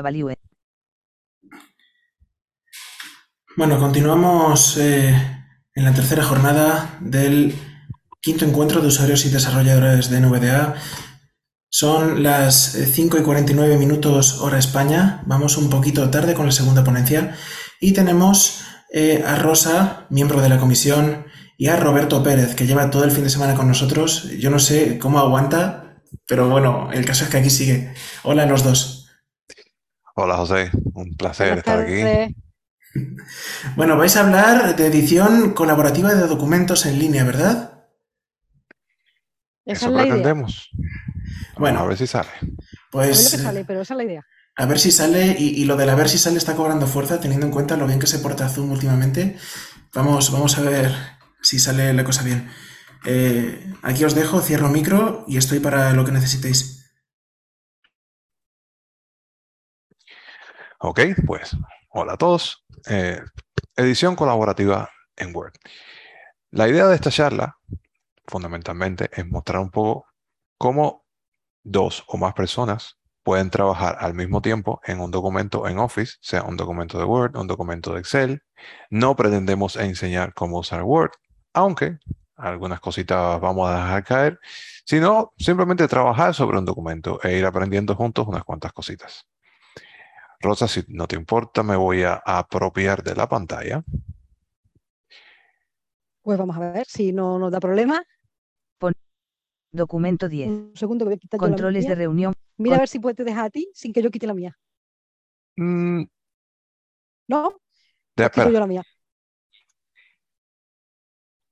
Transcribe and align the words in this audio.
Value. 0.00 0.34
Bueno, 3.56 3.78
continuamos 3.78 4.78
eh, 4.78 5.14
en 5.74 5.84
la 5.84 5.92
tercera 5.92 6.24
jornada 6.24 6.96
del 7.00 7.54
quinto 8.22 8.46
encuentro 8.46 8.80
de 8.80 8.88
usuarios 8.88 9.26
y 9.26 9.28
desarrolladores 9.28 10.08
de 10.08 10.20
NVDA. 10.20 10.76
Son 11.68 12.22
las 12.22 12.72
5 12.72 13.18
y 13.18 13.22
49 13.22 13.76
minutos 13.76 14.38
hora 14.40 14.58
España. 14.58 15.22
Vamos 15.26 15.58
un 15.58 15.68
poquito 15.68 16.08
tarde 16.08 16.32
con 16.32 16.46
la 16.46 16.52
segunda 16.52 16.84
ponencia. 16.84 17.36
Y 17.80 17.92
tenemos 17.92 18.62
eh, 18.92 19.22
a 19.26 19.36
Rosa, 19.36 20.06
miembro 20.08 20.40
de 20.40 20.48
la 20.48 20.58
comisión, 20.58 21.26
y 21.58 21.68
a 21.68 21.76
Roberto 21.76 22.22
Pérez, 22.22 22.54
que 22.54 22.66
lleva 22.66 22.90
todo 22.90 23.04
el 23.04 23.10
fin 23.10 23.24
de 23.24 23.30
semana 23.30 23.54
con 23.54 23.68
nosotros. 23.68 24.30
Yo 24.38 24.50
no 24.50 24.58
sé 24.58 24.98
cómo 24.98 25.18
aguanta, 25.18 26.02
pero 26.26 26.48
bueno, 26.48 26.90
el 26.92 27.04
caso 27.04 27.24
es 27.24 27.30
que 27.30 27.38
aquí 27.38 27.50
sigue. 27.50 27.94
Hola 28.22 28.44
a 28.44 28.46
los 28.46 28.64
dos. 28.64 29.01
Hola 30.14 30.36
José, 30.36 30.70
un 30.94 31.14
placer 31.16 31.58
estar 31.58 31.78
aquí. 31.78 32.10
Bueno, 33.76 33.96
vais 33.96 34.16
a 34.16 34.20
hablar 34.20 34.76
de 34.76 34.86
edición 34.86 35.52
colaborativa 35.54 36.14
de 36.14 36.26
documentos 36.26 36.86
en 36.86 36.98
línea, 36.98 37.24
¿verdad? 37.24 37.86
Esa 39.64 39.86
Eso 39.86 39.88
es 39.88 39.94
la 39.94 40.06
pretendemos. 40.06 40.70
Bueno, 41.56 41.80
a 41.80 41.86
ver 41.86 41.96
si 41.98 42.06
sale. 42.06 42.30
A 42.96 43.06
ver 43.06 43.22
lo 43.22 43.28
Pues 43.28 43.28
que 43.30 43.38
sale, 43.38 43.64
pero 43.64 43.82
esa 43.82 43.94
es 43.94 43.98
la 43.98 44.04
idea. 44.04 44.26
a 44.56 44.66
ver 44.66 44.78
si 44.78 44.90
sale, 44.90 45.36
y, 45.38 45.60
y 45.62 45.64
lo 45.64 45.76
del 45.76 45.88
a 45.90 45.94
ver 45.94 46.08
si 46.08 46.18
sale 46.18 46.38
está 46.38 46.54
cobrando 46.56 46.86
fuerza, 46.86 47.20
teniendo 47.20 47.46
en 47.46 47.52
cuenta 47.52 47.76
lo 47.76 47.86
bien 47.86 47.98
que 47.98 48.06
se 48.06 48.18
porta 48.18 48.48
Zoom 48.48 48.70
últimamente. 48.72 49.36
Vamos, 49.94 50.30
vamos 50.32 50.58
a 50.58 50.62
ver 50.62 50.92
si 51.40 51.58
sale 51.58 51.92
la 51.94 52.04
cosa 52.04 52.22
bien. 52.22 52.50
Eh, 53.04 53.72
aquí 53.82 54.04
os 54.04 54.14
dejo, 54.14 54.40
cierro 54.40 54.68
micro 54.68 55.24
y 55.26 55.36
estoy 55.38 55.60
para 55.60 55.92
lo 55.92 56.04
que 56.04 56.12
necesitéis. 56.12 56.81
Ok, 60.84 60.98
pues 61.28 61.56
hola 61.90 62.14
a 62.14 62.16
todos. 62.16 62.64
Eh, 62.88 63.20
edición 63.76 64.16
colaborativa 64.16 64.90
en 65.14 65.32
Word. 65.32 65.52
La 66.50 66.66
idea 66.66 66.88
de 66.88 66.96
esta 66.96 67.08
charla, 67.08 67.56
fundamentalmente, 68.26 69.08
es 69.12 69.24
mostrar 69.24 69.62
un 69.62 69.70
poco 69.70 70.06
cómo 70.58 71.04
dos 71.62 72.02
o 72.08 72.16
más 72.16 72.34
personas 72.34 72.98
pueden 73.22 73.48
trabajar 73.50 73.96
al 74.00 74.14
mismo 74.14 74.42
tiempo 74.42 74.80
en 74.84 74.98
un 74.98 75.12
documento 75.12 75.68
en 75.68 75.78
Office, 75.78 76.14
sea 76.20 76.42
un 76.42 76.56
documento 76.56 76.98
de 76.98 77.04
Word, 77.04 77.36
un 77.36 77.46
documento 77.46 77.92
de 77.94 78.00
Excel. 78.00 78.42
No 78.90 79.14
pretendemos 79.14 79.76
enseñar 79.76 80.34
cómo 80.34 80.58
usar 80.58 80.82
Word, 80.82 81.12
aunque 81.52 81.98
algunas 82.34 82.80
cositas 82.80 83.40
vamos 83.40 83.70
a 83.70 83.76
dejar 83.76 84.02
caer, 84.02 84.40
sino 84.84 85.32
simplemente 85.38 85.86
trabajar 85.86 86.34
sobre 86.34 86.58
un 86.58 86.64
documento 86.64 87.20
e 87.22 87.38
ir 87.38 87.46
aprendiendo 87.46 87.94
juntos 87.94 88.26
unas 88.26 88.42
cuantas 88.42 88.72
cositas. 88.72 89.28
Rosa, 90.42 90.66
si 90.68 90.84
no 90.88 91.06
te 91.06 91.16
importa, 91.16 91.62
me 91.62 91.76
voy 91.76 92.02
a 92.02 92.14
apropiar 92.14 93.02
de 93.02 93.14
la 93.14 93.28
pantalla. 93.28 93.84
Pues 96.22 96.38
vamos 96.38 96.56
a 96.56 96.60
ver 96.72 96.86
si 96.86 97.12
no 97.12 97.38
nos 97.38 97.50
da 97.52 97.60
problema. 97.60 98.02
Documento 99.74 100.28
10. 100.28 100.48
Un 100.48 100.72
segundo 100.74 101.04
que 101.04 101.08
voy 101.10 101.14
a 101.14 101.18
quitar 101.18 101.40
yo 101.40 101.46
la 101.46 101.50
Controles 101.50 101.86
de 101.86 101.94
reunión. 101.94 102.34
Mira 102.58 102.76
a 102.76 102.80
ver 102.80 102.88
si 102.88 102.98
puedes 102.98 103.24
dejar 103.24 103.46
a 103.46 103.50
ti 103.50 103.70
sin 103.72 103.92
que 103.92 104.02
yo 104.02 104.10
quite 104.10 104.26
la 104.26 104.34
mía. 104.34 104.54
Mm, 105.56 106.02
¿No? 107.28 107.50
de- 108.16 108.24
Quito 108.24 108.26
espera, 108.26 108.50
yo 108.50 108.60
la 108.60 108.66
mía. 108.66 108.82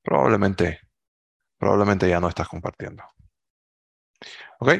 probablemente, 0.03 0.81
probablemente 1.59 2.09
ya 2.09 2.21
no 2.21 2.29
estás 2.29 2.49
compartiendo. 2.49 3.03
¿Ok? 4.59 4.73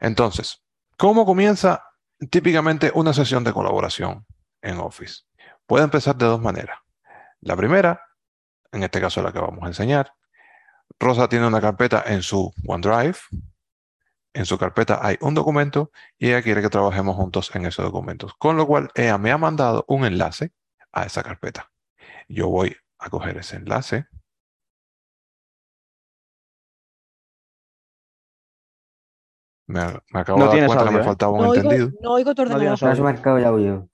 Entonces, 0.00 0.62
¿cómo 0.96 1.26
comienza 1.26 1.82
típicamente 2.30 2.90
una 2.94 3.12
sesión 3.12 3.44
de 3.44 3.52
colaboración 3.52 4.26
en 4.62 4.78
Office? 4.78 5.22
Puede 5.66 5.84
empezar 5.84 6.16
de 6.16 6.26
dos 6.26 6.40
maneras. 6.40 6.78
La 7.40 7.56
primera, 7.56 8.00
en 8.72 8.82
este 8.82 9.00
caso 9.00 9.22
la 9.22 9.32
que 9.32 9.38
vamos 9.38 9.64
a 9.64 9.68
enseñar, 9.68 10.12
Rosa 10.98 11.28
tiene 11.28 11.46
una 11.46 11.60
carpeta 11.60 12.02
en 12.06 12.22
su 12.22 12.52
OneDrive. 12.66 13.18
En 14.32 14.44
su 14.44 14.58
carpeta 14.58 15.00
hay 15.02 15.16
un 15.20 15.34
documento 15.34 15.90
y 16.18 16.28
ella 16.28 16.42
quiere 16.42 16.62
que 16.62 16.68
trabajemos 16.68 17.16
juntos 17.16 17.50
en 17.54 17.66
esos 17.66 17.84
documentos. 17.84 18.34
Con 18.38 18.56
lo 18.56 18.66
cual, 18.66 18.90
ella 18.94 19.18
me 19.18 19.32
ha 19.32 19.38
mandado 19.38 19.84
un 19.88 20.04
enlace 20.04 20.52
a 20.92 21.04
esa 21.04 21.22
carpeta. 21.22 21.70
Yo 22.28 22.48
voy 22.48 22.76
a 22.98 23.10
coger 23.10 23.38
ese 23.38 23.56
enlace. 23.56 24.06
Me, 29.68 29.80
me 30.12 30.20
acabo 30.20 30.38
No 30.38 30.44
de 30.44 30.48
dar 30.48 30.52
tienes 30.52 30.66
cuenta 30.68 30.84
que 30.84 30.90
me 30.90 31.00
¿eh? 31.00 31.04
faltaba 31.04 31.32
un 31.32 31.38
No 31.42 31.48
oigo, 31.50 31.62
entendido. 31.62 32.00
no 32.00 32.12
oigo 32.12 32.34
tu 32.34 32.44
No 32.44 32.54
ordenador. 32.54 32.96
No 32.96 33.04
marcado 33.04 33.38
el 33.38 33.44
audio. 33.44 33.88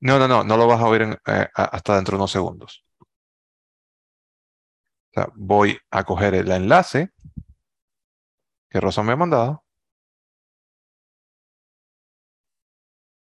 No, 0.00 0.18
no, 0.18 0.28
no, 0.28 0.44
no 0.44 0.56
lo 0.56 0.66
vas 0.66 0.80
a 0.80 0.86
oír 0.86 1.02
en, 1.02 1.12
eh, 1.26 1.48
hasta 1.54 1.96
dentro 1.96 2.12
de 2.12 2.20
unos 2.20 2.30
segundos. 2.30 2.84
O 5.10 5.12
sea, 5.12 5.28
voy 5.34 5.76
a 5.90 6.04
coger 6.04 6.34
el 6.34 6.50
enlace 6.50 7.10
que 8.70 8.80
Rosa 8.80 9.02
me 9.02 9.12
ha 9.12 9.16
mandado. 9.16 9.64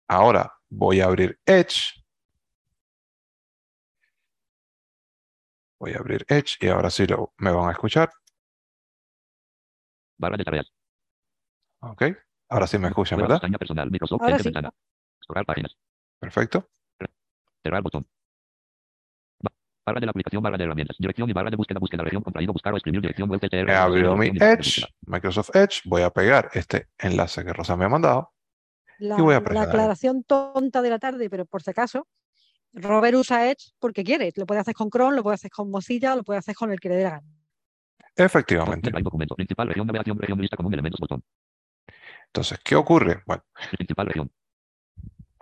Ahora 0.07 0.53
voy 0.69 1.01
a 1.01 1.05
abrir 1.05 1.37
Edge. 1.45 2.01
Voy 5.79 5.93
a 5.93 5.97
abrir 5.97 6.25
Edge 6.29 6.57
y 6.61 6.69
ahora 6.69 6.89
sí 6.89 7.05
lo, 7.05 7.33
me 7.37 7.51
van 7.51 7.67
a 7.67 7.73
escuchar. 7.73 8.09
Barra 10.17 10.37
de. 10.37 10.82
¿Ok? 11.91 12.03
Ahora 12.49 12.67
sí 12.67 12.77
me 12.77 12.87
escuchan, 12.87 13.19
¿verdad? 13.19 13.35
pestaña 13.35 13.57
personal. 13.57 13.89
Microsoft. 13.91 14.21
Ahora 14.21 14.37
sí. 14.37 14.43
ventana. 14.45 14.71
Cerrar 15.25 15.45
páginas. 15.45 15.75
Perfecto. 16.19 16.69
Cerrar 17.63 17.81
botón. 17.81 18.05
Ba- 19.41 19.51
Barra 19.85 19.99
de 19.99 20.05
la 20.05 20.11
aplicación, 20.11 20.41
barra 20.43 20.57
de 20.57 20.63
herramientas. 20.65 20.95
Dirección 20.99 21.29
y 21.29 21.33
barra 21.33 21.49
de 21.49 21.55
búsqueda. 21.55 21.79
Búsqueda 21.79 22.03
región. 22.03 22.21
Contraído. 22.23 22.53
Buscar 22.53 22.73
o 22.73 22.77
escribir 22.77 23.01
dirección 23.01 23.29
web. 23.29 23.39
He 23.51 23.71
abierto 23.71 24.15
mi 24.17 24.27
Edge. 24.39 24.85
Microsoft 25.05 25.55
Edge. 25.55 25.81
Voy 25.85 26.01
a 26.03 26.09
pegar 26.09 26.49
este 26.53 26.89
enlace 26.97 27.43
que 27.43 27.53
Rosa 27.53 27.75
me 27.75 27.85
ha 27.85 27.89
mandado. 27.89 28.31
La, 28.99 29.17
Y 29.17 29.21
voy 29.21 29.35
a 29.35 29.41
la 29.41 29.61
aclaración 29.63 30.23
tonta 30.23 30.81
de 30.81 30.89
la 30.89 30.99
tarde, 30.99 31.29
pero 31.29 31.45
por 31.45 31.63
si 31.63 31.71
acaso, 31.71 32.07
Robert 32.73 33.15
usa 33.17 33.49
Edge 33.49 33.71
porque 33.79 34.03
quiere. 34.03 34.31
Lo 34.35 34.45
puede 34.45 34.61
hacer 34.61 34.75
con 34.75 34.89
Chrome, 34.89 35.15
lo 35.15 35.23
puede 35.23 35.35
hacer 35.35 35.49
con 35.51 35.69
Mozilla, 35.71 36.15
lo 36.15 36.23
puede 36.23 36.39
hacer 36.39 36.55
con 36.55 36.71
el 36.71 36.79
que 36.79 36.89
le 36.89 36.95
dé 36.97 37.03
la 37.03 37.09
gana. 37.09 37.27
Efectivamente. 38.15 38.91
Documento. 39.01 39.35
Principal 39.35 39.67
región. 39.67 39.87
Navegación. 39.87 40.17
Región. 40.19 40.39
Lista 40.39 40.55
común. 40.55 40.73
Elementos. 40.73 40.99
Botón. 40.99 41.23
Entonces, 42.33 42.59
¿qué 42.63 42.75
ocurre? 42.75 43.21
Bueno, 43.27 43.43
Principal 43.77 44.07
región. 44.07 44.31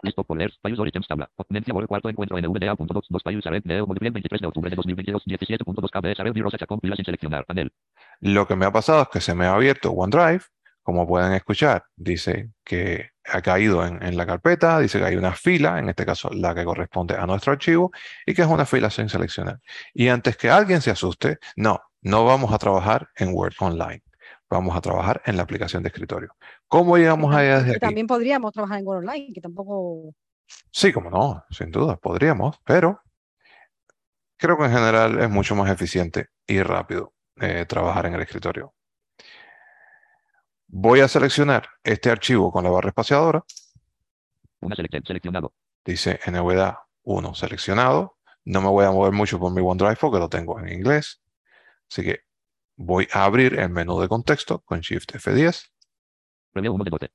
Listo 0.04 0.26
por 0.26 0.38
leer. 0.38 0.52
Payus 0.62 0.78
Origins 0.78 1.08
tabla. 1.08 1.30
Ponencia 1.38 1.74
por 1.74 1.84
el 1.84 1.88
cuarto 1.88 2.10
encuentro 2.10 2.38
NVDA.2. 2.38 3.06
2 3.08 3.24
Payus 3.24 3.48
Arred. 3.48 3.64
Neo. 3.64 3.88
Multiple 3.88 4.10
23 4.10 4.42
de 4.42 4.48
octubre 4.48 4.70
de 4.70 4.76
2022. 4.76 5.24
17.2 5.26 5.90
KBS 5.90 6.20
Arred. 6.20 6.38
Rosa 6.42 6.58
Chacón. 6.58 6.82
Pilas 6.82 6.98
sin 6.98 7.06
seleccionar. 7.06 7.46
Panel. 7.46 7.72
lo 8.20 8.46
que 8.46 8.58
me 8.58 8.66
ha 8.66 8.74
pasado 8.74 9.04
es 9.04 9.08
que 9.08 9.22
se 9.22 9.34
me 9.34 9.46
ha 9.46 9.54
abierto 9.54 9.92
OneDrive. 9.92 10.44
Como 10.84 11.08
pueden 11.08 11.32
escuchar, 11.32 11.86
dice 11.96 12.50
que 12.66 13.12
ha 13.24 13.42
caído 13.42 13.86
en, 13.86 14.04
en 14.04 14.18
la 14.18 14.26
carpeta, 14.26 14.80
dice 14.80 14.98
que 15.00 15.06
hay 15.06 15.16
una 15.16 15.32
fila, 15.32 15.80
en 15.80 15.88
este 15.88 16.06
caso 16.06 16.30
la 16.34 16.56
que 16.56 16.66
corresponde 16.66 17.16
a 17.16 17.26
nuestro 17.28 17.54
archivo, 17.54 17.92
y 18.26 18.34
que 18.34 18.42
es 18.42 18.48
una 18.48 18.66
fila 18.66 18.90
sin 18.90 19.08
seleccionar. 19.08 19.60
Y 19.94 20.08
antes 20.08 20.36
que 20.36 20.50
alguien 20.50 20.82
se 20.82 20.90
asuste, 20.90 21.38
no, 21.56 21.80
no 22.02 22.26
vamos 22.26 22.52
a 22.52 22.58
trabajar 22.58 23.10
en 23.16 23.32
Word 23.32 23.54
Online. 23.60 24.02
Vamos 24.52 24.76
a 24.76 24.82
trabajar 24.82 25.22
en 25.26 25.38
la 25.38 25.44
aplicación 25.44 25.82
de 25.82 25.88
escritorio. 25.88 26.36
¿Cómo 26.68 26.98
llegamos 26.98 27.34
allá 27.34 27.60
desde 27.60 27.72
aquí? 27.72 27.80
también 27.80 28.06
podríamos 28.06 28.52
trabajar 28.52 28.80
en 28.80 28.86
Word 28.86 28.98
Online, 29.00 29.32
que 29.34 29.40
tampoco. 29.40 30.14
Sí, 30.70 30.92
como 30.92 31.10
no, 31.10 31.46
sin 31.50 31.72
duda, 31.72 31.96
podríamos, 31.96 32.60
pero 32.66 33.02
creo 34.36 34.58
que 34.58 34.66
en 34.66 34.72
general 34.72 35.20
es 35.22 35.30
mucho 35.30 35.56
más 35.56 35.72
eficiente 35.72 36.28
y 36.46 36.62
rápido 36.62 37.14
eh, 37.40 37.66
trabajar 37.66 38.08
en 38.08 38.16
el 38.16 38.22
escritorio. 38.24 38.74
Voy 40.68 41.00
a 41.00 41.08
seleccionar 41.08 41.70
este 41.82 42.10
archivo 42.10 42.52
con 42.52 42.66
la 42.66 42.72
barra 42.72 42.90
espaciadora, 42.90 43.46
Una 44.60 44.76
selección. 44.76 45.04
Seleccionado. 45.06 45.54
dice 45.86 46.20
NVDA 46.28 46.78
1 47.04 47.34
seleccionado. 47.36 48.18
No 48.44 48.60
me 48.62 48.68
voy 48.68 48.84
a 48.86 48.92
mover 48.92 49.14
mucho 49.14 49.40
por 49.40 49.54
mi 49.54 49.62
OneDrive 49.62 49.96
porque 49.96 50.20
lo 50.20 50.28
tengo 50.28 50.60
en 50.60 50.68
inglés. 50.74 51.22
Así 51.90 52.04
que 52.04 52.22
voy 52.82 53.08
a 53.14 53.26
abrir 53.26 53.60
el 53.60 53.70
menú 53.70 54.00
de 54.02 54.08
contexto 54.08 54.60
con 54.62 54.82
Shift 54.82 55.14
F10. 55.14 55.70
Previo 56.52 56.74
1 56.74 56.84
de 56.84 56.90
12. 56.90 57.12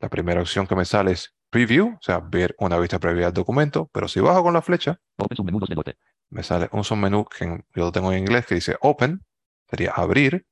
La 0.00 0.08
primera 0.10 0.40
opción 0.40 0.66
que 0.66 0.76
me 0.76 0.84
sale 0.84 1.12
es 1.12 1.34
Preview, 1.48 1.94
o 1.94 2.02
sea, 2.02 2.20
ver 2.20 2.54
una 2.58 2.78
vista 2.78 2.98
previa 2.98 3.26
del 3.26 3.34
documento, 3.34 3.88
pero 3.92 4.08
si 4.08 4.20
bajo 4.20 4.42
con 4.42 4.52
la 4.52 4.60
flecha, 4.60 5.00
Open 5.16 5.36
submenú 5.36 5.58
2 5.60 5.68
de 5.70 5.74
12. 5.74 5.96
me 6.30 6.42
sale 6.42 6.68
un 6.72 6.84
submenú 6.84 7.24
que 7.24 7.46
yo 7.46 7.84
lo 7.84 7.92
tengo 7.92 8.12
en 8.12 8.18
inglés 8.18 8.46
que 8.46 8.56
dice 8.56 8.76
Open, 8.80 9.24
sería 9.70 9.92
abrir. 9.92 10.46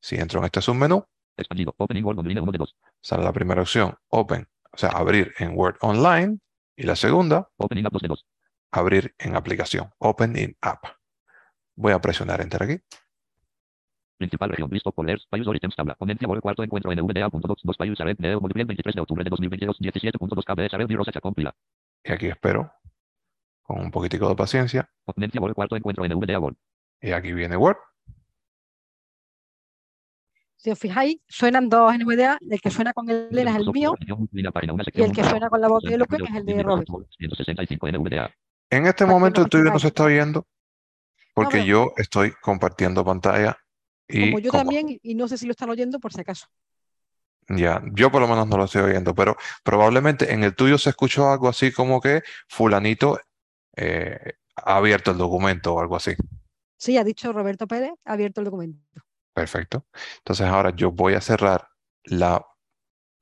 Si 0.00 0.16
entro 0.16 0.40
en 0.40 0.46
este 0.46 0.62
submenú, 0.62 1.04
Expandido. 1.36 1.74
Opening 1.76 2.04
Word 2.04 2.18
Online 2.18 2.40
1 2.40 2.52
de 2.52 2.58
2. 2.58 2.76
sale 3.02 3.22
la 3.22 3.32
primera 3.32 3.60
opción 3.60 3.94
Open, 4.08 4.48
o 4.72 4.78
sea, 4.78 4.90
abrir 4.90 5.34
en 5.38 5.56
Word 5.56 5.76
Online, 5.80 6.38
y 6.74 6.84
la 6.84 6.96
segunda, 6.96 7.50
Opening 7.56 7.86
App 7.86 7.92
2 7.92 8.02
de 8.02 8.08
2. 8.08 8.26
abrir 8.70 9.14
en 9.18 9.36
aplicación, 9.36 9.92
Open 9.98 10.38
in 10.38 10.56
App. 10.62 10.84
Voy 11.74 11.92
a 11.92 12.00
presionar 12.00 12.40
Enter 12.40 12.62
aquí. 12.62 12.80
Principal 14.18 14.50
región. 14.50 14.70
List 14.70 14.86
of 14.86 14.94
pollers. 14.94 15.26
Payus 15.28 15.46
items 15.54 15.76
tabla. 15.76 15.94
Ponencia 15.94 16.26
Word 16.26 16.40
cuarto 16.40 16.62
encuentro 16.62 16.92
NVDA.docs 16.92 17.62
2 17.62 17.76
Payus 17.76 18.00
Arep 18.00 18.18
Neo 18.20 18.40
Multiple 18.40 18.64
23 18.64 18.94
de 18.94 19.00
octubre 19.00 19.24
de 19.24 19.30
2022 19.30 19.78
17.2 19.78 20.44
KB 20.44 20.74
Arep 20.74 20.90
Rosa 20.90 21.12
Chacompila. 21.12 21.54
Y 22.04 22.12
aquí 22.12 22.26
espero 22.26 22.72
con 23.62 23.80
un 23.80 23.90
poquitico 23.90 24.28
de 24.28 24.36
paciencia. 24.36 24.88
Ponencia 25.04 25.40
Word 25.40 25.54
cuarto 25.54 25.76
encuentro 25.76 26.04
NVDA 26.06 26.38
Word. 26.38 26.56
Y 27.00 27.10
aquí 27.12 27.32
viene 27.32 27.56
Word. 27.56 27.76
Si 30.56 30.70
os 30.70 30.78
fijáis, 30.78 31.18
suenan 31.28 31.68
dos 31.68 31.92
NVDA. 31.94 32.38
El 32.48 32.60
que 32.60 32.70
suena 32.70 32.92
con 32.92 33.08
Elena 33.08 33.50
es 33.52 33.56
el 33.58 33.70
mío 33.70 33.94
y 34.00 35.02
el 35.02 35.12
que 35.12 35.24
suena 35.24 35.48
con 35.48 35.60
la 35.60 35.68
voz 35.68 35.82
de 35.82 35.96
Luque, 35.98 36.16
que 36.16 36.24
es 36.24 36.34
el 36.34 36.46
de 36.46 36.62
Robert. 36.62 36.88
165 37.18 37.88
NVDA. 37.88 38.34
En 38.70 38.86
este 38.86 39.06
momento 39.06 39.42
el 39.42 39.48
tuyo 39.48 39.64
no 39.64 39.78
se 39.78 39.88
está 39.88 40.04
oyendo 40.04 40.46
porque 41.34 41.58
pero- 41.58 41.64
yo 41.66 41.92
estoy 41.96 42.32
compartiendo 42.40 43.04
pantalla 43.04 43.56
y 44.08 44.26
Como 44.30 44.38
yo 44.38 44.50
como- 44.50 44.62
también, 44.64 44.88
y- 44.88 45.00
y 45.02 45.14
no 45.14 45.28
sé 45.28 45.38
si 45.38 45.46
lo 45.46 45.52
están 45.52 45.70
oyendo 45.70 45.98
por 46.00 46.12
si 46.12 46.20
acaso. 46.20 46.46
ya, 47.48 47.82
yo 47.92 48.10
por 48.10 48.20
lo 48.20 48.28
menos 48.28 48.48
no 48.48 48.56
lo 48.56 48.64
estoy 48.64 48.82
oyendo, 48.82 49.14
pero 49.14 49.36
probablemente 49.62 50.32
en 50.32 50.42
el 50.42 50.54
tuyo 50.54 50.78
se 50.78 50.90
escuchó 50.90 51.30
algo 51.30 51.48
así 51.48 51.70
como 51.72 52.00
que 52.00 52.22
fulanito 52.48 53.20
eh, 53.76 54.32
ha 54.56 54.76
abierto 54.76 55.10
el 55.12 55.18
documento 55.18 55.74
o 55.74 55.80
algo 55.80 55.96
así. 55.96 56.14
Sí, 56.78 56.96
ha 56.98 57.04
dicho 57.04 57.32
Roberto 57.32 57.66
Pérez, 57.66 57.92
ha 58.04 58.14
abierto 58.14 58.40
el 58.40 58.46
documento. 58.46 58.80
Perfecto. 59.34 59.86
Entonces 60.18 60.46
ahora 60.46 60.70
yo 60.74 60.90
voy 60.92 61.14
a 61.14 61.20
cerrar 61.20 61.68
la 62.04 62.44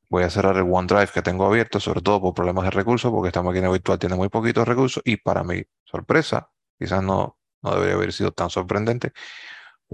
voy 0.09 0.23
a 0.23 0.31
cerrar 0.31 0.57
el 0.57 0.67
OneDrive 0.71 1.09
que 1.13 1.23
tengo 1.23 1.45
abierto, 1.45 1.81
sobre 1.81 2.01
todo 2.01 2.21
por 2.21 2.35
problemas 2.35 2.65
de 2.65 2.71
recursos, 2.71 3.11
porque 3.11 3.29
esta 3.29 3.43
máquina 3.43 3.69
virtual 3.69 3.99
tiene 3.99 4.15
muy 4.15 4.29
poquitos 4.29 4.67
recursos 4.67 5.03
y 5.05 5.17
para 5.17 5.43
mi 5.43 5.65
sorpresa, 5.85 6.51
quizás 6.79 7.03
no, 7.03 7.37
no 7.63 7.75
debería 7.75 7.95
haber 7.97 8.13
sido 8.13 8.31
tan 8.31 8.49
sorprendente, 8.49 9.13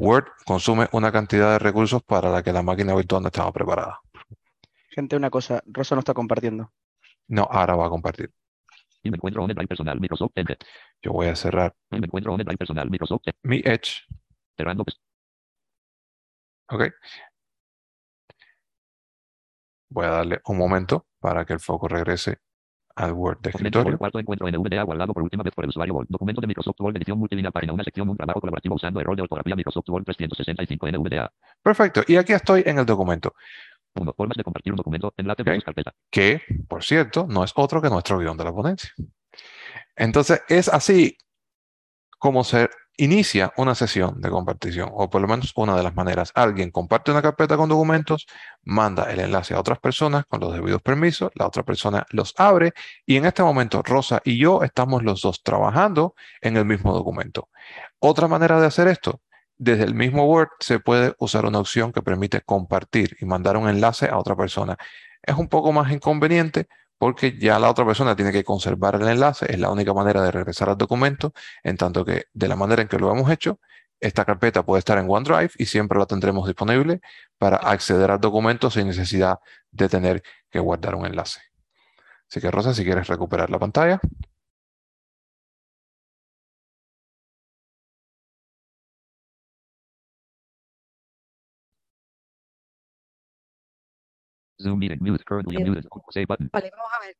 Word 0.00 0.24
consume 0.46 0.88
una 0.92 1.12
cantidad 1.12 1.52
de 1.52 1.58
recursos 1.58 2.02
para 2.02 2.30
la 2.30 2.42
que 2.42 2.52
la 2.54 2.62
máquina 2.62 2.94
virtual 2.94 3.22
no 3.22 3.28
estaba 3.28 3.52
preparada. 3.52 4.00
Gente, 4.88 5.14
una 5.14 5.28
cosa, 5.30 5.62
Rosa 5.66 5.94
no 5.94 5.98
está 6.00 6.14
compartiendo. 6.14 6.72
No, 7.28 7.42
ahora 7.50 7.76
va 7.76 7.86
a 7.86 7.90
compartir. 7.90 8.32
Y 9.02 9.10
me 9.10 9.16
encuentro 9.16 9.42
OneDrive 9.44 9.68
personal 9.68 10.00
Microsoft 10.00 10.32
Edge. 10.34 10.56
Yo 11.02 11.12
voy 11.12 11.28
a 11.28 11.36
cerrar 11.36 11.74
Y 11.90 12.00
me 12.00 12.06
encuentro 12.06 12.32
OneDrive 12.32 12.56
personal 12.56 12.90
Microsoft 12.90 13.22
Edge. 13.26 13.36
mi 13.42 13.58
Edge, 13.64 14.06
Cerrando 14.56 14.84
pes- 14.84 15.00
¿ok? 16.70 16.82
Voy 19.90 20.06
a 20.06 20.10
darle 20.10 20.40
un 20.46 20.56
momento 20.56 21.06
para 21.18 21.44
que 21.44 21.52
el 21.52 21.60
foco 21.60 21.88
regrese 21.88 22.38
al 22.96 23.12
Word 23.12 23.40
de 23.40 23.50
escritorio. 23.50 23.98
Cuarto 23.98 24.18
encuentro 24.18 24.48
NVDA 24.50 24.82
guardado 24.82 25.12
por 25.12 25.22
última 25.22 25.42
vez 25.42 25.54
por 25.54 25.64
el 25.64 25.70
usuario 25.70 25.94
Word. 25.94 26.06
Documento 26.08 26.40
de 26.40 26.46
Microsoft 26.46 26.80
Word 26.80 26.96
edición 26.96 27.18
multilínea 27.18 27.50
página 27.50 27.72
una 27.72 27.84
sección 27.84 28.08
un 28.08 28.16
trabajo 28.16 28.40
colaborativo 28.40 28.74
usando 28.74 29.00
error 29.00 29.16
de 29.16 29.22
ortografía 29.22 29.56
Microsoft 29.56 29.88
Word 29.88 30.04
365 30.04 30.88
NVDA. 30.88 31.32
Perfecto. 31.62 32.02
Y 32.06 32.16
aquí 32.16 32.32
estoy 32.32 32.62
en 32.66 32.78
el 32.78 32.86
documento. 32.86 33.34
1. 33.94 34.12
Formas 34.14 34.36
de 34.36 34.44
compartir 34.44 34.72
un 34.72 34.76
documento. 34.76 35.14
Enlace 35.16 35.42
Ok. 35.42 35.46
versus 35.46 35.64
carpeta. 35.64 35.94
que, 36.10 36.42
por 36.68 36.84
cierto, 36.84 37.26
no 37.28 37.44
es 37.44 37.52
otro 37.56 37.82
que 37.82 37.88
nuestro 37.90 38.18
guion 38.18 38.36
de 38.36 38.44
la 38.44 38.52
ponencia. 38.52 38.90
Entonces, 39.96 40.42
es 40.48 40.68
así 40.68 41.16
como 42.18 42.44
se 42.44 42.68
inicia 43.02 43.52
una 43.56 43.74
sesión 43.74 44.20
de 44.20 44.28
compartición, 44.28 44.90
o 44.92 45.08
por 45.08 45.22
lo 45.22 45.28
menos 45.28 45.52
una 45.56 45.74
de 45.74 45.82
las 45.82 45.94
maneras. 45.94 46.32
Alguien 46.34 46.70
comparte 46.70 47.10
una 47.10 47.22
carpeta 47.22 47.56
con 47.56 47.68
documentos, 47.68 48.26
manda 48.62 49.10
el 49.10 49.20
enlace 49.20 49.54
a 49.54 49.60
otras 49.60 49.78
personas 49.78 50.24
con 50.28 50.40
los 50.40 50.52
debidos 50.52 50.82
permisos, 50.82 51.30
la 51.34 51.46
otra 51.46 51.62
persona 51.62 52.06
los 52.10 52.34
abre 52.36 52.72
y 53.06 53.16
en 53.16 53.24
este 53.24 53.42
momento 53.42 53.82
Rosa 53.82 54.20
y 54.22 54.38
yo 54.38 54.62
estamos 54.62 55.02
los 55.02 55.22
dos 55.22 55.42
trabajando 55.42 56.14
en 56.42 56.58
el 56.58 56.66
mismo 56.66 56.92
documento. 56.92 57.48
Otra 58.00 58.28
manera 58.28 58.60
de 58.60 58.66
hacer 58.66 58.86
esto, 58.86 59.22
desde 59.56 59.84
el 59.84 59.94
mismo 59.94 60.26
Word 60.26 60.50
se 60.60 60.78
puede 60.78 61.14
usar 61.18 61.46
una 61.46 61.58
opción 61.58 61.92
que 61.92 62.02
permite 62.02 62.42
compartir 62.42 63.16
y 63.20 63.24
mandar 63.24 63.56
un 63.56 63.68
enlace 63.68 64.08
a 64.08 64.18
otra 64.18 64.36
persona 64.36 64.76
es 65.22 65.36
un 65.36 65.48
poco 65.48 65.72
más 65.72 65.90
inconveniente 65.90 66.68
porque 67.00 67.38
ya 67.38 67.58
la 67.58 67.70
otra 67.70 67.86
persona 67.86 68.14
tiene 68.14 68.30
que 68.30 68.44
conservar 68.44 68.94
el 68.96 69.08
enlace, 69.08 69.50
es 69.50 69.58
la 69.58 69.70
única 69.70 69.94
manera 69.94 70.20
de 70.20 70.30
regresar 70.30 70.68
al 70.68 70.76
documento, 70.76 71.32
en 71.62 71.78
tanto 71.78 72.04
que 72.04 72.26
de 72.34 72.46
la 72.46 72.56
manera 72.56 72.82
en 72.82 72.88
que 72.88 72.98
lo 72.98 73.10
hemos 73.10 73.30
hecho, 73.30 73.58
esta 74.00 74.26
carpeta 74.26 74.66
puede 74.66 74.80
estar 74.80 74.98
en 74.98 75.06
OneDrive 75.08 75.52
y 75.56 75.64
siempre 75.64 75.98
la 75.98 76.04
tendremos 76.04 76.46
disponible 76.46 77.00
para 77.38 77.56
acceder 77.56 78.10
al 78.10 78.20
documento 78.20 78.70
sin 78.70 78.86
necesidad 78.86 79.38
de 79.70 79.88
tener 79.88 80.22
que 80.50 80.58
guardar 80.58 80.94
un 80.94 81.06
enlace. 81.06 81.40
Así 82.28 82.38
que 82.38 82.50
Rosa, 82.50 82.74
si 82.74 82.84
quieres 82.84 83.06
recuperar 83.08 83.48
la 83.48 83.58
pantalla. 83.58 83.98
Zoom 94.62 94.78
meeting. 94.78 94.98
Mute. 95.00 95.24
Currently 95.24 95.56
Bien. 95.56 95.68
unmuted. 95.68 95.88
Save 96.10 96.26
button. 96.26 96.50
Vale, 96.52 96.70
vamos 96.76 96.92
a 96.92 97.06
ver. 97.06 97.16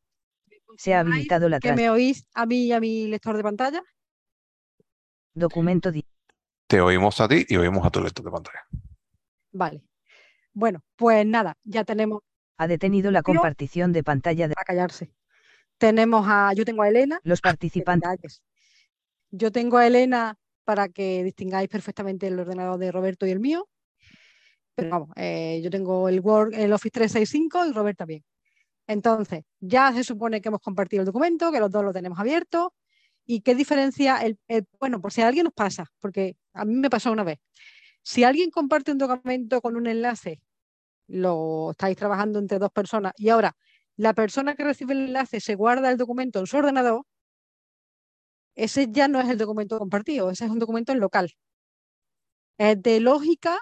Se 0.77 0.95
ha 0.95 0.99
¿Confirmáis 0.99 1.15
habilitado 1.15 1.49
la 1.49 1.61
¿Que 1.61 1.73
me 1.73 1.91
oís 1.91 2.27
a 2.35 2.47
mí 2.47 2.67
y 2.67 2.73
a 2.73 2.81
mi 2.81 3.09
lector 3.09 3.37
de 3.37 3.43
pantalla? 3.43 3.83
documento 5.35 5.91
Te 6.67 6.81
oímos 6.81 7.21
a 7.21 7.29
ti 7.29 7.45
y 7.49 7.57
oímos 7.57 7.85
a 7.87 7.91
tu 7.91 8.03
lector 8.03 8.25
de 8.25 8.31
pantalla. 8.31 8.67
Vale. 9.53 9.83
Bueno, 10.53 10.83
pues 10.97 11.25
nada, 11.27 11.57
ya 11.65 11.85
tenemos 11.85 12.21
ha 12.61 12.67
detenido 12.67 13.11
la 13.11 13.23
compartición 13.23 13.93
de 13.93 14.05
pantalla 14.05 14.47
de 14.47 14.55
a 14.55 14.65
callarse. 14.65 15.11
Tenemos 15.79 16.27
a, 16.29 16.53
yo 16.53 16.67
tengo 16.67 16.83
a 16.83 16.89
Elena, 16.89 17.19
los 17.25 17.41
participantes. 17.41 18.43
Yo 19.31 19.51
tengo 19.51 19.79
a 19.79 19.87
Elena 19.87 20.37
para 20.65 20.91
que 20.91 21.25
distingáis 21.25 21.71
perfectamente 21.71 22.27
el 22.27 22.39
ordenador 22.39 22.79
de 22.79 22.93
Roberto 22.93 23.27
y 23.27 23.31
el 23.31 23.41
mío. 23.41 23.67
Pero 24.75 24.91
vamos, 24.91 25.09
eh, 25.17 25.61
yo 25.63 25.71
tengo 25.71 26.09
el 26.09 26.21
Word, 26.21 26.55
el 26.55 26.73
Office 26.73 26.91
365 26.93 27.67
y 27.67 27.73
Robert 27.73 27.99
también. 27.99 28.25
Entonces, 28.89 29.45
ya 29.61 29.93
se 29.95 30.05
supone 30.05 30.41
que 30.41 30.49
hemos 30.49 30.61
compartido 30.63 31.03
el 31.03 31.07
documento, 31.07 31.53
que 31.53 31.61
los 31.61 31.71
dos 31.71 31.85
lo 31.85 31.93
tenemos 31.93 32.19
abierto. 32.19 32.75
¿Y 33.27 33.43
qué 33.43 33.55
diferencia? 33.55 34.19
El, 34.19 34.39
el- 34.49 34.67
bueno, 34.81 35.01
por 35.01 35.13
si 35.13 35.23
a 35.23 35.29
alguien 35.29 35.45
nos 35.45 35.55
pasa, 35.55 35.87
porque 36.01 36.37
a 36.55 36.65
mí 36.65 36.75
me 36.77 36.91
pasó 36.91 37.13
una 37.13 37.25
vez. 37.25 37.39
Si 38.03 38.25
alguien 38.25 38.51
comparte 38.51 38.93
un 38.93 38.99
documento 38.99 39.61
con 39.63 39.77
un 39.77 39.87
enlace, 39.89 40.41
lo 41.09 41.73
estáis 41.73 41.97
trabajando 41.97 42.39
entre 42.39 42.59
dos 42.59 42.71
personas 42.73 43.13
y 43.17 43.31
ahora 43.31 43.57
la 43.97 44.15
persona 44.15 44.55
que 44.57 44.65
recibe 44.65 44.95
el 44.95 45.07
enlace 45.07 45.41
se 45.41 45.55
guarda 45.57 45.91
el 45.91 45.99
documento 45.99 46.41
en 46.41 46.47
su 46.47 46.57
ordenador, 46.59 47.05
ese 48.55 48.87
ya 48.93 49.09
no 49.09 49.21
es 49.21 49.29
el 49.29 49.39
documento 49.39 49.77
compartido, 49.79 50.31
ese 50.31 50.45
es 50.45 50.51
un 50.53 50.61
documento 50.61 50.93
en 50.93 51.01
local. 51.01 51.31
Es 52.59 52.81
de 52.81 53.01
lógica, 53.01 53.59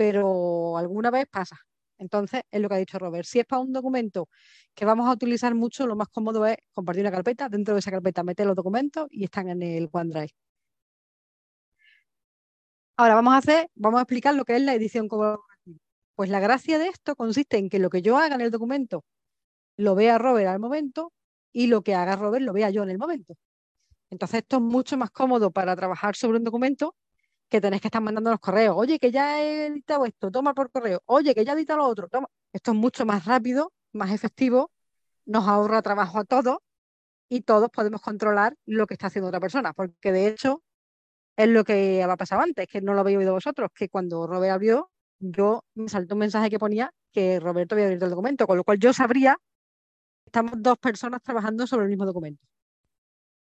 pero 0.00 0.78
alguna 0.78 1.10
vez 1.10 1.26
pasa. 1.30 1.58
Entonces, 1.98 2.42
es 2.50 2.58
lo 2.62 2.70
que 2.70 2.74
ha 2.76 2.78
dicho 2.78 2.98
Robert. 2.98 3.26
Si 3.26 3.38
es 3.38 3.44
para 3.44 3.60
un 3.60 3.70
documento 3.70 4.30
que 4.74 4.86
vamos 4.86 5.06
a 5.06 5.12
utilizar 5.12 5.54
mucho, 5.54 5.86
lo 5.86 5.94
más 5.94 6.08
cómodo 6.08 6.46
es 6.46 6.56
compartir 6.72 7.02
una 7.02 7.10
carpeta, 7.10 7.50
dentro 7.50 7.74
de 7.74 7.80
esa 7.80 7.90
carpeta 7.90 8.22
meter 8.22 8.46
los 8.46 8.56
documentos 8.56 9.08
y 9.10 9.24
están 9.24 9.50
en 9.50 9.62
el 9.62 9.90
OneDrive. 9.92 10.30
Ahora 12.96 13.14
vamos 13.14 13.34
a 13.34 13.36
hacer, 13.36 13.68
vamos 13.74 13.98
a 13.98 14.02
explicar 14.04 14.34
lo 14.34 14.46
que 14.46 14.56
es 14.56 14.62
la 14.62 14.72
edición 14.72 15.06
colaborativa. 15.06 15.76
Pues 16.14 16.30
la 16.30 16.40
gracia 16.40 16.78
de 16.78 16.86
esto 16.86 17.14
consiste 17.14 17.58
en 17.58 17.68
que 17.68 17.78
lo 17.78 17.90
que 17.90 18.00
yo 18.00 18.16
haga 18.16 18.36
en 18.36 18.40
el 18.40 18.50
documento 18.50 19.04
lo 19.76 19.94
vea 19.94 20.16
Robert 20.16 20.48
al 20.48 20.60
momento 20.60 21.12
y 21.52 21.66
lo 21.66 21.82
que 21.82 21.94
haga 21.94 22.16
Robert 22.16 22.42
lo 22.42 22.54
vea 22.54 22.70
yo 22.70 22.84
en 22.84 22.90
el 22.90 22.96
momento. 22.96 23.34
Entonces 24.08 24.38
esto 24.40 24.56
es 24.56 24.62
mucho 24.62 24.96
más 24.96 25.10
cómodo 25.10 25.50
para 25.50 25.76
trabajar 25.76 26.16
sobre 26.16 26.38
un 26.38 26.44
documento 26.44 26.94
que 27.50 27.60
tenés 27.60 27.80
que 27.80 27.88
estar 27.88 28.00
mandando 28.00 28.30
los 28.30 28.40
correos. 28.40 28.74
Oye, 28.78 28.98
que 28.98 29.10
ya 29.10 29.42
he 29.42 29.66
editado 29.66 30.06
esto, 30.06 30.30
toma 30.30 30.54
por 30.54 30.70
correo. 30.70 31.02
Oye, 31.06 31.34
que 31.34 31.44
ya 31.44 31.52
he 31.52 31.56
editado 31.56 31.80
lo 31.80 31.86
otro, 31.86 32.08
toma. 32.08 32.28
Esto 32.52 32.70
es 32.70 32.76
mucho 32.76 33.04
más 33.04 33.24
rápido, 33.26 33.72
más 33.92 34.12
efectivo, 34.12 34.70
nos 35.26 35.46
ahorra 35.46 35.82
trabajo 35.82 36.20
a 36.20 36.24
todos 36.24 36.58
y 37.28 37.42
todos 37.42 37.68
podemos 37.70 38.00
controlar 38.00 38.56
lo 38.66 38.86
que 38.86 38.94
está 38.94 39.08
haciendo 39.08 39.28
otra 39.28 39.40
persona, 39.40 39.72
porque 39.72 40.12
de 40.12 40.28
hecho 40.28 40.62
es 41.36 41.48
lo 41.48 41.64
que 41.64 42.02
había 42.02 42.16
pasado 42.16 42.42
antes, 42.42 42.66
que 42.66 42.80
no 42.80 42.94
lo 42.94 43.00
habéis 43.00 43.18
oído 43.18 43.32
vosotros, 43.32 43.70
que 43.74 43.88
cuando 43.88 44.26
Robert 44.26 44.52
abrió, 44.52 44.90
yo 45.18 45.64
me 45.74 45.88
saltó 45.88 46.14
un 46.14 46.20
mensaje 46.20 46.50
que 46.50 46.58
ponía 46.58 46.92
que 47.12 47.40
Roberto 47.40 47.74
había 47.74 47.86
abierto 47.86 48.04
el 48.06 48.10
documento, 48.10 48.46
con 48.46 48.56
lo 48.56 48.64
cual 48.64 48.78
yo 48.78 48.92
sabría 48.92 49.36
que 50.22 50.28
estamos 50.28 50.52
dos 50.56 50.78
personas 50.78 51.22
trabajando 51.22 51.66
sobre 51.66 51.84
el 51.84 51.90
mismo 51.90 52.06
documento. 52.06 52.46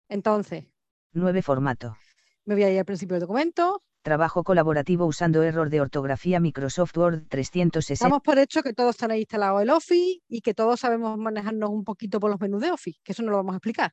Entonces, 0.09 0.65
9 1.13 1.43
formato. 1.43 1.97
Me 2.45 2.55
voy 2.55 2.65
a 2.65 2.71
ir 2.71 2.79
al 2.79 2.85
principio 2.85 3.15
del 3.15 3.23
documento. 3.23 3.83
Trabajo 4.03 4.43
colaborativo 4.43 5.07
usando 5.07 5.45
error 5.45 5.71
de 5.71 5.81
ortografía 5.81 6.41
Microsoft 6.41 6.97
Word 6.97 7.29
360. 7.29 8.05
Damos 8.05 8.23
por 8.23 8.39
hecho 8.39 8.63
que 8.63 8.73
todos 8.73 8.97
tenéis 8.97 9.21
instalado 9.21 9.61
el 9.61 9.71
Office 9.71 10.23
y 10.29 10.41
que 10.41 10.55
todos 10.55 10.81
sabemos 10.81 11.17
manejarnos 11.19 11.71
un 11.71 11.85
poquito 11.85 12.19
por 12.19 12.31
los 12.31 12.41
menús 12.41 12.61
de 12.61 12.73
Office, 12.73 12.99
que 13.05 13.13
eso 13.13 13.23
no 13.23 13.31
lo 13.31 13.37
vamos 13.37 13.53
a 13.55 13.57
explicar. 13.59 13.93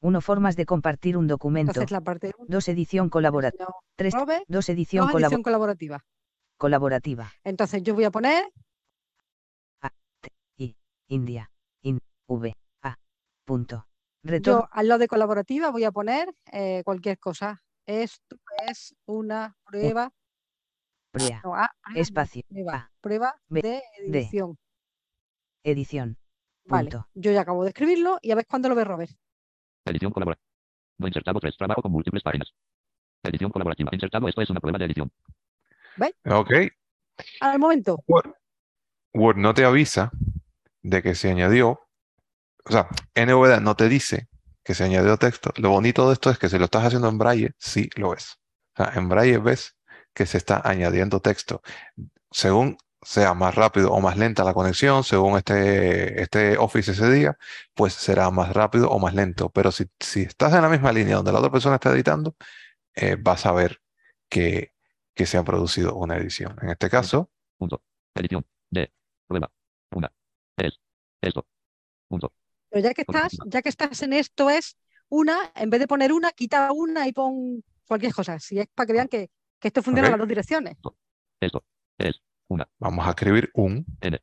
1 0.00 0.20
formas 0.22 0.56
de 0.56 0.64
compartir 0.64 1.16
un 1.16 1.26
documento. 1.28 1.72
Entonces, 1.72 1.90
la 1.90 2.00
parte 2.00 2.32
2 2.48 2.68
edición 2.68 3.10
colaborativa. 3.10 3.68
3 3.96 4.14
Robert, 4.14 4.44
2 4.48 4.68
edición 4.70 5.10
edición 5.10 5.42
colaborativa. 5.42 6.04
colaborativa. 6.56 7.32
Entonces, 7.44 7.82
yo 7.82 7.94
voy 7.94 8.04
a 8.04 8.10
poner 8.10 8.44
I 10.56 10.74
India 11.08 11.50
in 11.82 12.00
V 12.26 12.54
A 12.82 12.96
punto. 13.44 13.86
Retorno 14.22 14.62
Yo 14.62 14.68
al 14.70 14.88
lado 14.88 14.98
de 14.98 15.08
colaborativa 15.08 15.70
voy 15.70 15.84
a 15.84 15.92
poner 15.92 16.32
eh, 16.52 16.82
cualquier 16.84 17.18
cosa. 17.18 17.62
Esto 17.86 18.36
es 18.68 18.94
una 19.06 19.56
prueba 19.64 20.12
Prea. 21.12 21.42
No, 21.44 21.54
A, 21.54 21.64
A, 21.82 21.92
Espacio. 21.94 22.42
prueba, 22.48 22.74
A. 22.74 22.90
prueba 23.00 23.40
B, 23.48 23.60
de 23.60 23.82
D. 24.08 24.18
edición. 24.18 24.58
Edición. 25.62 26.18
Vale, 26.64 26.90
yo 27.14 27.32
ya 27.32 27.42
acabo 27.42 27.64
de 27.64 27.70
escribirlo 27.70 28.18
y 28.22 28.30
a 28.30 28.34
ver 28.34 28.46
cuándo 28.46 28.68
lo 28.68 28.74
ve 28.74 28.84
Robert. 28.84 29.12
Edición 29.84 30.12
colaborativa. 30.12 30.46
No 30.98 31.08
insertado 31.08 31.40
3. 31.40 31.56
Trabajo 31.56 31.82
con 31.82 31.92
múltiples 31.92 32.22
páginas. 32.22 32.54
Edición 33.24 33.50
colaborativa. 33.50 33.90
Insertado. 33.92 34.28
Esto 34.28 34.40
es 34.40 34.50
una 34.50 34.60
prueba 34.60 34.78
de 34.78 34.86
edición. 34.86 35.12
Ok. 36.24 36.50
Al 37.40 37.58
momento, 37.58 38.02
Word, 38.06 38.32
Word 39.12 39.36
no 39.36 39.52
te 39.54 39.64
avisa 39.64 40.10
de 40.82 41.02
que 41.02 41.14
se 41.14 41.30
añadió, 41.30 41.80
o 42.64 42.72
sea, 42.72 42.88
NVDA 43.14 43.60
no 43.60 43.76
te 43.76 43.88
dice 43.88 44.28
que 44.64 44.74
se 44.74 44.84
añadió 44.84 45.16
texto. 45.18 45.52
Lo 45.56 45.70
bonito 45.70 46.06
de 46.08 46.14
esto 46.14 46.30
es 46.30 46.38
que 46.38 46.48
si 46.48 46.58
lo 46.58 46.66
estás 46.66 46.84
haciendo 46.84 47.08
en 47.08 47.18
Braille, 47.18 47.52
sí 47.58 47.90
lo 47.96 48.10
ves. 48.10 48.38
O 48.74 48.84
sea, 48.84 48.92
en 48.94 49.08
Braille 49.08 49.38
ves 49.38 49.76
que 50.14 50.26
se 50.26 50.38
está 50.38 50.60
añadiendo 50.64 51.20
texto. 51.20 51.62
Según 52.30 52.78
sea 53.02 53.34
más 53.34 53.54
rápido 53.56 53.92
o 53.92 54.00
más 54.00 54.16
lenta 54.16 54.44
la 54.44 54.54
conexión, 54.54 55.02
según 55.04 55.36
este, 55.36 56.22
este 56.22 56.56
Office 56.58 56.92
ese 56.92 57.10
día, 57.10 57.36
pues 57.74 57.94
será 57.94 58.30
más 58.30 58.52
rápido 58.52 58.90
o 58.90 58.98
más 58.98 59.14
lento. 59.14 59.50
Pero 59.50 59.72
si, 59.72 59.86
si 60.00 60.22
estás 60.22 60.54
en 60.54 60.62
la 60.62 60.68
misma 60.68 60.92
línea 60.92 61.16
donde 61.16 61.32
la 61.32 61.38
otra 61.40 61.50
persona 61.50 61.76
está 61.76 61.90
editando, 61.92 62.36
eh, 62.94 63.16
vas 63.20 63.46
a 63.46 63.52
ver 63.52 63.80
que, 64.28 64.72
que 65.14 65.26
se 65.26 65.38
ha 65.38 65.44
producido 65.44 65.94
una 65.96 66.16
edición. 66.16 66.56
En 66.62 66.70
este 66.70 66.88
caso, 66.90 67.30
Punto. 67.62 67.80
Edición. 68.16 68.44
De. 68.70 68.90
Prueba. 69.28 69.48
Una. 69.94 70.12
Es. 70.56 70.80
Esto. 71.20 71.46
Punto. 72.08 72.32
Pero 72.72 72.84
ya 72.84 72.94
que 72.94 73.02
estás, 73.02 73.36
ya 73.46 73.60
que 73.60 73.68
estás 73.68 74.02
en 74.02 74.14
esto 74.14 74.48
es 74.48 74.78
una, 75.10 75.52
en 75.54 75.68
vez 75.68 75.78
de 75.78 75.86
poner 75.86 76.10
una, 76.10 76.30
quita 76.30 76.72
una 76.72 77.06
y 77.06 77.12
pon 77.12 77.62
cualquier 77.86 78.14
cosa. 78.14 78.38
Si 78.38 78.58
es 78.58 78.66
para 78.74 78.86
que 78.86 78.92
vean 78.94 79.08
que, 79.08 79.30
que 79.60 79.68
esto 79.68 79.82
funciona 79.82 80.08
en 80.08 80.12
las 80.12 80.18
dos 80.18 80.28
direcciones. 80.28 80.78
Esto. 81.38 81.64
Es. 81.98 82.22
Una. 82.48 82.66
vamos 82.78 83.06
a 83.06 83.10
escribir 83.10 83.50
un. 83.54 83.84
N. 84.00 84.18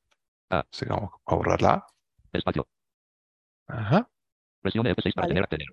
A. 0.50 0.60
Así 0.72 0.86
que 0.86 0.92
vamos 0.92 1.12
a 1.26 1.36
borrar 1.36 1.62
la. 1.62 1.86
Espacio. 2.34 2.68
Ajá. 3.68 4.10
Presione 4.62 4.96
F6 4.96 5.14
para 5.14 5.28
Vale. 5.28 5.28
tener 5.30 5.44
acceder. 5.44 5.68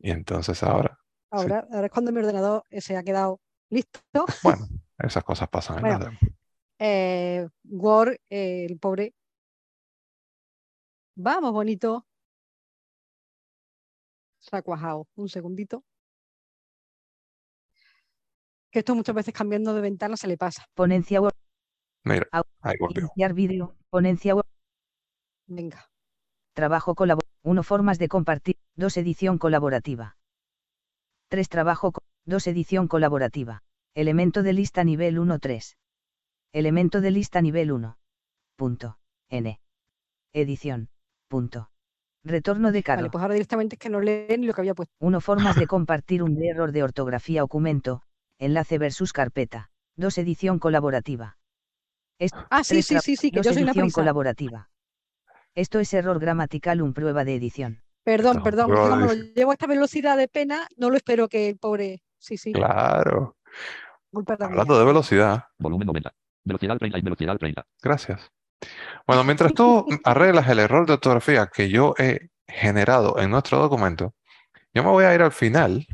Y 0.00 0.10
entonces 0.10 0.60
ahora, 0.64 0.98
Ahora, 1.30 1.66
ahora 1.72 1.86
es 1.86 1.92
cuando 1.92 2.10
mi 2.12 2.18
ordenador 2.18 2.64
se 2.70 2.96
ha 2.96 3.02
quedado 3.04 3.40
listo. 3.70 4.00
bueno, 4.42 4.66
esas 4.98 5.22
cosas 5.22 5.48
pasan 5.48 5.76
en 5.76 5.82
Bueno. 5.82 5.98
demos. 5.98 6.20
Eh, 6.80 7.48
Word, 7.64 8.16
eh, 8.28 8.66
el 8.68 8.78
pobre. 8.78 9.14
Vamos, 11.16 11.52
bonito. 11.52 12.06
Se 14.40 14.56
ha 14.56 14.62
cuajado. 14.62 15.06
Un 15.14 15.28
segundito. 15.28 15.84
Que 18.70 18.80
esto 18.80 18.94
muchas 18.94 19.14
veces 19.14 19.32
cambiando 19.32 19.72
de 19.74 19.80
ventana 19.80 20.16
se 20.16 20.26
le 20.26 20.36
pasa. 20.36 20.66
Ponencia 20.74 21.20
Word. 21.20 21.34
Mira, 22.04 22.26
ahí 22.60 22.74
volvió. 22.78 23.02
Iniciar 23.06 23.32
vídeo. 23.34 23.76
Ponencia 23.90 24.34
Word. 24.34 24.46
Venga. 25.46 25.88
Trabajo 26.54 26.94
colaborativo. 26.94 27.32
1. 27.44 27.62
Formas 27.62 27.98
de 27.98 28.08
compartir. 28.08 28.56
2. 28.76 28.96
Edición 28.96 29.38
colaborativa. 29.38 30.16
3. 31.28 31.48
Trabajo. 31.48 31.92
co- 31.92 32.02
2. 32.26 32.46
Edición 32.48 32.88
colaborativa. 32.88 33.62
Elemento 33.94 34.42
de 34.42 34.52
lista 34.52 34.82
nivel 34.82 35.18
1. 35.18 35.38
3. 35.38 35.76
Elemento 36.52 37.00
de 37.00 37.10
lista 37.10 37.40
nivel 37.40 37.70
1. 37.72 37.98
Punto. 38.56 38.98
N. 39.30 39.60
Edición. 40.32 40.90
Punto. 41.34 41.68
Retorno 42.22 42.70
de 42.70 42.84
carro. 42.84 42.98
Vale, 43.00 43.10
pues 43.10 43.20
ahora 43.20 43.34
directamente 43.34 43.74
es 43.74 43.80
que 43.80 43.90
no 43.90 43.98
lee 43.98 44.36
ni 44.38 44.46
lo 44.46 44.54
que 44.54 44.60
había 44.60 44.72
puesto. 44.76 44.94
1. 45.00 45.20
Formas 45.20 45.56
de 45.56 45.66
compartir 45.66 46.22
un 46.22 46.40
error 46.40 46.70
de 46.70 46.84
ortografía 46.84 47.40
documento. 47.40 48.04
Enlace 48.38 48.78
versus 48.78 49.12
carpeta. 49.12 49.72
2. 49.96 50.16
Edición 50.18 50.60
colaborativa. 50.60 51.38
Ah, 52.50 52.62
sí, 52.62 52.82
sí, 52.82 53.00
sí, 53.00 53.16
sí, 53.16 53.32
que 53.32 53.38
dos 53.38 53.46
yo 53.46 53.52
soy 53.52 53.62
una 53.64 53.72
edición 53.72 53.86
prisa. 53.86 54.00
colaborativa. 54.00 54.70
Esto 55.56 55.80
es 55.80 55.92
error 55.92 56.20
gramatical, 56.20 56.82
un 56.82 56.94
prueba 56.94 57.24
de 57.24 57.34
edición. 57.34 57.82
Perdón, 58.04 58.36
No, 58.36 58.42
perdón, 58.44 58.70
como 58.70 58.96
de 58.96 59.06
lo 59.06 59.12
llevo 59.34 59.50
a 59.50 59.54
esta 59.54 59.66
velocidad 59.66 60.16
de 60.16 60.28
pena, 60.28 60.68
no 60.76 60.90
lo 60.90 60.96
espero 60.96 61.28
que 61.28 61.48
el 61.48 61.58
pobre. 61.58 62.04
Sí, 62.18 62.36
sí, 62.36 62.52
Claro. 62.52 63.36
Hablando 64.38 64.78
de 64.78 64.84
velocidad, 64.84 65.46
Volumen 65.58 65.88
90. 65.88 66.14
Velocidad 66.44 66.78
30 66.78 66.98
y 66.98 67.02
velocidad 67.02 67.36
30. 67.36 67.66
gracias. 67.82 68.30
Bueno, 69.06 69.24
mientras 69.24 69.52
tú 69.52 69.86
arreglas 70.04 70.48
el 70.48 70.58
error 70.58 70.86
de 70.86 70.94
ortografía 70.94 71.48
que 71.52 71.68
yo 71.68 71.94
he 71.98 72.28
generado 72.46 73.18
en 73.18 73.30
nuestro 73.30 73.58
documento, 73.58 74.14
yo 74.72 74.82
me 74.82 74.90
voy 74.90 75.04
a 75.04 75.14
ir 75.14 75.22
al 75.22 75.32
final 75.32 75.86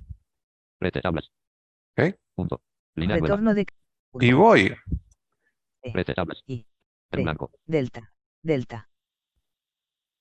Rete 0.80 1.00
tablas. 1.02 1.30
Ok. 1.96 2.16
Punto. 2.34 2.62
Línea. 2.94 3.16
Retorno 3.16 3.54
de 3.54 3.66
y 4.14 4.32
voy 4.32 4.74
Rete 5.82 6.14
tablas. 6.14 6.42
Y. 6.46 6.66
En 7.12 7.18
T. 7.18 7.22
blanco. 7.22 7.50
Delta. 7.66 8.12
Delta. 8.42 8.88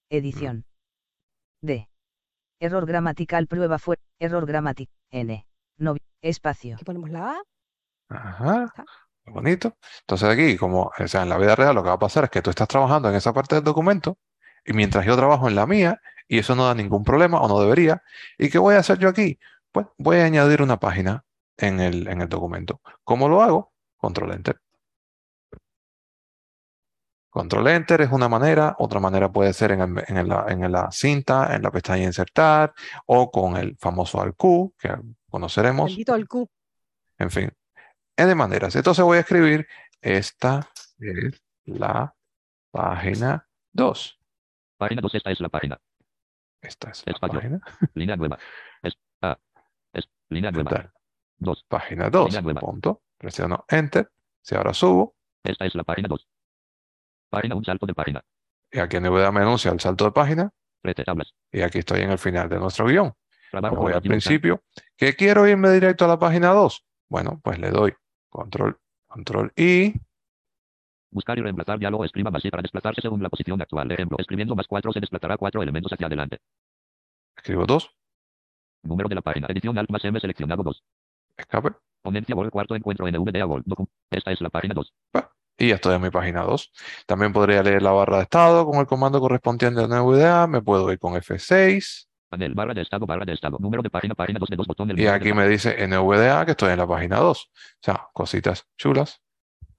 Edición. 0.10 0.66
D. 1.62 1.90
Error 2.60 2.86
gramatical 2.86 3.48
prueba 3.48 3.80
fue. 3.80 3.98
Error 4.20 4.46
gramatical. 4.46 4.94
N. 5.12 5.48
No. 5.78 5.96
Espacio. 6.22 6.76
Aquí 6.76 6.84
ponemos 6.84 7.10
la 7.10 7.32
A. 7.32 7.42
Ajá, 8.10 8.74
bonito. 9.26 9.78
Entonces 10.02 10.30
aquí, 10.30 10.58
como 10.58 10.92
o 10.98 11.08
sea, 11.08 11.24
en 11.24 11.30
la 11.30 11.38
vida 11.38 11.56
real, 11.56 11.76
lo 11.76 11.84
que 11.84 11.90
va 11.90 11.96
a 11.96 12.00
pasar 12.00 12.26
es 12.26 12.30
que 12.30 12.42
tú 12.42 12.50
estás 12.50 12.68
trabajando 12.68 13.10
en 13.10 13.16
esa 13.16 13.34
parte 13.34 13.56
del 13.56 13.64
documento 13.64 14.18
y 14.66 14.74
mientras 14.74 15.06
yo 15.06 15.16
trabajo 15.16 15.48
en 15.48 15.56
la 15.56 15.66
mía, 15.68 16.00
y 16.28 16.40
eso 16.40 16.56
no 16.56 16.66
da 16.66 16.76
ningún 16.76 17.04
problema 17.04 17.42
o 17.42 17.48
no 17.48 17.60
debería, 17.60 18.04
¿y 18.38 18.50
qué 18.50 18.60
voy 18.60 18.76
a 18.76 18.80
hacer 18.80 19.00
yo 19.00 19.10
aquí? 19.10 19.40
Pues 19.72 19.88
voy 19.98 20.18
a 20.18 20.26
añadir 20.26 20.62
una 20.62 20.80
página 20.80 21.24
en 21.58 21.80
el, 21.80 22.08
en 22.08 22.22
el 22.22 22.30
documento. 22.30 22.82
¿Cómo 23.04 23.28
lo 23.30 23.42
hago? 23.42 23.74
Control 23.98 24.34
Enter. 24.34 24.60
Control 27.32 27.68
Enter 27.68 28.02
es 28.02 28.12
una 28.12 28.28
manera, 28.28 28.76
otra 28.80 29.00
manera 29.00 29.32
puede 29.32 29.54
ser 29.54 29.72
en, 29.72 29.82
el- 29.82 30.04
en 30.08 30.28
la, 30.28 30.46
en 30.50 30.72
la 30.72 30.92
cinta, 30.92 31.56
en 31.56 31.62
la 31.62 31.72
pestaña 31.72 32.04
Insertar 32.04 32.74
o 33.06 33.30
con 33.30 33.56
el 33.56 33.78
famoso 33.78 34.20
ALQ, 34.22 34.74
que 34.78 34.90
conoceremos. 35.30 35.96
Al 36.08 36.28
Q. 36.28 36.50
En 37.20 37.30
fin, 37.30 37.52
de 38.28 38.36
maneras. 38.36 38.76
Entonces 38.76 39.04
voy 39.04 39.18
a 39.18 39.22
escribir, 39.22 39.68
esta 40.02 40.70
es 41.00 41.42
la 41.66 42.16
página 42.72 43.48
2. 43.74 44.20
Página 44.78 45.02
2. 45.02 45.16
Esta 45.16 45.32
es 45.32 45.40
la 45.40 45.50
página. 45.50 45.80
Esta 46.62 46.90
es 46.92 47.04
la 47.06 47.12
Espacio. 47.14 47.40
página. 47.40 47.62
Línea 47.94 48.16
nueva. 48.16 48.38
Es. 48.82 48.98
A. 49.22 49.38
Es. 49.94 50.10
Línea 50.30 50.52
nueva. 50.52 50.70
tal? 50.72 50.92
2. 51.38 51.66
Página 51.68 52.10
2. 52.10 52.26
Línea 52.28 52.42
nueva. 52.42 52.62
Punto. 52.62 53.02
Presiono 53.18 53.66
Enter. 53.68 54.12
Si 54.42 54.56
ahora 54.56 54.74
subo, 54.74 55.16
Esta 55.44 55.66
es 55.66 55.76
la 55.76 55.84
página 55.84 56.08
2. 56.08 56.28
Página 57.30 57.56
un 57.56 57.64
salto 57.66 57.86
de 57.86 57.94
página. 57.94 58.24
y 58.72 58.80
aquí 58.80 58.98
en 58.98 59.04
NVDA 59.04 59.32
me 59.32 59.42
anuncia 59.42 59.72
el 59.72 59.80
salto 59.80 60.06
de 60.06 60.12
página, 60.12 60.52
y 61.52 61.62
aquí 61.62 61.80
estoy 61.80 62.02
en 62.02 62.12
el 62.12 62.18
final 62.18 62.50
de 62.50 62.60
nuestro 62.60 62.86
guion. 62.86 63.14
Me 63.54 63.70
voy 63.70 63.94
al 63.94 64.02
principio. 64.02 64.64
¿Que 64.96 65.16
quiero 65.16 65.48
irme 65.48 65.70
directo 65.72 66.06
a 66.06 66.08
la 66.08 66.20
página 66.20 66.50
2? 66.50 66.86
Bueno, 67.10 67.40
pues 67.44 67.60
le 67.60 67.70
doy 67.72 67.94
control, 68.30 68.78
control 69.08 69.52
I. 69.56 69.94
Buscar 71.12 71.40
y 71.40 71.42
reemplazar 71.42 71.80
diálogo 71.80 72.06
escriba 72.06 72.30
más 72.30 72.46
y 72.46 72.52
para 72.52 72.62
desplazarse 72.62 73.02
según 73.02 73.24
la 73.24 73.30
posición 73.30 73.60
actual. 73.62 73.92
Ejemplo, 73.92 74.18
escribiendo 74.20 74.56
más 74.56 74.68
4 74.68 74.94
se 74.94 75.00
desplazará 75.00 75.38
cuatro 75.38 75.64
elementos 75.64 75.92
hacia 75.92 76.06
adelante. 76.06 76.38
Escribo 77.36 77.66
2. 77.66 77.90
Número 78.84 79.10
de 79.10 79.16
la 79.16 79.22
página. 79.22 79.48
Edición 79.50 79.78
Alt 79.78 79.90
más 79.90 80.06
M 80.06 80.20
seleccionado 80.20 80.62
2. 80.62 80.84
Escape. 81.38 81.72
Ponencia 82.02 82.36
Word 82.36 82.52
cuarto 82.52 82.76
encuentro 82.76 83.08
NVDA. 83.08 83.46
Docu- 83.46 83.90
Esta 84.12 84.32
es 84.32 84.40
la 84.42 84.50
página 84.50 84.74
2. 84.76 84.94
Y 85.58 85.70
ya 85.70 85.76
estoy 85.76 85.96
en 85.96 86.02
mi 86.02 86.10
página 86.12 86.44
2. 86.44 86.72
También 87.08 87.34
podría 87.34 87.64
leer 87.64 87.82
la 87.82 87.92
barra 87.92 88.18
de 88.18 88.24
estado 88.24 88.66
con 88.66 88.76
el 88.80 88.86
comando 88.86 89.20
correspondiente 89.20 89.82
a 89.82 89.88
NVDA. 89.88 90.48
Me 90.48 90.62
puedo 90.62 90.92
ir 90.92 91.00
con 91.00 91.14
F6. 91.16 92.08
Panel 92.30 92.54
barra 92.54 92.74
de 92.74 92.82
estado 92.82 93.06
barra 93.06 93.26
de 93.26 93.34
estado. 93.34 93.58
Número 93.60 93.82
de 93.82 93.90
página 93.90 94.16
página 94.16 94.40
2 94.40 94.50
de 94.50 94.56
2 94.56 94.68
botón. 94.68 94.92
El 94.92 95.00
Y 95.00 95.04
de 95.04 95.10
aquí 95.10 95.34
me 95.34 95.48
dice 95.48 95.88
NVDA 95.88 96.46
que 96.46 96.52
estoy 96.52 96.72
en 96.72 96.78
la 96.78 96.88
página 96.88 97.18
2. 97.18 97.38
O 97.38 97.52
sea, 97.82 98.08
cositas 98.14 98.68
chulas 98.78 99.22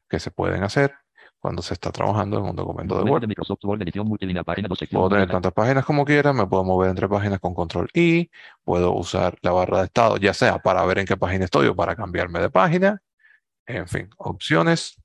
que 0.08 0.18
se 0.18 0.30
pueden 0.30 0.64
hacer 0.64 0.92
cuando 1.38 1.62
se 1.62 1.72
está 1.72 1.90
trabajando 1.90 2.38
en 2.38 2.44
un 2.44 2.56
documento 2.56 3.02
de 3.02 3.10
Word. 3.10 3.22
de 3.22 3.26
Microsoft 3.28 3.64
Word 3.64 3.80
edición 3.82 4.06
multilínea 4.06 4.44
página 4.44 4.68
2 4.68 4.78
sección. 4.78 5.00
Puedo 5.00 5.10
tener 5.10 5.30
tantas 5.30 5.52
páginas 5.52 5.84
como 5.84 6.04
quiera, 6.04 6.32
me 6.32 6.46
puedo 6.46 6.64
mover 6.64 6.90
entre 6.90 7.08
páginas 7.08 7.40
con 7.40 7.54
control 7.54 7.88
I, 7.94 8.30
puedo 8.62 8.92
usar 8.92 9.38
la 9.40 9.52
barra 9.52 9.78
de 9.78 9.84
estado, 9.84 10.16
ya 10.18 10.34
sea 10.34 10.58
para 10.58 10.84
ver 10.84 10.98
en 10.98 11.06
qué 11.06 11.16
página 11.16 11.46
estoy 11.46 11.68
o 11.68 11.74
para 11.74 11.96
cambiarme 11.96 12.40
de 12.40 12.50
página. 12.50 13.00
En 13.66 13.88
fin, 13.88 14.10
opciones, 14.18 15.00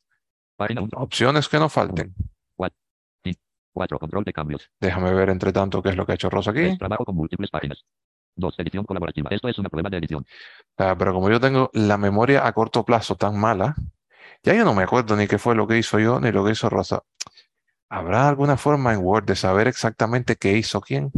Página 0.58 0.82
1. 0.82 0.90
opciones 0.96 1.48
que 1.48 1.60
no 1.60 1.70
falten. 1.70 2.14
4. 3.76 4.00
Control 4.00 4.24
de 4.24 4.34
cambios. 4.34 4.72
Déjame 4.80 5.14
ver 5.14 5.30
entre 5.30 5.52
tanto 5.52 5.84
qué 5.84 5.90
es 5.90 5.96
lo 5.96 6.06
que 6.06 6.14
ha 6.14 6.16
hecho 6.16 6.30
Rosa 6.30 6.52
aquí. 6.52 6.62
3. 6.62 6.80
Trabajo 6.80 7.06
con 7.06 7.16
múltiples 7.16 7.52
páginas. 7.52 7.86
2. 8.36 8.60
Edición 8.60 8.86
colaborativa. 8.86 9.30
Esto 9.32 9.50
es 9.50 9.60
una 9.60 9.70
prueba 9.70 9.90
de 9.90 9.98
edición. 9.98 10.26
Ah, 10.78 10.96
pero 10.98 11.14
como 11.14 11.30
yo 11.30 11.40
tengo 11.40 11.70
la 11.74 11.98
memoria 11.98 12.48
a 12.48 12.54
corto 12.54 12.84
plazo 12.84 13.16
tan 13.16 13.38
mala, 13.38 13.76
ya 14.44 14.54
yo 14.54 14.64
no 14.64 14.74
me 14.74 14.84
acuerdo 14.84 15.16
ni 15.16 15.28
qué 15.28 15.38
fue 15.38 15.56
lo 15.56 15.68
que 15.68 15.78
hizo 15.78 16.00
yo 16.00 16.20
ni 16.20 16.32
lo 16.32 16.46
que 16.46 16.52
hizo 16.52 16.70
Rosa. 16.70 17.04
¿Habrá 17.90 18.28
alguna 18.28 18.58
forma 18.58 18.94
en 18.94 19.04
Word 19.04 19.26
de 19.26 19.36
saber 19.36 19.68
exactamente 19.68 20.38
qué 20.38 20.58
hizo 20.58 20.82
quién? 20.82 21.12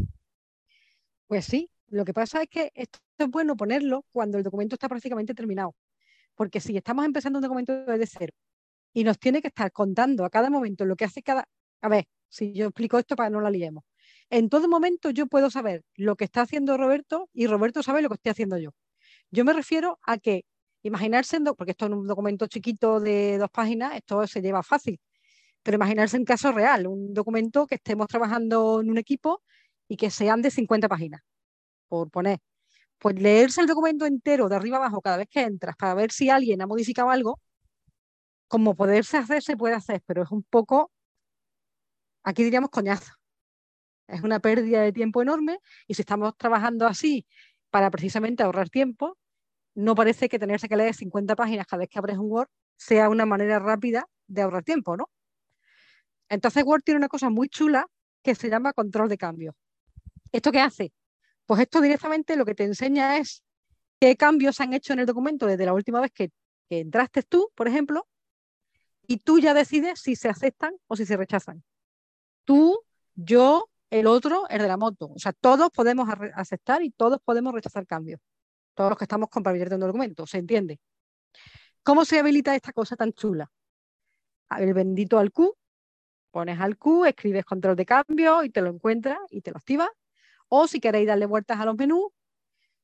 Pues 1.28 1.46
sí, 1.46 1.70
lo 1.90 2.06
que 2.06 2.14
pasa 2.14 2.42
es 2.42 2.50
que 2.50 2.72
esto 2.76 3.00
es 3.18 3.30
bueno 3.30 3.56
ponerlo 3.56 4.04
cuando 4.12 4.38
el 4.38 4.44
documento 4.44 4.76
está 4.76 4.90
prácticamente 4.90 5.34
terminado. 5.34 5.76
Porque 6.36 6.60
si 6.60 6.76
estamos 6.76 7.06
empezando 7.06 7.40
un 7.40 7.44
documento 7.44 7.74
desde 7.86 8.06
cero 8.06 8.34
y 8.94 9.04
nos 9.04 9.18
tiene 9.18 9.42
que 9.42 9.48
estar 9.48 9.72
contando 9.72 10.26
a 10.26 10.30
cada 10.30 10.50
momento 10.50 10.86
lo 10.86 10.96
que 10.96 11.06
hace 11.06 11.24
cada... 11.24 11.48
A 11.82 11.90
ver, 11.90 12.06
si 12.30 12.54
yo 12.54 12.68
explico 12.68 12.98
esto 13.00 13.16
para 13.16 13.30
que 13.30 13.34
no 13.34 13.42
la 13.42 13.50
liemos. 13.50 13.84
En 14.30 14.50
todo 14.50 14.68
momento 14.68 15.10
yo 15.10 15.28
puedo 15.28 15.50
saber 15.50 15.84
lo 15.96 16.16
que 16.16 16.26
está 16.26 16.42
haciendo 16.42 16.78
Roberto 16.78 17.30
y 17.34 17.48
Roberto 17.48 17.84
sabe 17.84 18.02
lo 18.02 18.10
que 18.10 18.16
estoy 18.16 18.32
haciendo 18.32 18.58
yo. 18.58 18.72
Yo 19.32 19.46
me 19.46 19.54
refiero 19.54 20.00
a 20.04 20.18
que 20.18 20.46
imaginarse, 20.84 21.40
porque 21.58 21.72
esto 21.72 21.86
en 21.86 21.94
un 21.94 22.08
documento 22.08 22.48
chiquito 22.48 23.00
de 23.00 23.38
dos 23.38 23.50
páginas, 23.52 23.96
esto 23.96 24.26
se 24.28 24.42
lleva 24.42 24.64
fácil, 24.64 25.00
pero 25.64 25.76
imaginarse 25.76 26.18
en 26.18 26.26
caso 26.26 26.52
real, 26.52 26.88
un 26.88 27.14
documento 27.14 27.68
que 27.68 27.76
estemos 27.76 28.08
trabajando 28.08 28.82
en 28.82 28.90
un 28.90 28.98
equipo 28.98 29.44
y 29.88 29.98
que 29.98 30.10
sean 30.12 30.42
de 30.42 30.52
50 30.52 30.88
páginas, 30.88 31.22
por 31.88 32.10
poner. 32.12 32.40
Pues 33.00 33.16
leerse 33.20 33.62
el 33.62 33.68
documento 33.68 34.06
entero 34.06 34.50
de 34.50 34.56
arriba 34.56 34.78
abajo 34.78 35.02
cada 35.02 35.18
vez 35.18 35.28
que 35.30 35.42
entras 35.42 35.76
para 35.78 35.94
ver 35.94 36.12
si 36.12 36.30
alguien 36.30 36.62
ha 36.62 36.68
modificado 36.68 37.10
algo, 37.10 37.40
como 38.48 38.76
poderse 38.76 39.18
hacer, 39.18 39.44
se 39.44 39.58
puede 39.58 39.76
hacer, 39.76 40.02
pero 40.06 40.24
es 40.24 40.32
un 40.32 40.44
poco, 40.44 40.92
aquí 42.28 42.44
diríamos 42.44 42.70
coñazo. 42.70 43.14
Es 44.08 44.22
una 44.22 44.40
pérdida 44.40 44.82
de 44.82 44.92
tiempo 44.92 45.22
enorme 45.22 45.60
y 45.88 45.94
si 45.94 46.02
estamos 46.02 46.36
trabajando 46.38 46.86
así 46.86 47.26
para 47.70 47.90
precisamente 47.90 48.44
ahorrar 48.44 48.70
tiempo, 48.70 49.18
no 49.76 49.96
parece 49.96 50.28
que 50.28 50.38
tenerse 50.38 50.68
que 50.68 50.76
leer 50.76 50.94
50 50.94 51.36
páginas 51.38 51.66
cada 51.66 51.82
vez 51.82 51.90
que 51.90 52.00
abres 52.00 52.18
un 52.18 52.30
Word 52.30 52.50
sea 52.76 53.10
una 53.10 53.26
manera 53.26 53.60
rápida 53.60 54.06
de 54.28 54.42
ahorrar 54.42 54.64
tiempo, 54.64 54.98
¿no? 54.98 55.10
Entonces 56.28 56.64
Word 56.66 56.82
tiene 56.84 56.98
una 56.98 57.08
cosa 57.08 57.30
muy 57.30 57.48
chula 57.48 57.88
que 58.22 58.36
se 58.36 58.50
llama 58.50 58.74
control 58.74 59.08
de 59.08 59.18
cambio. 59.18 59.56
¿Esto 60.34 60.52
qué 60.52 60.60
hace? 60.60 60.92
Pues 61.46 61.62
esto 61.62 61.80
directamente 61.80 62.36
lo 62.36 62.44
que 62.44 62.56
te 62.56 62.66
enseña 62.66 63.18
es 63.18 63.42
qué 64.02 64.18
cambios 64.18 64.58
se 64.58 64.64
han 64.64 64.74
hecho 64.74 64.92
en 64.92 65.00
el 65.00 65.06
documento 65.06 65.46
desde 65.46 65.66
la 65.66 65.74
última 65.74 66.02
vez 66.02 66.12
que, 66.12 66.32
que 66.70 66.80
entraste 66.80 67.24
tú, 67.24 67.50
por 67.56 67.70
ejemplo, 67.70 68.06
y 69.08 69.18
tú 69.18 69.40
ya 69.40 69.54
decides 69.54 70.02
si 70.02 70.18
se 70.18 70.28
aceptan 70.28 70.74
o 70.88 70.98
si 70.98 71.06
se 71.06 71.16
rechazan. 71.16 71.64
Tú, 72.48 72.80
yo, 73.16 73.70
el 73.90 74.08
otro, 74.08 74.48
el 74.48 74.62
de 74.62 74.70
la 74.70 74.78
moto. 74.78 75.08
O 75.14 75.20
sea, 75.20 75.34
todos 75.34 75.70
podemos 75.70 76.08
aceptar 76.34 76.82
y 76.82 76.92
todos 76.92 77.20
podemos 77.22 77.54
rechazar 77.54 77.86
cambios. 77.86 78.22
Todos 78.74 78.92
los 78.92 78.98
que 78.98 79.04
estamos 79.04 79.28
compartiendo 79.28 79.76
el 79.76 79.82
documento, 79.82 80.26
¿se 80.26 80.38
entiende? 80.38 80.80
¿Cómo 81.84 82.06
se 82.06 82.20
habilita 82.20 82.56
esta 82.56 82.72
cosa 82.72 82.96
tan 82.96 83.12
chula? 83.12 83.52
El 84.58 84.74
bendito 84.74 85.20
al 85.20 85.34
Q, 85.34 85.58
pones 86.32 86.58
al 86.62 86.78
Q, 86.78 87.04
escribes 87.04 87.44
control 87.44 87.76
de 87.76 87.86
cambio 87.86 88.42
y 88.46 88.50
te 88.50 88.62
lo 88.62 88.70
encuentras 88.70 89.20
y 89.30 89.42
te 89.42 89.52
lo 89.52 89.58
activas. 89.58 89.90
O 90.48 90.68
si 90.68 90.80
queréis 90.80 91.08
darle 91.08 91.26
vueltas 91.26 91.60
a 91.60 91.66
los 91.66 91.76
menús, 91.76 92.14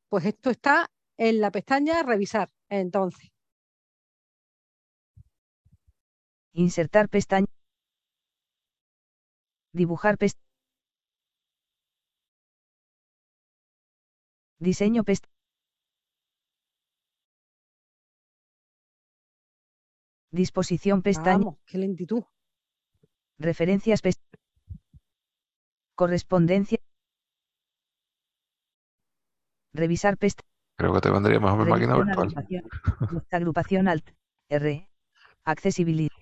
pues 0.10 0.26
esto 0.26 0.50
está 0.50 0.92
en 1.16 1.40
la 1.40 1.52
pestaña 1.52 2.04
revisar. 2.04 2.50
Entonces. 2.68 3.30
Insertar 6.52 7.08
pestaña. 7.08 7.53
Dibujar 9.74 10.18
pestaña. 10.18 10.48
Diseño 14.60 15.04
pestaña. 15.04 15.34
Disposición 20.32 21.02
pestaña. 21.02 21.38
Vamos, 21.38 21.58
qué 21.66 21.78
lentitud. 21.80 22.24
Referencias 23.40 24.02
pestaña. 24.02 24.40
Correspondencia. 25.96 26.80
Revisar 29.74 30.18
pestaña. 30.18 30.50
Creo 30.78 30.94
que 30.94 31.02
te 31.02 31.12
vendría 31.12 31.40
mejor 31.40 31.66
mi 31.66 31.70
máquina 31.72 31.96
virtual. 31.98 32.28
Agrupación, 32.28 32.64
agrupación 33.32 33.88
Alt. 33.88 34.10
R. 34.50 34.90
Accesibilidad. 35.46 36.16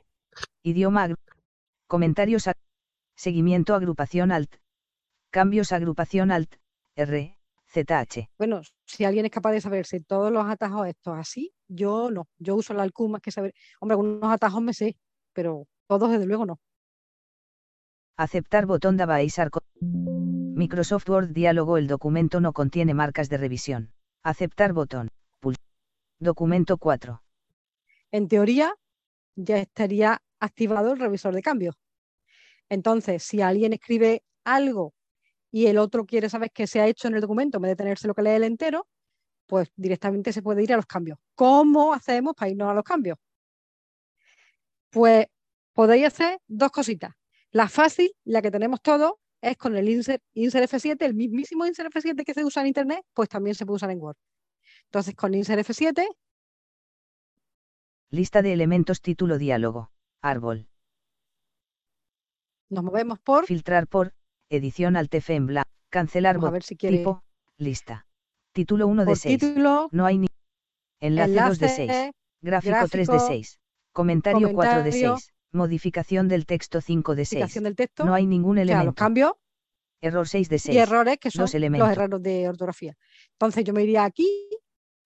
Idioma. 0.64 1.10
Comentarios. 1.88 2.48
ag- 2.48 2.56
Seguimiento 3.26 3.76
agrupación 3.76 4.32
Alt. 4.32 4.56
Cambios 5.30 5.72
agrupación 5.74 6.32
Alt. 6.32 6.56
R. 6.96 7.38
ZH. 7.72 8.32
Bueno, 8.40 8.62
si 8.88 9.06
alguien 9.06 9.26
es 9.26 9.32
capaz 9.32 9.52
de 9.52 9.62
saberse 9.62 10.00
todos 10.00 10.32
los 10.32 10.44
atajos 10.48 10.88
estos 10.88 11.16
así, 11.20 11.54
yo 11.68 12.10
no. 12.10 12.28
Yo 12.40 12.56
uso 12.56 12.74
la 12.74 12.90
Q 12.90 13.10
más 13.10 13.22
que 13.22 13.30
saber. 13.30 13.54
Hombre, 13.80 13.94
algunos 13.94 14.34
atajos 14.34 14.64
me 14.64 14.74
sé, 14.74 14.98
pero 15.34 15.68
todos 15.86 16.10
desde 16.10 16.26
luego 16.26 16.48
no. 16.48 16.60
Aceptar 18.18 18.66
botón 18.66 18.98
de 18.98 19.04
avisar. 19.04 19.52
Microsoft 19.80 21.08
Word 21.08 21.30
diálogo 21.30 21.78
El 21.78 21.86
documento 21.86 22.42
no 22.42 22.54
contiene 22.54 22.96
marcas 22.96 23.30
de 23.30 23.38
revisión. 23.38 23.94
Aceptar 24.24 24.74
botón. 24.74 25.12
Pul- 25.40 25.58
Documento 26.20 26.80
4. 26.80 27.22
En 28.10 28.28
teoría, 28.28 28.74
ya 29.36 29.60
estaría 29.60 30.24
activado 30.40 30.94
el 30.94 31.00
revisor 31.00 31.36
de 31.36 31.44
cambios. 31.44 31.76
Entonces, 32.72 33.24
si 33.24 33.42
alguien 33.42 33.74
escribe 33.74 34.24
algo 34.46 34.94
y 35.52 35.66
el 35.66 35.78
otro 35.78 36.06
quiere 36.06 36.30
saber 36.30 36.52
qué 36.54 36.68
se 36.68 36.80
ha 36.80 36.88
hecho 36.88 37.10
en 37.10 37.16
el 37.16 37.22
documento, 37.22 37.58
en 37.58 37.64
vez 37.64 37.72
de 37.72 37.76
tenerse 37.76 38.08
lo 38.08 38.14
que 38.16 38.22
lee 38.22 38.30
el 38.30 38.46
entero, 38.46 38.88
pues 39.46 39.70
directamente 39.76 40.32
se 40.32 40.42
puede 40.42 40.64
ir 40.64 40.72
a 40.72 40.78
los 40.78 40.86
cambios. 40.86 41.20
¿Cómo 41.36 41.94
hacemos 41.94 42.34
para 42.34 42.50
irnos 42.50 42.70
a 42.70 42.74
los 42.74 42.86
cambios? 42.86 43.18
Pues 44.90 45.26
podéis 45.74 46.08
hacer 46.08 46.40
dos 46.48 46.72
cositas. 46.72 47.12
La 47.52 47.68
fácil, 47.68 48.10
la 48.24 48.42
que 48.42 48.50
tenemos 48.50 48.82
todos, 48.82 49.16
es 49.42 49.58
con 49.58 49.76
el 49.76 49.90
insert, 49.90 50.24
insert 50.34 50.72
F7, 50.72 50.96
el 51.02 51.14
mismísimo 51.14 51.66
insert 51.66 51.94
F7 51.94 52.24
que 52.24 52.34
se 52.34 52.46
usa 52.46 52.62
en 52.62 52.70
Internet, 52.70 53.02
pues 53.14 53.28
también 53.28 53.54
se 53.54 53.66
puede 53.66 53.76
usar 53.76 53.92
en 53.92 54.00
Word. 54.00 54.16
Entonces, 54.86 55.14
con 55.14 55.34
insert 55.34 55.68
F7, 55.68 56.08
Lista 58.12 58.42
de 58.42 58.54
elementos 58.54 59.02
título 59.02 59.38
diálogo. 59.38 59.92
Árbol. 60.22 60.71
Nos 62.72 62.84
movemos 62.84 63.20
por 63.20 63.46
Filtrar 63.46 63.88
por. 63.88 64.14
Edición 64.50 64.98
Alt 64.98 65.14
F 65.14 65.34
en 65.34 65.48
blanco. 65.48 65.70
Cancelar 65.90 66.36
Vamos 66.36 66.50
a 66.50 66.52
ver 66.52 66.64
si 66.64 66.76
quiere 66.76 66.98
Tipo. 66.98 67.24
Lista. 67.58 68.06
Título 68.54 68.88
1 68.88 69.04
de 69.04 69.06
por 69.06 69.18
6. 69.18 69.40
título, 69.40 69.88
No 69.92 70.06
hay 70.06 70.18
ni. 70.18 70.28
Enlace 71.00 71.34
2 71.34 71.60
de 71.60 71.68
6. 71.70 71.80
enlace, 71.80 72.12
Gráfico 72.42 72.88
3 72.90 73.08
de 73.08 73.14
gráfico, 73.14 73.28
6. 73.28 73.60
Comentario 73.94 74.52
4 74.54 74.84
de 74.84 74.90
comentario, 74.90 75.18
6. 75.18 75.34
Modificación 75.54 76.28
del 76.28 76.46
texto 76.46 76.82
5 76.82 77.16
de 77.16 77.26
6. 77.26 77.34
explicación 77.34 77.64
del 77.66 77.76
texto, 77.76 78.04
No 78.06 78.14
hay 78.14 78.26
ningún 78.26 78.56
los 78.58 78.64
elemento. 78.64 78.94
cambios 78.96 79.34
Error 80.02 80.28
6 80.28 80.50
de 80.50 80.60
6. 80.60 80.76
y 80.76 80.80
errores 80.80 81.18
que 81.20 81.30
son 81.32 81.44
los 81.44 81.56
elementos. 81.56 81.90
errores 81.92 82.22
de 82.24 82.50
ortografía. 82.50 82.96
Entonces 83.34 83.64
yo 83.64 83.74
me 83.74 83.84
iría 83.84 84.04
aquí 84.06 84.28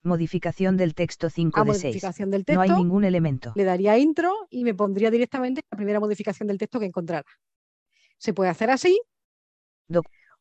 Modificación 0.04 0.78
del 0.78 0.94
texto 0.94 1.30
5 1.32 1.60
a 1.60 1.64
de 1.64 1.74
6. 1.74 1.84
modificación 1.86 2.30
del 2.32 2.44
No 2.48 2.62
hay 2.62 2.70
texto, 2.70 2.84
ningún 2.84 3.04
elemento. 3.06 3.54
le 3.56 3.64
daría 3.64 3.98
intro 3.98 4.32
y 4.52 4.64
me 4.64 4.74
pondría 4.76 5.10
directamente 5.10 5.62
la 5.72 5.76
primera 5.78 6.00
modificación 6.00 6.48
del 6.48 6.58
texto 6.60 6.80
que 6.80 6.86
encontrara. 6.86 7.26
Se 8.18 8.34
puede 8.34 8.50
hacer 8.50 8.70
así 8.70 9.00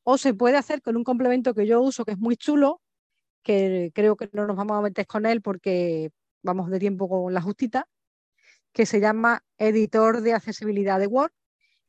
o 0.04 0.18
se 0.18 0.34
puede 0.34 0.56
hacer 0.56 0.82
con 0.82 0.96
un 0.96 1.04
complemento 1.04 1.54
que 1.54 1.66
yo 1.66 1.80
uso 1.80 2.04
que 2.04 2.12
es 2.12 2.18
muy 2.18 2.37
chulo, 2.37 2.80
que 3.42 3.90
creo 3.94 4.16
que 4.16 4.28
no 4.32 4.46
nos 4.46 4.56
vamos 4.56 4.78
a 4.78 4.82
meter 4.82 5.06
con 5.06 5.26
él 5.26 5.40
porque 5.42 6.10
vamos 6.42 6.70
de 6.70 6.78
tiempo 6.78 7.08
con 7.08 7.32
la 7.32 7.40
justita, 7.40 7.88
que 8.72 8.87
se 8.87 9.00
llama 9.00 9.42
editor 9.58 10.20
de 10.20 10.34
accesibilidad 10.34 10.98
de 11.00 11.06
Word 11.06 11.32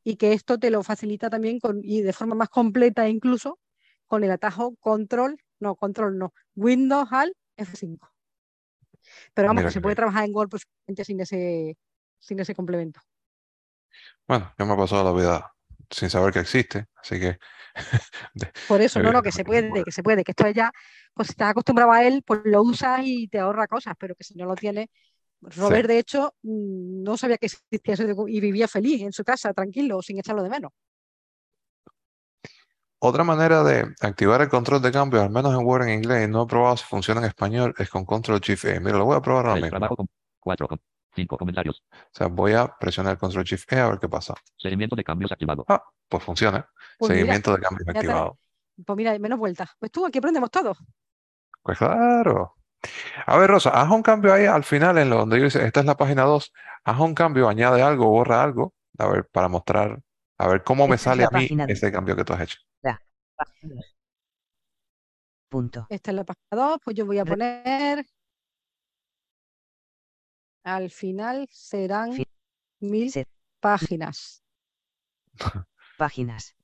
y 0.02 0.16
que 0.16 0.32
esto 0.32 0.58
te 0.58 0.70
lo 0.70 0.82
facilita 0.82 1.28
también 1.28 1.60
con, 1.60 1.80
y 1.82 2.00
de 2.00 2.12
forma 2.12 2.34
más 2.34 2.48
completa 2.48 3.08
incluso 3.08 3.58
con 4.06 4.24
el 4.24 4.30
atajo 4.30 4.76
control, 4.76 5.38
no, 5.58 5.74
control 5.76 6.16
no, 6.16 6.32
Windows 6.54 7.08
al 7.10 7.34
F5. 7.56 7.98
Pero 9.34 9.48
vamos, 9.48 9.60
Mira 9.60 9.68
que 9.68 9.72
se 9.72 9.80
puede 9.80 9.92
bien. 9.92 9.96
trabajar 9.96 10.24
en 10.24 10.34
Word 10.34 10.48
perfectamente 10.48 11.04
sin 11.04 11.20
ese, 11.20 11.76
sin 12.18 12.40
ese 12.40 12.54
complemento. 12.54 13.00
Bueno, 14.26 14.52
yo 14.58 14.66
me 14.66 14.74
he 14.74 14.76
pasado 14.76 15.04
la 15.04 15.12
vida 15.12 15.55
sin 15.90 16.10
saber 16.10 16.32
que 16.32 16.40
existe, 16.40 16.86
así 16.96 17.20
que 17.20 17.38
Por 18.68 18.80
eso, 18.80 19.00
no, 19.02 19.12
no, 19.12 19.22
que 19.22 19.32
se 19.32 19.44
puede, 19.44 19.84
que 19.84 19.92
se 19.92 20.02
puede, 20.02 20.24
que 20.24 20.32
esto 20.32 20.46
es 20.46 20.54
ya, 20.54 20.72
pues 21.14 21.28
si 21.28 21.32
estás 21.32 21.50
acostumbrado 21.50 21.92
a 21.92 22.04
él, 22.04 22.22
pues 22.26 22.40
lo 22.44 22.62
usas 22.62 23.00
y 23.04 23.28
te 23.28 23.38
ahorra 23.38 23.66
cosas, 23.66 23.94
pero 23.98 24.14
que 24.14 24.24
si 24.24 24.34
no 24.34 24.46
lo 24.46 24.54
tienes, 24.54 24.88
Robert 25.40 25.86
de 25.86 25.98
hecho 25.98 26.34
mm, 26.42 27.02
no 27.02 27.16
sabía 27.16 27.38
que 27.38 27.46
existía 27.46 27.94
eso 27.94 28.04
y 28.26 28.40
vivía 28.40 28.68
feliz 28.68 29.02
en 29.02 29.12
su 29.12 29.24
casa, 29.24 29.52
tranquilo, 29.52 30.00
sin 30.02 30.18
echarlo 30.18 30.42
de 30.42 30.50
menos. 30.50 30.72
Otra 32.98 33.24
manera 33.24 33.62
de 33.62 33.94
activar 34.00 34.40
el 34.40 34.48
control 34.48 34.80
de 34.80 34.90
cambio, 34.90 35.20
al 35.20 35.30
menos 35.30 35.52
en 35.52 35.64
Word 35.64 35.84
en 35.84 35.94
inglés, 35.98 36.28
no 36.28 36.44
he 36.44 36.46
probado 36.46 36.78
si 36.78 36.84
funciona 36.84 37.20
en 37.20 37.26
español, 37.26 37.74
es 37.76 37.90
con 37.90 38.06
Control 38.06 38.40
Shift 38.40 38.64
E. 38.64 38.80
Mira, 38.80 38.96
lo 38.96 39.04
voy 39.04 39.16
a 39.16 39.20
probar 39.20 39.46
ahora 39.46 39.60
mismo. 39.60 39.70
trabajo 39.70 39.96
con 39.96 40.08
4, 40.40 40.66
5 41.16 41.36
comentarios. 41.36 41.82
O 41.90 41.96
sea, 42.12 42.28
voy 42.28 42.52
a 42.52 42.68
presionar 42.78 43.18
Control 43.18 43.42
Shift 43.44 43.72
E 43.72 43.80
a 43.80 43.88
ver 43.88 43.98
qué 43.98 44.08
pasa. 44.08 44.34
Seguimiento 44.56 44.94
de 44.94 45.02
cambios 45.02 45.32
activado. 45.32 45.64
Ah, 45.66 45.82
pues 46.08 46.22
funciona. 46.22 46.68
Pues 46.98 47.10
mira, 47.10 47.20
Seguimiento 47.20 47.52
de 47.56 47.60
cambios 47.60 47.86
te- 47.86 47.98
activado. 47.98 48.38
Pues 48.84 48.96
mira, 48.96 49.18
menos 49.18 49.38
vueltas. 49.38 49.70
Pues 49.80 49.90
tú, 49.90 50.06
aquí 50.06 50.18
aprendemos 50.18 50.50
todos. 50.50 50.78
Pues 51.62 51.78
claro. 51.78 52.54
A 53.26 53.36
ver, 53.38 53.50
Rosa, 53.50 53.70
haz 53.70 53.90
un 53.90 54.02
cambio 54.02 54.32
ahí 54.32 54.44
al 54.46 54.62
final 54.62 54.98
en 54.98 55.10
lo 55.10 55.16
donde 55.16 55.40
dice, 55.42 55.64
esta 55.64 55.80
es 55.80 55.86
la 55.86 55.96
página 55.96 56.22
2, 56.22 56.52
haz 56.84 57.00
un 57.00 57.14
cambio, 57.14 57.48
añade 57.48 57.82
algo, 57.82 58.08
borra 58.10 58.42
algo, 58.42 58.74
a 58.98 59.08
ver, 59.08 59.26
para 59.32 59.48
mostrar, 59.48 59.98
a 60.38 60.46
ver 60.48 60.62
cómo 60.62 60.86
me 60.86 60.94
Esta 60.94 61.10
sale 61.10 61.22
la 61.22 61.28
a 61.28 61.40
mí 61.40 61.48
ese 61.68 61.90
cambio 61.90 62.14
que 62.14 62.24
tú 62.24 62.34
has 62.34 62.42
hecho. 62.42 62.58
Punto. 65.48 65.86
Esta 65.88 66.10
es 66.10 66.14
la 66.16 66.24
página 66.24 66.44
2, 66.50 66.78
pues 66.84 66.96
yo 66.96 67.06
voy 67.06 67.18
a 67.18 67.24
poner 67.24 68.04
al 70.66 70.90
final 70.90 71.46
serán 71.50 72.10
mil 72.80 73.10
se- 73.12 73.28
páginas. 73.60 74.42
páginas. 75.96 76.56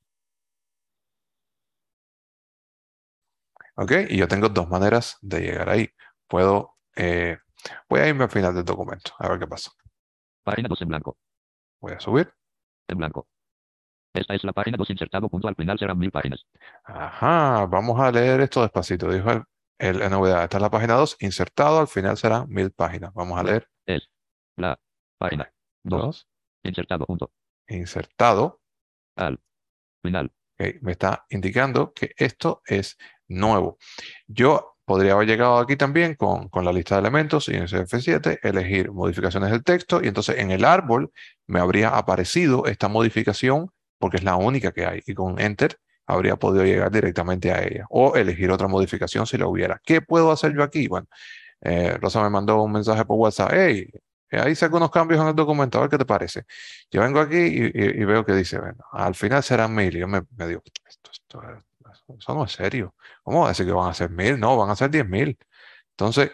¿Ok? 3.77 3.93
Y 4.11 4.19
yo 4.19 4.27
tengo 4.29 4.49
dos 4.49 4.69
maneras 4.69 5.17
de 5.23 5.41
llegar 5.41 5.69
ahí. 5.71 5.89
Puedo, 6.27 6.77
eh, 6.97 7.39
voy 7.89 8.01
a 8.01 8.09
irme 8.09 8.25
al 8.25 8.31
final 8.31 8.55
del 8.55 8.65
documento, 8.65 9.13
a 9.19 9.29
ver 9.29 9.39
qué 9.39 9.47
pasa. 9.47 9.71
Página 10.43 10.69
2 10.69 10.83
en 10.83 10.89
blanco. 10.89 11.17
Voy 11.81 11.93
a 11.93 12.01
subir. 12.01 12.35
En 12.89 12.99
blanco. 12.99 13.29
Esta 14.15 14.35
es 14.35 14.43
la 14.45 14.53
página 14.53 14.77
2 14.77 14.91
insertado. 14.91 15.29
Punto 15.29 15.47
al 15.49 15.55
final 15.55 15.79
serán 15.79 15.99
mil 15.99 16.11
páginas. 16.11 16.45
Ajá, 16.85 17.67
vamos 17.67 17.99
a 18.01 18.11
leer 18.11 18.41
esto 18.41 18.63
despacito. 18.63 19.11
Dijo 19.11 19.31
el, 19.31 19.45
el- 19.79 19.99
la 20.01 20.09
novedad. 20.11 20.43
Esta 20.45 20.59
es 20.59 20.63
la 20.63 20.71
página 20.71 20.95
2, 20.95 21.17
insertado, 21.21 21.79
al 21.81 21.89
final 21.89 22.17
serán 22.19 22.49
mil 22.49 22.73
páginas. 22.73 23.15
Vamos 23.15 23.39
a 23.39 23.45
leer 23.45 23.69
Es 23.87 24.09
la 24.57 24.79
página 25.19 25.53
2 25.85 26.03
2, 26.03 26.29
insertado. 26.65 27.07
Punto 27.07 27.33
insertado. 27.69 28.61
al 29.17 29.41
final. 30.03 30.33
Me 30.81 30.93
está 30.93 31.27
indicando 31.31 31.93
que 31.93 32.13
esto 32.17 32.63
es 32.67 32.97
nuevo. 33.27 33.79
Yo 34.29 34.77
podría 34.85 35.15
haber 35.15 35.27
llegado 35.27 35.59
aquí 35.59 35.77
también 35.77 36.15
con, 36.15 36.49
con 36.49 36.65
la 36.65 36.73
lista 36.73 36.95
de 36.95 37.01
elementos 37.01 37.49
y 37.49 37.55
en 37.57 37.65
F7 37.65 38.39
elegir 38.43 38.93
modificaciones 38.93 39.51
del 39.51 39.65
texto 39.65 40.01
y 40.03 40.09
entonces 40.09 40.39
en 40.39 40.51
el 40.53 40.65
árbol 40.65 41.11
me 41.49 41.59
habría 41.59 41.97
aparecido 41.97 42.67
esta 42.67 42.89
modificación 42.89 43.71
porque 43.99 44.19
es 44.19 44.25
la 44.25 44.37
única 44.37 44.73
que 44.73 44.87
hay 44.87 45.01
y 45.07 45.15
con 45.15 45.41
Enter 45.41 45.79
habría 46.07 46.37
podido 46.37 46.65
llegar 46.65 46.91
directamente 46.93 47.53
a 47.53 47.63
ella 47.63 47.87
o 47.91 48.15
elegir 48.15 48.51
otra 48.51 48.69
modificación 48.69 49.27
si 49.27 49.39
la 49.39 49.47
hubiera. 49.47 49.81
¿Qué 49.85 50.01
puedo 50.01 50.31
hacer 50.31 50.55
yo 50.55 50.63
aquí? 50.63 50.87
Bueno, 50.89 51.07
eh, 51.63 51.97
Rosa 52.01 52.23
me 52.23 52.31
mandó 52.31 52.63
un 52.63 52.73
mensaje 52.73 53.05
por 53.05 53.17
WhatsApp. 53.19 53.51
Hey, 53.55 53.89
eh, 54.31 54.41
ahí 54.41 54.53
hice 54.53 54.65
algunos 54.67 54.91
cambios 54.91 55.21
en 55.21 55.29
el 55.29 55.35
documento, 55.35 55.79
a 55.79 55.83
ver 55.83 55.91
qué 55.91 55.99
te 55.99 56.05
parece. 56.07 56.45
Yo 56.91 57.01
vengo 57.03 57.21
aquí 57.21 57.37
y, 57.37 57.65
y- 57.67 58.03
y 58.03 58.05
veo 58.05 58.25
que 58.25 58.33
dice, 58.35 58.59
bueno, 58.59 58.85
al 58.93 59.15
final 59.15 59.43
serán 59.43 59.75
mil. 59.75 59.95
Y 59.97 60.01
yo 60.01 60.09
me, 60.09 60.23
me 60.37 60.47
digo, 60.49 60.63
esto, 60.87 61.11
esto 61.11 61.43
es- 61.43 61.65
eso 62.19 62.35
no 62.35 62.45
es 62.45 62.53
serio. 62.53 62.95
¿Cómo 63.23 63.41
va 63.41 63.47
a 63.47 63.49
decir 63.51 63.65
que 63.67 63.73
van 63.73 63.89
a 63.91 63.95
ser 63.95 64.11
mil? 64.11 64.39
No, 64.41 64.57
van 64.57 64.71
a 64.71 64.77
ser 64.77 64.91
diez 64.91 65.07
mil. 65.09 65.39
Entonces, 65.91 66.31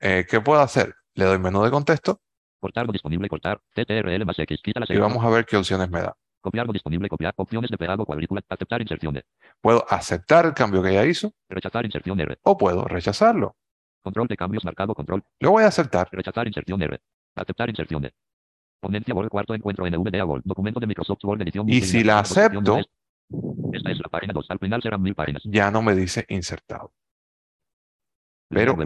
eh, 0.00 0.26
¿qué 0.28 0.40
puedo 0.40 0.60
hacer? 0.60 0.94
Le 1.14 1.24
doy 1.24 1.38
menú 1.38 1.62
de 1.64 1.70
contexto 1.70 2.20
Cortar 2.60 2.86
lo 2.86 2.92
disponible. 2.92 3.28
Cortar. 3.28 3.60
CTRL 3.74 4.24
más 4.24 4.38
X. 4.38 4.60
Quita 4.62 4.80
la 4.80 4.86
y 4.88 4.98
vamos 4.98 5.24
a 5.24 5.28
ver 5.30 5.46
qué 5.46 5.56
opciones 5.56 5.88
me 5.90 6.00
da. 6.00 6.14
Copiar 6.40 6.66
lo 6.66 6.72
disponible. 6.72 7.08
Copiar. 7.08 7.32
Opciones 7.36 7.70
de 7.70 7.78
pegado. 7.78 8.04
Cuadrícula. 8.04 8.40
Aceptar 8.48 8.80
inserciones. 8.82 9.22
Puedo 9.60 9.84
aceptar 9.88 10.44
el 10.46 10.54
cambio 10.54 10.82
que 10.82 10.90
ella 10.90 11.04
hizo 11.04 11.32
Rechazar 11.48 11.84
inserción 11.84 12.18
R. 12.20 12.36
o 12.42 12.56
puedo 12.56 12.84
rechazarlo. 12.84 13.56
Control 14.02 14.28
de 14.28 14.36
cambios 14.36 14.64
marcado. 14.64 14.94
Control. 14.94 15.22
Lo 15.40 15.50
voy 15.52 15.64
a 15.64 15.68
aceptar. 15.68 16.08
Rechazar 16.10 16.46
inserción 16.46 16.80
R. 16.82 17.00
Aceptar 17.34 17.68
inserciones. 17.68 18.12
Ponencia 18.80 19.14
Word 19.14 19.28
cuarto 19.28 19.54
encuentro 19.54 19.86
en 19.86 19.94
NVDA 19.94 20.24
Word. 20.24 20.42
Documento 20.44 20.80
de 20.80 20.86
Microsoft 20.86 21.24
Word 21.24 21.42
edición. 21.42 21.68
Y 21.68 21.80
si 21.80 22.04
la 22.04 22.20
acepto. 22.20 22.78
Esta 23.72 23.90
es 23.90 23.98
la 23.98 24.08
página 24.08 24.32
2. 24.32 24.46
Al 24.50 24.58
final 24.58 24.82
serán 24.82 25.02
mil 25.02 25.14
páginas. 25.14 25.42
ya 25.44 25.70
no 25.70 25.82
me 25.82 25.94
dice 25.94 26.24
insertado. 26.28 26.92
Pero-. 28.48 28.76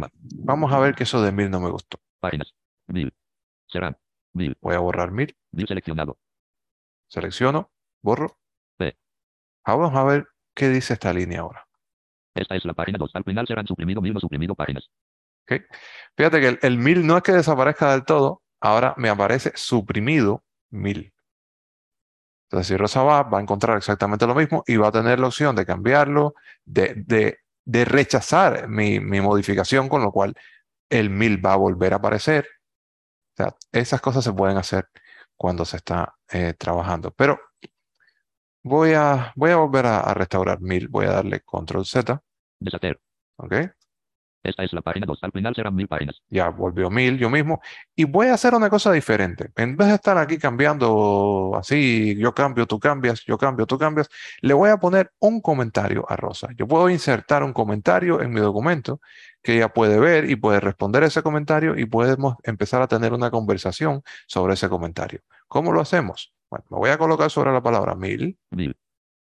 Vamos 0.44 0.72
a 0.72 0.81
ver 0.81 0.94
que 0.94 1.05
eso 1.05 1.22
de 1.22 1.33
mil 1.33 1.51
no 1.51 1.61
me 1.61 1.70
gustó. 1.70 1.98
Páginas. 2.20 2.55
Mil. 2.88 3.12
Serán. 3.66 3.96
Mil. 4.33 4.57
Voy 4.61 4.75
a 4.75 4.79
borrar 4.79 5.11
mil, 5.12 5.37
Mil 5.53 5.66
seleccionado. 5.68 6.18
selecciono, 7.09 7.70
borro. 8.03 8.38
P. 8.79 8.96
Ahora 9.64 9.88
Vamos 9.88 9.98
a 9.98 10.05
ver 10.05 10.29
qué 10.55 10.68
dice 10.68 10.94
esta 10.94 11.12
línea 11.12 11.40
ahora. 11.40 11.66
Esta 12.35 12.57
es 12.57 12.64
la 12.64 12.75
página 12.75 12.99
2. 12.99 13.11
Al 13.14 13.25
final 13.25 13.47
serán 13.47 13.66
suprimido 13.66 14.01
mil 14.03 14.18
suprimido 14.21 14.55
páginas. 14.55 14.90
Fíjate 16.16 16.40
que 16.40 16.49
el, 16.49 16.59
el 16.62 17.07
no 17.07 17.16
es 17.16 17.23
que 17.23 17.33
desaparezca 17.33 17.92
del 17.92 18.05
todo, 18.05 18.42
ahora 18.61 18.95
me 18.97 19.09
aparece 19.09 19.53
suprimido 19.55 20.42
mil. 20.71 21.12
Entonces, 22.51 22.68
si 22.68 22.77
Rosa 22.77 23.03
va, 23.03 23.23
va 23.23 23.38
a 23.38 23.40
encontrar 23.42 23.77
exactamente 23.79 24.27
lo 24.27 24.35
mismo 24.35 24.62
y 24.66 24.77
va 24.77 24.88
a 24.88 24.92
tener 24.92 25.18
la 25.18 25.29
opción 25.29 25.57
de 25.57 25.64
cambiarlo, 25.66 26.35
de, 26.64 26.95
de- 27.07 27.38
de 27.64 27.85
rechazar 27.85 28.68
mi, 28.68 28.99
mi 29.01 29.21
modificación, 29.21 29.88
con 29.88 30.03
lo 30.03 30.11
cual 30.11 30.35
el 30.90 31.11
mil 31.11 31.45
va 31.45 31.55
a 31.55 31.57
volver 31.57 31.92
a 31.95 31.97
aparecer. 31.97 32.47
O 33.35 33.45
sea, 33.45 33.57
esas 33.73 34.01
cosas 34.01 34.25
se 34.25 34.33
pueden 34.33 34.57
hacer 34.59 34.88
cuando 35.37 35.64
se 35.64 35.79
está 35.79 36.16
eh, 36.33 36.55
trabajando. 36.59 37.12
Pero 37.12 37.40
voy 38.62 38.92
a, 38.94 39.33
voy 39.37 39.51
a 39.51 39.57
volver 39.57 39.87
a, 39.87 40.01
a 40.01 40.14
restaurar 40.14 40.61
mil. 40.61 40.88
Voy 40.88 41.07
a 41.07 41.12
darle 41.12 41.40
control 41.40 41.87
Z. 41.87 42.22
Deshacer. 42.61 43.01
¿ok? 43.37 43.55
Esta 44.42 44.64
es 44.64 44.72
la 44.72 44.81
página 44.83 45.07
2. 45.07 45.18
Al 45.22 45.33
final 45.33 45.55
serán 45.55 45.75
mil 45.75 45.87
páginas. 45.87 46.20
ya 46.29 46.48
volvió 46.48 46.90
mil 46.90 47.16
yo 47.18 47.31
mismo. 47.31 47.61
Y 47.94 48.05
voy 48.05 48.27
a 48.27 48.35
hacer 48.35 48.55
una 48.55 48.68
cosa 48.70 48.90
diferente. 48.90 49.51
En 49.57 49.77
vez 49.77 49.88
de 49.88 49.94
estar 49.94 50.18
aquí 50.18 50.37
cambiando 50.38 51.53
así, 51.57 52.16
yo 52.18 52.35
cambio, 52.35 52.66
tú 52.66 52.81
cambias, 52.81 53.25
yo 53.25 53.38
cambio, 53.38 53.66
tú 53.66 53.79
cambias, 53.79 54.09
le 54.40 54.55
voy 54.55 54.70
a 54.70 54.79
poner 54.79 55.12
un 55.20 55.40
comentario 55.40 56.05
a 56.09 56.16
Rosa. 56.16 56.48
Yo 56.57 56.66
puedo 56.66 56.90
insertar 56.90 57.44
un 57.44 57.53
comentario 57.53 58.20
en 58.20 58.33
mi 58.33 58.40
documento 58.40 59.01
que 59.42 59.57
ella 59.57 59.72
puede 59.72 59.98
ver 59.98 60.29
y 60.29 60.37
puede 60.37 60.61
responder 60.61 61.05
ese 61.05 61.22
comentario 61.22 61.79
y 61.79 61.87
podemos 61.87 62.37
empezar 62.42 62.83
a 62.83 62.88
tener 62.88 63.12
una 63.12 63.31
conversación 63.31 64.03
sobre 64.27 64.55
ese 64.55 64.68
comentario. 64.68 65.20
¿Cómo 65.46 65.72
lo 65.72 65.81
hacemos? 65.81 66.33
Bueno, 66.52 66.66
me 66.68 66.76
voy 66.76 66.90
a 66.90 66.98
colocar 66.98 67.30
sobre 67.30 67.50
la 67.50 67.62
palabra 67.62 67.94
mil, 67.94 68.38
Mil. 68.50 68.76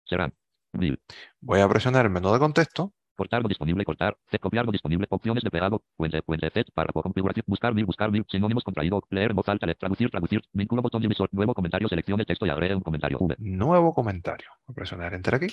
Serán. 0.05 0.33
Mil. 0.73 1.03
voy 1.41 1.59
a 1.59 1.69
presionar 1.69 2.07
el 2.07 2.13
menú 2.13 2.33
de 2.33 2.39
contexto 2.39 2.95
Cortar 3.17 3.43
lo 3.43 3.49
disponible, 3.49 3.85
cortar, 3.85 4.17
C, 4.31 4.39
copiar 4.39 4.65
lo 4.65 4.71
disponible, 4.71 5.09
opciones 5.11 5.43
de 5.43 5.51
pegado, 5.51 5.83
puente, 5.97 6.23
puente, 6.23 6.51
set, 6.51 6.71
párrafo, 6.73 7.03
configuración, 7.03 7.45
buscar 7.49 7.75
mil, 7.75 7.85
buscar 7.85 8.13
mil, 8.13 8.25
sinónimos 8.29 8.63
contraído, 8.63 9.03
leer 9.11 9.31
en 9.31 9.37
voz 9.37 9.49
alta, 9.49 9.67
traducir, 9.75 10.09
traducir, 10.09 10.43
vínculo, 10.53 10.83
botón 10.83 11.03
divisor, 11.03 11.29
nuevo 11.33 11.53
comentario, 11.53 11.89
seleccione 11.89 12.25
texto 12.25 12.47
y 12.47 12.51
agregue 12.51 12.77
un 12.77 12.83
comentario. 12.83 13.19
V. 13.19 13.35
nuevo 13.39 13.93
comentario. 13.93 14.47
Voy 14.67 14.75
a 14.75 14.77
presionar 14.77 15.15
enter 15.15 15.35
aquí. 15.35 15.49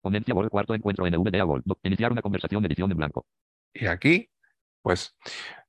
Ponencia 0.00 0.34
cuarto 0.50 0.74
encuentro 0.74 1.06
en 1.06 1.14
NVDA 1.14 1.44
Iniciar 1.84 2.10
una 2.10 2.22
conversación, 2.22 2.64
edición 2.64 2.90
en 2.90 2.96
blanco. 2.96 3.26
Y 3.74 3.86
aquí, 3.86 4.30
pues, 4.82 5.14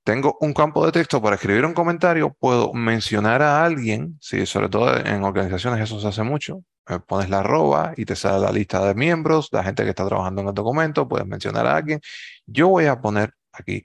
tengo 0.07 0.37
un 0.39 0.53
campo 0.53 0.85
de 0.85 0.93
texto 0.93 1.21
para 1.21 1.35
escribir 1.35 1.65
un 1.65 1.73
comentario. 1.73 2.33
Puedo 2.33 2.71
mencionar 2.73 3.41
a 3.41 3.65
alguien, 3.65 4.17
sí, 4.21 4.45
sobre 4.45 4.69
todo 4.69 4.95
en 4.97 5.21
organizaciones 5.25 5.81
eso 5.81 5.99
se 5.99 6.07
hace 6.07 6.23
mucho. 6.23 6.63
eh, 6.87 6.99
pones 7.05 7.29
la 7.29 7.39
arroba 7.39 7.91
y 7.97 8.05
te 8.05 8.15
sale 8.15 8.39
la 8.39 8.53
lista 8.53 8.85
de 8.85 8.95
miembros, 8.95 9.49
la 9.51 9.65
gente 9.65 9.83
que 9.83 9.89
está 9.89 10.07
trabajando 10.07 10.41
en 10.41 10.47
el 10.47 10.53
documento, 10.53 11.09
puedes 11.09 11.27
mencionar 11.27 11.67
a 11.67 11.75
alguien. 11.75 11.99
Yo 12.45 12.69
voy 12.69 12.85
a 12.85 13.01
poner 13.01 13.33
aquí, 13.51 13.83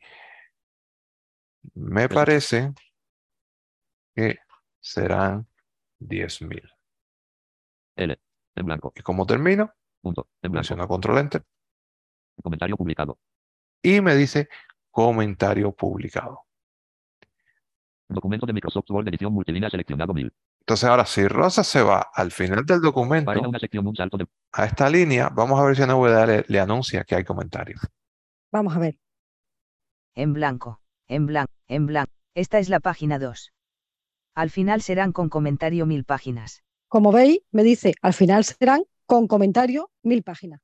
me 1.75 2.09
parece 2.09 2.73
que 4.15 4.39
serán 4.81 5.49
10.000. 5.99 6.63
L. 7.97 8.21
En 8.55 8.67
blanco. 8.67 8.93
¿Y 8.95 9.03
cómo 9.03 9.27
termino? 9.27 9.73
Punto. 10.01 10.29
En 10.41 10.53
blanco. 10.53 10.63
Presiono 10.63 10.87
control 10.87 11.19
enter 11.19 11.43
Comentario 12.43 12.77
publicado. 12.77 13.19
y 13.83 14.01
me 14.01 14.15
dice 14.15 14.49
comentario 14.93 15.73
publicado. 15.73 16.45
Documento 18.09 18.47
de 18.47 18.53
Microsoft 18.53 18.91
Word 18.91 19.09
edición 19.09 19.33
multilínea 19.33 19.71
seleccionado 19.71 20.13
mil. 20.13 20.33
Entonces 20.61 20.89
ahora 20.89 21.07
si 21.07 21.27
Rosa 21.27 21.65
se 21.65 21.83
va 21.83 22.11
al 22.15 22.31
final 22.31 22.65
del 22.65 22.81
documento, 22.81 23.27
Página 23.27 23.49
una 23.49 23.59
sección, 23.59 23.87
un 23.87 23.97
salto 23.97 24.19
de 24.19 24.27
a 24.53 24.67
esta 24.67 24.89
línea, 24.89 25.31
vamos 25.31 25.59
a 25.59 25.65
ver 25.65 25.75
si 25.75 25.83
NVDA 25.83 26.27
le, 26.27 26.45
le 26.47 26.61
anuncia 26.61 27.05
que 27.05 27.17
hay 27.17 27.25
comentarios. 27.25 27.81
Vamos 28.53 28.77
a 28.77 28.79
ver. 28.79 28.99
En 30.15 30.35
blanco. 30.35 30.83
En 31.09 31.27
blanco. 31.27 31.53
En 31.67 31.87
blanco. 31.87 32.13
Esta 32.35 32.59
es 32.59 32.69
la 32.69 32.81
página 32.81 33.19
2. 33.19 33.53
Al 34.35 34.51
final 34.51 34.83
serán 34.83 35.13
con 35.13 35.31
comentario 35.31 35.87
mil 35.87 36.05
páginas. 36.05 36.63
Como 36.89 37.13
veis, 37.13 37.41
me 37.51 37.63
dice, 37.63 37.95
al 38.03 38.13
final 38.13 38.45
serán 38.45 38.85
con 39.07 39.27
comentario 39.27 39.91
mil 40.03 40.23
páginas. 40.23 40.61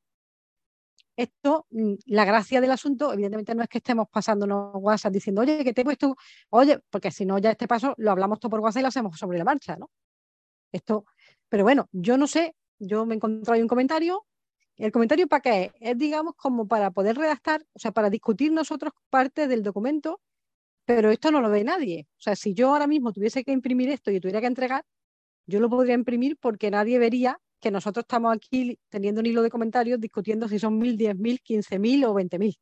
Esto, 1.19 1.67
mm, 1.71 1.95
la 2.07 2.25
gracia 2.25 2.61
del 2.61 2.71
asunto, 2.71 3.13
evidentemente 3.13 3.53
no 3.53 3.65
es 3.65 3.69
que 3.69 3.79
estemos 3.79 4.07
pasándonos 4.09 4.71
WhatsApp 4.75 5.13
diciendo, 5.13 5.41
oye, 5.43 5.65
que 5.65 5.75
te 5.75 5.81
he 5.81 5.85
puesto, 5.85 6.17
oye, 6.51 6.79
porque 6.91 7.11
si 7.11 7.27
no, 7.27 7.39
ya 7.39 7.51
este 7.51 7.67
paso 7.67 7.93
lo 7.99 8.13
hablamos 8.13 8.39
todo 8.39 8.51
por 8.51 8.61
WhatsApp 8.61 8.79
y 8.79 8.83
lo 8.83 8.89
hacemos 8.89 9.19
sobre 9.19 9.37
la 9.37 9.45
marcha, 9.45 9.77
¿no? 9.77 9.91
Esto, 10.71 11.07
pero 11.49 11.65
bueno, 11.65 11.89
yo 11.91 12.17
no 12.19 12.29
sé, 12.29 12.55
yo 12.79 13.05
me 13.05 13.15
he 13.15 13.17
encontrado 13.17 13.55
ahí 13.55 13.63
un 13.63 13.67
comentario. 13.67 14.27
¿El 14.77 14.93
comentario 14.93 15.27
para 15.27 15.41
qué 15.41 15.65
es? 15.65 15.73
Es, 15.81 15.99
digamos, 15.99 16.37
como 16.37 16.69
para 16.69 16.93
poder 16.93 17.17
redactar, 17.19 17.67
o 17.73 17.81
sea, 17.81 17.91
para 17.91 18.11
discutir 18.11 18.53
nosotros 18.53 18.93
parte 19.11 19.49
del 19.49 19.65
documento, 19.65 20.21
pero 20.85 21.11
esto 21.11 21.33
no 21.33 21.41
lo 21.41 21.51
ve 21.51 21.65
nadie. 21.65 22.07
O 22.13 22.21
sea, 22.21 22.37
si 22.37 22.55
yo 22.55 22.69
ahora 22.71 22.87
mismo 22.87 23.13
tuviese 23.13 23.43
que 23.43 23.51
imprimir 23.51 23.91
esto 23.91 24.13
y 24.13 24.21
tuviera 24.21 24.41
que 24.41 24.47
entregar, 24.47 24.85
yo 25.47 25.59
lo 25.59 25.69
podría 25.69 25.95
imprimir 25.95 26.37
porque 26.39 26.71
nadie 26.71 27.01
vería 27.01 27.41
que 27.61 27.71
nosotros 27.71 28.05
estamos 28.05 28.35
aquí 28.35 28.79
teniendo 28.89 29.21
un 29.21 29.27
hilo 29.27 29.43
de 29.43 29.51
comentarios 29.51 30.01
discutiendo 30.01 30.49
si 30.49 30.59
son 30.59 30.79
mil, 30.79 30.97
diez 30.97 31.17
mil, 31.17 31.41
quince 31.41 31.79
mil 31.79 32.05
o 32.05 32.15
veinte 32.15 32.39
mil. 32.39 32.57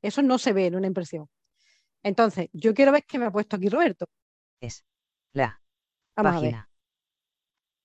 Eso 0.00 0.22
no 0.22 0.38
se 0.38 0.52
ve 0.52 0.66
en 0.66 0.74
una 0.76 0.86
impresión. 0.86 1.28
Entonces, 2.02 2.48
yo 2.52 2.74
quiero 2.74 2.92
ver 2.92 3.04
qué 3.04 3.18
me 3.18 3.26
ha 3.26 3.30
puesto 3.30 3.56
aquí 3.56 3.68
Roberto. 3.68 4.06
Es 4.60 4.84
la 5.32 5.60
Vamos 6.16 6.34
página. 6.34 6.68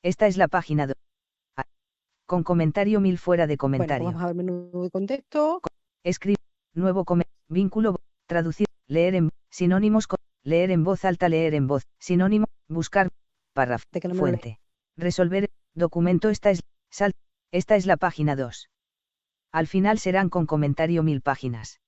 Esta 0.03 0.27
es 0.27 0.37
la 0.37 0.47
página 0.47 0.87
2. 0.87 0.95
Con 2.25 2.43
comentario 2.43 2.99
mil 2.99 3.17
fuera 3.17 3.47
de 3.47 3.55
Bueno, 3.55 3.77
pues 3.77 3.87
comentario. 3.87 4.05
vamos 4.05 4.21
a 4.21 4.25
ver 4.27 4.35
menú 4.35 4.83
de 4.83 4.89
contexto. 4.89 5.61
Escribe. 6.03 6.37
Nuevo 6.73 7.05
vínculo. 7.47 7.95
Traducir. 8.25 8.67
Leer 8.87 9.15
en 9.15 9.29
sinónimos. 9.49 10.07
co- 10.07 10.17
Leer 10.43 10.71
en 10.71 10.83
voz 10.83 11.03
alta, 11.05 11.27
leer 11.29 11.53
en 11.55 11.67
voz. 11.67 11.83
Sinónimo, 11.99 12.47
buscar, 12.69 13.09
párrafo, 13.53 13.85
De 13.91 13.99
fuente. 14.13 14.59
Resolver, 14.95 15.49
documento, 15.77 16.29
esta 16.29 16.49
es, 16.49 16.63
sal, 16.89 17.13
esta 17.51 17.75
es 17.75 17.85
la 17.85 17.97
página 17.97 18.35
2. 18.35 18.69
Al 19.51 19.67
final 19.67 19.99
serán 19.99 20.29
con 20.29 20.45
comentario 20.45 21.03
mil 21.03 21.21
páginas. 21.21 21.79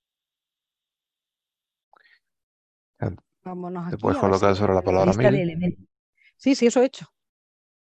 Vámonos 3.42 3.88
Te 3.88 3.94
aquí. 3.94 4.02
puedes 4.02 4.18
a 4.18 4.22
ver 4.22 4.34
si 4.34 4.40
colocar 4.40 4.56
sobre 4.56 4.74
la 4.74 4.82
palabra 4.82 5.12
mil. 5.12 5.88
Sí, 6.36 6.54
sí, 6.54 6.66
eso 6.66 6.82
he 6.82 6.86
hecho. 6.86 7.06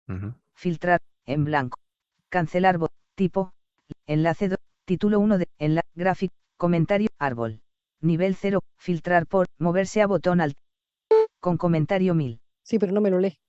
Ujú. 0.07 0.33
Filtrar, 0.53 1.01
en 1.25 1.45
blanco. 1.45 1.79
Cancelar, 2.29 2.79
tipo, 3.15 3.53
enlace 4.05 4.49
2, 4.49 4.59
título 4.85 5.19
1 5.19 5.37
de, 5.37 5.47
enla, 5.59 5.83
gráfico, 5.93 6.35
comentario, 6.57 7.09
árbol. 7.17 7.61
Nivel 8.01 8.35
0, 8.35 8.61
filtrar 8.77 9.25
por, 9.25 9.47
moverse 9.57 10.01
a 10.01 10.07
botón 10.07 10.41
alt. 10.41 10.57
Con 11.39 11.57
comentario 11.57 12.13
1000. 12.13 12.41
Sí, 12.63 12.79
pero 12.79 12.91
no 12.91 13.01
me 13.01 13.09
lo 13.09 13.19
lee. 13.19 13.39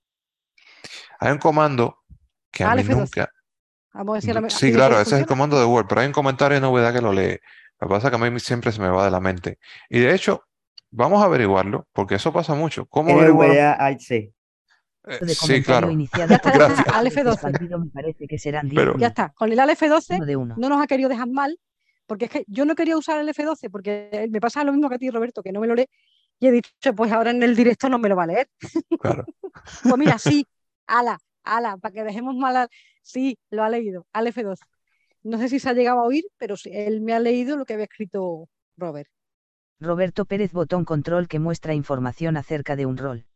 Hay 1.21 1.33
un 1.33 1.39
comando 1.39 1.99
que 2.51 2.65
a 2.65 2.71
Ah, 2.73 2.75
mí 2.75 2.83
el 2.83 2.89
F12. 2.89 2.97
nunca. 2.99 3.31
Vamos 3.95 4.19
a 4.19 4.21
si 4.21 4.29
ahora 4.29 4.41
me- 4.43 4.51
Sí, 4.51 4.73
claro, 4.73 5.01
ese 5.01 5.15
es 5.17 5.21
el 5.23 5.27
comando 5.27 5.59
de 5.59 5.65
Word, 5.65 5.87
pero 5.89 6.01
hay 6.03 6.07
un 6.07 6.13
comentario 6.13 6.55
de 6.57 6.61
novedad 6.61 6.93
que 6.93 7.01
lo 7.01 7.13
lee. 7.13 7.39
Lo 7.81 7.89
que 7.89 7.95
pasa 7.95 8.09
es 8.09 8.17
que 8.17 8.25
a 8.27 8.31
mí 8.31 8.41
siempre 8.41 8.73
se 8.73 8.81
me 8.81 8.89
va 8.89 9.05
de 9.05 9.11
la 9.11 9.21
mente. 9.21 9.59
Y 9.89 10.01
de 10.01 10.15
hecho, 10.15 10.45
vamos 10.91 11.23
a 11.23 11.27
averiguarlo, 11.27 11.87
porque 11.93 12.17
eso 12.17 12.33
pasa 12.33 12.55
mucho. 12.55 12.87
¿Cómo 12.87 13.13
averiguar? 13.17 13.49
NVDA 13.51 13.73
AC. 13.87 14.11
Eh, 14.11 14.33
De 15.21 15.29
sí, 15.35 15.41
comentario 15.41 15.65
claro. 15.65 15.91
iniciado. 15.91 16.29
Ya 16.29 16.37
está, 16.37 16.59
ya 16.59 16.67
está, 16.67 16.99
al 16.99 17.07
F12. 17.07 17.33
Expandido 17.33 17.79
me 17.79 17.91
parece 17.91 18.27
que 18.27 18.39
serán 18.39 18.69
Pero- 18.69 18.93
10.000. 18.95 19.01
Ya 19.01 19.07
está. 19.09 19.31
Con 19.31 19.51
el 19.53 19.59
F12 19.59 20.17
Uno 20.17 20.27
de 20.27 20.37
uno. 20.37 20.55
no 20.59 20.69
nos 20.69 20.83
ha 20.83 20.87
querido 20.87 21.09
dejar 21.09 21.29
mal, 21.29 21.59
porque 22.07 22.27
es 22.27 22.31
que 22.31 22.45
yo 22.47 22.65
no 22.67 22.75
quería 22.75 22.97
usar 22.97 23.19
el 23.21 23.29
F12, 23.29 23.71
porque 23.71 24.29
me 24.31 24.41
pasa 24.41 24.65
lo 24.65 24.73
mismo 24.73 24.89
que 24.89 24.97
a 24.97 24.99
ti, 24.99 25.09
Roberto, 25.11 25.43
que 25.43 25.53
no 25.53 25.61
me 25.61 25.67
lo 25.67 25.75
lee. 25.75 25.87
Y 26.41 26.47
he 26.49 26.51
dicho, 26.53 26.71
pues 26.95 27.11
ahora 27.11 27.31
en 27.31 27.43
el 27.43 27.57
directo 27.57 27.89
no 27.89 27.99
me 27.99 28.09
lo 28.09 28.17
va 28.17 28.25
a 28.25 28.27
leer. 28.27 28.49
Claro. 29.01 29.25
Pues 29.83 29.97
mira, 29.97 30.19
sí, 30.19 30.47
ala, 30.87 31.19
ala, 31.57 31.77
para 31.77 31.93
que 31.93 32.05
dejemos 32.05 32.37
mal 32.37 32.57
al... 32.57 32.69
Sí, 33.03 33.39
lo 33.51 33.63
ha 33.63 33.71
leído, 33.71 34.07
al 34.13 34.27
F12. 34.27 34.59
No 35.23 35.39
sé 35.39 35.49
si 35.49 35.59
se 35.59 35.69
ha 35.69 35.73
llegado 35.73 36.01
a 36.01 36.05
oír, 36.05 36.25
pero 36.37 36.57
sí, 36.57 36.71
él 36.73 37.01
me 37.01 37.13
ha 37.13 37.21
leído 37.21 37.57
lo 37.57 37.65
que 37.65 37.75
había 37.75 37.85
escrito 37.85 38.49
Robert. 38.77 39.11
Roberto 39.81 40.25
Pérez 40.25 40.53
botón 40.53 40.85
control 40.85 41.29
que 41.29 41.39
muestra 41.39 41.75
información 41.75 42.37
acerca 42.37 42.77
de 42.77 42.87
un 42.87 42.97
rol. 42.97 43.27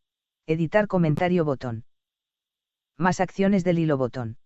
Editar 0.46 0.88
comentario 0.88 1.44
botón. 1.44 1.84
Más 2.96 3.20
acciones 3.20 3.64
del 3.64 3.78
hilo 3.78 3.96
botón. 3.96 4.38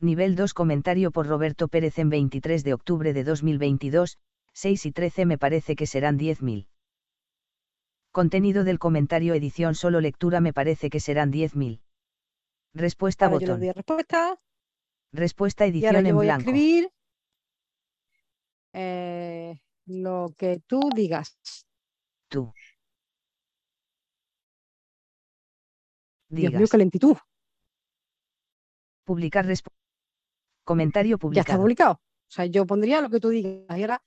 Nivel 0.00 0.34
2 0.34 0.54
comentario 0.54 1.12
por 1.12 1.26
Roberto 1.26 1.68
Pérez 1.68 1.98
en 1.98 2.10
23 2.10 2.64
de 2.64 2.74
octubre 2.74 3.12
de 3.12 3.24
2022, 3.24 4.18
6 4.52 4.86
y 4.86 4.92
13 4.92 5.26
me 5.26 5.38
parece 5.38 5.76
que 5.76 5.86
serán 5.86 6.18
10.000. 6.18 6.66
Contenido 8.10 8.64
del 8.64 8.78
comentario 8.78 9.34
edición 9.34 9.74
solo 9.74 10.00
lectura 10.00 10.40
me 10.40 10.52
parece 10.52 10.90
que 10.90 11.00
serán 11.00 11.32
10.000. 11.32 11.80
Respuesta 12.74 13.26
Ahora 13.26 13.38
yo 13.38 13.46
le 13.58 13.66
botón. 13.66 13.74
respuesta 13.74 14.38
Respuesta 15.12 15.66
y 15.66 15.84
ahora 15.84 15.98
edición 15.98 16.04
yo 16.04 16.08
en 16.10 16.16
voy 16.16 16.28
a 16.28 16.36
escribir 16.36 16.90
eh, 18.74 19.60
lo 19.86 20.34
que 20.38 20.60
tú 20.66 20.80
digas. 20.94 21.36
Tú. 22.28 22.52
Dios 26.30 26.50
mío, 26.50 26.58
Digas. 26.58 26.70
qué 26.70 26.78
lentitud. 26.78 27.16
Publicar 29.04 29.44
resp- 29.44 29.66
Comentario 30.64 31.10
Ya 31.10 31.40
está 31.42 31.56
publicado. 31.56 31.60
publicado. 31.62 31.92
O 31.92 32.30
sea, 32.34 32.46
yo 32.46 32.64
pondría 32.66 33.02
lo 33.02 33.10
que 33.10 33.20
tú 33.20 33.28
digas. 33.28 33.76
Y 33.78 33.82
ahora, 33.82 34.02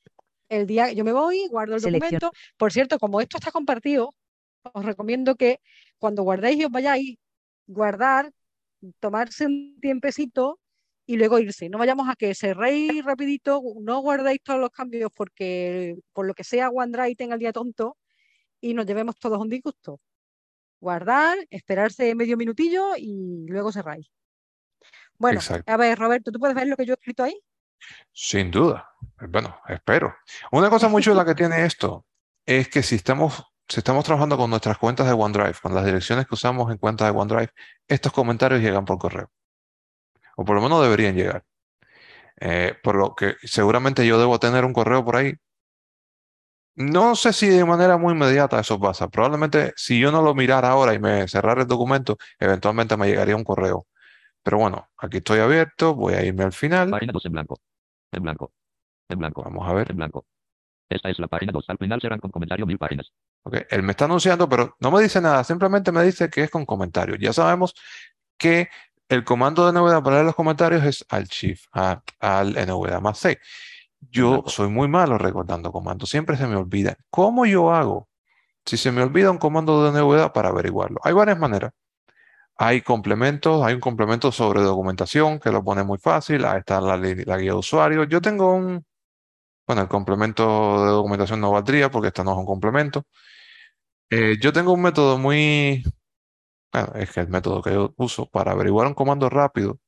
el 0.49 0.65
día 0.65 0.91
yo 0.91 1.04
me 1.06 1.12
voy, 1.12 1.47
guardo 1.49 1.75
el 1.75 1.82
Seleccion- 1.82 2.19
documento. 2.19 2.32
Por 2.58 2.71
cierto, 2.73 2.97
como 2.97 3.21
esto 3.21 3.38
está 3.38 3.51
compartido, 3.51 4.15
os 4.73 4.84
recomiendo 4.86 5.36
que 5.36 5.60
cuando 5.99 6.23
guardéis 6.23 6.58
y 6.62 6.65
os 6.65 6.71
vayáis, 6.71 7.17
guardar, 7.67 8.32
tomarse 9.00 9.46
un 9.46 9.80
tiempecito 9.82 10.60
y 11.06 11.18
luego 11.18 11.40
irse. 11.40 11.70
No 11.70 11.78
vayamos 11.78 12.10
a 12.10 12.16
que 12.16 12.34
cerréis 12.34 13.04
rapidito, 13.04 13.62
no 13.82 14.00
guardéis 14.00 14.42
todos 14.44 14.60
los 14.60 14.72
cambios 14.72 15.12
porque 15.16 15.96
por 16.14 16.26
lo 16.26 16.34
que 16.34 16.44
sea 16.44 16.70
OneDrive 16.70 17.16
tenga 17.16 17.36
el 17.36 17.40
día 17.40 17.54
tonto 17.54 17.98
y 18.60 18.74
nos 18.74 18.86
llevemos 18.86 19.18
todos 19.18 19.40
un 19.40 19.50
disgusto. 19.50 20.00
Guardar, 20.80 21.38
esperarse 21.50 22.14
medio 22.16 22.38
minutillo 22.38 22.96
y 22.98 23.46
luego 23.48 23.72
cerráis. 23.72 24.08
Bueno, 25.18 25.40
Exacto. 25.40 25.72
a 25.72 25.78
ver, 25.78 25.98
Roberto, 25.98 26.32
¿tú 26.32 26.40
puedes 26.40 26.56
ver 26.56 26.68
lo 26.68 26.76
que 26.76 26.86
yo 26.86 26.94
he 26.94 26.96
escrito 26.96 27.24
ahí? 27.24 27.40
Sin 28.12 28.52
duda. 28.52 28.90
Bueno, 29.30 29.60
espero. 29.68 30.16
Una 30.52 30.70
cosa 30.70 30.88
muy 30.88 31.02
chula 31.02 31.26
que 31.26 31.36
tiene 31.36 31.66
esto 31.66 32.06
es 32.46 32.68
que 32.68 32.84
si 32.84 32.96
estamos, 32.96 33.44
si 33.67 33.80
estamos 33.80 34.06
trabajando 34.06 34.38
con 34.38 34.49
nuestras 34.49 34.78
cuentas 34.78 35.08
de 35.08 35.13
OneDrive, 35.13 35.56
con 35.62 35.73
las 35.73 35.86
direcciones 35.86 36.28
que 36.28 36.36
usamos 36.36 36.71
en 36.71 36.78
cuentas 36.78 37.12
de 37.12 37.17
OneDrive, 37.17 37.51
estos 37.88 38.12
comentarios 38.13 38.62
llegan 38.62 38.86
por 38.86 38.97
correo. 38.99 39.32
O 40.38 40.45
por 40.45 40.56
lo 40.56 40.62
menos 40.62 40.82
deberían 40.84 41.15
llegar. 41.15 41.43
Eh, 42.39 42.75
por 42.84 42.95
lo 42.95 43.15
que 43.15 43.36
seguramente 43.43 44.06
yo 44.06 44.19
debo 44.19 44.39
tener 44.39 44.65
un 44.65 44.73
correo 44.73 45.04
por 45.06 45.15
ahí. 45.15 45.34
No 46.75 47.15
sé 47.15 47.32
si 47.32 47.47
de 47.47 47.63
manera 47.63 47.97
muy 47.97 48.13
inmediata 48.13 48.60
eso 48.60 48.80
pasa. 48.80 49.08
Probablemente 49.08 49.73
si 49.78 49.99
yo 49.99 50.12
no 50.12 50.21
lo 50.21 50.36
mirara 50.36 50.69
ahora 50.69 50.93
y 50.93 50.99
me 50.99 51.28
cerrara 51.28 51.62
el 51.62 51.67
documento, 51.67 52.17
eventualmente 52.38 52.97
me 52.97 53.08
llegaría 53.08 53.36
un 53.36 53.45
correo. 53.45 53.88
Pero 54.43 54.58
bueno, 54.60 54.89
aquí 54.97 55.17
estoy 55.17 55.39
abierto, 55.39 55.95
voy 55.95 56.13
a 56.15 56.23
irme 56.23 56.43
al 56.43 56.54
final. 56.54 56.91
Página 56.91 57.13
2 57.13 57.25
en 57.25 57.32
blanco. 57.32 57.60
En 58.12 58.23
blanco. 58.23 58.54
En 59.10 59.19
blanco. 59.19 59.43
Vamos 59.43 59.67
a 59.67 59.73
ver. 59.73 59.91
En 59.91 59.97
blanco. 59.97 60.25
Esta 60.89 61.10
es 61.10 61.19
la 61.19 61.28
página 61.28 61.52
2. 61.52 61.65
Al 61.69 61.78
final 61.78 62.00
serán 62.02 62.19
con 62.19 62.32
comentario 62.32 62.65
mil 62.65 62.78
páginas. 62.78 63.12
Ok, 63.43 63.58
Él 63.69 63.84
me 63.84 63.91
está 63.91 64.06
anunciando, 64.06 64.48
pero 64.50 64.76
no 64.80 64.91
me 64.91 65.02
dice 65.02 65.19
nada, 65.21 65.43
simplemente 65.43 65.91
me 65.91 66.04
dice 66.04 66.30
que 66.30 66.43
es 66.43 66.50
con 66.52 66.65
comentarios. 66.65 67.17
Ya 67.19 67.34
sabemos 67.34 67.74
que 68.38 68.69
el 69.10 69.24
comando 69.24 69.65
de 69.65 69.71
NVDA 69.74 70.02
para 70.04 70.17
leer 70.17 70.26
los 70.26 70.36
comentarios 70.36 70.84
es 70.84 71.06
al 71.10 71.26
shift, 71.26 71.65
a- 71.74 72.02
al 72.19 72.58
NVDA 72.58 73.00
más 73.00 73.19
C. 73.19 73.39
Yo 74.12 74.30
Blanco. 74.32 74.50
soy 74.50 74.69
muy 74.69 74.88
malo 74.88 75.17
recordando 75.17 75.71
comandos, 75.71 76.10
siempre 76.10 76.38
se 76.38 76.48
me 76.48 76.56
olvida. 76.56 76.95
¿Cómo 77.10 77.45
yo 77.45 77.74
hago 77.74 78.10
si 78.65 78.78
se 78.78 78.91
me 78.91 79.04
olvida 79.04 79.32
un 79.32 79.38
comando 79.38 79.84
de 79.84 79.91
NVDA 79.91 80.34
para 80.34 80.50
averiguarlo? 80.50 81.00
Hay 81.04 81.13
varias 81.13 81.39
maneras. 81.39 81.71
Hay 82.58 82.82
complementos, 82.82 83.63
hay 83.65 83.74
un 83.76 83.82
complemento 83.82 84.32
sobre 84.32 84.62
documentación 84.62 85.39
que 85.39 85.52
lo 85.52 85.63
pone 85.63 85.84
muy 85.84 85.98
fácil. 85.98 86.45
Ahí 86.45 86.60
está 86.60 86.80
la 86.82 86.98
guía 86.98 87.52
de 87.52 87.54
usuario. 87.54 88.06
Yo 88.06 88.21
tengo 88.21 88.54
un, 88.54 88.86
bueno, 89.67 89.82
el 89.84 89.88
complemento 89.88 90.86
de 90.86 90.91
documentación 90.91 91.41
no 91.41 91.51
valdría 91.51 91.89
porque 91.91 92.10
esto 92.10 92.23
no 92.23 92.32
es 92.34 92.38
un 92.38 92.45
complemento. 92.45 93.04
Eh, 94.10 94.38
yo 94.41 94.54
tengo 94.54 94.73
un 94.73 94.82
método 94.82 95.17
muy, 95.17 95.84
bueno, 96.73 96.93
es 96.95 97.12
que 97.12 97.21
el 97.21 97.30
método 97.30 97.62
que 97.62 97.73
yo 97.73 97.93
uso 97.97 98.28
para 98.28 98.51
averiguar 98.51 98.88
un 98.88 98.93
comando 98.93 99.30
rápido, 99.30 99.80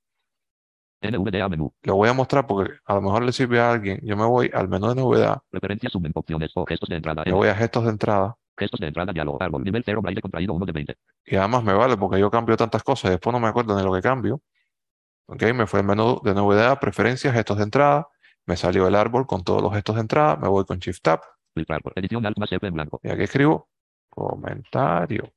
NVDA 1.01 1.47
menú. 1.49 1.73
lo 1.83 1.95
voy 1.95 2.09
a 2.09 2.13
mostrar 2.13 2.47
porque 2.47 2.73
a 2.85 2.95
lo 2.95 3.01
mejor 3.01 3.23
le 3.23 3.31
sirve 3.31 3.59
a 3.59 3.71
alguien. 3.71 3.99
Yo 4.03 4.17
me 4.17 4.25
voy 4.25 4.49
al 4.53 4.67
menú 4.67 4.89
de 4.89 4.95
novedad, 4.95 5.39
Referencias 5.51 5.91
suben 5.91 6.11
opciones 6.15 6.51
o 6.55 6.65
gestos 6.65 6.89
de 6.89 6.95
entrada. 6.95 7.23
me 7.25 7.31
voy 7.33 7.49
a 7.49 7.55
gestos 7.55 7.83
de 7.85 7.91
entrada 7.91 8.35
Gestos 8.57 8.79
de 8.79 8.87
entrada 8.87 9.13
diálogo. 9.13 9.41
Árbol. 9.41 9.63
Nivel 9.63 9.83
0. 9.85 10.01
Braille 10.01 10.21
contraído 10.21 10.53
1 10.53 10.65
de 10.65 10.71
20. 10.71 10.95
y 11.25 11.35
además 11.35 11.63
me 11.63 11.73
vale 11.73 11.95
porque 11.97 12.19
yo 12.19 12.31
cambio 12.31 12.57
tantas 12.57 12.83
cosas 12.83 13.09
y 13.09 13.11
después 13.11 13.31
no 13.31 13.39
me 13.39 13.47
acuerdo 13.47 13.75
de 13.75 13.83
lo 13.83 13.93
que 13.93 14.01
cambio. 14.01 14.41
Ok, 15.27 15.43
me 15.53 15.67
fue 15.67 15.81
el 15.81 15.85
menú 15.85 16.19
de 16.23 16.33
novedad, 16.33 16.79
preferencias, 16.79 17.33
gestos 17.33 17.57
de 17.57 17.63
entrada, 17.63 18.07
me 18.47 18.57
salió 18.57 18.87
el 18.87 18.95
árbol 18.95 19.27
con 19.27 19.43
todos 19.43 19.61
los 19.61 19.73
gestos 19.73 19.95
de 19.95 20.01
entrada, 20.01 20.37
me 20.37 20.47
voy 20.47 20.65
con 20.65 20.79
Shift 20.79 21.01
Tab 21.01 21.21
edición 21.95 22.25
alt 22.25 22.37
más 22.37 22.51
en 22.51 22.73
blanco. 22.73 22.99
y 23.03 23.09
aquí 23.09 23.23
escribo 23.23 23.69
comentario, 24.09 25.31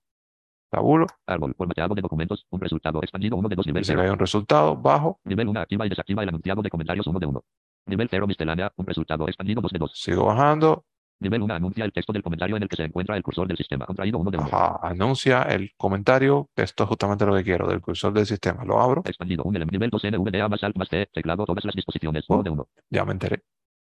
tabulo, 0.70 1.07
Árbol. 1.27 1.55
Formateado 1.57 1.94
de 1.94 2.03
documentos. 2.03 2.46
Un 2.51 2.61
resultado 2.61 3.01
expandido 3.03 3.37
1 3.37 3.49
de 3.49 3.57
2. 3.57 3.66
Nivel 3.66 3.83
dice 3.83 3.92
que 3.92 3.99
0. 3.99 4.03
hay 4.03 4.12
un 4.12 4.18
resultado 4.18 4.77
bajo, 4.77 5.20
Nivel 5.25 5.49
1. 5.49 5.61
Activa 5.61 5.87
y 5.87 5.88
desactiva 5.90 6.23
el 6.23 6.29
anunciado 6.29 6.62
de 6.62 6.70
comentarios 6.70 7.07
1 7.07 7.18
de 7.18 7.27
1. 7.27 7.44
Nivel 7.87 8.09
0. 8.11 8.27
Miscelánea. 8.27 8.73
Un 8.77 8.87
resultado 8.87 9.27
expandido 9.27 9.61
2 9.61 9.73
de 9.73 9.79
2. 9.79 9.92
sigo 9.94 10.25
bajando, 10.27 10.85
Nivel 11.21 11.43
1. 11.43 11.55
Anuncia 11.55 11.85
el 11.85 11.93
texto 11.93 12.13
del 12.13 12.23
comentario 12.23 12.57
en 12.57 12.63
el 12.63 12.69
que 12.69 12.77
se 12.77 12.85
encuentra 12.85 13.17
el 13.17 13.23
cursor 13.23 13.47
del 13.47 13.57
sistema. 13.57 13.87
Contraído 13.87 14.19
1 14.19 14.31
de 14.31 14.39
1. 14.39 14.47
Ajá, 14.47 14.81
anuncia 14.83 15.43
el 15.43 15.73
comentario. 15.77 16.49
Esto 16.57 16.85
es 16.85 16.89
justamente 16.89 17.27
lo 17.27 17.35
que 17.37 17.45
quiero 17.45 17.69
del 17.69 17.81
cursor 17.81 18.13
del 18.13 18.27
sistema. 18.27 18.65
Lo 18.65 18.81
abro, 18.81 19.03
Expandido 19.05 19.45
1 19.45 19.57
elemento. 19.57 19.73
Nivel 19.73 19.91
2. 19.91 20.05
NVDA 20.05 20.49
más 20.49 20.65
alt 20.65 20.77
más 20.77 20.89
T. 20.89 21.07
Teclado. 21.13 21.45
Todas 21.45 21.65
las 21.65 21.75
disposiciones. 21.75 22.25
Oh. 22.29 22.35
1 22.35 22.43
de 22.43 22.51
1. 22.51 22.69
ya 22.91 23.05
me 23.05 23.13
enteré. 23.13 23.43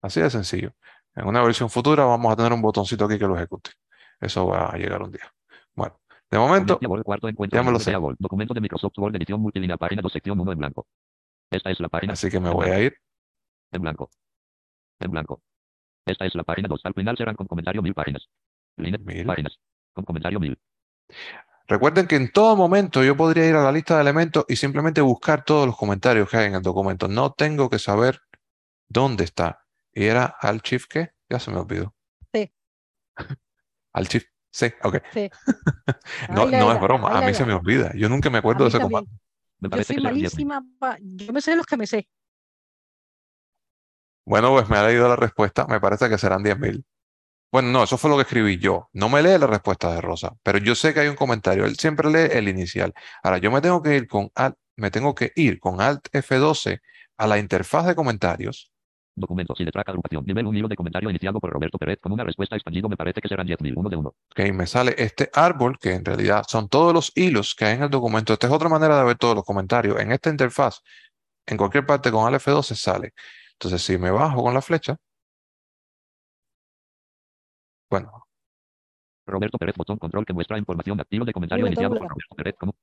Así 0.01 0.21
de 0.21 0.29
sencillo. 0.29 0.73
En 1.15 1.27
una 1.27 1.41
versión 1.41 1.69
futura 1.69 2.05
vamos 2.05 2.31
a 2.31 2.35
tener 2.35 2.53
un 2.53 2.61
botoncito 2.61 3.05
aquí 3.05 3.17
que 3.17 3.25
lo 3.25 3.35
ejecute. 3.35 3.71
Eso 4.19 4.47
va 4.47 4.67
a 4.67 4.77
llegar 4.77 5.01
un 5.01 5.11
día. 5.11 5.33
Bueno, 5.73 5.99
de 6.29 6.37
momento, 6.37 6.79
ya 7.51 7.63
me 7.63 7.71
lo 7.71 7.79
sé. 7.79 7.93
Documento 8.19 8.53
de 8.53 8.61
Microsoft 8.61 8.97
Word 8.97 9.15
edición 9.15 9.41
multilínea 9.41 9.77
página 9.77 10.01
2 10.01 10.11
sección 10.11 10.39
1 10.39 10.51
en 10.51 10.57
blanco. 10.57 10.87
Esta 11.49 11.71
es 11.71 11.79
la 11.79 11.89
página 11.89 12.13
así 12.13 12.29
que 12.29 12.39
me 12.39 12.49
voy 12.49 12.69
a 12.69 12.79
ir. 12.81 12.97
en 13.71 13.81
blanco. 13.81 14.09
En 14.99 15.11
blanco. 15.11 15.41
Esta 16.05 16.25
es 16.25 16.35
la 16.35 16.43
página 16.43 16.67
2. 16.67 16.81
Al 16.83 16.93
final 16.93 17.17
serán 17.17 17.35
con 17.35 17.47
comentario 17.47 17.81
mil 17.81 17.93
páginas. 17.93 18.27
Línea, 18.77 18.99
Mil. 19.03 19.25
páginas. 19.25 19.57
Con 19.93 20.05
comentario 20.05 20.39
mil. 20.39 20.57
Recuerden 21.67 22.05
que 22.07 22.15
en 22.15 22.31
todo 22.31 22.55
momento 22.55 23.03
yo 23.03 23.17
podría 23.17 23.47
ir 23.47 23.55
a 23.55 23.63
la 23.63 23.71
lista 23.71 23.95
de 23.95 24.01
elementos 24.01 24.45
y 24.47 24.55
simplemente 24.55 25.01
buscar 25.01 25.43
todos 25.43 25.65
los 25.65 25.75
comentarios 25.75 26.29
que 26.29 26.37
hay 26.37 26.45
en 26.47 26.55
el 26.55 26.61
documento. 26.61 27.07
No 27.07 27.31
tengo 27.33 27.69
que 27.69 27.79
saber 27.79 28.19
dónde 28.87 29.23
está. 29.23 29.65
Y 29.93 30.03
era 30.05 30.25
al 30.25 30.59
shift 30.59 30.87
qué? 30.89 31.09
Ya 31.29 31.39
se 31.39 31.49
me 31.51 31.57
olvidó. 31.57 31.95
C. 32.31 32.53
Al 33.93 34.05
shift 34.07 34.27
Sí, 34.51 34.67
ok. 34.83 34.97
Sí. 35.13 35.29
No, 36.29 36.45
no 36.49 36.71
es 36.71 36.79
broma, 36.79 37.09
a 37.17 37.21
mí 37.21 37.33
se 37.33 37.45
me 37.45 37.53
olvida. 37.53 37.91
Yo 37.95 38.07
nunca 38.09 38.29
me 38.29 38.37
acuerdo 38.37 38.63
de 38.63 38.69
ese 38.69 38.79
comando. 38.79 39.09
Me 39.59 39.67
Yo 39.67 39.69
parece 39.69 39.87
soy 39.87 39.95
que 39.97 40.01
serán 40.01 40.15
10.000. 40.15 40.21
malísima. 40.21 40.65
pa- 40.79 40.97
Yo 41.01 41.33
me 41.33 41.41
sé 41.41 41.55
los 41.55 41.65
que 41.65 41.77
me 41.77 41.87
sé. 41.87 42.07
Bueno, 44.25 44.51
pues 44.51 44.67
me 44.69 44.77
ha 44.77 44.87
leído 44.87 45.07
la 45.07 45.15
respuesta, 45.15 45.65
me 45.67 45.79
parece 45.79 46.09
que 46.09 46.17
serán 46.17 46.43
10.000. 46.43 46.83
Bueno, 47.51 47.69
no, 47.69 47.83
eso 47.83 47.97
fue 47.97 48.09
lo 48.09 48.17
que 48.17 48.23
escribí 48.23 48.57
yo. 48.59 48.89
No 48.93 49.07
me 49.09 49.21
lee 49.23 49.37
la 49.39 49.47
respuesta 49.47 49.93
de 49.93 50.01
Rosa, 50.01 50.33
pero 50.43 50.57
yo 50.57 50.75
sé 50.75 50.93
que 50.93 51.01
hay 51.01 51.07
un 51.07 51.15
comentario. 51.15 51.65
Él 51.65 51.77
siempre 51.77 52.09
lee 52.11 52.29
el 52.37 52.49
inicial. 52.49 52.93
Ahora, 53.23 53.37
yo 53.37 53.51
me 53.51 53.61
tengo 53.61 53.81
que 53.81 53.95
ir 53.95 54.07
con 54.07 54.29
Alt, 54.35 54.57
me 54.75 54.91
tengo 54.91 55.15
que 55.15 55.31
ir 55.35 55.59
con 55.59 55.79
Alt 55.81 56.07
F12 56.11 56.81
a 57.17 57.27
la 57.27 57.37
interfaz 57.39 57.85
de 57.87 57.95
comentarios. 57.95 58.71
Documentos 59.15 59.57
y 59.61 59.63
letra 59.63 59.83
agrupación. 59.87 60.25
Nivel 60.25 60.47
1 60.47 60.57
hilo 60.59 60.67
de 60.67 60.75
comentario 60.75 61.09
iniciado 61.09 61.39
por 61.39 61.49
Roberto 61.51 61.77
Pérez 61.77 61.99
con 62.01 62.11
una 62.11 62.25
respuesta 62.25 62.55
expandido 62.57 62.89
me 62.89 62.97
parece 62.97 63.21
que 63.21 63.29
serán 63.29 63.47
10.000. 63.47 63.73
Uno 63.77 63.89
de 63.89 63.95
uno. 63.95 64.15
Ok, 64.31 64.51
me 64.53 64.67
sale 64.67 64.95
este 64.97 65.29
árbol, 65.33 65.77
que 65.79 65.93
en 65.93 66.03
realidad 66.03 66.43
son 66.47 66.67
todos 66.67 66.93
los 66.93 67.13
hilos 67.15 67.55
que 67.55 67.65
hay 67.65 67.75
en 67.75 67.83
el 67.83 67.89
documento. 67.89 68.33
Esta 68.33 68.47
es 68.47 68.53
otra 68.53 68.67
manera 68.69 68.97
de 68.97 69.05
ver 69.05 69.17
todos 69.17 69.35
los 69.35 69.45
comentarios. 69.45 69.99
En 69.99 70.11
esta 70.11 70.29
interfaz, 70.29 70.81
en 71.45 71.57
cualquier 71.57 71.85
parte 71.85 72.11
con 72.11 72.27
Alt 72.27 72.41
F12 72.43 72.75
sale. 72.75 73.13
Entonces, 73.59 73.81
si 73.81 73.97
me 73.97 74.11
bajo 74.11 74.43
con 74.43 74.53
la 74.53 74.61
flecha, 74.61 74.97
bueno, 77.89 78.25
Roberto 79.25 79.57
Pérez 79.57 79.75
botón 79.75 79.97
control 79.97 80.25
que 80.25 80.33
muestra 80.33 80.57
información 80.57 80.99
activo 80.99 81.25
de 81.25 81.33
comentario 81.33 81.65
iniciado 81.65 81.95
por. 81.95 82.09
Roberto 82.09 82.35
Pérez 82.35 82.55
como 82.59 82.75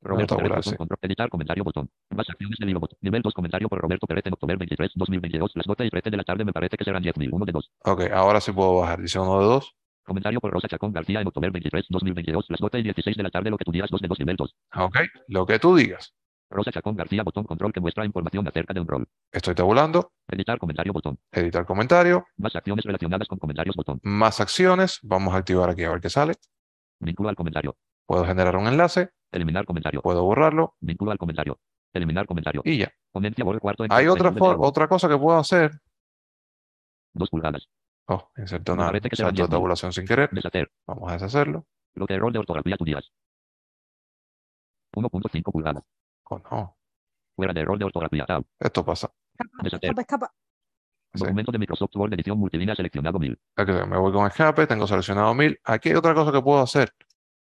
Roberto 0.00 0.36
Pérez 0.36 0.50
botón 0.50 0.72
sí. 0.72 0.76
control 0.76 0.98
editar 1.02 1.28
comentario 1.28 1.64
botón 1.64 1.90
más 2.10 2.28
acciones 2.28 2.56
del 2.58 2.70
hilo 2.70 2.80
botón 2.80 2.98
nivel 3.00 3.22
2 3.22 3.34
comentario 3.34 3.68
por 3.68 3.80
Roberto 3.80 4.06
Pérez 4.06 4.26
en 4.26 4.34
octubre 4.34 4.56
23 4.56 4.92
2022 4.94 5.52
las 5.54 5.66
12 5.66 5.86
y 5.86 5.90
13 5.90 6.10
de 6.10 6.16
la 6.16 6.24
tarde 6.24 6.44
me 6.44 6.52
parece 6.52 6.76
que 6.76 6.84
serán 6.84 7.02
10.000 7.02 7.28
uno 7.32 7.44
de 7.44 7.52
dos 7.52 7.70
ok, 7.84 8.02
ahora 8.12 8.40
sí 8.40 8.52
puedo 8.52 8.76
bajar. 8.76 9.00
Dice 9.00 9.18
uno 9.18 9.40
de 9.40 9.46
dos. 9.46 9.74
comentario 10.04 10.40
por 10.40 10.52
Rosa 10.52 10.68
Chacón 10.68 10.92
García 10.92 11.20
en 11.20 11.26
octubre 11.26 11.50
23 11.50 11.86
2022 11.88 12.46
las 12.48 12.60
12 12.60 12.78
y 12.78 12.82
16 12.82 13.16
de 13.16 13.22
la 13.22 13.30
tarde 13.30 13.50
lo 13.50 13.58
que 13.58 13.64
tú 13.64 13.72
digas 13.72 13.90
2 13.90 14.00
de 14.00 14.08
2 14.08 14.18
nivel 14.20 14.36
2 14.36 14.56
Ok, 14.76 14.98
lo 15.28 15.46
que 15.46 15.58
tú 15.58 15.74
digas. 15.74 16.14
Rosa 16.50 16.72
Chacón 16.72 16.96
García 16.96 17.22
botón 17.22 17.44
control 17.44 17.72
que 17.72 17.80
muestra 17.80 18.04
información 18.06 18.46
acerca 18.48 18.72
de 18.72 18.80
un 18.80 18.88
rol. 18.88 19.06
Estoy 19.30 19.54
tabulando, 19.54 20.12
editar 20.28 20.58
comentario 20.58 20.92
botón. 20.92 21.18
Editar 21.30 21.66
comentario, 21.66 22.26
más 22.36 22.56
acciones 22.56 22.84
relacionadas 22.84 23.28
con 23.28 23.38
comentarios 23.38 23.76
botón. 23.76 24.00
Más 24.02 24.40
acciones. 24.40 24.98
Vamos 25.02 25.34
a 25.34 25.38
activar 25.38 25.68
aquí 25.70 25.84
a 25.84 25.90
ver 25.90 26.00
qué 26.00 26.10
sale. 26.10 26.34
vínculo 27.00 27.28
al 27.28 27.36
comentario. 27.36 27.76
Puedo 28.06 28.24
generar 28.24 28.56
un 28.56 28.66
enlace, 28.66 29.10
eliminar 29.30 29.66
comentario. 29.66 30.00
Puedo 30.00 30.24
borrarlo. 30.24 30.74
Vínculo 30.80 31.10
al 31.10 31.18
comentario. 31.18 31.60
Eliminar 31.92 32.26
comentario. 32.26 32.62
Y 32.64 32.78
ya. 32.78 32.92
ponencia 33.12 33.44
cuarto 33.44 33.84
Hay 33.90 34.06
otra, 34.06 34.32
otra 34.40 34.88
cosa 34.88 35.08
que 35.08 35.18
puedo 35.18 35.38
hacer. 35.38 35.72
dos 37.12 37.28
pulgadas. 37.28 37.68
Oh, 38.06 38.30
inserté 38.38 38.72
Me 38.72 38.78
una 38.78 38.86
parece 38.86 39.10
que 39.10 39.16
salto 39.16 39.42
de 39.42 39.48
10.000. 39.48 39.50
tabulación 39.50 39.92
sin 39.92 40.06
querer. 40.06 40.30
deshacer. 40.32 40.70
Vamos 40.86 41.10
a 41.10 41.14
deshacerlo. 41.14 41.66
lo 41.94 42.06
que 42.06 42.14
error 42.14 42.32
de 42.32 42.38
ortografía 42.38 42.76
tú 42.78 42.84
digas 42.84 43.10
1.5 44.94 45.52
pulgadas 45.52 45.84
Oh, 46.30 46.38
no, 46.50 46.76
fuera 47.36 47.52
de 47.52 47.60
error 47.60 47.78
de 47.78 47.84
ortografía 47.84 48.26
tab 48.26 48.44
esto 48.58 48.84
pasa. 48.84 49.10
deshacer 49.62 49.90
Escapa, 49.90 50.00
escapa. 50.02 50.32
Sí. 51.14 51.20
Documento 51.20 51.50
de 51.52 51.58
Microsoft 51.58 51.96
Word 51.96 52.12
edición 52.14 52.38
multilínea 52.38 52.74
seleccionado 52.74 53.18
1000. 53.18 53.38
Ok, 53.56 53.68
me 53.88 53.96
voy 53.96 54.12
con 54.12 54.26
escape, 54.26 54.66
tengo 54.66 54.86
seleccionado 54.86 55.32
1000. 55.34 55.58
Aquí 55.64 55.88
hay 55.88 55.94
otra 55.96 56.12
cosa 56.14 56.30
que 56.32 56.42
puedo 56.42 56.60
hacer, 56.60 56.92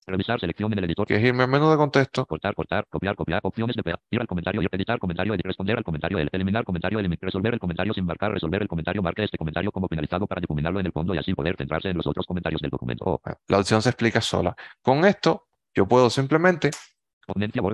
Revisar 0.06 0.38
selección 0.38 0.70
en 0.74 0.80
el 0.80 0.84
editor. 0.86 1.08
que 1.08 1.16
es 1.16 1.24
irme 1.24 1.44
al 1.44 1.50
menú 1.50 1.70
de 1.70 1.78
contexto. 1.78 2.26
Cortar, 2.26 2.54
cortar, 2.56 2.86
copiar, 2.90 3.16
copiar, 3.16 3.40
opciones 3.44 3.74
de 3.78 3.84
pegar, 3.84 4.02
ir 4.12 4.20
al 4.20 4.28
comentario 4.28 4.62
y 4.62 4.66
editar 4.70 5.00
comentario, 5.00 5.34
edit, 5.34 5.46
responder 5.46 5.78
al 5.78 5.84
comentario, 5.86 6.18
el- 6.18 6.30
eliminar 6.34 6.66
comentario, 6.66 7.00
eliminar, 7.00 7.20
resolver 7.22 7.54
el 7.54 7.60
comentario 7.60 7.94
sin 7.94 8.06
marcar, 8.06 8.32
resolver 8.34 8.62
el 8.62 8.68
comentario, 8.68 9.02
marque 9.02 9.24
este 9.24 9.38
comentario 9.38 9.72
como 9.72 9.88
finalizado 9.88 10.28
para 10.28 10.42
difuminarlo 10.42 10.82
en 10.82 10.88
el 10.88 10.92
fondo 10.92 11.16
y 11.16 11.20
así 11.20 11.34
poder 11.34 11.56
centrarse 11.56 11.90
en 11.90 11.96
los 11.98 12.06
otros 12.08 12.26
comentarios 12.26 12.60
del 12.62 12.72
documento. 12.72 13.22
La 13.48 13.60
opción 13.60 13.82
se 13.82 13.90
explica 13.92 14.20
sola. 14.20 14.54
Con 14.82 15.06
esto, 15.06 15.48
yo 15.74 15.88
puedo 15.88 16.10
simplemente, 16.10 16.72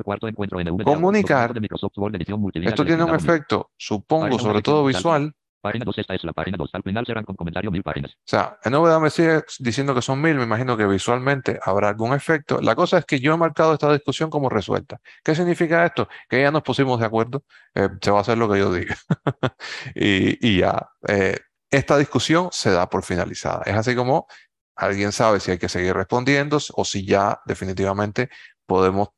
cuarto 0.04 0.28
encuentro 0.28 0.60
NV. 0.60 0.84
Comunicar. 0.84 1.52
Esto 1.52 1.62
tiene 1.62 3.04
un 3.04 3.10
seleccionado 3.10 3.14
1000. 3.14 3.16
efecto, 3.16 3.72
supongo, 3.78 4.26
Página 4.26 4.44
sobre 4.44 4.62
todo 4.62 4.86
visual. 4.86 5.34
Página 5.62 5.84
2, 5.84 5.98
esta 5.98 6.16
es 6.16 6.24
la 6.24 6.32
página 6.32 6.56
2. 6.58 6.70
Al 6.72 6.84
final 6.84 7.06
serán 7.06 7.26
con 7.26 7.36
comentario 7.36 7.70
1000 7.70 7.84
páginas. 7.84 8.12
O 8.12 8.16
sea, 8.24 8.58
en 8.64 8.72
novedad 8.72 9.02
me 9.02 9.10
sigue 9.10 9.44
diciendo 9.60 9.94
que 9.94 10.02
son 10.02 10.22
1000, 10.22 10.36
me 10.36 10.44
imagino 10.44 10.78
que 10.78 10.86
visualmente 10.86 11.60
habrá 11.62 11.90
algún 11.90 12.14
efecto. 12.14 12.62
La 12.62 12.76
cosa 12.76 13.00
es 13.00 13.06
que 13.06 13.20
yo 13.20 13.34
he 13.34 13.38
marcado 13.38 13.74
esta 13.74 13.92
discusión 13.92 14.30
como 14.30 14.48
resuelta. 14.48 15.02
¿Qué 15.22 15.36
significa 15.36 15.86
esto? 15.86 16.08
Que 16.30 16.42
ya 16.42 16.52
nos 16.52 16.64
pusimos 16.64 16.98
de 17.02 17.06
acuerdo, 17.06 17.44
eh, 17.76 17.90
se 18.02 18.10
va 18.10 18.20
a 18.20 18.22
hacer 18.22 18.38
lo 18.38 18.50
que 18.50 18.60
yo 18.60 18.74
diga. 18.74 18.96
y, 19.96 20.48
y 20.48 20.60
ya, 20.60 20.92
eh, 21.10 21.38
esta 21.70 21.98
discusión 21.98 22.50
se 22.52 22.72
da 22.72 22.90
por 22.90 23.04
finalizada. 23.04 23.64
Es 23.66 23.76
así 23.76 23.96
como 23.96 24.28
alguien 24.76 25.12
sabe 25.12 25.40
si 25.42 25.52
hay 25.52 25.58
que 25.58 25.70
seguir 25.70 25.94
respondiendo 25.94 26.58
o 26.74 26.86
si 26.86 27.06
ya 27.06 27.42
definitivamente 27.46 28.30
podemos, 28.66 29.10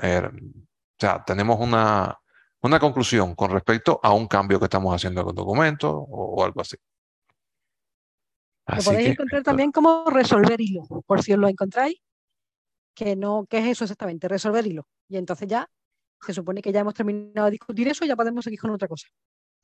eh, 0.00 0.28
o 0.28 0.98
sea, 0.98 1.22
tenemos 1.24 1.58
una, 1.60 2.18
una 2.62 2.80
conclusión 2.80 3.34
con 3.34 3.50
respecto 3.50 4.00
a 4.02 4.12
un 4.12 4.26
cambio 4.26 4.58
que 4.58 4.64
estamos 4.64 4.94
haciendo 4.94 5.20
en 5.22 5.28
el 5.28 5.34
documento 5.34 5.90
o, 5.90 6.36
o 6.36 6.44
algo 6.44 6.60
así. 6.60 6.76
Lo 8.66 8.82
podéis 8.82 9.10
encontrar 9.10 9.42
también 9.42 9.70
como 9.70 10.04
resolver 10.10 10.60
hilo, 10.60 10.82
por 11.06 11.22
si 11.22 11.32
os 11.32 11.38
lo 11.38 11.48
encontráis, 11.48 12.00
que 12.94 13.14
no, 13.14 13.46
¿qué 13.48 13.58
es 13.58 13.66
eso 13.66 13.84
exactamente? 13.84 14.26
Resolver 14.26 14.66
hilo. 14.66 14.88
Y 15.08 15.16
entonces 15.16 15.46
ya 15.46 15.68
se 16.20 16.34
supone 16.34 16.62
que 16.62 16.72
ya 16.72 16.80
hemos 16.80 16.94
terminado 16.94 17.44
de 17.44 17.52
discutir 17.52 17.86
eso 17.86 18.04
y 18.04 18.08
ya 18.08 18.16
podemos 18.16 18.42
seguir 18.42 18.58
con 18.58 18.70
otra 18.70 18.88
cosa. 18.88 19.06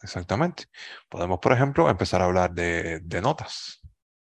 Exactamente. 0.01 0.65
Podemos, 1.09 1.39
por 1.41 1.53
ejemplo, 1.53 1.89
empezar 1.89 2.23
a 2.23 2.27
hablar 2.27 2.53
de, 2.53 3.01
de 3.01 3.21
notas. 3.21 3.81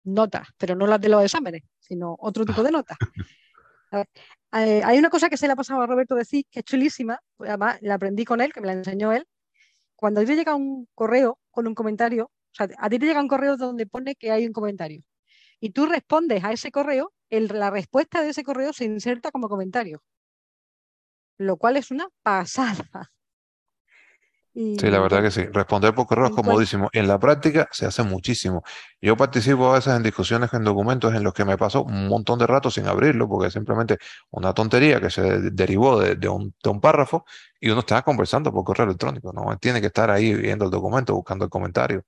Notas, 0.05 0.49
pero 0.59 0.75
no 0.75 0.87
las 0.87 1.01
de 1.01 1.09
los 1.09 1.25
exámenes, 1.25 1.63
sino 1.79 2.17
otro 2.19 2.45
tipo 2.45 2.63
de 2.63 2.71
notas. 2.71 2.99
Eh, 4.53 4.83
hay 4.85 4.99
una 4.99 5.11
cosa 5.11 5.29
que 5.29 5.37
se 5.37 5.47
le 5.47 5.53
ha 5.53 5.57
pasado 5.57 5.83
a 5.83 5.87
Roberto 5.87 6.15
decir 6.15 6.45
que 6.51 6.61
es 6.61 6.65
chulísima, 6.65 7.19
pues 7.37 7.51
la 7.83 7.95
aprendí 7.95 8.25
con 8.25 8.41
él, 8.41 8.53
que 8.53 8.61
me 8.61 8.67
la 8.69 8.73
enseñó 8.75 9.13
él. 9.13 9.27
Cuando 9.97 10.21
a 10.21 10.25
ti 10.25 10.29
te 10.31 10.37
llega 10.37 10.55
un 10.55 10.89
correo 10.95 11.39
con 11.51 11.67
un 11.67 11.75
comentario, 11.75 12.27
o 12.27 12.55
sea, 12.55 12.69
a 12.79 12.91
ti 12.91 12.99
te 12.99 13.07
llega 13.07 13.21
un 13.21 13.29
correo 13.29 13.57
donde 13.57 13.87
pone 13.87 14.15
que 14.17 14.31
hay 14.33 14.47
un 14.47 14.53
comentario 14.53 15.03
y 15.61 15.71
tú 15.71 15.87
respondes 15.87 16.45
a 16.45 16.53
ese 16.53 16.71
correo, 16.73 17.13
el- 17.31 17.49
la 17.49 17.71
respuesta 17.71 18.23
de 18.23 18.31
ese 18.31 18.45
correo 18.45 18.73
se 18.75 18.85
inserta 18.87 19.31
como 19.33 19.49
comentario, 19.49 20.03
lo 21.39 21.57
cual 21.57 21.77
es 21.79 21.91
una 21.91 22.09
pasada. 22.23 23.11
Y 24.57 24.63
Sí, 24.79 24.91
la 24.91 25.01
verdad 25.01 25.23
que 25.23 25.31
sí. 25.31 25.43
Responder 25.53 25.95
por 25.95 26.07
correo 26.07 26.27
es 26.27 26.33
comodísimo. 26.33 26.91
En 26.93 27.09
la 27.09 27.19
práctica 27.19 27.67
se 27.73 27.87
hace 27.87 28.03
muchísimo. 28.03 28.63
Yo 29.01 29.17
participo 29.17 29.71
a 29.71 29.75
veces 29.75 29.95
en 29.95 30.03
discusiones 30.03 30.53
en 30.53 30.65
documentos 30.65 31.15
en 31.15 31.23
los 31.25 31.33
que 31.33 31.47
me 31.47 31.57
paso 31.57 31.83
un 31.85 32.09
montón 32.09 32.39
de 32.39 32.47
rato 32.47 32.71
sin 32.71 32.87
abrirlo 32.87 33.27
porque 33.27 33.47
es 33.49 33.55
simplemente 33.55 33.97
una 34.31 34.53
tontería 34.53 35.01
que 35.01 35.09
se 35.09 35.23
de- 35.23 35.51
derivó 35.51 35.99
de, 35.99 36.17
de 36.17 36.29
un, 36.29 36.55
de 36.63 36.71
un 36.71 36.81
párrafo 36.83 37.25
y 37.59 37.71
uno 37.71 37.81
está 37.81 38.03
conversando 38.03 38.53
por 38.53 38.65
correo 38.65 38.85
electrónico. 38.85 39.33
No 39.33 39.57
tiene 39.59 39.81
que 39.81 39.87
estar 39.87 40.11
ahí 40.11 40.35
viendo 40.35 40.67
el 40.67 40.71
documento, 40.71 41.15
buscando 41.15 41.47
el 41.47 41.51
comentario, 41.51 42.05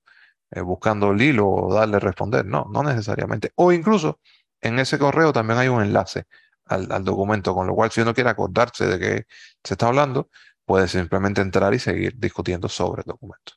eh, 0.51 0.61
buscando 0.61 1.11
el 1.11 1.21
hilo 1.21 1.47
o 1.49 1.73
darle 1.73 1.97
a 1.97 1.99
responder. 1.99 2.45
No, 2.45 2.65
no 2.71 2.83
necesariamente. 2.83 3.51
O 3.55 3.71
incluso 3.71 4.19
en 4.61 4.79
ese 4.79 4.97
correo 4.99 5.31
también 5.33 5.59
hay 5.59 5.67
un 5.67 5.81
enlace 5.81 6.25
al, 6.65 6.91
al 6.91 7.03
documento, 7.03 7.53
con 7.55 7.67
lo 7.67 7.75
cual 7.75 7.91
si 7.91 8.01
uno 8.01 8.13
quiere 8.13 8.29
acordarse 8.29 8.85
de 8.87 8.99
que 8.99 9.25
se 9.63 9.73
está 9.73 9.87
hablando, 9.87 10.29
puede 10.69 10.87
simplemente 10.87 11.41
entrar 11.41 11.73
y 11.73 11.79
seguir 11.79 12.13
discutiendo 12.15 12.69
sobre 12.69 13.01
el 13.01 13.07
documento. 13.07 13.53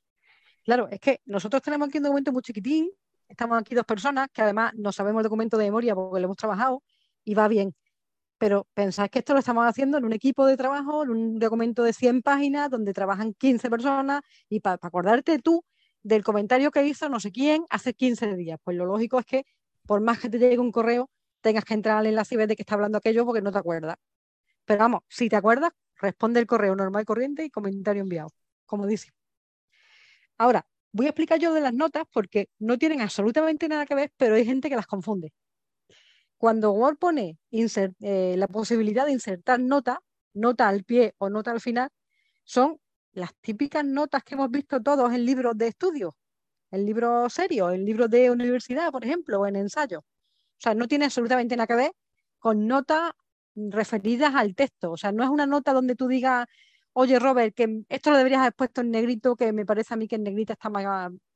Claro, 0.64 0.88
es 0.90 0.98
que 0.98 1.20
nosotros 1.26 1.60
tenemos 1.60 1.88
aquí 1.88 1.98
un 1.98 2.04
documento 2.04 2.32
muy 2.32 2.40
chiquitín, 2.40 2.88
estamos 3.28 3.60
aquí 3.60 3.74
dos 3.74 3.84
personas 3.84 4.28
que 4.32 4.40
además 4.40 4.72
no 4.76 4.92
sabemos 4.92 5.20
el 5.20 5.24
documento 5.24 5.58
de 5.58 5.64
memoria 5.64 5.94
porque 5.94 6.20
lo 6.20 6.24
hemos 6.24 6.38
trabajado 6.38 6.82
y 7.22 7.34
va 7.34 7.48
bien. 7.48 7.74
Pero 8.38 8.66
pensad 8.72 9.10
que 9.10 9.18
esto 9.18 9.34
lo 9.34 9.40
estamos 9.40 9.66
haciendo 9.66 9.98
en 9.98 10.06
un 10.06 10.14
equipo 10.14 10.46
de 10.46 10.56
trabajo, 10.56 11.02
en 11.02 11.10
un 11.10 11.38
documento 11.38 11.82
de 11.82 11.92
100 11.92 12.22
páginas 12.22 12.70
donde 12.70 12.94
trabajan 12.94 13.34
15 13.34 13.68
personas 13.68 14.22
y 14.48 14.60
para 14.60 14.78
acordarte 14.80 15.38
tú 15.38 15.66
del 16.02 16.24
comentario 16.24 16.70
que 16.70 16.86
hizo 16.86 17.10
no 17.10 17.20
sé 17.20 17.30
quién 17.30 17.66
hace 17.68 17.92
15 17.92 18.36
días. 18.36 18.58
Pues 18.64 18.74
lo 18.74 18.86
lógico 18.86 19.18
es 19.18 19.26
que 19.26 19.44
por 19.86 20.00
más 20.00 20.18
que 20.18 20.30
te 20.30 20.38
llegue 20.38 20.58
un 20.58 20.72
correo, 20.72 21.10
tengas 21.42 21.66
que 21.66 21.74
entrar 21.74 21.98
al 21.98 22.06
enlace 22.06 22.36
y 22.36 22.38
ver 22.38 22.48
de 22.48 22.56
qué 22.56 22.62
está 22.62 22.74
hablando 22.74 22.96
aquello 22.96 23.26
porque 23.26 23.42
no 23.42 23.52
te 23.52 23.58
acuerdas. 23.58 23.96
Pero 24.64 24.78
vamos, 24.78 25.02
si 25.08 25.28
te 25.28 25.36
acuerdas, 25.36 25.72
responde 26.02 26.40
el 26.40 26.46
correo 26.46 26.76
normal 26.76 27.06
corriente 27.06 27.44
y 27.44 27.50
comentario 27.50 28.02
enviado, 28.02 28.28
como 28.66 28.86
dice. 28.86 29.12
Ahora, 30.36 30.66
voy 30.92 31.06
a 31.06 31.10
explicar 31.10 31.38
yo 31.38 31.54
de 31.54 31.60
las 31.60 31.72
notas 31.72 32.04
porque 32.12 32.48
no 32.58 32.76
tienen 32.76 33.00
absolutamente 33.00 33.68
nada 33.68 33.86
que 33.86 33.94
ver, 33.94 34.12
pero 34.16 34.34
hay 34.34 34.44
gente 34.44 34.68
que 34.68 34.76
las 34.76 34.86
confunde. 34.86 35.32
Cuando 36.36 36.72
Word 36.72 36.98
pone 36.98 37.38
eh, 37.52 38.34
la 38.36 38.48
posibilidad 38.48 39.06
de 39.06 39.12
insertar 39.12 39.60
nota, 39.60 40.02
nota 40.34 40.68
al 40.68 40.82
pie 40.82 41.14
o 41.18 41.30
nota 41.30 41.52
al 41.52 41.60
final, 41.60 41.88
son 42.42 42.80
las 43.12 43.32
típicas 43.40 43.84
notas 43.84 44.24
que 44.24 44.34
hemos 44.34 44.50
visto 44.50 44.82
todos 44.82 45.12
en 45.12 45.24
libros 45.24 45.56
de 45.56 45.68
estudio, 45.68 46.16
en 46.72 46.84
libros 46.84 47.32
serios, 47.32 47.72
en 47.72 47.84
libros 47.84 48.10
de 48.10 48.30
universidad, 48.30 48.90
por 48.90 49.04
ejemplo, 49.04 49.40
o 49.40 49.46
en 49.46 49.56
ensayos. 49.56 50.02
O 50.02 50.58
sea, 50.58 50.74
no 50.74 50.88
tiene 50.88 51.04
absolutamente 51.04 51.56
nada 51.56 51.66
que 51.68 51.74
ver 51.76 51.92
con 52.40 52.66
notas 52.66 53.12
referidas 53.54 54.34
al 54.34 54.54
texto. 54.54 54.92
O 54.92 54.96
sea, 54.96 55.12
no 55.12 55.24
es 55.24 55.30
una 55.30 55.46
nota 55.46 55.72
donde 55.72 55.96
tú 55.96 56.08
digas, 56.08 56.46
oye 56.92 57.18
Robert, 57.18 57.54
que 57.54 57.82
esto 57.88 58.10
lo 58.10 58.16
deberías 58.16 58.40
haber 58.40 58.54
puesto 58.54 58.80
en 58.80 58.90
negrito, 58.90 59.36
que 59.36 59.52
me 59.52 59.66
parece 59.66 59.94
a 59.94 59.96
mí 59.96 60.08
que 60.08 60.16
en 60.16 60.24
negrita 60.24 60.54
está 60.54 60.70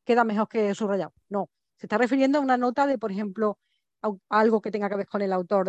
queda 0.05 0.25
mejor 0.25 0.49
que 0.49 0.75
subrayado. 0.75 1.13
No, 1.29 1.51
se 1.77 1.87
está 1.87 1.99
refiriendo 1.99 2.39
a 2.39 2.41
una 2.43 2.57
nota 2.57 2.87
de, 2.87 2.99
por 2.99 3.11
ejemplo, 3.11 3.59
algo 4.29 4.61
que 4.61 4.71
tenga 4.71 4.89
que 4.89 4.97
ver 4.97 5.07
con 5.07 5.23
el 5.23 5.33
autor, 5.33 5.69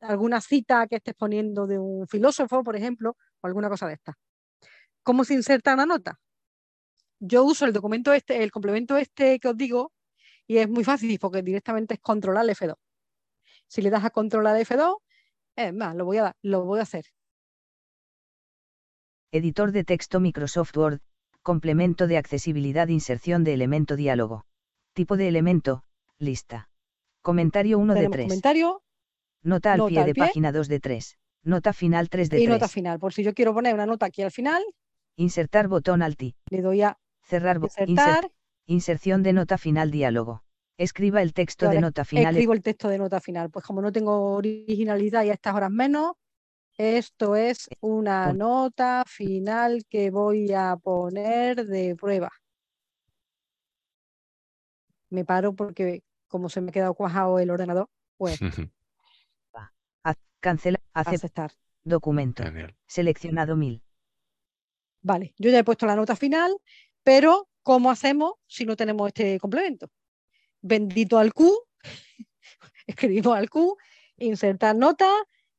alguna 0.00 0.40
cita 0.40 0.86
que 0.86 0.96
estés 0.96 1.14
poniendo 1.14 1.66
de 1.66 1.78
un 1.78 2.06
filósofo, 2.08 2.64
por 2.64 2.76
ejemplo, 2.76 3.16
o 3.40 3.46
alguna 3.46 3.68
cosa 3.68 3.86
de 3.86 3.94
esta. 3.94 4.18
¿Cómo 5.02 5.24
se 5.24 5.34
inserta 5.34 5.74
una 5.74 5.86
nota? 5.86 6.18
Yo 7.18 7.44
uso 7.44 7.66
el 7.66 7.72
documento 7.72 8.12
este, 8.12 8.42
el 8.42 8.50
complemento 8.50 8.96
este 8.96 9.38
que 9.38 9.48
os 9.48 9.56
digo, 9.56 9.92
y 10.46 10.58
es 10.58 10.68
muy 10.68 10.84
fácil 10.84 11.18
porque 11.18 11.42
directamente 11.42 11.94
es 11.94 12.00
controlar 12.00 12.46
F2. 12.46 12.76
Si 13.68 13.82
le 13.82 13.90
das 13.90 14.04
a 14.04 14.10
controlar 14.10 14.56
F2, 14.56 14.96
es 15.68 15.74
más, 15.74 15.94
lo 15.94 16.04
voy 16.04 16.18
a 16.18 16.32
lo 16.42 16.64
voy 16.64 16.80
a 16.80 16.82
hacer. 16.82 17.04
Editor 19.32 19.72
de 19.72 19.84
texto 19.84 20.20
Microsoft 20.20 20.76
Word, 20.76 21.00
complemento 21.42 22.06
de 22.06 22.16
accesibilidad 22.18 22.88
inserción 22.88 23.44
de 23.44 23.54
elemento 23.54 23.96
diálogo. 23.96 24.44
Tipo 24.92 25.16
de 25.16 25.28
elemento, 25.28 25.84
lista. 26.18 26.68
Comentario 27.22 27.78
1 27.78 27.94
de 27.94 27.98
Tenemos 28.00 28.16
3. 28.16 28.26
comentario 28.28 28.82
Nota 29.42 29.72
al 29.72 29.78
nota 29.78 29.88
pie 29.88 30.00
al 30.00 30.06
de 30.06 30.14
pie. 30.14 30.24
página 30.24 30.52
2 30.52 30.68
de 30.68 30.80
3. 30.80 31.18
Nota 31.44 31.72
final 31.72 32.08
3 32.08 32.28
de 32.30 32.36
y 32.38 32.46
3. 32.46 32.48
nota 32.50 32.68
final. 32.68 32.98
Por 32.98 33.12
si 33.12 33.22
yo 33.22 33.32
quiero 33.32 33.54
poner 33.54 33.74
una 33.74 33.86
nota 33.86 34.06
aquí 34.06 34.22
al 34.22 34.30
final, 34.30 34.62
Insertar 35.16 35.68
botón 35.68 36.02
alt 36.02 36.20
le 36.50 36.62
doy 36.62 36.82
a 36.82 36.98
Cerrar 37.22 37.58
bo- 37.58 37.68
insert- 37.68 37.88
insertar, 37.88 38.32
inserción 38.66 39.22
de 39.22 39.32
nota 39.32 39.58
final 39.58 39.90
diálogo. 39.90 40.42
Escriba 40.80 41.20
el 41.20 41.34
texto 41.34 41.68
de 41.68 41.78
nota 41.78 42.06
final. 42.06 42.34
escribo 42.34 42.54
el 42.54 42.62
texto 42.62 42.88
de 42.88 42.96
nota 42.96 43.20
final. 43.20 43.50
Pues 43.50 43.66
como 43.66 43.82
no 43.82 43.92
tengo 43.92 44.32
originalidad 44.32 45.24
y 45.24 45.28
a 45.28 45.34
estas 45.34 45.54
horas 45.54 45.70
menos, 45.70 46.12
esto 46.78 47.36
es 47.36 47.68
una 47.80 48.30
Un- 48.30 48.38
nota 48.38 49.04
final 49.06 49.84
que 49.90 50.10
voy 50.10 50.50
a 50.54 50.76
poner 50.82 51.66
de 51.66 51.94
prueba. 51.96 52.30
Me 55.10 55.26
paro 55.26 55.52
porque 55.54 56.02
como 56.28 56.48
se 56.48 56.62
me 56.62 56.70
ha 56.70 56.72
quedado 56.72 56.94
cuajado 56.94 57.38
el 57.38 57.50
ordenador, 57.50 57.90
pues 58.16 58.38
Cancela. 60.40 60.80
Aceptar. 60.94 61.14
aceptar. 61.14 61.52
Documento. 61.84 62.42
Genial. 62.42 62.74
Seleccionado 62.86 63.54
1000. 63.54 63.82
Vale, 65.02 65.34
yo 65.36 65.50
ya 65.50 65.58
he 65.58 65.64
puesto 65.64 65.84
la 65.84 65.94
nota 65.96 66.16
final, 66.16 66.56
pero 67.02 67.50
¿cómo 67.62 67.90
hacemos 67.90 68.36
si 68.46 68.64
no 68.64 68.74
tenemos 68.76 69.08
este 69.08 69.38
complemento? 69.38 69.90
Bendito 70.62 71.18
al 71.18 71.32
Q, 71.32 71.52
escribimos 72.86 73.36
al 73.36 73.48
Q, 73.48 73.76
insertar 74.18 74.76
nota 74.76 75.10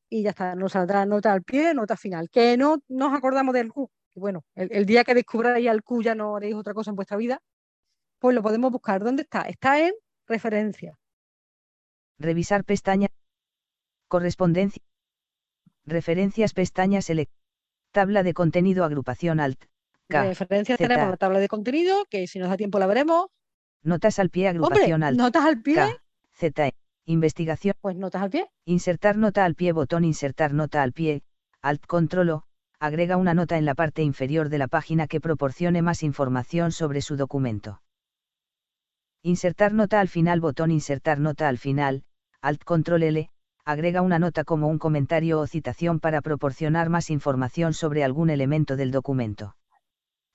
y 0.10 0.24
ya 0.24 0.32
está, 0.32 0.56
nos 0.56 0.74
saldrá 0.74 1.06
nota 1.06 1.32
al 1.32 1.44
pie, 1.44 1.74
nota 1.74 1.96
final. 1.96 2.30
Que 2.30 2.58
no 2.58 2.84
nos 2.90 3.14
acordamos 3.14 3.54
del 3.54 3.72
Q. 3.72 3.90
Y 4.14 4.20
bueno, 4.20 4.44
el, 4.56 4.70
el 4.72 4.86
día 4.86 5.04
que 5.04 5.16
descubráis 5.16 5.68
al 5.70 5.84
Q 5.84 6.04
ya 6.04 6.16
no 6.16 6.36
haréis 6.36 6.56
otra 6.56 6.74
cosa 6.74 6.90
en 6.92 6.96
vuestra 6.96 7.18
vida, 7.18 7.42
pues 8.20 8.36
lo 8.36 8.44
podemos 8.44 8.72
buscar. 8.72 9.04
¿Dónde 9.04 9.24
está? 9.24 9.42
Está 9.42 9.80
en 9.80 9.94
referencia. 10.28 10.98
Revisar 12.20 12.64
pestaña. 12.66 13.08
Correspondencia. 14.08 14.84
Referencias 15.86 16.54
pestaña 16.54 17.02
select. 17.02 17.34
Tabla 17.92 18.24
de 18.24 18.34
contenido 18.34 18.86
agrupación 18.86 19.40
alt. 19.40 19.66
K. 20.08 20.24
Referencias 20.26 20.78
Z. 20.78 20.88
tenemos 20.88 21.10
la 21.10 21.18
tabla 21.18 21.40
de 21.40 21.48
contenido, 21.48 22.06
que 22.10 22.28
si 22.28 22.38
nos 22.38 22.50
da 22.50 22.58
tiempo 22.58 22.78
la 22.80 22.86
veremos. 22.86 23.28
Notas 23.84 24.20
al 24.20 24.30
pie 24.30 24.48
agrupación 24.48 25.04
alt. 25.04 25.18
notas 25.18 25.46
al 25.46 25.62
pie, 25.62 25.76
K. 25.76 26.02
Z. 26.34 26.68
E. 26.68 26.74
Investigación. 27.06 27.76
pues 27.82 27.96
notas 27.96 28.22
al 28.22 28.30
pie. 28.30 28.48
Insertar 28.66 29.18
nota 29.18 29.44
al 29.44 29.56
pie 29.56 29.72
botón 29.72 30.04
insertar 30.06 30.54
nota 30.54 30.84
al 30.84 30.94
pie. 30.94 31.24
Alt 31.62 31.86
control 31.86 32.30
O. 32.30 32.46
Agrega 32.80 33.18
una 33.18 33.34
nota 33.34 33.58
en 33.58 33.66
la 33.66 33.76
parte 33.76 34.02
inferior 34.02 34.50
de 34.50 34.58
la 34.58 34.68
página 34.68 35.08
que 35.08 35.22
proporcione 35.22 35.82
más 35.82 36.04
información 36.04 36.72
sobre 36.72 37.02
su 37.02 37.16
documento. 37.16 37.82
Insertar 39.24 39.74
nota 39.74 40.00
al 40.00 40.08
final 40.08 40.42
botón 40.42 40.72
insertar 40.72 41.20
nota 41.20 41.48
al 41.48 41.58
final. 41.60 42.04
Alt 42.42 42.64
control 42.64 43.04
L. 43.04 43.30
Agrega 43.66 44.02
una 44.02 44.18
nota 44.18 44.44
como 44.44 44.68
un 44.68 44.80
comentario 44.80 45.40
o 45.40 45.46
citación 45.46 46.00
para 46.00 46.22
proporcionar 46.22 46.90
más 46.90 47.12
información 47.12 47.74
sobre 47.74 48.04
algún 48.04 48.32
elemento 48.32 48.76
del 48.76 48.90
documento. 48.90 49.56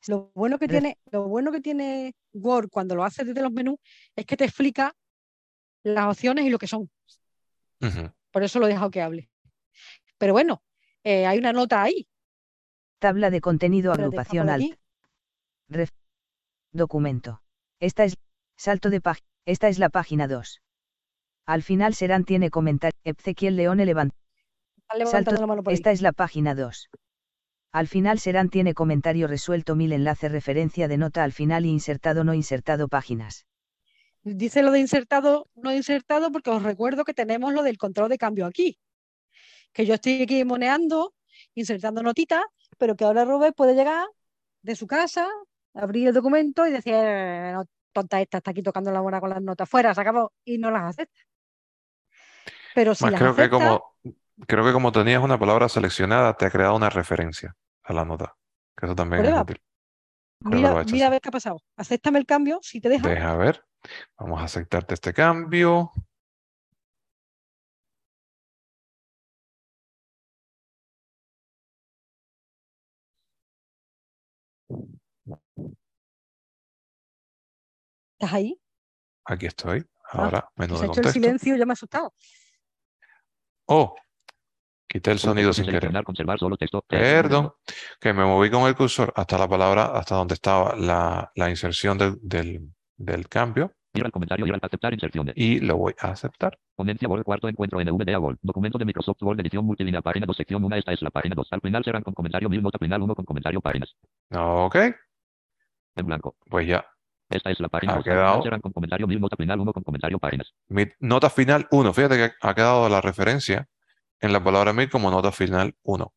Lo 0.08 0.30
bueno 0.34 0.58
que 0.58 0.66
tiene, 0.80 0.98
lo 1.10 1.24
bueno 1.28 1.50
que 1.52 1.60
tiene 1.60 2.14
Word 2.32 2.68
cuando 2.70 2.94
lo 2.94 3.04
haces 3.04 3.26
desde 3.26 3.42
los 3.42 3.52
menús 3.52 3.78
es 4.14 4.24
que 4.24 4.36
te 4.36 4.44
explica 4.44 4.94
las 5.82 6.06
opciones 6.06 6.44
y 6.44 6.50
lo 6.50 6.58
que 6.58 6.66
son. 6.66 6.90
Por 8.30 8.42
eso 8.42 8.58
lo 8.58 8.66
he 8.66 8.70
dejado 8.70 8.90
que 8.90 9.02
hable. 9.02 9.28
Pero 10.18 10.32
bueno, 10.32 10.62
eh, 11.04 11.26
hay 11.26 11.38
una 11.38 11.52
nota 11.52 11.82
ahí. 11.82 12.08
Tabla 12.98 13.30
de 13.30 13.40
contenido 13.40 13.92
agrupación 13.92 14.48
alt. 14.48 14.78
Ref- 15.68 15.92
Documento. 16.72 17.42
Esta 17.80 18.04
es 18.04 18.16
salto 18.56 18.90
de 18.90 19.00
página. 19.00 19.26
Esta 19.44 19.68
es 19.68 19.78
la 19.78 19.88
página 19.90 20.26
2. 20.28 20.60
Al 21.46 21.62
final 21.62 21.94
serán 21.94 22.24
tiene 22.24 22.50
comentario. 22.50 22.98
Ezequiel 23.04 23.56
Leone 23.56 23.86
levanta. 23.86 24.16
Salto. 25.06 25.32
la 25.32 25.46
mano 25.46 25.62
por 25.62 25.72
ahí. 25.72 25.74
Esta 25.74 25.90
es 25.90 26.00
la 26.02 26.12
página 26.12 26.54
2. 26.54 26.88
Al 27.76 27.88
final 27.88 28.18
serán 28.18 28.48
tiene 28.48 28.72
comentario 28.72 29.26
resuelto 29.26 29.76
mil 29.76 29.92
enlace 29.92 30.30
referencia 30.30 30.88
de 30.88 30.96
nota 30.96 31.22
al 31.22 31.32
final 31.32 31.66
y 31.66 31.68
insertado 31.68 32.24
no 32.24 32.32
insertado 32.32 32.88
páginas. 32.88 33.44
Dice 34.22 34.62
lo 34.62 34.70
de 34.70 34.80
insertado, 34.80 35.50
no 35.56 35.70
insertado, 35.70 36.32
porque 36.32 36.48
os 36.48 36.62
recuerdo 36.62 37.04
que 37.04 37.12
tenemos 37.12 37.52
lo 37.52 37.62
del 37.62 37.76
control 37.76 38.08
de 38.08 38.16
cambio 38.16 38.46
aquí. 38.46 38.78
Que 39.74 39.84
yo 39.84 39.92
estoy 39.92 40.22
aquí 40.22 40.42
moneando, 40.42 41.12
insertando 41.54 42.02
notitas, 42.02 42.42
pero 42.78 42.96
que 42.96 43.04
ahora 43.04 43.26
Robert 43.26 43.54
puede 43.54 43.74
llegar 43.74 44.06
de 44.62 44.74
su 44.74 44.86
casa, 44.86 45.28
abrir 45.74 46.08
el 46.08 46.14
documento 46.14 46.66
y 46.66 46.70
decir, 46.70 46.94
"Eh, 46.96 47.52
no, 47.52 47.66
tonta 47.92 48.22
esta, 48.22 48.38
está 48.38 48.52
aquí 48.52 48.62
tocando 48.62 48.90
la 48.90 49.02
mona 49.02 49.20
con 49.20 49.28
las 49.28 49.42
notas. 49.42 49.68
Fuera, 49.68 49.94
se 49.94 50.00
acabó. 50.00 50.32
Y 50.46 50.56
no 50.56 50.70
las 50.70 50.84
acepta. 50.84 51.20
Pero 52.74 52.94
si 52.94 53.04
Más 53.04 53.12
las 53.12 53.20
creo 53.20 53.36
que 53.36 53.42
acepta, 53.42 53.54
como 53.58 53.92
creo 54.46 54.64
que 54.64 54.72
como 54.72 54.92
tenías 54.92 55.22
una 55.22 55.38
palabra 55.38 55.68
seleccionada, 55.68 56.38
te 56.38 56.46
ha 56.46 56.50
creado 56.50 56.74
una 56.74 56.88
referencia 56.88 57.54
a 57.86 57.92
la 57.92 58.04
nota. 58.04 58.36
Que 58.76 58.86
eso 58.86 58.94
también 58.94 59.22
es 59.22 59.28
Prueba. 59.28 59.42
útil. 59.42 59.62
Lo 60.40 60.50
ha 60.50 60.54
mira, 60.56 60.82
hecho 60.82 60.94
mira 60.94 61.06
a 61.06 61.10
ver 61.10 61.20
qué 61.20 61.28
ha 61.28 61.32
pasado. 61.32 61.62
Acéptame 61.76 62.18
el 62.18 62.26
cambio, 62.26 62.58
si 62.62 62.80
te 62.80 62.88
deja. 62.88 63.08
Deja 63.08 63.36
ver. 63.36 63.64
Vamos 64.18 64.40
a 64.40 64.44
aceptarte 64.44 64.94
este 64.94 65.14
cambio. 65.14 65.92
¿Estás 78.18 78.32
ahí? 78.34 78.60
Aquí 79.24 79.46
estoy. 79.46 79.84
Ah, 80.12 80.24
Ahora, 80.24 80.48
Que 80.56 80.62
se 80.62 80.68
de 80.68 80.74
hecho 80.74 80.82
el 80.82 80.86
contexto. 80.88 81.12
silencio, 81.12 81.56
ya 81.56 81.66
me 81.66 81.72
ha 81.72 81.74
asustado. 81.74 82.14
Oh, 83.66 83.94
quité 84.96 85.12
el 85.12 85.18
sonido 85.18 85.52
sin 85.52 85.66
querer. 85.66 85.92
Solo 86.38 86.56
texto. 86.56 86.84
Perdón, 86.88 87.52
que 88.00 88.12
me 88.12 88.24
moví 88.24 88.50
con 88.50 88.66
el 88.68 88.74
cursor 88.74 89.12
hasta 89.16 89.38
la 89.38 89.48
palabra, 89.48 89.86
hasta 89.86 90.16
donde 90.16 90.34
estaba 90.34 90.74
la, 90.76 91.30
la 91.34 91.50
inserción 91.50 91.98
del, 91.98 92.18
del, 92.22 92.70
del 92.96 93.28
cambio 93.28 93.72
comentario, 94.12 94.44
al 94.46 94.60
aceptar 94.62 94.92
inserción 94.92 95.26
de. 95.26 95.32
y 95.36 95.60
lo 95.60 95.76
voy 95.76 95.94
a 96.00 96.08
aceptar. 96.08 96.58
Ponencia 96.74 97.08
cuarto 97.24 97.48
encuentro 97.48 97.80
NVDA 97.80 98.18
Word. 98.18 98.38
Documento 98.42 98.78
de 98.78 98.84
Microsoft 98.84 99.22
Word, 99.22 99.40
edición 99.40 99.64
multilínea, 99.64 100.02
página 100.02 100.26
2, 100.26 100.36
sección 100.36 100.62
1. 100.64 100.76
Esta 100.76 100.92
es 100.92 101.02
la 101.02 101.10
página 101.10 101.34
2. 101.34 101.48
Al 101.50 101.60
final 101.60 101.84
serán 101.84 102.02
con 102.02 102.14
comentario 102.14 102.48
1000, 102.48 102.62
nota 102.62 102.78
final 102.78 103.02
1 103.02 103.14
con 103.14 103.24
comentario 103.24 103.60
páginas. 103.60 103.96
Ok, 104.34 104.76
En 105.96 106.06
blanco. 106.06 106.36
pues 106.50 106.66
ya. 106.66 106.84
Esta 107.28 107.50
es 107.50 107.58
la 107.58 107.68
página 107.68 107.94
Ha 107.94 107.96
2. 107.96 108.06
Al 108.06 108.12
quedado. 108.12 108.42
serán 108.42 108.60
con 108.60 108.72
comentario 108.72 109.06
1000, 109.06 109.20
nota 109.20 109.36
final 109.36 109.60
1 109.60 109.72
con 109.72 109.82
comentario 109.82 110.18
páginas. 110.18 110.52
Mi 110.68 110.86
nota 111.00 111.30
final 111.30 111.66
1. 111.70 111.92
Fíjate 111.94 112.16
que 112.16 112.32
ha 112.40 112.54
quedado 112.54 112.88
la 112.88 113.00
referencia 113.00 113.66
en 114.20 114.32
la 114.32 114.42
palabra 114.42 114.72
mil 114.72 114.88
como 114.90 115.10
nota 115.10 115.32
final 115.32 115.74
1. 115.82 116.12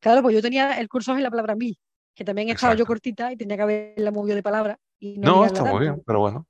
Claro, 0.00 0.22
pues 0.22 0.34
yo 0.34 0.42
tenía 0.42 0.78
el 0.78 0.88
curso 0.88 1.16
en 1.16 1.22
la 1.22 1.30
palabra 1.30 1.54
mil, 1.54 1.76
que 2.14 2.24
también 2.24 2.48
estaba 2.48 2.74
yo 2.74 2.86
cortita 2.86 3.32
y 3.32 3.36
tenía 3.36 3.56
que 3.56 3.62
haberla 3.62 4.10
movido 4.10 4.36
de 4.36 4.42
palabra. 4.42 4.78
Y 5.00 5.18
no 5.18 5.36
No, 5.40 5.44
está 5.46 5.64
muy 5.64 5.80
bien, 5.80 6.02
pero 6.06 6.20
bueno. 6.20 6.46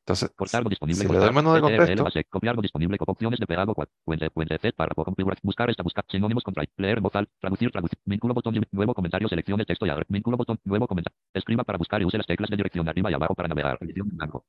Entonces, 0.00 0.30
Cortar 0.34 0.58
algo 0.58 0.70
disponible. 0.70 0.96
si 0.98 1.02
le 1.04 1.08
cortar, 1.08 1.20
doy 1.20 1.28
el 1.28 1.34
menú 1.34 1.54
de 1.54 1.60
contexto, 1.60 2.04
base, 2.04 2.24
copiar 2.24 2.50
algo 2.52 2.62
disponible 2.62 2.98
con 2.98 3.06
opciones 3.10 3.38
de 3.38 3.46
pegado. 3.46 3.74
cual- 3.74 3.88
Puente, 4.04 4.30
puente, 4.30 4.58
Z, 4.58 4.72
párrafo, 4.74 5.04
configurar, 5.04 5.38
buscar 5.42 5.70
esta, 5.70 5.82
buscar, 5.82 6.04
sinónimos 6.08 6.42
contra, 6.42 6.64
leer 6.78 7.00
voz 7.00 7.12
traducir, 7.38 7.70
traducir, 7.70 7.98
vínculo 8.04 8.34
botón, 8.34 8.54
de- 8.54 8.66
nuevo 8.72 8.94
comentario, 8.94 9.28
seleccione 9.28 9.64
texto 9.64 9.86
y 9.86 9.90
abre, 9.90 10.04
vínculo 10.08 10.36
botón, 10.36 10.58
nuevo 10.64 10.86
comentario, 10.88 11.16
escriba 11.32 11.62
para 11.64 11.78
buscar 11.78 12.00
y 12.02 12.06
use 12.06 12.16
las 12.16 12.26
teclas 12.26 12.50
de 12.50 12.56
dirección 12.56 12.88
arriba 12.88 13.10
y 13.10 13.14
abajo 13.14 13.34
para 13.34 13.48
navegar, 13.48 13.78
edición 13.82 14.08
en 14.10 14.16
blanco. 14.16 14.44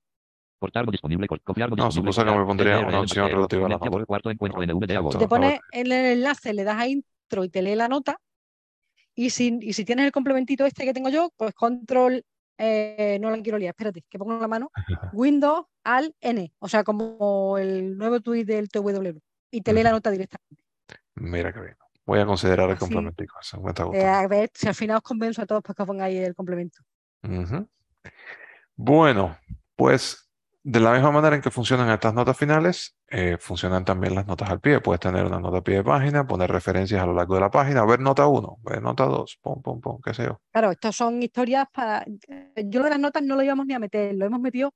Cortar 0.62 0.82
algo 0.82 0.92
disponible, 0.92 1.28
cor- 1.28 1.42
copiar 1.42 1.66
algo 1.66 1.76
No, 1.76 1.86
disponible. 1.88 2.14
supuso 2.14 2.24
que 2.32 2.40
me 2.40 2.46
pondría 2.46 2.80
una 2.88 3.00
opción 3.02 3.28
relativa 3.32 3.66
a 3.66 3.70
la 3.70 3.78
nota. 3.80 4.06
Cuarto 4.06 4.30
encuentro 4.30 4.62
esto- 4.62 5.10
Te 5.18 5.18
Por 5.18 5.28
pones 5.28 5.60
en 5.72 5.88
el 5.88 5.92
enlace, 5.92 6.54
le 6.54 6.64
das 6.64 6.78
a 6.78 6.88
intro 6.88 7.44
y 7.44 7.50
te 7.50 7.64
lee 7.64 7.74
la 7.74 7.88
nota. 7.88 8.20
Y 9.16 9.32
si, 9.32 9.58
y 9.60 9.74
si 9.74 9.84
tienes 9.86 10.06
el 10.06 10.12
complementito 10.12 10.64
este 10.64 10.86
que 10.86 10.94
tengo 10.94 11.10
yo, 11.10 11.32
pues 11.36 11.56
control, 11.56 12.24
eh, 12.60 13.18
no 13.20 13.32
la 13.32 13.42
quiero 13.42 13.58
liar, 13.58 13.72
espérate, 13.72 14.04
que 14.08 14.20
pongo 14.20 14.40
la 14.40 14.48
mano, 14.48 14.70
Windows 15.16 15.66
al 15.84 16.16
N, 16.22 16.54
o 16.60 16.68
sea, 16.70 16.84
como 16.84 17.58
el 17.58 17.98
nuevo 17.98 18.20
tweet 18.20 18.46
del 18.46 18.70
TW. 18.70 19.18
Y 19.50 19.62
te 19.62 19.74
lee 19.74 19.82
la 19.82 19.90
nota 19.92 20.12
directamente. 20.12 20.64
mira 21.16 21.52
que 21.52 21.60
bien. 21.60 21.76
Voy 22.06 22.20
a 22.20 22.26
considerar 22.28 22.68
el 22.68 22.74
Así, 22.76 22.82
complementico. 22.82 23.36
Eso 23.42 23.60
me 23.62 23.70
está 23.72 23.84
Eh, 23.94 24.06
a 24.06 24.28
ver 24.28 24.52
si 24.54 24.68
al 24.68 24.76
final 24.76 24.98
os 24.98 25.04
convenzo 25.04 25.42
a 25.42 25.48
todos 25.48 25.64
para 25.64 25.74
que 25.74 25.82
os 25.82 25.88
pongáis 25.88 26.20
el 26.20 26.36
complemento. 26.36 26.84
Bueno, 28.76 29.38
pues 29.76 30.30
de 30.64 30.80
la 30.80 30.94
misma 30.94 31.12
manera 31.12 31.36
en 31.36 31.42
que 31.42 31.50
funcionan 31.50 31.90
estas 31.90 32.14
notas 32.14 32.38
finales, 32.38 32.96
eh, 33.08 33.38
funcionan 33.40 33.84
también 33.84 34.14
las 34.14 34.28
notas 34.28 34.50
al 34.50 34.60
pie. 34.60 34.80
Puedes 34.80 35.00
tener 35.00 35.26
una 35.26 35.40
nota 35.40 35.58
a 35.58 35.64
pie 35.64 35.78
de 35.78 35.84
página, 35.84 36.28
poner 36.28 36.52
referencias 36.52 37.02
a 37.02 37.06
lo 37.06 37.14
largo 37.14 37.36
de 37.36 37.42
la 37.42 37.50
página, 37.50 37.84
ver 37.86 38.00
nota 38.00 38.28
1, 38.28 38.60
ver 38.62 38.82
nota 38.82 39.06
2, 39.06 39.40
pum, 39.42 39.62
pum, 39.62 39.82
pum, 39.82 40.00
qué 40.04 40.14
sé 40.14 40.26
yo. 40.26 40.40
Claro, 40.52 40.72
estas 40.72 40.96
son 40.96 41.22
historias 41.24 41.68
para. 41.74 42.06
Yo 42.66 42.80
lo 42.80 42.86
de 42.86 42.92
las 42.92 43.00
notas 43.00 43.24
no 43.24 43.36
lo 43.36 43.42
íbamos 43.42 43.66
ni 43.66 43.74
a 43.74 43.80
meter, 43.80 44.14
lo 44.16 44.26
hemos 44.26 44.40
metido 44.40 44.74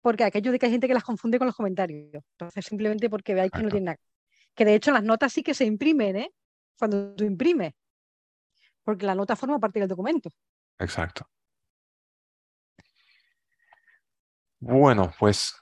porque 0.00 0.24
aquello 0.24 0.50
de 0.50 0.58
que 0.58 0.66
hay 0.66 0.72
gente 0.72 0.88
que 0.88 0.94
las 0.94 1.04
confunde 1.04 1.38
con 1.38 1.46
los 1.46 1.54
comentarios. 1.54 2.08
Entonces, 2.32 2.64
simplemente 2.64 3.10
porque 3.10 3.34
veáis 3.34 3.52
que 3.52 3.62
no 3.62 3.68
tiene 3.68 3.86
nada. 3.86 3.98
Que 4.54 4.64
de 4.64 4.74
hecho 4.74 4.90
las 4.90 5.04
notas 5.04 5.32
sí 5.32 5.42
que 5.42 5.54
se 5.54 5.64
imprimen, 5.64 6.16
¿eh? 6.16 6.32
Cuando 6.78 7.14
tú 7.14 7.24
imprimes. 7.24 7.72
Porque 8.82 9.06
la 9.06 9.14
nota 9.14 9.36
forma 9.36 9.58
parte 9.58 9.78
del 9.78 9.88
documento. 9.88 10.30
Exacto. 10.78 11.28
Bueno, 14.60 15.12
pues 15.18 15.54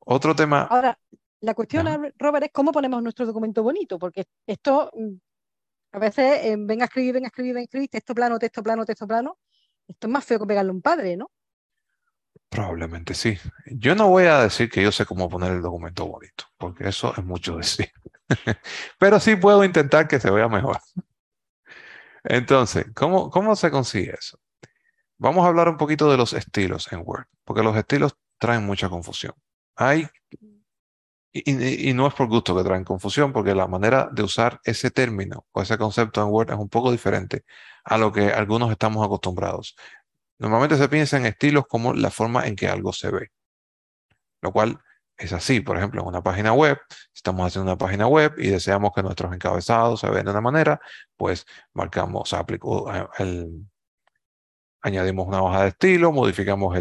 otro 0.00 0.34
tema. 0.34 0.62
Ahora, 0.62 0.98
la 1.40 1.54
cuestión, 1.54 1.88
Ajá. 1.88 2.00
Robert, 2.18 2.46
es 2.46 2.52
cómo 2.52 2.70
ponemos 2.72 3.02
nuestro 3.02 3.26
documento 3.26 3.62
bonito, 3.62 3.98
porque 3.98 4.26
esto 4.46 4.90
mm, 4.94 5.14
a 5.92 5.98
veces 5.98 6.44
eh, 6.44 6.56
venga 6.58 6.84
a 6.84 6.86
escribir, 6.86 7.14
venga 7.14 7.26
a 7.26 7.28
escribir, 7.28 7.54
venga 7.54 7.62
a 7.62 7.64
escribir, 7.64 7.88
texto 7.88 8.14
plano, 8.14 8.38
texto 8.38 8.62
plano, 8.62 8.84
texto 8.84 9.06
plano. 9.06 9.38
Esto 9.88 10.06
es 10.06 10.12
más 10.12 10.24
feo 10.24 10.38
que 10.38 10.46
pegarle 10.46 10.70
a 10.70 10.74
un 10.74 10.82
padre, 10.82 11.16
¿no? 11.16 11.30
Probablemente 12.48 13.14
sí. 13.14 13.38
Yo 13.66 13.94
no 13.94 14.08
voy 14.08 14.24
a 14.24 14.42
decir 14.42 14.70
que 14.70 14.82
yo 14.82 14.92
sé 14.92 15.06
cómo 15.06 15.28
poner 15.28 15.52
el 15.52 15.62
documento 15.62 16.06
bonito, 16.06 16.44
porque 16.58 16.88
eso 16.88 17.12
es 17.16 17.24
mucho 17.24 17.56
decir. 17.56 17.90
Pero 18.98 19.18
sí 19.20 19.36
puedo 19.36 19.64
intentar 19.64 20.06
que 20.06 20.20
se 20.20 20.30
vea 20.30 20.48
mejor. 20.48 20.78
Entonces, 22.24 22.86
¿cómo, 22.94 23.30
cómo 23.30 23.56
se 23.56 23.70
consigue 23.70 24.14
eso? 24.18 24.38
Vamos 25.24 25.44
a 25.44 25.48
hablar 25.48 25.68
un 25.70 25.76
poquito 25.78 26.10
de 26.10 26.16
los 26.18 26.32
estilos 26.34 26.92
en 26.92 27.02
Word, 27.04 27.26
porque 27.44 27.62
los 27.62 27.76
estilos 27.76 28.16
traen 28.38 28.66
mucha 28.66 28.88
confusión. 28.90 29.34
Hay, 29.76 30.06
y, 31.32 31.90
y- 31.90 31.94
no 31.94 32.06
es 32.06 32.14
por 32.14 32.28
gusto 32.28 32.54
que 32.56 32.64
traen 32.64 32.84
confusión, 32.84 33.32
porque 33.32 33.54
la 33.54 33.66
manera 33.66 34.08
de 34.12 34.22
usar 34.22 34.60
ese 34.64 34.90
término 34.90 35.46
o 35.52 35.62
ese 35.62 35.78
concepto 35.78 36.22
en 36.22 36.28
Word 36.28 36.50
es 36.50 36.56
un 36.58 36.68
poco 36.68 36.90
diferente 36.92 37.44
a 37.84 37.96
lo 37.98 38.12
que 38.12 38.26
algunos 38.32 38.70
estamos 38.70 39.04
acostumbrados. 39.04 39.74
Normalmente 40.38 40.76
se 40.76 40.88
piensa 40.88 41.16
en 41.18 41.26
estilos 41.26 41.66
como 41.68 41.94
la 41.94 42.10
forma 42.10 42.46
en 42.46 42.56
que 42.56 42.68
algo 42.68 42.92
se 42.92 43.10
ve, 43.10 43.30
lo 44.40 44.52
cual 44.52 44.80
es 45.16 45.32
así. 45.32 45.60
Por 45.60 45.76
ejemplo, 45.76 46.02
en 46.02 46.08
una 46.08 46.22
página 46.22 46.52
web, 46.52 46.78
estamos 47.14 47.46
haciendo 47.46 47.70
una 47.70 47.78
página 47.78 48.06
web 48.06 48.34
y 48.38 48.48
deseamos 48.48 48.92
que 48.94 49.02
nuestros 49.02 49.32
encabezados 49.34 50.00
se 50.00 50.10
vean 50.10 50.24
de 50.24 50.30
una 50.32 50.40
manera, 50.40 50.80
pues 51.16 51.46
marcamos, 51.74 52.32
aplico, 52.32 52.92
eh, 52.94 53.06
el- 53.18 53.66
añadimos 54.82 55.26
una 55.26 55.42
hoja 55.42 55.62
de 55.62 55.68
estilo, 55.68 56.12
modificamos 56.12 56.76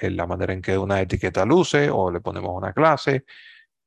la 0.00 0.26
manera 0.26 0.52
en 0.52 0.62
que 0.62 0.78
una 0.78 1.00
etiqueta 1.00 1.44
luce 1.44 1.90
o 1.90 2.10
le 2.10 2.20
ponemos 2.20 2.52
una 2.54 2.72
clase. 2.72 3.24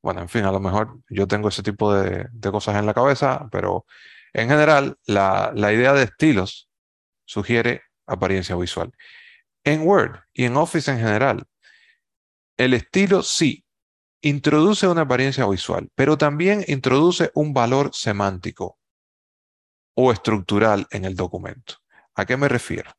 Bueno, 0.02 0.22
en 0.22 0.30
fin, 0.30 0.44
a 0.46 0.52
lo 0.52 0.60
mejor 0.60 1.00
yo 1.10 1.28
tengo 1.28 1.50
ese 1.50 1.64
tipo 1.64 1.94
de, 1.94 2.28
de 2.32 2.52
cosas 2.52 2.78
en 2.78 2.86
la 2.86 2.94
cabeza, 2.94 3.48
pero 3.52 3.86
en 4.34 4.50
general 4.50 4.98
la, 5.06 5.52
la 5.56 5.74
idea 5.74 5.94
de 5.94 6.04
estilos 6.04 6.70
sugiere 7.26 7.84
apariencia 8.06 8.56
visual. 8.56 8.92
En 9.64 9.82
Word 9.88 10.20
y 10.34 10.46
en 10.46 10.58
Office 10.58 10.92
en 10.92 10.98
general, 10.98 11.46
el 12.58 12.74
estilo 12.74 13.24
sí 13.24 13.66
introduce 14.22 14.88
una 14.88 15.02
apariencia 15.02 15.48
visual, 15.48 15.90
pero 15.96 16.18
también 16.18 16.64
introduce 16.68 17.32
un 17.34 17.54
valor 17.54 17.92
semántico 17.94 18.78
o 19.96 20.12
estructural 20.12 20.88
en 20.92 21.06
el 21.06 21.16
documento. 21.16 21.76
¿A 22.16 22.26
qué 22.26 22.38
me 22.38 22.48
refiero? 22.48 22.92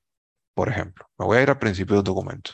Por 0.54 0.68
ejemplo, 0.68 1.06
me 1.18 1.26
voy 1.26 1.38
a 1.38 1.42
ir 1.42 1.50
al 1.50 1.58
principio 1.58 1.96
del 1.96 2.04
documento. 2.04 2.52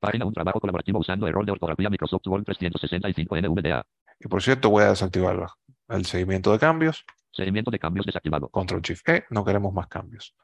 Página 0.00 0.26
un 0.26 0.32
trabajo 0.32 0.60
colaborativo 0.60 0.98
usando 0.98 1.26
error 1.26 1.44
de 1.44 1.52
ortografía 1.52 1.90
Microsoft 1.90 2.26
Word 2.26 2.44
365 2.44 3.36
NVDA. 3.36 3.86
Y 4.20 4.28
por 4.28 4.42
cierto, 4.42 4.70
voy 4.70 4.84
a 4.84 4.88
desactivar 4.90 5.46
el 5.88 6.06
seguimiento 6.06 6.52
de 6.52 6.58
cambios. 6.58 7.04
Seguimiento 7.32 7.70
de 7.70 7.78
cambios 7.78 8.06
desactivado. 8.06 8.48
Control 8.48 8.80
Shift 8.80 9.08
E, 9.08 9.24
no 9.30 9.44
queremos 9.44 9.72
más 9.72 9.88
cambios. 9.88 10.34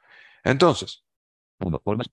Entonces, 0.43 1.03
1. 1.59 1.81
Formas. 1.83 2.09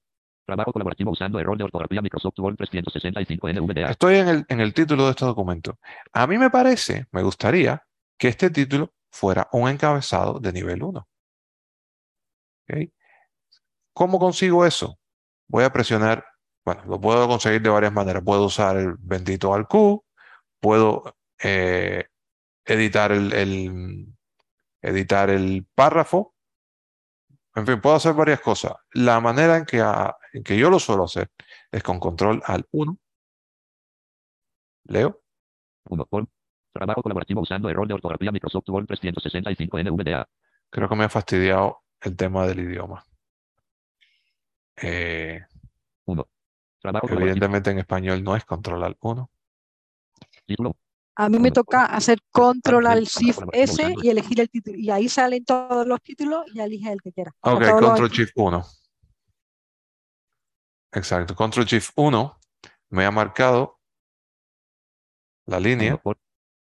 Trabajo 0.47 0.73
colaborativo 0.73 1.13
usando 1.13 1.39
error 1.39 1.57
de 1.57 1.65
ortografía 1.65 2.03
Microsoft 2.03 2.39
Word 2.39 2.57
365 2.57 3.49
NVDA. 3.53 3.91
estoy 3.91 4.17
en 4.17 4.29
el, 4.29 4.45
en 4.49 4.61
el 4.61 4.75
título 4.75 5.05
de 5.05 5.11
este 5.11 5.25
documento. 5.25 5.79
A 6.13 6.27
mí 6.27 6.39
me 6.39 6.51
parece, 6.51 7.07
me 7.13 7.23
gustaría 7.23 7.85
que 8.19 8.29
este 8.29 8.51
título 8.51 8.93
fuera 9.11 9.49
un 9.53 9.69
encabezado 9.69 10.41
de 10.41 10.53
nivel 10.53 10.83
1. 10.83 11.09
¿Ok? 12.69 12.91
¿Cómo 13.93 14.19
consigo 14.19 14.65
eso? 14.67 14.99
Voy 15.49 15.65
a 15.65 15.73
presionar, 15.73 16.25
bueno, 16.65 16.85
lo 16.87 17.01
puedo 17.01 17.27
conseguir 17.29 17.63
de 17.63 17.71
varias 17.71 17.93
maneras. 17.93 18.23
Puedo 18.25 18.45
usar 18.47 18.77
el 18.77 18.95
bendito 18.99 19.53
al 19.55 19.67
Q, 19.69 20.05
puedo 20.61 21.17
eh, 21.43 22.07
editar 22.65 23.13
el, 23.13 23.33
el- 23.33 24.07
editar 24.83 25.31
el 25.31 25.67
párrafo. 25.75 26.35
En 27.55 27.67
fin, 27.67 27.81
puedo 27.81 27.97
hacer 27.97 28.15
varias 28.15 28.41
cosas. 28.41 28.75
La 28.93 29.21
manera 29.21 29.57
en 29.57 29.65
que, 29.67 29.81
a- 29.81 30.17
en 30.33 30.43
que 30.45 30.57
yo 30.57 30.71
lo 30.71 30.79
suelo 30.79 31.05
hacer 31.05 31.31
es 31.73 31.83
con 31.83 31.99
control 32.01 32.43
al 32.47 32.67
1. 32.71 32.97
Leo. 34.85 35.21
1. 35.89 36.07
Form. 36.11 36.27
Trabajo 36.73 37.03
colaborativo 37.03 37.41
usando 37.41 37.69
error 37.69 37.87
de 37.89 37.95
ortografía 37.95 38.31
Microsoft 38.31 38.69
Word 38.69 38.87
365 38.87 39.79
NVDA. 39.79 40.29
Creo 40.71 40.89
que 40.89 40.95
me 40.97 41.05
ha 41.05 41.09
fastidiado 41.09 41.81
el 42.01 42.17
tema 42.17 42.47
del 42.47 42.61
idioma. 42.61 43.05
Eh, 44.83 45.41
1. 46.07 46.29
Trabajo 46.81 47.07
colaborativo. 47.07 47.21
evidentemente 47.31 47.71
en 47.71 47.79
español 47.79 48.23
no 48.25 48.37
es 48.37 48.45
control 48.45 48.83
al 48.85 48.97
1. 49.01 49.31
Título. 50.47 50.77
A 51.17 51.29
mí 51.29 51.39
me 51.39 51.51
toca 51.51 51.85
hacer 51.85 52.19
control 52.31 52.87
al 52.87 53.05
shift 53.05 53.41
S 53.53 53.95
y 54.03 54.09
elegir 54.09 54.41
el 54.41 54.49
título. 54.49 54.79
Y 54.79 54.91
ahí 54.91 55.09
salen 55.09 55.45
todos 55.45 55.87
los 55.87 56.01
títulos 56.01 56.45
y 56.55 56.61
eliges 56.61 56.93
el 56.93 57.01
que 57.03 57.11
sea, 57.13 57.25
Ok, 57.41 57.61
todos 57.61 57.61
los 57.61 57.71
control 57.73 58.07
estilos. 58.07 58.13
shift 58.13 58.33
1. 58.37 58.65
Exacto, 60.93 61.35
control 61.37 61.67
shift 61.67 61.93
1 61.97 62.39
me 62.91 63.05
ha 63.05 63.11
marcado 63.11 63.79
la 65.47 65.61
línea. 65.61 65.93
1. 65.95 65.99
Form. 66.03 66.19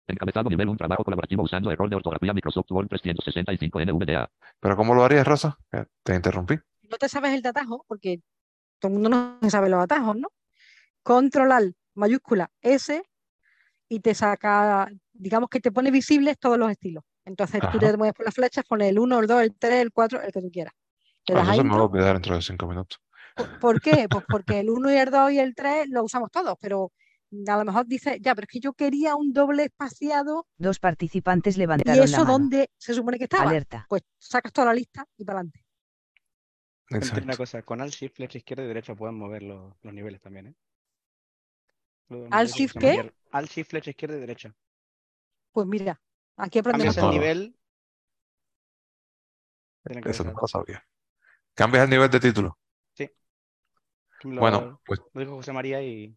Encabezado 0.09 0.49
nivel 0.51 0.69
1. 0.69 0.77
Trabajo 0.79 1.05
colaborativo 1.05 1.43
usando 1.43 1.71
error 1.71 1.89
de 1.89 1.97
ortografía 1.97 2.33
Microsoft 2.33 2.71
Word 2.71 2.89
365 2.89 3.81
NVDA. 3.81 4.31
Pero 4.59 4.77
¿cómo 4.77 4.95
lo 4.95 5.05
harías, 5.05 5.27
Rosa? 5.27 5.59
Eh, 5.73 5.85
Te 6.03 6.15
interrumpí. 6.15 6.57
No 6.91 6.97
te 6.99 7.09
sabes 7.09 7.33
el 7.35 7.43
de 7.43 7.49
atajo, 7.51 7.85
porque 7.89 8.21
todo 8.79 8.89
el 8.91 8.95
mundo 8.95 9.09
no 9.11 9.39
se 9.43 9.51
sabe 9.51 9.69
los 9.69 9.83
atajos, 9.83 10.17
¿no? 10.17 10.29
Control 11.03 11.75
mayúscula 11.95 12.51
S 12.61 13.03
y 13.89 14.01
te 14.01 14.15
saca, 14.15 14.89
digamos 15.13 15.49
que 15.49 15.61
te 15.61 15.73
pone 15.73 15.91
visibles 15.91 16.39
todos 16.39 16.59
los 16.59 16.71
estilos. 16.71 17.05
Entonces 17.25 17.61
tú 17.71 17.79
te 17.79 17.97
mueves 17.97 18.15
por 18.15 18.25
las 18.25 18.35
flechas, 18.35 18.65
pones 18.65 18.89
el 18.91 18.99
1, 18.99 19.19
el 19.21 19.27
2, 19.27 19.43
el 19.43 19.55
3, 19.59 19.81
el 19.83 19.93
4, 19.93 20.23
el 20.23 20.33
que 20.33 20.41
tú 20.41 20.51
quieras. 20.51 20.75
Ah, 21.31 21.35
das 21.35 21.49
eso 21.55 21.65
me 21.65 21.71
va 21.71 21.77
a 21.77 21.85
olvidar 21.85 22.13
dentro 22.15 22.35
de 22.35 22.43
cinco 22.43 22.67
minutos. 22.67 22.99
¿Por- 23.35 23.59
¿Por 23.59 23.81
qué? 23.81 24.09
Pues 24.09 24.25
porque 24.29 24.61
el 24.61 24.71
1 24.71 24.93
y 24.93 24.97
el 24.97 25.11
2 25.11 25.33
y 25.33 25.39
el 25.39 25.55
3 25.55 25.89
lo 25.89 26.03
usamos 26.05 26.31
todos, 26.31 26.57
pero 26.61 26.93
a 27.47 27.57
lo 27.59 27.65
mejor 27.65 27.87
dices, 27.87 28.19
ya, 28.21 28.35
pero 28.35 28.47
es 28.47 28.51
que 28.53 28.61
yo 28.61 28.73
quería 28.73 29.15
un 29.17 29.33
doble 29.33 29.65
espaciado 29.65 30.47
Dos 30.57 30.79
participantes 30.79 31.57
y 31.57 31.59
levantaron 31.61 31.99
la 31.99 32.05
eso 32.05 32.23
mano. 32.23 32.33
dónde 32.33 32.71
se 32.79 32.95
supone 32.95 33.19
que 33.19 33.25
estaba. 33.25 33.51
Alerta. 33.51 33.85
Pues 33.89 34.03
sacas 34.19 34.53
toda 34.53 34.69
la 34.69 34.75
lista 34.75 35.05
y 35.19 35.25
para 35.25 35.41
adelante. 35.41 35.65
Una 36.91 37.37
cosa, 37.37 37.63
con 37.63 37.81
Alt 37.81 37.93
Shift, 37.93 38.17
flecha 38.17 38.39
izquierda 38.39 38.65
y 38.65 38.67
derecha 38.69 38.95
pueden 38.95 39.17
mover 39.17 39.43
los, 39.43 39.75
los 39.83 39.93
niveles 39.93 40.21
también, 40.21 40.49
¿eh? 40.49 40.55
Lo 42.09 42.27
Alt 42.31 42.51
Shift 42.51 42.77
¿qué? 42.79 43.13
Alt 43.31 43.51
Shift, 43.51 43.71
flecha 43.71 43.91
izquierda 43.91 44.17
y 44.17 44.21
derecha. 44.21 44.55
Pues 45.53 45.67
mira, 45.67 46.01
aquí 46.37 46.59
aprendemos 46.59 46.97
Cambias 46.97 47.15
el 47.15 47.21
nivel. 47.21 47.55
Eso 50.05 50.25
no 50.25 50.33
lo 50.41 50.47
sabía. 50.49 50.85
¿Cambias 51.55 51.85
el 51.85 51.91
nivel 51.91 52.11
de 52.11 52.21
título? 52.21 52.59
Lo, 54.23 54.41
Bueno, 54.41 54.81
pues 54.85 55.01
lo 55.13 55.21
dijo 55.21 55.37
José 55.37 55.53
María 55.53 55.83
y, 55.83 56.17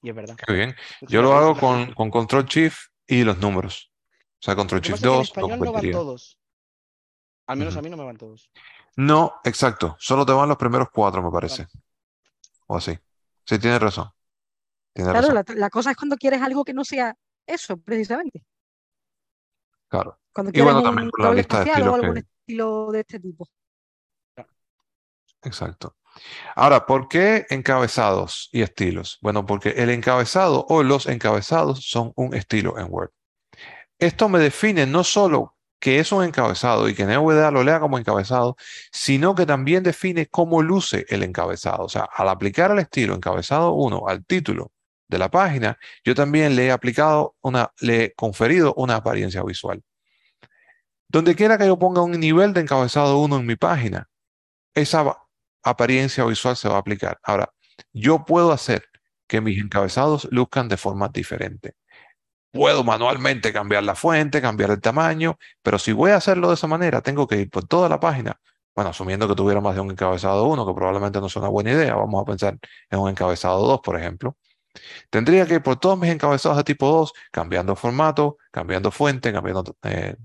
y 0.00 0.08
es 0.08 0.14
verdad. 0.14 0.38
qué 0.46 0.52
bien. 0.52 0.74
Yo 1.02 1.20
lo 1.22 1.34
hago 1.34 1.56
con, 1.58 1.92
con 1.92 2.10
control 2.10 2.46
shift 2.46 2.78
y 3.06 3.22
los 3.22 3.38
números. 3.38 3.92
O 4.40 4.42
sea, 4.44 4.56
control 4.56 4.80
Lo 4.80 4.84
shift 4.86 5.00
pasa 5.00 5.06
es 5.06 5.10
que 5.10 5.16
en 5.16 5.16
2 5.16 5.16
lo 5.18 5.22
español 5.22 5.60
no 5.62 5.72
van 5.72 5.90
todos. 5.90 6.38
Al 7.46 7.58
menos 7.58 7.76
a 7.76 7.82
mí 7.82 7.90
no 7.90 7.96
me 7.96 8.04
van 8.04 8.16
todos. 8.16 8.50
No, 8.96 9.34
exacto. 9.44 9.96
Solo 9.98 10.24
te 10.24 10.32
van 10.32 10.48
los 10.48 10.56
primeros 10.58 10.88
cuatro, 10.92 11.22
me 11.22 11.30
parece. 11.30 11.66
O 12.66 12.76
así. 12.76 12.98
Sí, 13.44 13.58
tienes 13.58 13.80
razón. 13.80 14.08
Tienes 14.92 15.12
Claro, 15.12 15.28
razón. 15.28 15.44
la, 15.56 15.60
la 15.60 15.70
cosa 15.70 15.90
es 15.90 15.96
cuando 15.96 16.16
quieres 16.16 16.40
algo 16.40 16.64
que 16.64 16.72
no 16.72 16.84
sea 16.84 17.14
eso, 17.46 17.76
precisamente. 17.76 18.42
Claro. 19.88 20.18
Cuando 20.32 20.50
Y 20.50 20.54
quieres 20.54 20.72
bueno, 20.72 20.88
también 20.88 21.10
un 21.16 21.24
la 21.24 21.32
lista 21.34 21.58
de 21.58 21.64
espaciado 21.64 21.92
o 21.92 21.96
estilos 21.96 22.04
algún 22.04 22.14
que- 22.14 22.28
estilo 22.40 22.92
de 22.92 23.00
este 23.00 23.20
tipo. 23.20 23.48
Exacto. 25.42 25.96
Ahora, 26.54 26.86
¿por 26.86 27.08
qué 27.08 27.44
encabezados 27.50 28.48
y 28.52 28.62
estilos? 28.62 29.18
Bueno, 29.20 29.44
porque 29.44 29.70
el 29.70 29.90
encabezado 29.90 30.64
o 30.68 30.82
los 30.82 31.06
encabezados 31.06 31.84
son 31.88 32.12
un 32.16 32.34
estilo 32.34 32.78
en 32.78 32.86
Word. 32.88 33.10
Esto 33.98 34.28
me 34.28 34.38
define 34.38 34.86
no 34.86 35.04
solo 35.04 35.53
que 35.84 35.98
es 35.98 36.12
un 36.12 36.24
encabezado 36.24 36.88
y 36.88 36.94
que 36.94 37.04
NVDA 37.04 37.50
lo 37.50 37.62
lea 37.62 37.78
como 37.78 37.98
encabezado, 37.98 38.56
sino 38.90 39.34
que 39.34 39.44
también 39.44 39.82
define 39.82 40.28
cómo 40.28 40.62
luce 40.62 41.04
el 41.10 41.22
encabezado. 41.22 41.84
O 41.84 41.90
sea, 41.90 42.08
al 42.10 42.30
aplicar 42.30 42.70
el 42.70 42.78
estilo 42.78 43.14
encabezado 43.14 43.72
1 43.74 44.08
al 44.08 44.24
título 44.24 44.72
de 45.08 45.18
la 45.18 45.30
página, 45.30 45.78
yo 46.02 46.14
también 46.14 46.56
le 46.56 46.68
he 46.68 46.70
aplicado 46.70 47.36
una, 47.42 47.70
le 47.80 48.04
he 48.04 48.14
conferido 48.14 48.72
una 48.78 48.96
apariencia 48.96 49.42
visual. 49.42 49.82
Donde 51.06 51.34
quiera 51.34 51.58
que 51.58 51.66
yo 51.66 51.78
ponga 51.78 52.00
un 52.00 52.12
nivel 52.12 52.54
de 52.54 52.62
encabezado 52.62 53.18
1 53.18 53.36
en 53.36 53.44
mi 53.44 53.56
página, 53.56 54.08
esa 54.72 55.04
apariencia 55.62 56.24
visual 56.24 56.56
se 56.56 56.66
va 56.70 56.76
a 56.76 56.78
aplicar. 56.78 57.18
Ahora, 57.22 57.50
yo 57.92 58.24
puedo 58.24 58.52
hacer 58.52 58.86
que 59.26 59.42
mis 59.42 59.62
encabezados 59.62 60.28
luzcan 60.30 60.66
de 60.66 60.78
forma 60.78 61.08
diferente. 61.08 61.74
Puedo 62.54 62.84
manualmente 62.84 63.52
cambiar 63.52 63.82
la 63.82 63.96
fuente, 63.96 64.40
cambiar 64.40 64.70
el 64.70 64.80
tamaño, 64.80 65.38
pero 65.60 65.76
si 65.76 65.90
voy 65.90 66.12
a 66.12 66.16
hacerlo 66.18 66.48
de 66.48 66.54
esa 66.54 66.68
manera, 66.68 67.00
tengo 67.02 67.26
que 67.26 67.40
ir 67.40 67.50
por 67.50 67.66
toda 67.66 67.88
la 67.88 67.98
página. 67.98 68.40
Bueno, 68.76 68.90
asumiendo 68.90 69.26
que 69.26 69.34
tuviera 69.34 69.60
más 69.60 69.74
de 69.74 69.80
un 69.80 69.90
encabezado 69.90 70.46
1, 70.46 70.64
que 70.64 70.72
probablemente 70.72 71.20
no 71.20 71.28
sea 71.28 71.42
una 71.42 71.48
buena 71.48 71.72
idea, 71.72 71.96
vamos 71.96 72.22
a 72.22 72.24
pensar 72.24 72.56
en 72.90 72.98
un 73.00 73.10
encabezado 73.10 73.66
2, 73.66 73.80
por 73.82 73.98
ejemplo. 73.98 74.36
Tendría 75.10 75.46
que 75.46 75.54
ir 75.54 75.62
por 75.62 75.80
todos 75.80 75.98
mis 75.98 76.10
encabezados 76.10 76.56
de 76.58 76.64
tipo 76.64 76.86
2, 76.88 77.12
cambiando 77.32 77.74
formato, 77.74 78.38
cambiando 78.52 78.92
fuente, 78.92 79.32
cambiando, 79.32 79.76
eh, 79.82 80.16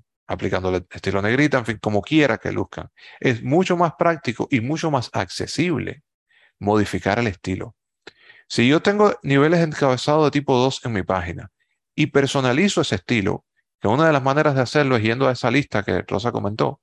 estilo 0.91 1.23
negrita, 1.23 1.57
en 1.57 1.65
fin, 1.65 1.80
como 1.82 2.03
quiera 2.03 2.38
que 2.38 2.51
luzcan. 2.51 2.89
Es 3.19 3.41
mucho 3.43 3.75
más 3.75 3.93
práctico 3.97 4.47
y 4.51 4.61
mucho 4.61 4.91
más 4.91 5.09
accesible 5.13 6.03
modificar 6.59 7.17
el 7.17 7.27
estilo. 7.27 7.75
Si 8.47 8.67
yo 8.67 8.82
tengo 8.82 9.15
niveles 9.23 9.59
de 9.61 9.65
encabezado 9.65 10.25
de 10.25 10.32
tipo 10.32 10.55
2 10.57 10.82
en 10.86 10.93
mi 10.93 11.03
página 11.03 11.51
y 11.99 12.07
personalizo 12.07 12.79
ese 12.81 12.95
estilo, 12.95 13.45
que 13.79 13.89
una 13.89 14.07
de 14.07 14.13
las 14.13 14.23
maneras 14.23 14.55
de 14.55 14.61
hacerlo 14.61 14.95
es 14.95 15.03
yendo 15.03 15.27
a 15.27 15.33
esa 15.33 15.51
lista 15.51 15.83
que 15.83 16.01
Rosa 16.03 16.31
comentó 16.31 16.79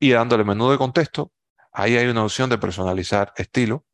y 0.00 0.10
dándole 0.10 0.42
menú 0.42 0.68
de 0.70 0.78
contexto, 0.78 1.30
ahí 1.72 1.96
hay 1.96 2.08
una 2.08 2.24
opción 2.24 2.50
de 2.50 2.58
personalizar 2.58 3.32
estilo 3.36 3.84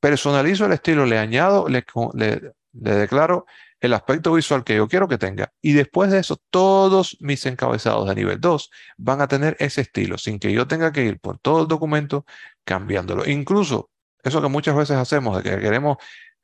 personalizo 0.00 0.66
el 0.66 0.72
estilo, 0.72 1.06
le 1.06 1.18
añado, 1.18 1.68
le, 1.68 1.84
le, 2.14 2.52
declaro 2.72 3.46
el 3.80 3.92
aspecto 3.94 4.32
visual 4.32 4.64
que 4.64 4.76
yo 4.76 4.88
quiero 4.88 5.08
que 5.08 5.18
tenga. 5.18 5.52
Y 5.62 5.72
después 5.72 6.10
de 6.10 6.18
eso, 6.18 6.36
todos 6.50 7.16
mis 7.20 7.46
encabezados 7.46 8.08
de 8.08 8.14
nivel 8.16 8.40
2 8.40 8.70
van 8.96 9.20
a 9.20 9.28
tener 9.28 9.56
ese 9.60 9.82
estilo, 9.82 10.18
sin 10.18 10.38
que 10.38 10.52
yo 10.52 10.66
tenga 10.66 10.92
que 10.92 11.04
ir 11.04 11.20
por 11.20 11.38
todo 11.38 11.62
el 11.62 11.68
documento 11.68 12.24
cambiándolo. 12.64 13.24
Incluso 13.28 13.90
eso 14.22 14.42
que 14.42 14.48
muchas 14.48 14.76
veces 14.76 14.96
hacemos, 14.96 15.36
de 15.36 15.48
que 15.48 15.60
queremos 15.60 15.98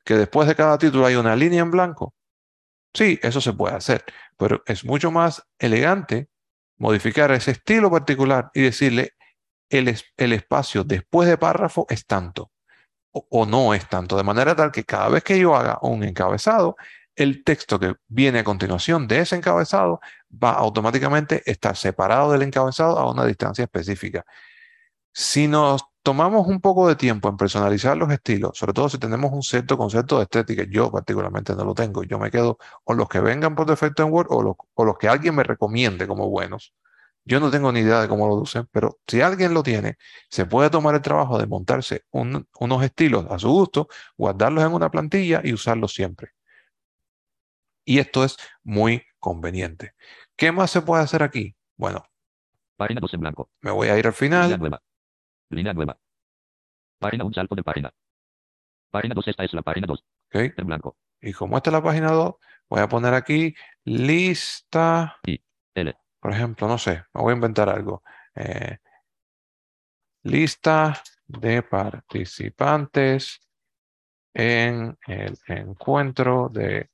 que 0.05 0.15
después 0.15 0.47
de 0.47 0.55
cada 0.55 0.77
título 0.77 1.05
haya 1.05 1.19
una 1.19 1.35
línea 1.35 1.61
en 1.61 1.71
blanco. 1.71 2.13
Sí, 2.95 3.19
eso 3.21 3.41
se 3.41 3.53
puede 3.53 3.75
hacer, 3.75 4.03
pero 4.37 4.63
es 4.65 4.83
mucho 4.85 5.11
más 5.11 5.43
elegante 5.59 6.29
modificar 6.77 7.31
ese 7.31 7.51
estilo 7.51 7.91
particular 7.91 8.49
y 8.53 8.61
decirle 8.61 9.13
el, 9.69 9.95
el 10.17 10.33
espacio 10.33 10.83
después 10.83 11.29
de 11.29 11.37
párrafo 11.37 11.85
es 11.89 12.05
tanto 12.07 12.51
o, 13.29 13.45
no 13.45 13.73
es 13.73 13.87
tanto, 13.87 14.17
de 14.17 14.23
manera 14.23 14.55
tal 14.55 14.71
que 14.71 14.83
cada 14.83 15.09
vez 15.09 15.23
que 15.23 15.39
yo 15.39 15.55
haga 15.55 15.79
un 15.81 16.03
encabezado, 16.03 16.75
el 17.15 17.43
texto 17.45 17.79
que 17.79 17.95
viene 18.07 18.39
a 18.39 18.43
continuación 18.43 19.07
de 19.07 19.19
ese 19.19 19.37
encabezado 19.37 20.01
va 20.31 20.51
automáticamente 20.51 21.35
a 21.47 21.51
estar 21.51 21.77
separado 21.77 22.31
del 22.33 22.41
encabezado 22.41 22.99
a 22.99 23.09
una 23.09 23.25
distancia 23.25 23.63
específica. 23.63 24.25
Si 25.13 25.47
nos 25.47 25.85
tomamos 26.05 26.45
un 26.45 26.61
poco 26.61 26.87
de 26.87 26.95
tiempo 26.95 27.29
en 27.29 27.35
personalizar 27.35 27.97
los 27.97 28.11
estilos, 28.11 28.55
sobre 28.55 28.73
todo 28.73 28.89
si 28.89 28.99
tenemos 28.99 29.33
un 29.33 29.41
cierto 29.41 29.75
concepto 29.75 30.17
de 30.17 30.23
estética, 30.25 30.63
yo 30.69 30.91
particularmente 30.91 31.55
no 31.55 31.65
lo 31.65 31.73
tengo, 31.73 32.03
yo 32.03 32.19
me 32.19 32.29
quedo 32.29 32.59
con 32.83 32.97
los 32.97 33.09
que 33.09 33.19
vengan 33.19 33.55
por 33.55 33.65
defecto 33.65 34.03
en 34.03 34.11
Word 34.13 34.27
o 34.29 34.43
los, 34.43 34.55
o 34.75 34.85
los 34.85 34.99
que 34.99 35.07
alguien 35.07 35.33
me 35.33 35.41
recomiende 35.41 36.05
como 36.05 36.29
buenos. 36.29 36.75
Yo 37.23 37.39
no 37.39 37.49
tengo 37.49 37.71
ni 37.71 37.79
idea 37.79 38.01
de 38.01 38.07
cómo 38.07 38.27
lo 38.27 38.35
usen, 38.35 38.67
pero 38.71 38.99
si 39.07 39.21
alguien 39.21 39.55
lo 39.55 39.63
tiene, 39.63 39.97
se 40.29 40.45
puede 40.45 40.69
tomar 40.69 40.93
el 40.93 41.01
trabajo 41.01 41.39
de 41.39 41.47
montarse 41.47 42.03
unos 42.11 42.83
estilos 42.83 43.25
a 43.31 43.39
su 43.39 43.49
gusto, 43.49 43.87
guardarlos 44.15 44.63
en 44.63 44.73
una 44.73 44.91
plantilla 44.91 45.41
y 45.43 45.53
usarlos 45.53 45.91
siempre. 45.91 46.33
Y 47.83 47.97
esto 47.97 48.23
es 48.23 48.37
muy 48.63 49.01
conveniente. 49.17 49.95
¿Qué 50.35 50.51
más 50.51 50.69
se 50.69 50.83
puede 50.83 51.01
hacer 51.01 51.23
aquí? 51.23 51.55
Bueno, 51.77 52.05
página 52.75 52.99
2 53.01 53.11
en 53.15 53.21
blanco. 53.21 53.49
Me 53.61 53.71
voy 53.71 53.87
a 53.87 53.97
ir 53.97 54.05
al 54.05 54.13
final. 54.13 54.51
Línea 55.49 55.73
nueva. 55.73 55.97
Página 56.99 57.23
un 57.23 57.33
salto 57.33 57.55
de 57.55 57.63
página. 57.63 57.93
Página 58.91 59.13
2, 59.13 59.27
esta 59.27 59.43
es 59.43 59.53
la 59.53 59.61
página 59.61 59.87
2. 59.87 60.05
Okay. 60.27 60.51
En 60.57 60.67
blanco. 60.67 60.97
Y 61.21 61.33
como 61.33 61.57
esta 61.57 61.69
es 61.69 61.73
la 61.73 61.83
página 61.83 62.11
2, 62.11 62.35
voy 62.69 62.79
a 62.79 62.87
poner 62.87 63.13
aquí 63.13 63.53
lista. 63.83 65.17
L. 65.75 65.95
Por 66.19 66.31
ejemplo, 66.31 66.67
no 66.67 66.77
sé, 66.77 67.03
me 67.13 67.21
voy 67.21 67.31
a 67.31 67.35
inventar 67.35 67.69
algo. 67.69 68.03
Eh, 68.33 68.77
lista 70.23 71.01
de 71.27 71.61
participantes 71.63 73.39
en 74.33 74.97
el 75.07 75.37
encuentro 75.47 76.49
de 76.49 76.89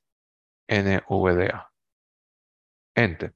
NVDA. 0.67 1.71
Enter. 2.95 3.33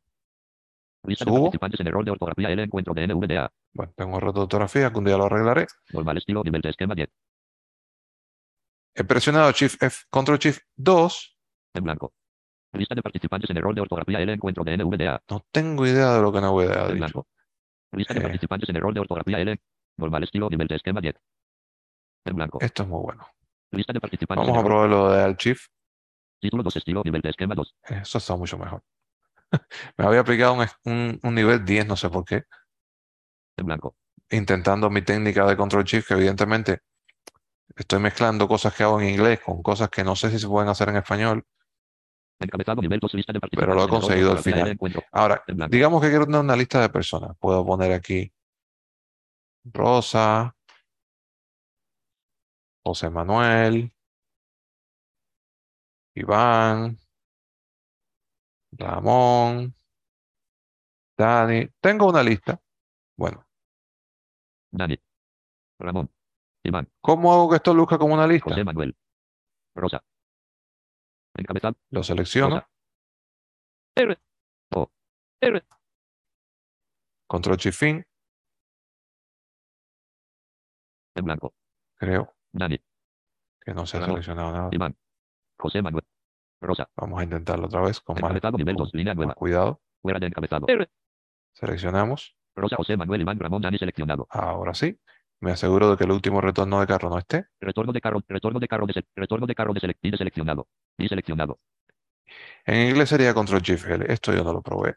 Lista 1.04 1.26
de 1.26 1.32
participantes 1.32 1.80
en 1.80 1.88
error 1.88 2.06
de 2.06 2.12
ortografía 2.12 2.50
el 2.50 2.60
encuentro 2.60 2.94
de 2.94 3.08
NVDA. 3.08 3.52
Bueno, 3.76 3.92
tengo 3.96 4.18
error 4.18 4.34
de 4.34 4.40
ortografía 4.42 4.90
que 4.92 4.98
un 4.98 5.04
día 5.06 5.18
lo 5.18 5.26
arreglaré. 5.26 5.68
Normal 5.92 6.18
estilo 6.18 6.44
nivel 6.44 6.62
de 6.62 6.70
esquema 6.70 6.96
10. 6.96 7.10
He 8.96 9.04
presionado 9.04 9.52
Shift 9.52 9.84
F, 9.84 10.06
Control 10.10 10.38
Shift 10.40 10.62
2. 10.78 11.38
En 11.74 11.84
blanco. 11.84 12.14
Lista 12.72 12.96
de 12.96 13.02
participantes 13.02 13.50
en 13.50 13.58
error 13.58 13.76
de 13.76 13.82
ortografía 13.82 14.20
el 14.20 14.30
encuentro 14.30 14.64
de 14.64 14.78
NVDA. 14.78 15.22
No 15.30 15.46
tengo 15.52 15.86
idea 15.86 16.14
de 16.14 16.22
lo 16.22 16.32
que 16.32 16.40
NVDA 16.40 16.86
ha 16.86 16.90
En 16.90 16.98
blanco. 16.98 17.28
Lista 17.92 18.14
de 18.14 18.20
Eh. 18.22 18.24
participantes 18.24 18.70
en 18.70 18.76
error 18.78 18.94
de 18.94 19.00
ortografía 19.02 19.40
L. 19.40 19.60
Normal 19.98 20.24
estilo 20.24 20.50
nivel 20.50 20.68
de 20.68 20.76
esquema 20.76 21.02
10. 21.02 21.16
En 22.26 22.36
blanco. 22.36 22.60
Esto 22.62 22.84
es 22.84 22.90
muy 22.90 23.02
bueno. 23.02 23.28
Lista 23.72 23.92
de 23.94 24.00
participantes 24.00 24.46
Vamos 24.48 24.62
a 24.62 24.66
probar 24.66 24.90
lo 24.90 25.12
de 25.12 25.22
Alt 25.22 25.40
Shift. 25.40 25.68
Título 26.40 26.64
2 26.64 26.76
estilo 26.78 27.02
nivel 27.04 27.22
de 27.22 27.30
esquema 27.30 27.56
2. 27.56 27.76
Eso 27.84 28.18
está 28.18 28.36
mucho 28.38 28.58
mejor. 28.58 28.82
Me 29.98 30.06
había 30.06 30.22
aplicado 30.22 30.54
un, 30.54 30.66
un- 30.86 31.20
un 31.22 31.36
nivel 31.36 31.64
10, 31.66 31.88
no 31.88 31.96
sé 31.96 32.10
por 32.10 32.24
qué, 32.26 32.44
blanco. 33.64 33.96
intentando 34.30 34.90
mi 34.90 35.02
técnica 35.02 35.46
de 35.46 35.56
Control 35.56 35.84
Shift, 35.84 36.08
que 36.08 36.14
evidentemente 36.16 36.80
estoy 37.76 38.00
mezclando 38.00 38.48
cosas 38.48 38.74
que 38.74 38.84
hago 38.84 39.00
en 39.00 39.10
inglés 39.10 39.40
con 39.42 39.62
cosas 39.62 39.90
que 39.90 40.04
no 40.04 40.16
sé 40.16 40.32
si 40.32 40.40
se 40.40 40.48
pueden 40.48 40.70
hacer 40.70 40.90
en 40.90 40.98
español. 40.98 41.46
Encabezado 42.40 42.82
nivel 42.82 43.00
2 43.00 43.14
lista 43.14 43.34
de 43.34 43.40
participantes. 43.40 43.76
Pero 43.76 43.80
lo 43.80 43.86
he 43.86 43.90
conseguido 43.90 44.32
al 44.32 44.40
final. 44.40 44.78
Ahora, 45.12 45.44
digamos 45.70 46.02
que 46.02 46.10
quiero 46.10 46.26
tener 46.26 46.42
una 46.42 46.56
lista 46.56 46.82
de 46.82 46.90
personas. 46.90 47.38
Puedo 47.40 47.66
poner 47.66 47.94
aquí 47.94 48.32
Rosa, 49.64 50.56
José 52.84 53.10
Manuel, 53.10 53.92
Iván, 56.14 56.98
Ramón, 58.74 59.74
Dani. 61.18 61.70
Tengo 61.80 62.10
una 62.10 62.22
lista. 62.22 62.60
Dani. 64.76 64.98
Ramón. 65.80 66.10
Iván. 66.64 66.90
¿cómo 67.02 67.32
hago 67.34 67.50
que 67.50 67.56
esto 67.58 67.74
luzca 67.74 67.98
como 67.98 68.14
una 68.14 68.28
lista? 68.28 68.50
José 68.50 68.64
Manuel. 68.64 68.96
Rosa. 69.76 70.04
Encabezado. 71.38 71.76
Lo 71.92 72.02
selecciono, 72.04 72.56
Rosa. 72.56 72.70
R. 73.96 74.18
O. 74.76 74.92
R. 75.42 75.64
Control 77.28 77.58
Shift 77.58 77.78
Fin, 77.80 78.06
En 81.16 81.26
blanco. 81.26 81.54
creo 81.96 82.34
Dani. 82.52 82.78
que 83.62 83.74
no 83.74 83.86
se 83.86 83.98
ha 83.98 84.06
seleccionado 84.06 84.52
nada. 84.52 84.70
Iván. 84.72 84.96
José 85.58 85.82
Manuel. 85.82 86.04
Rosa. 86.62 86.90
Vamos 86.96 87.20
a 87.20 87.24
intentarlo 87.24 87.68
otra 87.68 87.82
vez 87.82 88.00
con 88.02 88.18
más, 88.22 88.34
nivel 88.34 88.76
con 88.76 88.86
2. 88.86 88.94
Línea 88.94 89.14
más 89.14 89.18
nueva. 89.18 89.34
cuidado. 89.36 89.82
Fuera 90.02 90.20
de 90.20 90.28
encabezado. 90.28 90.66
R. 90.68 90.90
Seleccionamos. 91.54 92.36
Rosa 92.56 92.76
José 92.78 92.96
Manuel 92.98 93.22
Iván 93.22 93.40
Ramón 93.40 93.62
Dani 93.62 93.78
seleccionado. 93.78 94.28
Ahora 94.30 94.74
sí. 94.74 94.98
Me 95.42 95.52
aseguro 95.52 95.92
de 95.92 95.98
que 95.98 96.06
el 96.06 96.12
último 96.12 96.40
retorno 96.40 96.80
de 96.80 96.88
carro 96.88 97.10
no 97.10 97.18
esté. 97.18 97.48
Retorno 97.60 97.92
de 97.92 98.00
carro. 98.02 98.22
Retorno 98.28 98.60
de 98.60 98.68
carro 98.68 98.86
de 98.88 99.04
Retorno 99.16 99.46
de 99.46 99.56
carro 99.56 99.74
de 99.74 99.82
selec- 99.82 99.98
de 100.02 100.18
seleccionado. 100.18 100.68
Y 100.98 101.08
seleccionado. 101.08 101.60
En 102.66 102.90
inglés 102.90 103.10
sería 103.10 103.34
Control 103.34 103.62
Shift 103.62 103.86
L. 103.88 104.06
Esto 104.08 104.34
yo 104.34 104.44
no 104.44 104.54
lo 104.54 104.62
probé. 104.62 104.96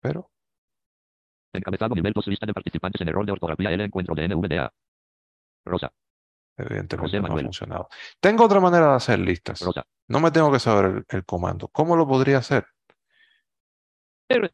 Pero 0.00 0.30
Encabezado 1.52 1.94
nivel 1.94 2.12
2 2.12 2.26
lista 2.26 2.44
de 2.44 2.52
participantes 2.52 3.00
en 3.00 3.08
error 3.08 3.24
de 3.24 3.32
ortografía 3.32 3.70
el 3.70 3.80
encuentro 3.80 4.14
de 4.14 4.28
NVDA. 4.28 4.70
Rosa. 5.64 5.92
evidentemente 6.56 7.18
José 7.18 7.20
no 7.20 7.34
ha 7.34 7.40
funcionado. 7.40 7.88
Tengo 8.20 8.44
otra 8.44 8.60
manera 8.60 8.90
de 8.90 8.94
hacer 8.96 9.18
listas. 9.18 9.60
Rosa. 9.60 9.84
No 10.08 10.20
me 10.20 10.30
tengo 10.30 10.52
que 10.52 10.58
saber 10.58 10.84
el, 10.86 11.04
el 11.08 11.24
comando. 11.24 11.68
¿Cómo 11.68 11.96
lo 11.96 12.06
podría 12.06 12.38
hacer? 12.38 12.66
R. 14.28 14.50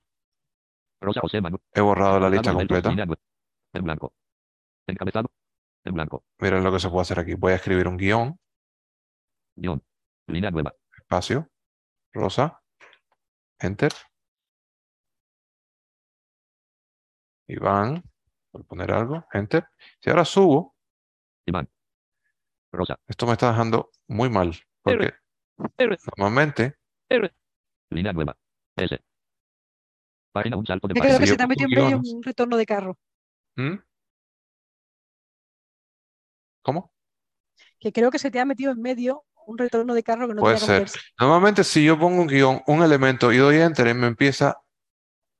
Rosa 1.04 1.20
José 1.20 1.40
Manuel. 1.40 1.62
He 1.72 1.80
borrado 1.80 2.18
la 2.18 2.30
lista 2.30 2.52
completa. 2.52 2.90
En 3.72 3.84
blanco. 3.84 4.14
Encabezado. 4.86 5.30
En 5.84 5.94
blanco. 5.94 6.24
Miren 6.38 6.64
lo 6.64 6.72
que 6.72 6.80
se 6.80 6.88
puede 6.88 7.02
hacer 7.02 7.18
aquí. 7.18 7.34
Voy 7.34 7.52
a 7.52 7.56
escribir 7.56 7.88
un 7.88 7.96
guion, 7.96 8.38
Guión. 9.56 9.82
Línea 10.26 10.50
nueva. 10.50 10.74
espacio, 10.96 11.50
rosa, 12.12 12.62
enter. 13.58 13.92
Iván, 17.46 18.02
por 18.50 18.64
poner 18.64 18.90
algo, 18.90 19.26
enter. 19.32 19.68
Si 20.00 20.08
ahora 20.08 20.24
subo, 20.24 20.74
Iván. 21.46 21.68
Rosa. 22.72 22.98
esto 23.06 23.26
me 23.26 23.32
está 23.32 23.50
dejando 23.50 23.90
muy 24.08 24.30
mal, 24.30 24.54
porque 24.82 25.12
Normalmente, 26.16 26.76
Línea 27.90 28.12
nueva. 28.12 28.36
S. 28.76 28.98
Página 30.34 30.56
un 30.56 30.66
salto 30.66 30.88
de 30.88 30.94
Yo 30.94 30.98
página. 31.00 31.16
creo 31.16 31.20
que 31.20 31.26
se 31.28 31.36
te 31.36 31.42
ha 31.44 31.46
pongo 31.46 31.68
metido 31.68 31.68
en 31.70 31.84
medio 31.84 32.00
un 32.16 32.22
retorno 32.24 32.56
de 32.56 32.66
carro. 32.66 32.98
¿Mm? 33.54 33.74
¿Cómo? 36.62 36.92
Que 37.78 37.92
creo 37.92 38.10
que 38.10 38.18
se 38.18 38.32
te 38.32 38.40
ha 38.40 38.44
metido 38.44 38.72
en 38.72 38.82
medio 38.82 39.24
un 39.46 39.56
retorno 39.56 39.94
de 39.94 40.02
carro 40.02 40.26
que 40.26 40.34
no 40.34 40.40
Puede 40.42 40.58
ser. 40.58 40.90
Normalmente, 41.20 41.62
si 41.62 41.84
yo 41.84 41.96
pongo 41.96 42.22
un 42.22 42.26
guion, 42.26 42.62
un 42.66 42.82
elemento 42.82 43.30
y 43.32 43.36
doy 43.36 43.58
enter, 43.58 43.94
me 43.94 44.08
empieza 44.08 44.58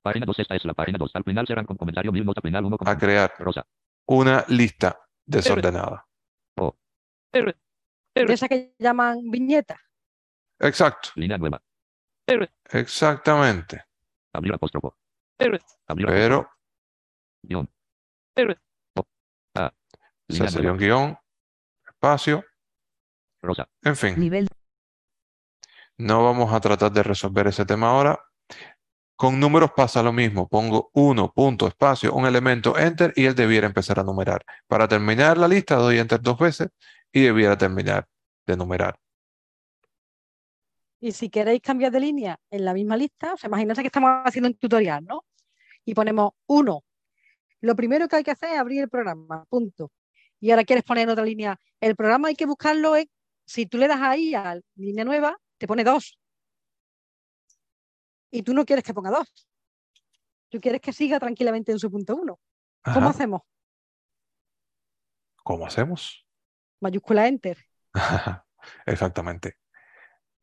Página 0.01 0.27
2. 0.27 0.39
Esta 0.39 0.55
es 0.55 0.65
la 0.65 0.75
página 0.75 0.99
2. 0.99 1.11
Al 1.15 1.25
final 1.25 1.47
serán 1.47 1.65
con 1.67 1.77
comentario 1.77 2.13
mil 2.13 2.25
nota 2.25 2.41
final 2.41 2.65
1 2.65 2.79
con 2.79 2.87
a 2.87 2.97
crear 2.97 3.35
rosa. 3.41 3.67
una 4.07 4.45
lista 4.49 4.97
desordenada. 5.27 6.07
De 7.33 8.33
esa 8.33 8.47
que 8.47 8.75
llaman 8.79 9.29
viñeta. 9.29 9.81
Exacto, 10.61 11.09
Línea 11.17 11.37
nueva. 11.37 11.61
exactamente. 12.71 13.87
Abrir 14.35 14.55
apóstrofo. 14.55 14.97
Abrir. 15.39 16.07
Pero, 16.07 16.51
Guión. 17.43 17.71
O. 18.97 19.07
A. 19.55 19.67
o 19.67 19.71
sea, 19.71 19.73
Línea 20.29 20.51
sería 20.51 20.73
un 20.73 20.79
guion, 20.79 21.19
espacio, 21.87 22.45
Rosa. 23.41 23.69
en 23.83 23.97
fin. 23.97 24.19
Nivel 24.19 24.49
No 25.99 26.25
vamos 26.25 26.53
a 26.53 26.61
tratar 26.61 26.91
de 26.93 27.03
resolver 27.03 27.47
ese 27.47 27.65
tema 27.65 27.91
ahora. 27.91 28.21
Con 29.17 29.39
números 29.39 29.71
pasa 29.77 30.03
lo 30.03 30.13
mismo. 30.13 30.49
Pongo 30.49 30.91
1, 30.95 31.33
punto, 31.33 31.69
espacio, 31.69 32.13
un 32.13 32.27
elemento, 32.27 32.77
enter, 32.77 33.13
y 33.15 33.27
él 33.27 33.37
debiera 33.37 33.69
empezar 33.69 34.01
a 34.01 34.03
numerar. 34.03 34.45
Para 34.67 34.89
terminar 34.89 35.39
la 35.39 35.47
lista, 35.47 35.77
doy 35.77 35.99
enter 35.99 36.21
dos 36.21 36.39
veces 36.39 36.71
y 37.13 37.21
debiera 37.21 37.57
terminar 37.57 38.09
de 38.47 38.57
numerar. 38.57 38.99
Y 41.05 41.13
si 41.13 41.29
queréis 41.29 41.61
cambiar 41.61 41.93
de 41.93 42.01
línea 42.01 42.41
en 42.51 42.65
la 42.65 42.73
misma 42.73 42.97
lista, 42.97 43.35
o 43.35 43.37
sea, 43.37 43.49
imaginad 43.49 43.77
que 43.77 43.89
estamos 43.89 44.11
haciendo 44.25 44.49
un 44.49 44.55
tutorial, 44.55 45.05
¿no? 45.05 45.27
Y 45.85 45.93
ponemos 45.93 46.33
uno. 46.47 46.83
Lo 47.61 47.77
primero 47.77 48.09
que 48.09 48.17
hay 48.17 48.25
que 48.25 48.31
hacer 48.31 48.55
es 48.55 48.59
abrir 48.59 48.81
el 48.81 48.89
programa, 48.89 49.45
punto. 49.51 49.93
Y 50.41 50.51
ahora 50.51 50.65
quieres 50.65 50.83
poner 50.83 51.03
en 51.03 51.11
otra 51.11 51.23
línea. 51.23 51.61
El 51.79 51.95
programa 51.95 52.29
hay 52.29 52.35
que 52.35 52.47
buscarlo 52.47 52.97
en, 52.97 53.07
si 53.45 53.67
tú 53.67 53.77
le 53.77 53.87
das 53.87 54.01
ahí 54.01 54.35
a 54.35 54.59
línea 54.77 55.05
nueva, 55.05 55.37
te 55.59 55.67
pone 55.67 55.85
dos. 55.85 56.19
Y 58.31 58.43
tú 58.43 58.55
no 58.55 58.65
quieres 58.65 58.83
que 58.83 58.95
ponga 58.95 59.11
dos. 59.11 59.47
Tú 60.49 60.59
quieres 60.59 60.81
que 60.81 60.95
siga 60.95 61.21
tranquilamente 61.21 61.71
en 61.71 61.79
su 61.79 61.91
punto 61.91 62.17
uno. 62.17 62.41
¿Cómo 62.83 63.11
hacemos? 63.11 63.43
¿Cómo 65.43 65.67
hacemos? 65.67 66.27
Mayúscula 66.81 67.29
enter. 67.29 67.59
Exactamente. 68.87 69.59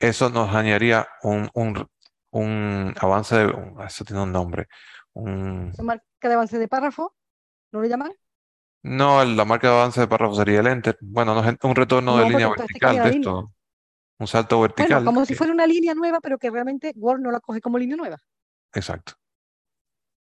Eso 0.02 0.30
nos 0.30 0.54
añadiría 0.54 1.08
un, 1.24 1.50
un- 1.54 1.88
un 2.32 2.94
avance 3.00 3.36
de... 3.38 3.46
un- 3.48 3.82
Eso 3.82 4.04
tiene 4.06 4.22
un 4.24 4.32
nombre. 4.32 4.68
Un, 5.14 5.74
¿Son 5.76 5.86
marca 5.86 6.06
de 6.22 6.34
avance 6.34 6.58
de 6.60 6.68
párrafo? 6.68 7.16
¿No 7.72 7.82
lo 7.82 7.88
llaman? 7.88 8.12
no, 8.84 9.24
la 9.24 9.46
marca 9.46 9.68
de 9.70 9.76
avance 9.76 10.02
de 10.02 10.08
párrafo 10.08 10.36
sería 10.36 10.60
el 10.60 10.68
enter. 10.68 10.98
Bueno, 11.02 11.36
no 11.36 11.48
es 11.48 11.56
un 11.62 11.76
retorno 11.76 12.18
de 12.18 12.30
línea 12.30 12.50
vertical 12.50 12.94
de 12.96 12.98
la 13.00 13.06
línea. 13.10 13.20
esto. 13.20 13.54
Un 14.20 14.28
salto 14.28 14.58
Bueno, 14.58 14.76
vertical. 14.76 15.06
como 15.06 15.26
si 15.26 15.36
fuera 15.36 15.54
una 15.54 15.68
línea 15.68 15.94
nueva, 15.94 16.20
pero 16.22 16.38
que 16.38 16.50
realmente 16.50 16.94
Word 16.96 17.22
no 17.22 17.32
la 17.32 17.40
coge 17.40 17.62
como 17.62 17.78
línea 17.78 17.98
nueva. 17.98 18.18
Exacto. 18.74 19.14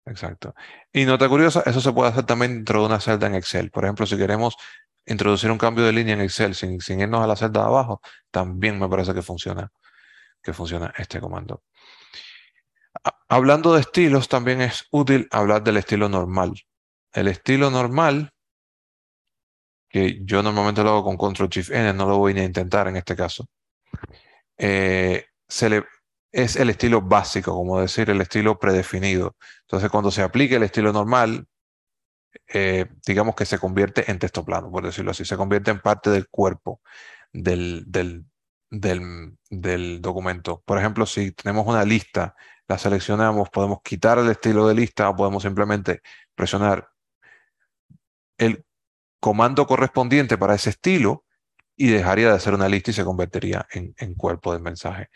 Exacto. 0.05 0.55
Y 0.91 1.05
nota 1.05 1.29
curiosa, 1.29 1.61
eso 1.65 1.81
se 1.81 1.91
puede 1.93 2.09
hacer 2.09 2.25
también 2.25 2.55
dentro 2.55 2.79
de 2.81 2.87
una 2.87 2.99
celda 2.99 3.27
en 3.27 3.35
Excel. 3.35 3.69
Por 3.71 3.83
ejemplo, 3.85 4.05
si 4.05 4.17
queremos 4.17 4.55
introducir 5.05 5.51
un 5.51 5.57
cambio 5.57 5.85
de 5.85 5.93
línea 5.93 6.13
en 6.15 6.21
Excel 6.21 6.55
sin, 6.55 6.79
irnos 6.99 7.23
a 7.23 7.27
la 7.27 7.35
celda 7.35 7.61
de 7.61 7.67
abajo, 7.67 8.01
también 8.31 8.79
me 8.79 8.89
parece 8.89 9.13
que 9.13 9.21
funciona, 9.21 9.71
que 10.43 10.53
funciona 10.53 10.93
este 10.97 11.19
comando. 11.21 11.63
Ha- 13.03 13.17
Hablando 13.27 13.73
de 13.73 13.81
estilos, 13.81 14.29
también 14.29 14.61
es 14.61 14.85
útil 14.91 15.27
hablar 15.31 15.63
del 15.63 15.77
estilo 15.77 16.07
normal. 16.07 16.53
El 17.13 17.27
estilo 17.27 17.69
normal, 17.71 18.31
que 19.89 20.19
yo 20.23 20.41
normalmente 20.43 20.83
lo 20.83 20.89
hago 20.91 21.03
con 21.03 21.17
Control 21.17 21.49
Shift 21.49 21.71
N, 21.71 21.93
no 21.93 22.07
lo 22.07 22.17
voy 22.17 22.37
a 22.39 22.43
intentar 22.43 22.87
en 22.87 22.95
este 22.95 23.15
caso, 23.15 23.45
eh, 24.57 25.25
es 26.31 26.55
el 26.57 26.69
estilo 26.69 27.01
básico, 27.01 27.53
como 27.53 27.81
decir, 27.81 28.09
el 28.09 28.21
estilo 28.21 28.59
predefinido. 28.59 29.35
Entonces, 29.61 29.89
cuando 29.89 30.11
se 30.11 30.21
aplique 30.21 30.55
el 30.55 30.63
estilo 30.63 30.93
normal, 30.93 31.45
eh, 32.47 32.85
digamos 33.05 33.35
que 33.35 33.45
se 33.45 33.59
convierte 33.59 34.09
en 34.09 34.19
texto 34.19 34.45
plano, 34.45 34.71
por 34.71 34.85
decirlo 34.85 35.11
así, 35.11 35.25
se 35.25 35.37
convierte 35.37 35.71
en 35.71 35.79
parte 35.79 36.09
del 36.09 36.27
cuerpo 36.29 36.81
del, 37.33 37.83
del, 37.87 38.25
del, 38.69 39.37
del 39.49 40.01
documento. 40.01 40.61
Por 40.65 40.77
ejemplo, 40.77 41.05
si 41.05 41.31
tenemos 41.31 41.65
una 41.67 41.83
lista, 41.85 42.35
la 42.67 42.77
seleccionamos, 42.77 43.49
podemos 43.49 43.81
quitar 43.83 44.19
el 44.19 44.29
estilo 44.29 44.67
de 44.67 44.75
lista 44.75 45.09
o 45.09 45.15
podemos 45.15 45.43
simplemente 45.43 46.01
presionar 46.35 46.89
el 48.37 48.63
comando 49.19 49.67
correspondiente 49.67 50.37
para 50.37 50.55
ese 50.55 50.69
estilo 50.69 51.25
y 51.75 51.87
dejaría 51.87 52.31
de 52.33 52.39
ser 52.39 52.53
una 52.53 52.69
lista 52.69 52.91
y 52.91 52.93
se 52.93 53.05
convertiría 53.05 53.67
en, 53.71 53.93
en 53.97 54.13
cuerpo 54.15 54.53
del 54.53 54.61
mensaje. 54.61 55.09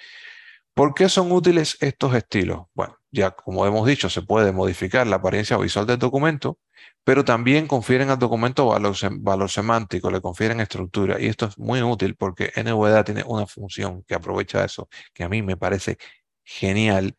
¿Por 0.74 0.93
qué 0.93 1.07
son 1.07 1.32
útiles 1.32 1.78
estos 1.82 2.16
estilos? 2.16 2.64
Bueno, 2.74 2.97
ya 3.11 3.32
como 3.32 3.66
hemos 3.66 3.86
dicho, 3.86 4.09
se 4.09 4.24
puede 4.24 4.51
modificar 4.51 5.05
la 5.05 5.18
apariencia 5.18 5.57
visual 5.57 5.86
del 5.86 5.99
documento, 5.99 6.57
pero 7.03 7.26
también 7.26 7.67
confieren 7.67 8.09
al 8.09 8.19
documento 8.19 8.67
valor, 8.67 8.95
sem- 8.95 9.19
valor 9.21 9.49
semántico, 9.49 10.09
le 10.11 10.21
confieren 10.21 10.59
estructura. 10.61 11.19
Y 11.21 11.28
esto 11.28 11.45
es 11.47 11.57
muy 11.57 11.82
útil 11.82 12.15
porque 12.15 12.51
NVDA 12.55 13.03
tiene 13.03 13.24
una 13.26 13.47
función 13.47 14.03
que 14.03 14.15
aprovecha 14.15 14.63
eso, 14.65 14.88
que 15.13 15.24
a 15.24 15.30
mí 15.30 15.41
me 15.41 15.57
parece 15.57 15.97
genial, 16.43 17.15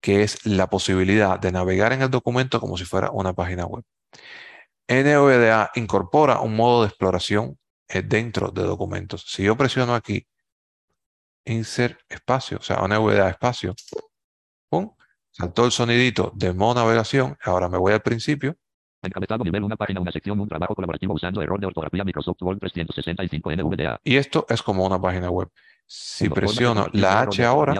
que 0.00 0.22
es 0.22 0.44
la 0.46 0.68
posibilidad 0.68 1.38
de 1.40 1.52
navegar 1.52 1.92
en 1.92 2.02
el 2.02 2.10
documento 2.10 2.60
como 2.60 2.76
si 2.76 2.84
fuera 2.84 3.10
una 3.12 3.32
página 3.34 3.66
web. 3.66 3.84
NVDA 4.88 5.70
incorpora 5.76 6.40
un 6.40 6.56
modo 6.56 6.82
de 6.82 6.88
exploración 6.88 7.58
eh, 7.88 8.02
dentro 8.02 8.50
de 8.50 8.62
documentos. 8.64 9.24
Si 9.28 9.42
yo 9.44 9.56
presiono 9.56 9.94
aquí, 9.94 10.26
insert 11.44 11.98
espacio, 12.08 12.58
o 12.58 12.62
sea, 12.62 12.76
NVDA 12.86 13.30
espacio, 13.30 13.74
pum, 14.70 14.92
saltó 15.30 15.66
el 15.66 15.72
sonidito 15.72 16.32
de 16.36 16.52
modo 16.54 16.76
navegación. 16.82 17.36
Ahora 17.42 17.68
me 17.68 17.78
voy 17.78 17.92
al 17.94 18.02
principio. 18.02 18.56
Encabezado 19.02 19.44
nivel, 19.44 19.62
una 19.62 19.76
página, 19.76 20.00
una 20.00 20.10
sección, 20.10 20.40
un 20.40 20.48
trabajo 20.48 20.74
colaborativo 20.74 21.14
usando 21.14 21.40
error 21.40 21.60
de 21.60 21.66
ortografía 21.66 22.04
Microsoft 22.04 22.42
Word 22.42 22.58
365 22.58 23.52
NVDA. 23.52 24.00
Y 24.02 24.16
esto 24.16 24.44
es 24.48 24.60
como 24.62 24.84
una 24.84 25.00
página 25.00 25.30
web. 25.30 25.48
Si 25.86 26.28
presiono 26.28 26.86
la 26.92 27.20
H 27.22 27.44
ahora. 27.44 27.74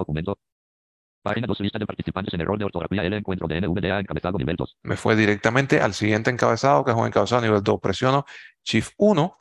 Página 1.20 1.46
2, 1.48 1.60
lista 1.60 1.78
de 1.78 1.86
participantes 1.86 2.32
en 2.32 2.40
error 2.40 2.56
de 2.58 2.64
ortografía, 2.64 3.02
el 3.02 3.12
encuentro 3.12 3.48
de 3.48 3.60
NVDA, 3.60 3.98
encabezado 4.00 4.38
nivel 4.38 4.54
2. 4.56 4.78
me 4.84 4.96
fue 4.96 5.16
directamente 5.16 5.80
al 5.80 5.92
siguiente 5.92 6.30
encabezado, 6.30 6.84
que 6.84 6.92
es 6.92 6.96
un 6.96 7.06
encabezado 7.06 7.42
nivel 7.42 7.62
2. 7.62 7.80
Presiono 7.80 8.24
Shift 8.64 8.92
1 8.96 9.36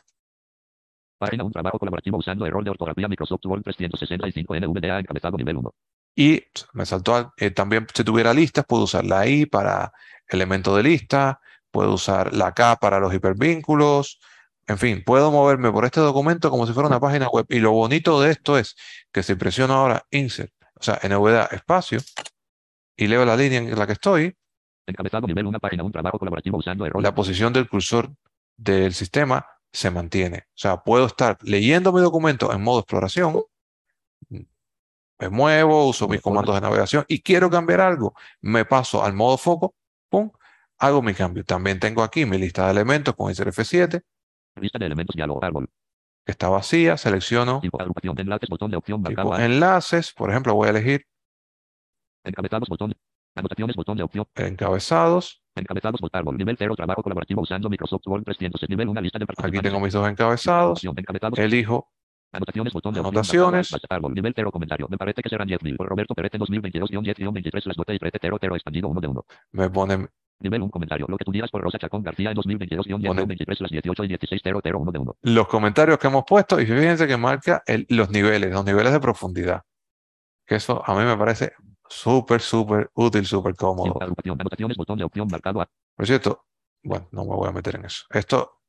Página, 1.19 1.43
un 1.43 1.51
trabajo 1.51 1.79
colaborativo 1.79 2.17
usando 2.17 2.45
error 2.45 2.63
de 2.63 2.71
ortografía 2.71 3.07
Microsoft 3.07 3.45
Word 3.45 3.61
365 3.63 4.55
NVDA, 4.55 4.99
encabezado 4.99 5.37
nivel 5.37 5.57
1. 5.57 5.73
y 6.15 6.43
me 6.73 6.85
saltó 6.85 7.15
al- 7.15 7.29
eh, 7.37 7.51
también 7.51 7.85
si 7.93 8.03
tuviera 8.03 8.33
listas, 8.33 8.65
puedo 8.67 8.83
usar 8.83 9.05
la 9.05 9.27
I 9.27 9.45
para 9.45 9.93
elemento 10.27 10.75
de 10.75 10.81
lista, 10.83 11.39
puedo 11.77 11.93
usar 11.93 12.33
la 12.33 12.55
K 12.55 12.77
para 12.77 12.99
los 12.99 13.13
hipervínculos, 13.13 14.19
en 14.65 14.79
fin, 14.79 15.03
puedo 15.05 15.31
moverme 15.31 15.71
por 15.71 15.85
este 15.85 15.99
documento 15.99 16.49
como 16.49 16.65
si 16.65 16.73
fuera 16.73 16.89
una 16.89 16.99
página 16.99 17.27
web. 17.29 17.45
Y 17.49 17.59
lo 17.59 17.71
bonito 17.71 18.19
de 18.19 18.31
esto 18.31 18.57
es 18.57 18.75
que 19.11 19.21
si 19.21 19.35
presiono 19.35 19.75
ahora 19.75 20.03
Insert, 20.09 20.51
o 20.73 20.81
sea, 20.81 20.99
NVDA 21.03 21.45
espacio, 21.51 21.99
y 22.95 23.05
leo 23.05 23.25
la 23.25 23.35
línea 23.35 23.59
en 23.59 23.77
la 23.77 23.85
que 23.85 23.93
estoy, 23.93 24.35
Encabezado 24.87 25.27
nivel, 25.27 25.45
una 25.45 25.59
página, 25.59 25.83
un 25.83 25.91
trabajo 25.91 26.17
colaborativo 26.17 26.57
usando 26.57 26.83
error. 26.83 27.03
la 27.03 27.13
posición 27.13 27.53
del 27.53 27.69
cursor 27.69 28.09
del 28.55 28.91
sistema 28.95 29.45
se 29.71 29.91
mantiene. 29.91 30.45
O 30.47 30.57
sea, 30.57 30.77
puedo 30.77 31.05
estar 31.05 31.37
leyendo 31.43 31.93
mi 31.93 32.01
documento 32.01 32.51
en 32.51 32.63
modo 32.63 32.79
exploración, 32.79 33.43
me 35.19 35.29
muevo, 35.29 35.87
uso 35.87 36.07
mis 36.07 36.21
comandos 36.21 36.55
de 36.55 36.61
navegación 36.61 37.05
y 37.07 37.21
quiero 37.21 37.51
cambiar 37.51 37.81
algo, 37.81 38.15
me 38.41 38.65
paso 38.65 39.03
al 39.03 39.13
modo 39.13 39.37
foco, 39.37 39.75
pum, 40.09 40.31
hago 40.79 41.01
mi 41.01 41.13
cambio. 41.13 41.43
También 41.43 41.79
tengo 41.79 42.03
aquí 42.03 42.25
mi 42.25 42.37
lista 42.37 42.65
de 42.65 42.71
elementos 42.71 43.15
con 43.15 43.29
Insert 43.29 43.49
F7, 43.53 44.01
Lista 44.59 44.79
de 44.79 44.85
elementos, 44.87 45.15
diálogo, 45.15 45.43
árbol. 45.43 45.69
que 46.25 46.31
está 46.31 46.49
vacía, 46.49 46.97
selecciono 46.97 47.59
Tipo, 47.61 47.79
agrupación 47.79 48.15
de 48.15 48.23
enlaces, 48.23 48.49
botón 48.49 48.71
de 48.71 48.77
opción, 48.77 49.03
tipo 49.03 49.37
enlaces, 49.37 50.13
por 50.13 50.29
ejemplo, 50.31 50.55
voy 50.55 50.67
a 50.67 50.71
elegir 50.71 51.05
Encabezados, 52.23 52.67
botón. 52.67 52.93
Anotaciones, 53.35 53.75
botón 53.75 53.97
de 53.97 54.03
opción. 54.03 54.25
encabezados, 54.35 55.41
Encabezados, 55.55 55.99
árbol. 56.11 56.37
Nivel 56.37 56.55
0, 56.57 56.75
trabajo 56.75 57.03
colaborativo 57.03 57.41
usando 57.41 57.69
Microsoft 57.69 58.05
Word 58.07 58.23
300. 58.23 58.61
Nivel 58.67 58.89
1, 58.89 59.01
lista 59.01 59.19
de 59.19 59.25
aquí 59.37 59.59
tengo 59.59 59.79
mis 59.79 59.93
dos 59.93 60.07
encabezados, 60.09 60.81
elijo 61.37 61.89
Anotaciones, 62.33 62.73
botón 62.73 62.93
de 62.93 62.99
Anotaciones. 62.99 63.71
árbol, 63.89 64.13
nivel 64.13 64.33
0, 64.35 64.51
comentario. 64.51 64.87
Me 64.89 64.97
parece 64.97 65.21
que 65.21 65.29
serán 65.29 65.47
10.000. 65.47 65.77
Por 65.77 65.87
Roberto 65.87 66.13
Perete 66.13 66.37
2022-10-23, 66.39 67.65
las 67.65 67.77
botas 67.77 67.95
y 67.95 67.99
Perete 67.99 68.19
00 68.27 68.55
expandido 68.55 68.89
1 68.89 69.01
de 69.01 69.07
1. 69.07 69.25
me 69.53 69.69
pone 69.69 70.07
Nivel 70.39 70.61
1 70.61 70.71
comentario. 70.71 71.05
Lo 71.09 71.17
que 71.17 71.25
tú 71.25 71.31
digas 71.31 71.49
por 71.49 71.61
Rosa 71.61 71.79
Chacón 71.79 72.03
García 72.03 72.29
en 72.29 72.35
2022 72.35 72.85
Pone- 72.87 73.25
23 73.25 73.61
las 73.61 73.71
18 73.71 74.03
y 74.03 74.07
16 74.07 74.41
001 74.43 74.91
de 74.91 74.99
1. 74.99 75.15
Los 75.23 75.47
comentarios 75.47 75.97
que 75.97 76.07
hemos 76.07 76.23
puesto 76.25 76.59
y 76.61 76.65
fíjense 76.65 77.07
que 77.07 77.17
marca 77.17 77.63
el- 77.65 77.85
los 77.89 78.09
niveles, 78.09 78.51
los 78.51 78.65
niveles 78.65 78.93
de 78.93 78.99
profundidad. 78.99 79.63
Que 80.45 80.55
eso 80.55 80.81
a 80.85 80.95
mí 80.95 81.03
me 81.03 81.17
parece 81.17 81.53
súper, 81.89 82.41
súper 82.41 82.89
útil, 82.93 83.25
súper 83.25 83.55
cómodo. 83.55 83.93
Botón 84.77 84.97
de 84.97 85.03
opción 85.05 85.27
marcado 85.31 85.61
a. 85.61 85.69
Por 85.95 86.05
cierto, 86.05 86.45
bueno, 86.83 87.07
no 87.11 87.23
me 87.25 87.35
voy 87.35 87.49
a 87.49 87.51
meter 87.51 87.75
en 87.75 87.85
eso. 87.85 88.05
Esto, 88.11 88.59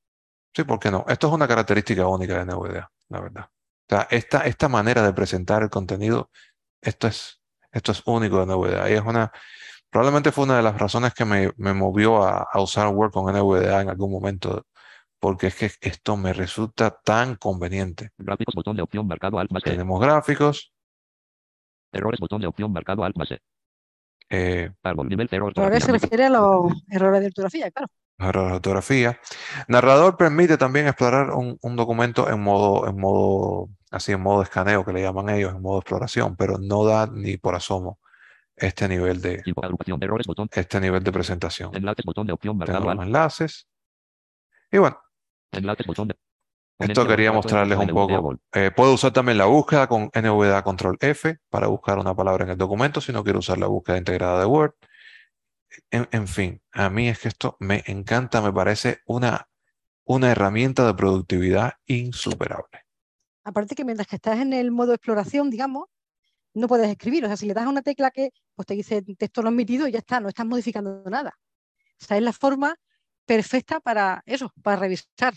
sí, 0.55 0.65
¿por 0.65 0.79
qué 0.81 0.91
no? 0.91 1.05
Esto 1.09 1.29
es 1.29 1.33
una 1.35 1.47
característica 1.47 2.07
única 2.07 2.35
de 2.39 2.47
NVDA, 2.53 2.91
la 3.11 3.21
verdad. 3.21 3.45
O 3.45 3.95
sea, 3.95 4.09
esta, 4.11 4.41
esta 4.41 4.69
manera 4.69 5.03
de 5.03 5.13
presentar 5.13 5.63
el 5.63 5.71
contenido, 5.71 6.31
esto 6.81 7.07
es, 7.09 7.41
esto 7.73 7.93
es 7.93 8.03
único 8.07 8.39
de 8.39 8.47
NVDA. 8.47 8.91
Y 8.91 8.95
es 8.95 9.03
una, 9.03 9.31
probablemente 9.91 10.33
fue 10.33 10.45
una 10.45 10.57
de 10.57 10.63
las 10.63 10.79
razones 10.79 11.15
que 11.15 11.25
me, 11.25 11.51
me 11.57 11.75
movió 11.75 12.23
a, 12.23 12.49
a 12.51 12.61
usar 12.61 12.89
Word 12.89 13.13
con 13.13 13.33
NVDA 13.33 13.83
en 13.83 13.91
algún 13.91 14.13
momento, 14.13 14.67
porque 15.19 15.49
es 15.49 15.57
que 15.57 15.71
esto 15.81 16.17
me 16.17 16.33
resulta 16.33 16.91
tan 16.91 17.37
conveniente. 17.37 18.11
Gráficos, 18.19 18.55
botón 18.55 18.77
de 18.77 18.83
opción 18.83 19.07
marcado 19.07 19.39
alt 19.39 19.51
más. 19.51 19.63
Tenemos 19.63 20.01
gráficos, 20.01 20.73
Errores, 21.93 22.21
botón 22.21 22.41
de 22.41 22.47
opción 22.47 22.73
marcado 22.73 23.03
alt 23.03 23.17
más 23.17 23.29
eh, 24.31 24.71
Árbol, 24.83 25.09
nivel 25.09 25.29
0. 25.31 25.53
Errores 25.57 25.85
se 25.85 25.93
refiere 25.93 26.27
a 26.27 26.31
los 26.31 26.73
errores 26.91 27.21
de 27.21 27.27
ortografía, 27.29 27.71
claro. 27.71 27.91
errores 28.19 28.51
de 28.51 28.57
ortografía. 28.57 29.21
Narrador 29.69 30.19
permite 30.19 30.59
también 30.59 30.87
explorar 30.87 31.31
un, 31.31 31.57
un 31.63 31.77
documento 31.77 32.29
en 32.29 32.43
modo, 32.43 32.87
en 32.87 33.01
modo, 33.01 33.71
así 33.91 34.13
en 34.13 34.21
modo 34.21 34.43
escaneo, 34.43 34.85
que 34.85 34.93
le 34.93 35.01
llaman 35.01 35.31
ellos, 35.31 35.55
en 35.55 35.63
modo 35.63 35.79
exploración, 35.79 36.37
pero 36.37 36.59
no 36.59 36.85
da 36.85 37.07
ni 37.07 37.39
por 37.39 37.55
asomo 37.55 37.99
este 38.61 38.89
nivel 38.89 39.21
de, 39.21 39.43
errores, 40.01 40.27
botón. 40.27 40.49
este 40.53 40.81
nivel 40.81 41.03
de 41.03 41.13
presentación. 41.13 41.75
Enlaces, 41.75 42.05
botón 42.05 42.27
de 42.27 42.33
opción 42.33 42.57
marcado 42.57 42.91
enlaces. 42.91 43.69
Y 44.71 44.79
bueno, 44.79 45.01
Enlaces, 45.53 45.87
botón 45.87 46.09
de. 46.09 46.17
esto 46.79 47.07
quería 47.07 47.33
mostrarles 47.33 47.79
un 47.79 47.89
poco. 47.89 48.39
Eh, 48.53 48.71
puedo 48.75 48.95
usar 48.95 49.13
también 49.13 49.39
la 49.39 49.47
búsqueda 49.47 49.87
con 49.87 50.11
NVDA 50.15 50.63
Control 50.63 50.97
F 51.01 51.39
para 51.49 51.69
buscar 51.69 51.99
una 51.99 52.15
palabra 52.15 52.45
en 52.45 52.51
el 52.51 52.59
documento 52.59 53.01
si 53.01 53.13
no 53.13 53.25
quiero 53.25 53.39
usar 53.39 53.59
la 53.59 53.67
búsqueda 53.67 53.99
integrada 53.99 54.41
de 54.41 54.47
Word. 54.47 54.75
En, 55.91 56.09
en 56.13 56.29
fin, 56.29 56.63
a 56.73 56.91
mí 56.91 57.09
es 57.09 57.21
que 57.21 57.29
esto 57.29 57.57
me 57.61 57.83
encanta, 57.87 58.41
me 58.43 58.53
parece 58.53 59.01
una, 59.07 59.49
una 60.05 60.31
herramienta 60.31 60.87
de 60.87 60.95
productividad 60.95 61.75
insuperable. 61.87 62.85
Aparte 63.45 63.75
que 63.75 63.85
mientras 63.85 64.07
que 64.07 64.17
estás 64.17 64.41
en 64.41 64.53
el 64.53 64.71
modo 64.71 64.93
exploración, 64.93 65.49
digamos, 65.49 65.87
no 66.55 66.69
puedes 66.69 66.89
escribir. 66.89 67.25
O 67.25 67.29
sea, 67.29 67.37
si 67.37 67.47
le 67.47 67.55
das 67.55 67.67
a 67.67 67.69
una 67.69 67.83
tecla 67.83 68.11
que 68.11 68.31
pues 68.55 68.67
te 68.67 68.75
dice 68.75 69.03
texto 69.03 69.43
no 69.43 69.49
admitido 69.51 69.87
y 69.89 69.93
ya 69.93 69.99
está, 70.01 70.21
no 70.21 70.29
estás 70.29 70.47
modificando 70.47 71.03
nada. 71.11 71.39
O 72.01 72.05
sea, 72.05 72.17
es 72.17 72.23
la 72.23 72.33
forma 72.33 72.77
perfecta 73.27 73.81
para 73.81 74.23
eso, 74.27 74.53
para 74.63 74.77
revisar. 74.79 75.35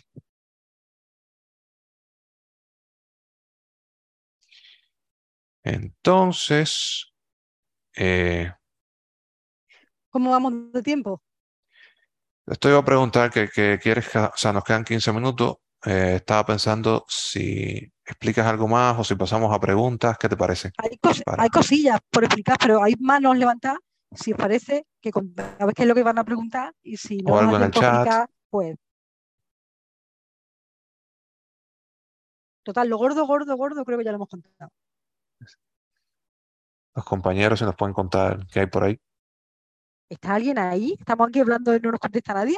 Entonces, 5.64 7.14
eh, 7.96 8.52
¿Cómo 10.10 10.32
vamos 10.32 10.72
de 10.74 10.82
tiempo? 10.84 11.24
esto 12.48 12.70
iba 12.70 12.80
a 12.80 12.86
preguntar 12.86 13.32
que, 13.32 13.48
que 13.48 13.80
quieres, 13.82 14.10
que- 14.10 14.18
o 14.20 14.32
sea, 14.36 14.52
nos 14.52 14.64
quedan 14.64 14.84
15 14.84 15.14
minutos. 15.14 15.58
Eh, 15.86 16.16
estaba 16.18 16.46
pensando 16.46 17.06
si 17.08 17.92
explicas 18.12 18.46
algo 18.46 18.68
más 18.68 18.98
o 19.00 19.04
si 19.04 19.16
pasamos 19.16 19.54
a 19.54 19.60
preguntas, 19.60 20.18
¿qué 20.18 20.30
te 20.30 20.38
parece? 20.38 20.72
Hay, 20.78 20.98
cos- 21.02 21.24
Para- 21.24 21.44
hay 21.44 21.50
cosillas 21.50 22.00
por 22.10 22.24
explicar, 22.24 22.58
pero 22.60 22.84
hay 22.84 22.96
manos 23.00 23.38
levantadas. 23.38 23.80
Si 24.14 24.34
os 24.34 24.38
parece 24.38 24.86
que 25.02 25.12
con- 25.12 25.34
a 25.60 25.66
ver 25.66 25.74
qué 25.74 25.84
es 25.84 25.88
lo 25.88 25.96
que 25.96 26.04
van 26.04 26.20
a 26.20 26.24
preguntar 26.24 26.74
y 26.84 26.98
si 26.98 27.18
no 27.18 27.34
O 27.34 27.36
nos 27.36 27.44
algo 27.44 27.56
en 27.58 27.64
el 27.64 27.72
chat. 27.72 27.94
explicar, 27.96 28.30
pues. 28.50 28.76
Total, 32.64 32.88
lo 32.90 32.98
gordo, 32.98 33.26
gordo, 33.26 33.56
gordo, 33.58 33.84
creo 33.86 33.98
que 33.98 34.04
ya 34.06 34.12
lo 34.12 34.18
hemos 34.18 34.30
contado. 34.30 34.70
Los 36.94 37.06
compañeros 37.06 37.58
se 37.60 37.66
nos 37.66 37.76
pueden 37.76 37.94
contar 37.94 38.46
qué 38.52 38.60
hay 38.62 38.68
por 38.68 38.84
ahí. 38.84 39.00
¿Está 40.10 40.36
alguien 40.36 40.60
ahí? 40.60 40.96
¿Estamos 41.00 41.30
aquí 41.30 41.40
hablando 41.40 41.74
y 41.74 41.80
no 41.80 41.92
nos 41.92 42.00
contesta 42.00 42.34
nadie? 42.34 42.58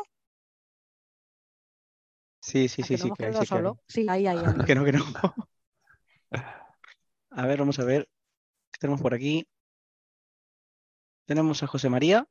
Sí, 2.44 2.68
sí, 2.68 2.82
¿A 2.82 2.86
sí, 2.86 2.98
sí, 2.98 3.06
hemos 3.06 3.18
que 3.18 3.26
hay, 3.26 3.32
quedado 3.32 3.80
sí 3.88 4.06
ahí, 4.10 4.28
ahí, 4.28 4.38
ahí. 4.46 4.66
Que 4.66 4.76
no, 4.76 4.84
que 4.84 4.92
no. 4.92 5.06
A 7.32 7.48
ver, 7.48 7.58
vamos 7.58 7.80
a 7.80 7.86
ver. 7.86 8.10
¿Qué 8.70 8.80
tenemos 8.80 9.02
por 9.02 9.14
aquí? 9.14 9.48
Tenemos 11.26 11.64
a 11.64 11.68
José 11.68 11.90
María. 11.90 12.28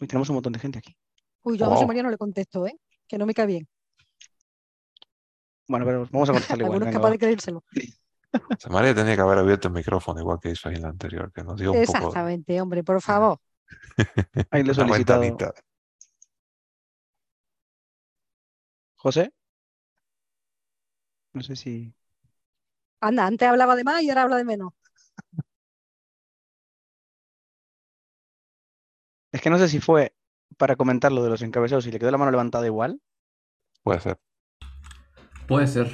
Uy, 0.00 0.08
tenemos 0.08 0.30
un 0.30 0.36
montón 0.36 0.54
de 0.54 0.58
gente 0.58 0.78
aquí. 0.78 0.96
Uy, 1.42 1.58
yo 1.58 1.66
a 1.66 1.68
José 1.68 1.80
Wow. 1.80 1.88
María 1.88 2.02
no 2.02 2.10
le 2.10 2.16
contesto, 2.16 2.66
¿eh? 2.66 2.80
Que 3.06 3.18
no 3.18 3.26
me 3.26 3.34
cae 3.34 3.46
bien. 3.46 3.68
Bueno, 5.68 5.84
pero 5.84 6.08
vamos 6.10 6.30
a 6.30 6.32
contestarle 6.32 6.64
igual. 6.64 6.76
Alguno 6.76 6.90
es 6.90 6.96
capaz 6.96 7.08
va. 7.08 7.12
de 7.12 7.18
creérselo. 7.18 7.62
José 8.32 8.70
María 8.70 8.94
tenía 8.94 9.14
que 9.14 9.20
haber 9.20 9.38
abierto 9.38 9.68
el 9.68 9.74
micrófono 9.74 10.18
igual 10.18 10.38
que 10.40 10.50
hizo 10.50 10.70
ahí 10.70 10.76
en 10.76 10.82
la 10.82 10.88
anterior, 10.88 11.30
que 11.30 11.44
nos 11.44 11.60
dio 11.60 11.72
un 11.72 11.84
poco 11.84 11.98
Exactamente, 11.98 12.58
hombre, 12.58 12.82
por 12.82 13.02
favor. 13.02 13.38
Ahí 14.50 14.62
le 14.64 14.72
he 14.72 14.74
solicitado. 14.74 15.22
José. 19.04 19.30
No 21.34 21.42
sé 21.42 21.56
si. 21.56 21.94
Anda, 23.00 23.26
antes 23.26 23.46
hablaba 23.46 23.76
de 23.76 23.84
más 23.84 24.02
y 24.02 24.08
ahora 24.08 24.22
habla 24.22 24.36
de 24.38 24.44
menos. 24.44 24.72
Es 29.30 29.42
que 29.42 29.50
no 29.50 29.58
sé 29.58 29.68
si 29.68 29.78
fue 29.78 30.14
para 30.56 30.76
comentar 30.76 31.12
lo 31.12 31.22
de 31.22 31.28
los 31.28 31.42
encabezados 31.42 31.86
y 31.86 31.90
le 31.90 31.98
quedó 31.98 32.10
la 32.12 32.16
mano 32.16 32.30
levantada 32.30 32.64
igual. 32.64 32.98
Puede 33.82 34.00
ser. 34.00 34.18
Puede 35.46 35.66
ser. 35.66 35.90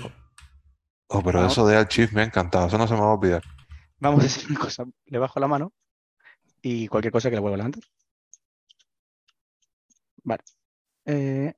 Oh, 1.09 1.21
pero 1.25 1.41
Vamos. 1.41 1.53
eso 1.53 1.67
de 1.67 1.77
Archive 1.77 2.13
me 2.13 2.21
ha 2.21 2.27
encantado, 2.27 2.69
eso 2.69 2.79
no 2.79 2.87
se 2.87 2.95
me 2.95 3.01
va 3.01 3.07
a 3.07 3.15
olvidar. 3.15 3.43
Vamos 3.99 4.23
a 4.23 4.27
hacer 4.27 4.49
una 4.49 4.61
cosa. 4.61 4.85
Le 5.07 5.19
bajo 5.19 5.41
la 5.41 5.49
mano 5.49 5.73
y 6.63 6.87
cualquier 6.87 7.13
cosa 7.13 7.29
que 7.29 7.35
le 7.35 7.41
vuelva 7.41 7.57
a 7.57 7.59
levantar. 7.59 7.83
Vale. 10.23 10.45
Eh, 11.07 11.55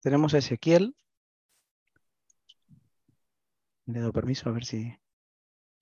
tenemos 0.00 0.34
a 0.34 0.38
Ezequiel. 0.38 0.94
Le 3.86 4.00
doy 4.00 4.12
permiso 4.12 4.48
a 4.48 4.52
ver 4.52 4.64
si, 4.64 4.94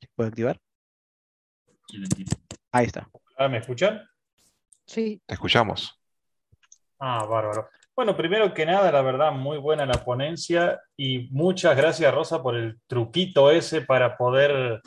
si 0.01 0.07
puede 0.15 0.29
activar. 0.29 0.61
Ahí 2.73 2.87
está. 2.87 3.09
Ah, 3.37 3.49
¿Me 3.49 3.59
escuchan? 3.59 4.03
Sí, 4.87 5.21
Te 5.27 5.35
escuchamos. 5.35 6.01
Ah, 6.99 7.25
bárbaro. 7.27 7.69
Bueno, 7.95 8.17
primero 8.17 8.53
que 8.53 8.67
nada, 8.67 8.93
la 8.93 9.03
verdad, 9.03 9.33
muy 9.33 9.59
buena 9.59 9.87
la 9.87 10.05
ponencia 10.05 10.81
y 10.97 11.29
muchas 11.31 11.77
gracias, 11.77 12.15
Rosa, 12.15 12.43
por 12.43 12.55
el 12.55 12.79
truquito 12.87 13.51
ese 13.51 13.81
para 13.81 14.17
poder 14.17 14.83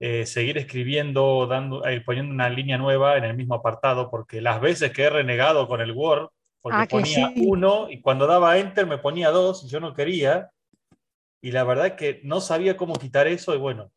eh, 0.00 0.26
seguir 0.26 0.56
escribiendo, 0.58 1.46
dando, 1.46 1.84
eh, 1.84 2.00
poniendo 2.00 2.32
una 2.32 2.48
línea 2.48 2.78
nueva 2.78 3.16
en 3.16 3.24
el 3.24 3.36
mismo 3.36 3.54
apartado, 3.54 4.10
porque 4.10 4.40
las 4.40 4.60
veces 4.60 4.92
que 4.92 5.02
he 5.02 5.10
renegado 5.10 5.68
con 5.68 5.80
el 5.80 5.92
Word, 5.92 6.30
porque 6.60 6.78
Ah, 6.82 6.86
ponía 6.88 7.28
sí. 7.34 7.42
uno 7.46 7.88
y 7.90 8.00
cuando 8.00 8.26
daba 8.26 8.58
Enter 8.58 8.86
me 8.86 8.98
ponía 8.98 9.30
dos 9.30 9.64
y 9.64 9.68
yo 9.68 9.80
no 9.80 9.94
quería, 9.94 10.50
y 11.40 11.52
la 11.52 11.64
verdad 11.64 11.94
que 11.96 12.20
no 12.24 12.40
sabía 12.40 12.76
cómo 12.76 12.94
quitar 12.94 13.26
eso 13.26 13.54
y 13.54 13.58
bueno, 13.58 13.90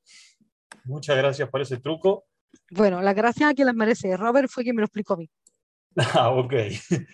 muchas 0.83 1.17
gracias 1.17 1.49
por 1.49 1.61
ese 1.61 1.77
truco. 1.77 2.25
bueno, 2.69 3.01
las 3.01 3.15
gracias 3.15 3.49
a 3.49 3.53
quien 3.53 3.65
las 3.67 3.75
merece. 3.75 4.15
Robert 4.17 4.49
fue 4.49 4.63
quien 4.63 4.75
me 4.75 4.81
lo 4.81 4.85
explicó 4.85 5.13
a 5.13 5.17
mí. 5.17 5.29
Ah, 6.15 6.29
ok. 6.31 6.53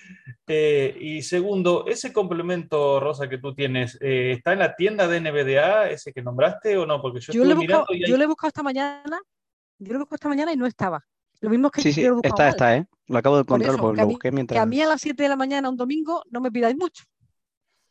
Eh, 0.50 0.96
y 1.02 1.22
segundo, 1.24 1.86
ese 1.88 2.14
complemento, 2.14 3.02
Rosa, 3.02 3.28
que 3.28 3.38
tú 3.38 3.54
tienes, 3.54 3.98
eh, 4.00 4.32
¿está 4.32 4.54
en 4.54 4.60
la 4.60 4.78
tienda 4.78 5.06
de 5.06 5.20
NVDA, 5.20 5.90
ese 5.90 6.14
que 6.14 6.22
nombraste 6.22 6.78
o 6.78 6.86
no? 6.86 7.02
Porque 7.02 7.20
yo 7.20 7.34
Yo 7.34 7.44
le, 7.44 7.50
he 7.50 7.54
estuve 7.54 7.56
buscado, 7.68 7.86
mirando 7.90 7.94
y 7.94 8.04
hay- 8.06 8.10
yo 8.12 8.18
le 8.18 8.24
he 8.24 8.28
buscado 8.28 8.48
esta 8.48 8.64
mañana, 8.64 9.20
yo 9.78 9.88
le 9.90 9.96
he 9.96 9.98
buscado 9.98 10.16
esta 10.16 10.30
mañana 10.30 10.54
y 10.54 10.56
no 10.56 10.66
estaba. 10.66 11.06
Lo 11.42 11.50
mismo 11.50 11.70
que 11.70 11.82
Sí, 11.82 11.92
sí, 11.92 12.02
yo 12.02 12.08
lo 12.08 12.14
he 12.14 12.16
buscado 12.16 12.34
está, 12.36 12.44
mal. 12.46 12.52
está, 12.54 12.78
¿eh? 12.78 12.88
Lo 13.08 13.18
acabo 13.18 13.38
de 13.38 13.44
Por 13.46 13.56
encontrar, 13.62 13.76
eso, 13.76 13.82
pues 13.84 13.98
lo 13.98 14.06
mí- 14.08 14.14
busqué 14.14 14.22
Que 14.24 14.28
a 14.28 14.32
mientras. 14.36 14.68
mí 14.68 14.82
a 14.82 14.88
las 14.88 15.02
7 15.02 15.24
de 15.24 15.30
la 15.30 15.36
mañana 15.36 15.70
un 15.70 15.78
domingo 15.78 16.24
no 16.30 16.42
me 16.42 16.52
pidáis 16.52 16.76
mucho. 16.78 17.04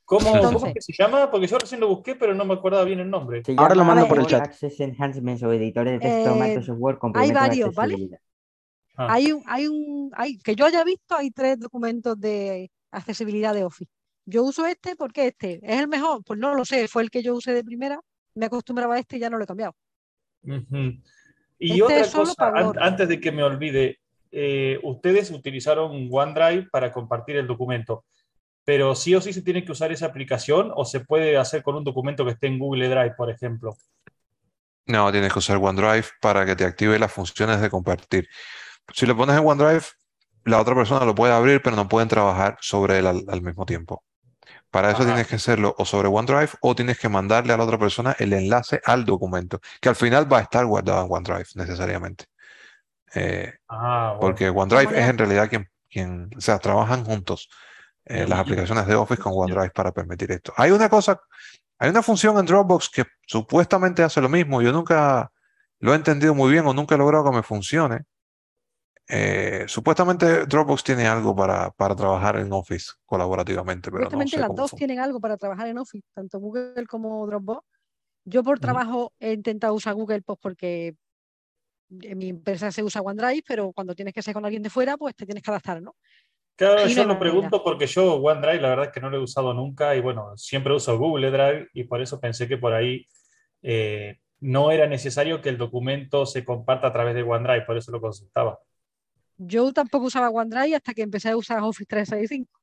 ¿Cómo, 0.05 0.29
Entonces- 0.29 0.53
cómo 0.55 0.67
es 0.67 0.75
que 0.75 0.81
se 0.83 0.93
llama? 0.93 1.31
Porque 1.31 1.47
yo 1.49 1.59
recién 1.59 1.81
lo 1.81 1.89
busqué, 1.89 2.14
pero 2.14 2.33
no 2.35 2.45
me 2.45 2.55
acordaba 2.55 2.85
bien 2.85 3.01
el 3.01 3.11
nombre. 3.11 3.43
Ahora 3.57 3.75
lo 3.75 3.85
mando 3.85 4.07
por 4.07 4.19
el 4.21 4.27
chat. 4.27 4.43
Access 4.43 4.79
Enhancements 4.81 5.43
o 5.43 5.53
editores 5.53 5.95
de 5.95 5.99
texto 6.01 6.35
Eh, 6.35 6.39
Microsoft 6.41 6.79
Word 6.79 6.99
hay 7.14 7.33
varios, 7.33 7.75
¿vale? 7.75 8.09
Ah, 8.99 9.09
Hay 9.14 9.33
un, 9.33 9.43
hay 9.47 9.67
un, 9.67 10.11
hay, 10.14 10.39
que 10.39 10.55
yo 10.55 10.64
haya 10.64 10.83
visto, 10.85 11.17
hay 11.17 11.31
tres 11.31 11.59
documentos 11.59 12.19
de 12.19 12.71
accesibilidad 12.91 13.53
de 13.53 13.64
Office. 13.64 13.91
Yo 14.25 14.43
uso 14.45 14.64
este 14.64 14.97
porque 14.97 15.27
este 15.29 15.61
es 15.62 15.81
el 15.81 15.87
mejor, 15.89 16.23
pues 16.25 16.39
no 16.41 16.55
lo 16.55 16.64
sé, 16.64 16.89
fue 16.89 17.03
el 17.03 17.11
que 17.11 17.23
yo 17.23 17.35
usé 17.35 17.53
de 17.53 17.62
primera, 17.62 18.01
me 18.35 18.47
acostumbraba 18.47 18.95
a 18.95 18.99
este 18.99 19.17
y 19.17 19.21
ya 19.21 19.29
no 19.29 19.37
lo 19.39 19.45
he 19.45 19.47
cambiado. 19.47 19.75
Y 21.59 21.71
Este 21.73 21.83
otra 21.83 22.11
cosa, 22.12 22.49
an- 22.55 22.73
antes 22.81 23.09
de 23.09 23.21
que 23.21 23.33
me 23.33 23.43
olvide, 23.43 23.99
eh, 24.39 24.78
ustedes 24.82 25.30
utilizaron 25.30 26.11
OneDrive 26.12 26.68
para 26.70 26.93
compartir 26.93 27.37
el 27.37 27.47
documento, 27.47 28.05
pero 28.66 28.95
sí 28.95 29.14
o 29.14 29.20
sí 29.22 29.32
se 29.32 29.41
tiene 29.41 29.64
que 29.64 29.72
usar 29.72 29.93
esa 29.93 30.05
aplicación 30.05 30.70
o 30.76 30.84
se 30.84 31.01
puede 31.01 31.39
hacer 31.39 31.62
con 31.62 31.74
un 31.74 31.84
documento 31.84 32.22
que 32.22 32.32
esté 32.32 32.49
en 32.49 32.59
Google 32.59 32.91
Drive, 32.91 33.14
por 33.16 33.30
ejemplo. 33.30 33.74
No, 34.84 35.11
tienes 35.11 35.32
que 35.32 35.39
usar 35.39 35.57
OneDrive 35.57 36.05
para 36.20 36.45
que 36.45 36.55
te 36.55 36.66
active 36.66 36.99
las 36.99 37.11
funciones 37.11 37.62
de 37.62 37.70
compartir. 37.70 38.28
Si 38.93 39.07
lo 39.07 39.16
pones 39.16 39.39
en 39.39 39.47
OneDrive, 39.47 39.84
la 40.45 40.61
otra 40.61 40.74
persona 40.74 41.07
lo 41.07 41.14
puede 41.14 41.32
abrir, 41.32 41.62
pero 41.62 41.74
no 41.74 41.89
pueden 41.89 42.09
trabajar 42.09 42.59
sobre 42.61 42.99
él 42.99 43.07
al, 43.07 43.24
al 43.28 43.41
mismo 43.41 43.64
tiempo. 43.64 44.05
Para 44.70 44.91
eso 44.91 44.99
Ajá. 44.99 45.07
tienes 45.07 45.28
que 45.28 45.37
hacerlo 45.37 45.74
o 45.78 45.87
sobre 45.87 46.09
OneDrive 46.09 46.51
o 46.61 46.74
tienes 46.74 46.99
que 46.99 47.09
mandarle 47.09 47.55
a 47.55 47.57
la 47.57 47.64
otra 47.64 47.78
persona 47.78 48.14
el 48.18 48.34
enlace 48.34 48.82
al 48.84 49.07
documento, 49.07 49.61
que 49.80 49.89
al 49.89 49.97
final 49.97 50.30
va 50.30 50.41
a 50.41 50.43
estar 50.43 50.66
guardado 50.66 51.07
en 51.07 51.11
OneDrive 51.11 51.49
necesariamente. 51.55 52.26
Eh, 53.15 53.55
Ah, 53.69 54.15
bueno. 54.19 54.21
porque 54.21 54.49
OneDrive 54.51 54.99
es 55.01 55.09
en 55.09 55.19
realidad 55.19 55.49
quien, 55.49 55.69
quien, 55.89 56.31
o 56.37 56.41
sea, 56.41 56.59
trabajan 56.59 57.05
juntos 57.05 57.49
eh, 58.05 58.27
las 58.29 58.39
aplicaciones 58.41 58.87
de 58.87 58.95
Office 58.95 59.23
con 59.23 59.33
OneDrive 59.35 59.71
para 59.71 59.93
permitir 59.93 60.31
esto. 60.33 60.53
Hay 60.57 60.71
una 60.71 60.89
cosa, 60.89 61.21
hay 61.79 61.91
una 61.91 62.03
función 62.03 62.39
en 62.39 62.47
Dropbox 62.47 62.89
que 62.91 63.05
supuestamente 63.27 64.03
hace 64.03 64.21
lo 64.21 64.29
mismo. 64.29 64.61
Yo 64.63 64.73
nunca 64.73 65.31
lo 65.81 65.93
he 65.93 65.97
entendido 65.97 66.35
muy 66.35 66.51
bien 66.53 66.67
o 66.67 66.73
nunca 66.75 66.95
he 66.95 66.99
logrado 66.99 67.25
que 67.31 67.37
me 67.37 67.43
funcione. 67.43 68.03
Eh, 69.09 69.65
supuestamente 69.69 70.47
Dropbox 70.47 70.83
tiene 70.83 71.07
algo 71.07 71.35
para, 71.37 71.71
para 71.71 71.95
trabajar 71.95 72.37
en 72.39 72.53
Office 72.53 72.93
colaborativamente, 73.05 73.89
pero 73.91 74.05
no 74.05 74.11
Supuestamente 74.11 74.31
sé 74.37 74.41
las 74.41 74.49
cómo 74.49 74.57
dos 74.63 74.71
funciona. 74.71 74.89
tienen 74.89 75.05
algo 75.05 75.21
para 75.21 75.37
trabajar 75.37 75.69
en 75.69 75.79
Office, 75.79 76.05
tanto 76.13 76.41
Google 76.41 76.87
como 76.89 77.25
Dropbox. 77.27 77.65
Yo 78.25 78.43
por 78.43 78.59
trabajo 78.59 79.13
he 79.21 79.33
intentado 79.33 79.75
usar 79.75 79.95
Google 79.95 80.23
pues 80.23 80.39
porque 80.43 80.97
en 81.91 82.18
mi 82.18 82.28
empresa 82.28 82.70
se 82.72 82.82
usa 82.82 83.03
OneDrive, 83.03 83.43
pero 83.47 83.72
cuando 83.72 83.95
tienes 83.95 84.14
que 84.14 84.22
ser 84.22 84.34
con 84.34 84.45
alguien 84.45 84.62
de 84.62 84.70
fuera, 84.70 84.97
pues 84.97 85.14
te 85.14 85.26
tienes 85.26 85.43
que 85.43 85.51
adaptar, 85.51 85.82
¿no? 85.82 85.95
Claro, 86.57 86.89
Y 86.89 86.95
no 86.95 87.03
yo 87.03 87.03
hay 87.03 87.09
lo 87.09 87.18
pregunto 87.18 87.62
porque 87.62 87.87
yo 87.87 88.14
OneDrive 88.14 88.61
la 88.62 88.70
verdad 88.70 88.87
es 88.87 88.93
que 88.93 89.01
no 89.01 89.11
lo 89.11 89.18
he 89.18 89.22
usado 89.22 89.53
nunca 89.53 89.95
y 89.95 90.01
bueno, 90.01 90.37
siempre 90.37 90.72
uso 90.74 90.99
Google 90.99 91.30
Drive 91.30 91.68
y 91.74 91.84
por 91.84 92.01
eso 92.01 92.18
pensé 92.18 92.49
que 92.49 92.57
por 92.57 92.72
ahí 92.72 93.07
eh, 93.62 94.18
no 94.41 94.70
era 94.70 94.87
necesario 94.87 95.43
que 95.43 95.51
el 95.51 95.59
documento 95.59 96.24
se 96.24 96.45
comparta 96.45 96.87
a 96.89 96.93
través 96.95 97.14
de 97.14 97.22
OneDrive, 97.22 97.66
por 97.66 97.76
eso 97.76 97.93
lo 97.93 98.01
consultaba. 98.01 98.59
Yo 99.39 99.72
tampoco 99.72 100.07
usaba 100.07 100.30
OneDrive 100.30 100.76
hasta 100.76 100.93
que 100.95 101.03
empecé 101.03 101.30
a 101.30 101.37
usar 101.37 101.61
Office 101.62 101.87
365 101.87 102.61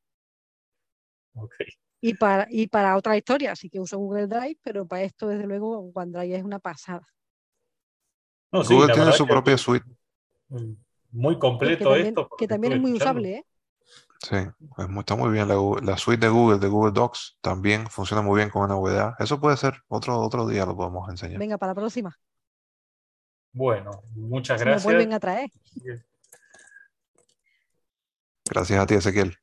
Ok. 1.35 1.53
y 2.01 2.13
para, 2.15 2.47
y 2.49 2.67
para 2.67 2.97
otras 2.97 3.17
historias, 3.17 3.59
sí 3.59 3.69
que 3.69 3.79
uso 3.79 3.97
Google 3.97 4.27
Drive, 4.27 4.57
pero 4.61 4.85
para 4.85 5.03
esto, 5.03 5.27
desde 5.27 5.47
luego, 5.47 5.91
OneDrive 5.93 6.37
es 6.37 6.43
una 6.43 6.59
pasada. 6.59 7.07
No, 8.53 8.63
sí, 8.63 8.73
Google 8.73 8.93
tiene 8.93 9.11
su 9.11 9.25
propia 9.27 9.57
suite. 9.57 9.85
mm, 10.49 10.73
muy 11.11 11.37
completo 11.39 11.79
que 11.79 11.83
también, 11.85 12.07
esto. 12.07 12.29
que 12.37 12.47
también 12.47 12.73
es 12.73 12.79
muy 12.79 12.91
escuchando. 12.91 13.19
usable, 13.21 13.35
¿eh? 13.37 13.45
Sí, 14.21 14.35
es 14.77 14.89
muy- 14.89 14.99
está 15.01 15.15
muy 15.15 15.31
bien. 15.31 15.47
La, 15.49 15.97
suite 15.97 16.25
de 16.25 16.31
Google, 16.31 16.59
de 16.59 16.67
Google 16.69 16.93
Docs, 16.93 17.37
también 17.41 17.87
funciona 17.87 18.21
muy 18.21 18.37
bien 18.37 18.49
con 18.49 18.69
NVDA. 18.69 19.15
Eso 19.19 19.39
puede 19.41 19.57
ser 19.57 19.81
otro, 19.89 20.17
otro 20.19 20.47
día, 20.47 20.65
lo 20.65 20.77
podemos 20.77 21.09
enseñar. 21.09 21.39
Venga, 21.39 21.57
para 21.57 21.71
la 21.71 21.75
próxima. 21.75 22.17
Bueno, 23.51 23.91
muchas 24.15 24.59
Si 24.59 24.65
me 24.65 24.71
gracias. 24.71 24.85
vuelven 24.85 25.13
a 25.13 25.19
traer. 25.19 25.49
Gracias 28.45 28.79
a 28.79 28.85
ti, 28.85 28.93
Ezequiel. 28.93 29.37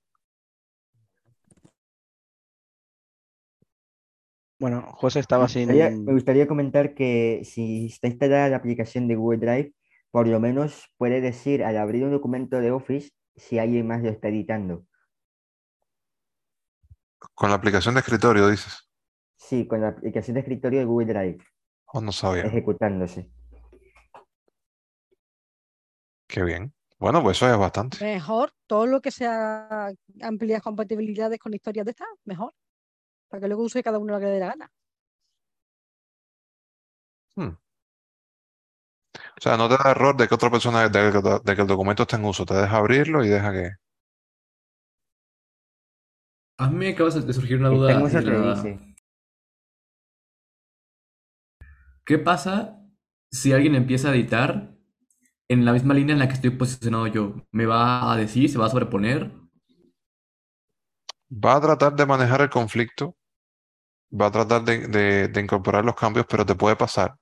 Bueno, 4.61 4.83
José 4.93 5.21
estaba 5.21 5.45
Me 5.47 5.55
gustaría, 5.55 5.89
sin. 5.91 6.05
me 6.05 6.13
gustaría 6.13 6.47
comentar 6.47 6.95
que 6.95 7.41
si 7.45 7.87
está 7.87 8.09
instalada 8.09 8.51
la 8.51 8.57
aplicación 8.57 9.09
de 9.09 9.17
Google 9.17 9.39
Drive, 9.39 9.73
por 10.11 10.29
lo 10.29 10.39
menos 10.39 10.93
puede 10.99 11.21
decir 11.23 11.65
al 11.65 11.79
abrir 11.79 12.05
un 12.05 12.11
documento 12.11 12.61
de 12.61 12.71
Office 12.71 13.11
si 13.37 13.59
alguien 13.59 13.87
más 13.87 14.03
lo 14.03 14.11
está 14.11 14.29
editando. 14.29 14.85
Con 17.35 17.49
la 17.49 17.57
aplicación 17.57 17.95
de 17.95 18.01
escritorio, 18.01 18.49
dices. 18.49 18.89
Sí, 19.37 19.67
con 19.67 19.81
la 19.81 19.89
aplicación 19.89 20.35
de 20.35 20.41
escritorio 20.41 20.81
de 20.81 20.85
Google 20.85 21.07
Drive 21.13 21.39
Oh, 21.93 22.01
no 22.01 22.13
sabía. 22.13 22.45
ejecutándose. 22.45 23.31
Qué 26.29 26.45
bien. 26.45 26.73
Bueno, 26.99 27.23
pues 27.23 27.39
eso 27.39 27.51
es 27.51 27.57
bastante. 27.59 28.05
Mejor, 28.05 28.53
todo 28.67 28.87
lo 28.87 29.01
que 29.01 29.11
sea 29.11 29.91
amplias 30.21 30.63
compatibilidades 30.63 31.39
con 31.39 31.55
historias 31.55 31.87
de 31.87 31.93
estas, 31.93 32.09
mejor. 32.25 32.53
Para 33.31 33.41
que 33.41 33.49
luego 33.49 33.63
use 33.63 33.83
cada 33.83 33.99
uno 33.99 34.13
lo 34.13 34.19
que 34.21 34.27
le 34.27 34.33
dé 34.33 34.41
la 34.41 34.49
gana. 34.49 34.73
Hmm. 37.37 37.57
O 39.15 39.41
sea, 39.41 39.57
no 39.57 39.69
te 39.69 39.77
da 39.83 39.93
error 39.93 40.17
de 40.17 40.29
que 40.29 40.35
otra 40.35 40.51
persona, 40.51 40.89
de 40.89 41.13
que, 41.13 41.41
de 41.45 41.57
que 41.57 41.63
el 41.63 41.69
documento 41.69 42.03
esté 42.03 42.17
en 42.17 42.25
uso. 42.25 42.45
Te 42.45 42.55
deja 42.55 42.77
abrirlo 42.77 43.25
y 43.25 43.29
deja 43.29 43.53
que. 43.53 43.71
A 46.59 46.69
mí 46.69 46.77
me 46.77 46.89
acaba 46.91 47.11
de 47.11 47.33
surgir 47.33 47.59
una 47.59 47.73
Está 47.73 47.99
duda 47.99 48.21
la. 48.21 48.91
¿Qué 52.05 52.19
pasa 52.19 52.85
si 53.31 53.53
alguien 53.53 53.77
empieza 53.77 54.11
a 54.11 54.15
editar 54.15 54.75
en 55.49 55.65
la 55.65 55.73
misma 55.73 55.95
línea 55.95 56.13
en 56.13 56.19
la 56.19 56.29
que 56.29 56.35
estoy 56.35 56.51
posicionado 56.51 57.07
yo? 57.07 57.37
¿Me 57.53 57.67
va 57.67 58.13
a 58.13 58.17
decir, 58.17 58.51
se 58.51 58.59
va 58.59 58.67
a 58.67 58.71
sobreponer? 58.71 59.33
Va 61.33 61.57
a 61.57 61.61
tratar 61.61 61.95
de 61.95 62.05
manejar 62.05 62.43
el 62.43 62.51
conflicto. 62.51 63.17
Va 64.13 64.27
a 64.27 64.31
tratar 64.33 64.63
de, 64.65 64.87
de- 64.89 65.29
de 65.29 65.41
incorporar 65.41 65.85
los 65.85 65.95
cambios, 65.97 66.27
pero 66.29 66.45
te 66.47 66.55
puede 66.55 66.77
pasar 66.77 67.17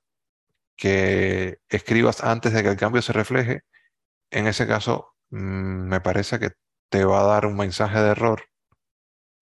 que 0.77 1.59
escribas 1.69 2.23
antes 2.23 2.53
de 2.53 2.63
que 2.63 2.69
el 2.69 2.77
cambio 2.77 3.01
se 3.03 3.13
refleje. 3.13 3.61
En 4.31 4.47
ese 4.47 4.67
caso, 4.67 5.15
mm, 5.31 5.37
me 5.89 6.01
parece 6.01 6.39
que 6.39 6.51
te 6.89 7.05
va 7.05 7.21
a 7.21 7.25
dar 7.25 7.45
un 7.47 7.57
mensaje 7.57 7.99
de 7.99 8.11
error 8.11 8.43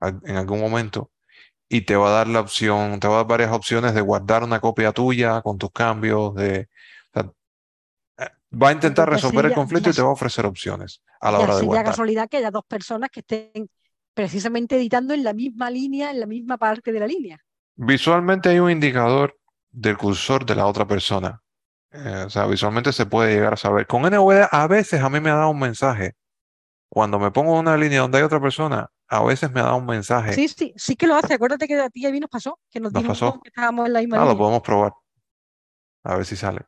en 0.02 0.36
algún 0.38 0.60
momento 0.60 1.12
y 1.70 1.82
te 1.84 1.95
va 1.98 2.10
a 2.10 2.12
dar 2.12 2.28
la 2.28 2.41
opción, 2.41 3.00
te 3.00 3.08
va 3.08 3.16
a 3.16 3.18
dar 3.20 3.28
varias 3.28 3.52
opciones 3.54 3.93
de 3.95 4.02
guardar 4.02 4.43
una 4.43 4.60
copia 4.62 4.93
tuya 4.93 5.41
con 5.43 5.58
tus 5.60 5.72
cambios, 5.72 6.36
de, 6.36 6.70
o 7.16 7.22
sea, 7.22 7.32
eh, 8.28 8.32
va 8.64 8.70
a 8.70 8.74
intentar 8.74 9.10
resolver 9.10 9.45
el 9.48 9.54
conflicto 9.54 9.89
y 9.91 9.93
te 9.93 10.02
va 10.02 10.10
a 10.10 10.14
ofrecer 10.14 10.45
opciones 10.45 11.04
a 11.22 11.32
la 11.32 11.41
hora 11.41 11.56
de 11.58 11.64
guardar. 11.64 11.84
casualidad 11.84 12.28
que 12.30 12.38
haya 12.38 12.52
dos 12.52 12.64
personas 12.68 13.10
que 13.10 13.22
estén 13.22 13.70
precisamente 14.18 14.78
editando 14.78 15.13
en 15.13 15.24
la 15.24 15.32
misma 15.32 15.70
línea, 15.70 16.09
en 16.09 16.20
la 16.20 16.26
misma 16.26 16.57
parte 16.57 16.91
de 16.91 16.99
la 16.99 17.05
línea. 17.05 17.39
Visualmente 17.76 18.49
hay 18.49 18.57
un 18.57 18.72
indicador 18.72 19.38
del 19.70 19.95
cursor 19.95 20.43
de 20.43 20.55
la 20.55 20.65
otra 20.65 20.88
persona. 20.88 21.39
Eh, 21.91 22.24
o 22.26 22.30
sea, 22.32 22.47
visualmente 22.47 22.91
se 22.91 23.05
puede 23.05 23.36
llegar 23.36 23.53
a 23.53 23.57
saber. 23.57 23.86
Con 23.86 24.01
NVDA 24.01 24.45
a 24.45 24.65
veces 24.65 25.03
a 25.03 25.09
mí 25.11 25.20
me 25.20 25.30
ha 25.30 25.36
dado 25.36 25.51
un 25.51 25.59
mensaje. 25.59 26.15
Cuando 26.89 27.20
me 27.20 27.30
pongo 27.30 27.53
en 27.53 27.59
una 27.59 27.78
línea 27.78 28.01
donde 28.01 28.18
hay 28.18 28.24
otra 28.24 28.41
persona, 28.41 28.89
a 29.07 29.24
veces 29.24 29.51
me 29.51 29.59
ha 29.59 29.65
dado 29.65 29.78
un 29.78 29.86
mensaje. 29.86 30.34
Sí, 30.34 30.47
sí, 30.47 30.74
sí 30.76 30.95
que 30.95 31.05
lo 31.05 31.15
hace. 31.15 31.36
Acuérdate 31.36 31.68
que 31.68 31.80
a 31.80 31.91
ti 31.91 32.01
y 32.01 32.07
a 32.07 32.11
mí 32.11 32.20
nos 32.20 32.32
pasó, 32.32 32.59
que 32.72 32.80
nos 32.80 32.91
¿Nos 32.91 33.03
pasó? 33.03 33.39
que 33.39 33.49
estábamos 33.49 33.86
en 33.86 33.93
la 33.93 33.99
misma 33.99 34.20
Ah, 34.20 34.26
lo 34.26 34.36
podemos 34.36 34.63
probar. 34.63 34.93
A 36.05 36.15
ver 36.15 36.26
si 36.26 36.36
sale. 36.36 36.61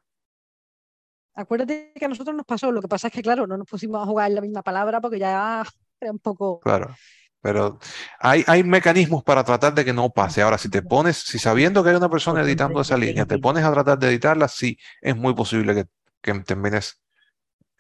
Acuérdate 1.34 1.94
que 1.96 2.06
a 2.06 2.10
nosotros 2.10 2.36
nos 2.36 2.46
pasó. 2.46 2.72
Lo 2.72 2.80
que 2.80 2.88
pasa 2.88 3.08
es 3.08 3.14
que, 3.14 3.24
claro, 3.24 3.48
no 3.48 3.58
nos 3.58 3.66
pusimos 3.68 4.00
a 4.04 4.06
jugar 4.06 4.30
en 4.30 4.36
la 4.36 4.42
misma 4.42 4.62
palabra 4.62 5.02
porque 5.02 5.18
ya 5.18 5.64
era 6.00 6.12
un 6.12 6.20
poco. 6.20 6.60
Claro. 6.60 6.96
Pero 7.42 7.80
hay, 8.20 8.44
hay 8.48 8.64
mecanismos 8.64 9.24
para 9.24 9.44
tratar 9.44 9.74
de 9.74 9.86
que 9.86 9.94
no 9.94 10.10
pase. 10.10 10.42
Ahora, 10.42 10.58
si 10.58 10.70
te 10.70 10.82
pones, 10.82 11.18
si 11.18 11.40
sabiendo 11.40 11.84
que 11.84 11.92
hay 11.92 11.96
una 11.96 12.10
persona 12.10 12.42
editando 12.42 12.82
esa 12.82 12.98
línea, 12.98 13.26
te 13.26 13.40
pones 13.40 13.64
a 13.64 13.72
tratar 13.72 13.98
de 14.00 14.08
editarla, 14.10 14.48
sí, 14.48 14.78
es 15.02 15.16
muy 15.16 15.34
posible 15.34 15.74
que, 15.74 15.86
que 16.22 16.40
termines, 16.42 17.02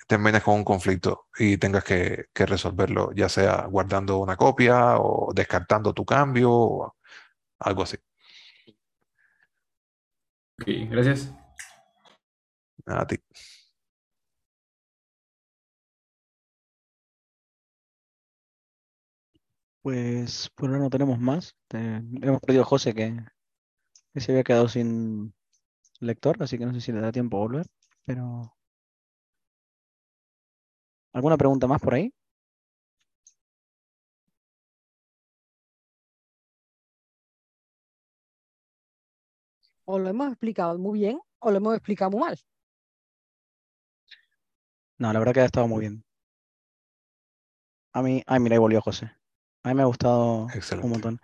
termines 0.08 0.44
con 0.44 0.56
un 0.56 0.64
conflicto 0.64 1.28
y 1.38 1.58
tengas 1.58 1.84
que, 1.84 2.26
que 2.34 2.46
resolverlo, 2.46 3.12
ya 3.14 3.30
sea 3.30 3.66
guardando 3.68 4.18
una 4.20 4.38
copia 4.38 4.98
o 5.00 5.34
descartando 5.34 5.94
tu 5.94 6.06
cambio 6.06 6.52
o 6.52 6.96
algo 7.60 7.84
así. 7.84 7.98
Ok, 10.62 10.68
gracias. 10.90 11.34
A 12.86 13.06
ti. 13.06 13.18
Pues 19.82 20.50
por 20.56 20.70
ahora 20.70 20.80
no 20.84 20.90
tenemos 20.90 21.20
más. 21.20 21.56
Te- 21.68 21.78
hemos 21.98 22.40
perdido 22.42 22.64
a 22.64 22.66
José 22.66 22.94
que, 22.94 23.16
que 24.14 24.22
se 24.22 24.32
había 24.34 24.44
quedado 24.46 24.68
sin 24.70 25.34
lector, 26.02 26.38
así 26.44 26.58
que 26.60 26.66
no 26.68 26.74
sé 26.74 26.82
si 26.82 26.92
le 26.94 27.02
da 27.02 27.12
tiempo 27.14 27.38
a 27.38 27.42
volver. 27.42 27.68
Pero. 28.06 28.56
¿Alguna 31.14 31.38
pregunta 31.38 31.68
más 31.68 31.80
por 31.82 31.94
ahí? 31.94 32.12
O 39.84 40.00
lo 40.00 40.08
hemos 40.08 40.30
explicado 40.30 40.80
muy 40.80 41.00
bien 41.00 41.20
o 41.40 41.52
lo 41.52 41.58
hemos 41.58 41.76
explicado 41.76 42.12
muy 42.12 42.22
mal. 42.22 42.40
No, 45.00 45.12
la 45.12 45.18
verdad 45.18 45.34
que 45.34 45.40
ha 45.42 45.46
estado 45.46 45.68
muy 45.68 45.80
bien. 45.82 46.04
A 47.94 48.02
mí, 48.02 48.24
ay, 48.26 48.40
mira, 48.40 48.56
ahí 48.56 48.60
volvió 48.60 48.82
José. 48.82 49.12
A 49.64 49.70
mí 49.70 49.76
me 49.76 49.82
ha 49.82 49.86
gustado 49.86 50.48
un 50.82 50.90
montón. 50.90 51.20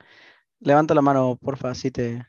Levanta 0.60 0.94
la 0.94 1.02
mano, 1.02 1.38
porfa, 1.42 1.70
así 1.72 1.92
te. 1.92 2.26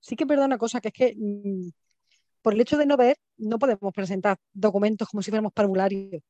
Sí 0.00 0.16
que 0.16 0.24
es 0.24 0.28
verdad 0.28 0.46
una 0.46 0.58
cosa, 0.58 0.80
que 0.80 0.88
es 0.88 0.94
que 0.94 1.14
mm, 1.16 1.70
por 2.42 2.54
el 2.54 2.60
hecho 2.60 2.76
de 2.76 2.86
no 2.86 2.96
ver, 2.96 3.16
no 3.38 3.58
podemos 3.58 3.92
presentar 3.92 4.36
documentos 4.52 5.08
como 5.08 5.22
si 5.22 5.30
fuéramos 5.30 5.52
parvularios. 5.52 6.22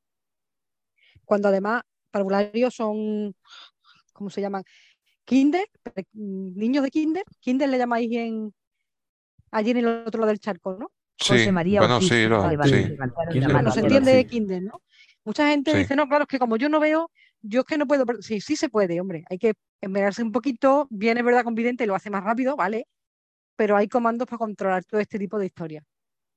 Cuando 1.25 1.49
además 1.49 1.83
parvularios 2.11 2.75
son, 2.75 3.35
¿cómo 4.13 4.31
se 4.31 4.41
llaman? 4.41 4.65
Kinder, 5.25 5.67
mm, 6.13 6.57
niños 6.59 6.85
de 6.85 6.91
kinder. 6.91 7.25
Kinder 7.41 7.69
le 7.69 7.79
llamáis 7.79 8.11
en, 8.13 8.55
allí 9.51 9.71
en 9.73 9.77
el 9.79 9.87
otro 10.07 10.21
lado 10.21 10.29
del 10.29 10.41
charco, 10.41 10.77
¿no? 10.79 10.93
José 11.19 11.47
Sí, 11.47 11.53
María 11.53 11.81
bueno, 11.81 11.97
Ortiz, 11.97 12.09
sí, 12.11 12.27
lo- 12.29 12.43
sí. 12.43 12.49
¿Quién 13.33 13.41
la 13.43 13.49
se 13.49 13.53
mano 13.53 13.69
no 13.69 13.73
se 13.73 13.81
entiende 13.81 14.13
de 14.13 14.27
Kindle, 14.27 14.61
¿no? 14.61 14.83
Mucha 15.27 15.49
gente 15.49 15.73
Sí. 15.73 15.79
dice, 15.79 15.97
no, 15.97 16.09
claro, 16.09 16.23
es 16.25 16.29
que 16.29 16.39
como 16.39 16.57
yo 16.57 16.69
no 16.71 16.81
veo, 16.81 17.11
yo 17.43 17.61
es 17.61 17.67
que 17.67 17.77
no 17.79 17.87
puedo. 17.87 18.05
ver". 18.07 18.23
Sí, 18.23 18.41
sí 18.41 18.57
se 18.57 18.69
puede, 18.71 19.01
hombre. 19.01 19.25
Hay 19.29 19.39
que 19.39 19.55
esmerarse 19.81 20.23
un 20.23 20.33
poquito. 20.33 20.87
Viene 20.91 21.23
verdad 21.23 21.45
con 21.45 21.55
Vidente, 21.57 21.87
lo 21.87 21.95
hace 21.97 22.11
más 22.11 22.25
rápido, 22.25 22.57
¿vale? 22.57 22.87
Pero 23.57 23.77
hay 23.77 23.89
comandos 23.89 24.27
para 24.29 24.39
controlar 24.39 24.85
todo 24.85 25.01
este 25.01 25.19
tipo 25.19 25.39
de 25.39 25.47
historias. 25.47 25.85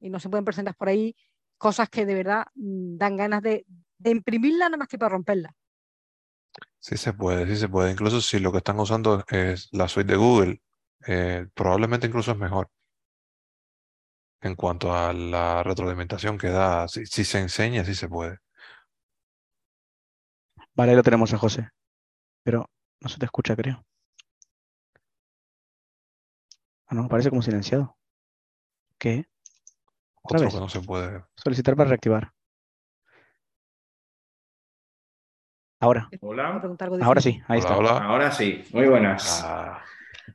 Y 0.01 0.09
no 0.09 0.19
se 0.19 0.29
pueden 0.29 0.45
presentar 0.45 0.75
por 0.75 0.89
ahí 0.89 1.15
cosas 1.57 1.89
que 1.89 2.05
de 2.05 2.15
verdad 2.15 2.45
mm, 2.55 2.97
dan 2.97 3.17
ganas 3.17 3.41
de, 3.43 3.65
de 3.99 4.11
imprimirla 4.11 4.65
nada 4.67 4.77
más 4.77 4.87
que 4.89 4.97
para 4.99 5.09
romperla. 5.09 5.55
Sí 6.79 6.97
se 6.97 7.13
puede, 7.13 7.45
sí 7.47 7.55
se 7.57 7.69
puede. 7.69 7.91
Incluso 7.91 8.21
si 8.21 8.39
lo 8.39 8.51
que 8.51 8.57
están 8.59 8.79
usando 8.79 9.23
es 9.29 9.69
la 9.71 9.87
suite 9.87 10.11
de 10.13 10.17
Google, 10.17 10.61
eh, 11.07 11.47
probablemente 11.53 12.07
incluso 12.07 12.31
es 12.31 12.37
mejor 12.37 12.69
en 14.41 14.55
cuanto 14.55 14.93
a 14.93 15.13
la 15.13 15.63
retroalimentación 15.63 16.37
que 16.37 16.49
da. 16.49 16.87
Si, 16.87 17.05
si 17.05 17.23
se 17.25 17.39
enseña, 17.39 17.83
sí 17.85 17.95
se 17.95 18.07
puede. 18.09 18.37
Vale, 20.79 20.91
ahí 20.91 20.95
lo 20.95 21.03
tenemos 21.03 21.33
a 21.33 21.37
José. 21.37 21.69
Pero 22.41 22.65
no 23.01 23.09
se 23.09 23.19
te 23.19 23.25
escucha, 23.25 23.53
creo. 23.53 23.83
Ah, 26.87 26.95
no, 26.95 27.09
parece 27.09 27.29
como 27.29 27.41
silenciado. 27.41 27.97
¿Qué? 28.97 29.25
¿Otra 30.21 30.37
Otro 30.37 30.45
vez? 30.45 30.53
que 30.53 30.59
no 30.61 30.69
se 30.69 30.79
puede. 30.79 31.25
Solicitar 31.35 31.75
para 31.75 31.89
reactivar. 31.89 32.31
Ahora, 35.81 36.09
Hola. 36.21 36.61
ahora 37.01 37.19
sí, 37.19 37.41
ahí 37.49 37.59
Hola, 37.59 37.69
está. 37.69 37.77
hola. 37.77 37.97
Ahora 38.05 38.31
sí, 38.31 38.63
muy 38.71 38.87
buenas. 38.87 39.41
Ah, 39.43 39.83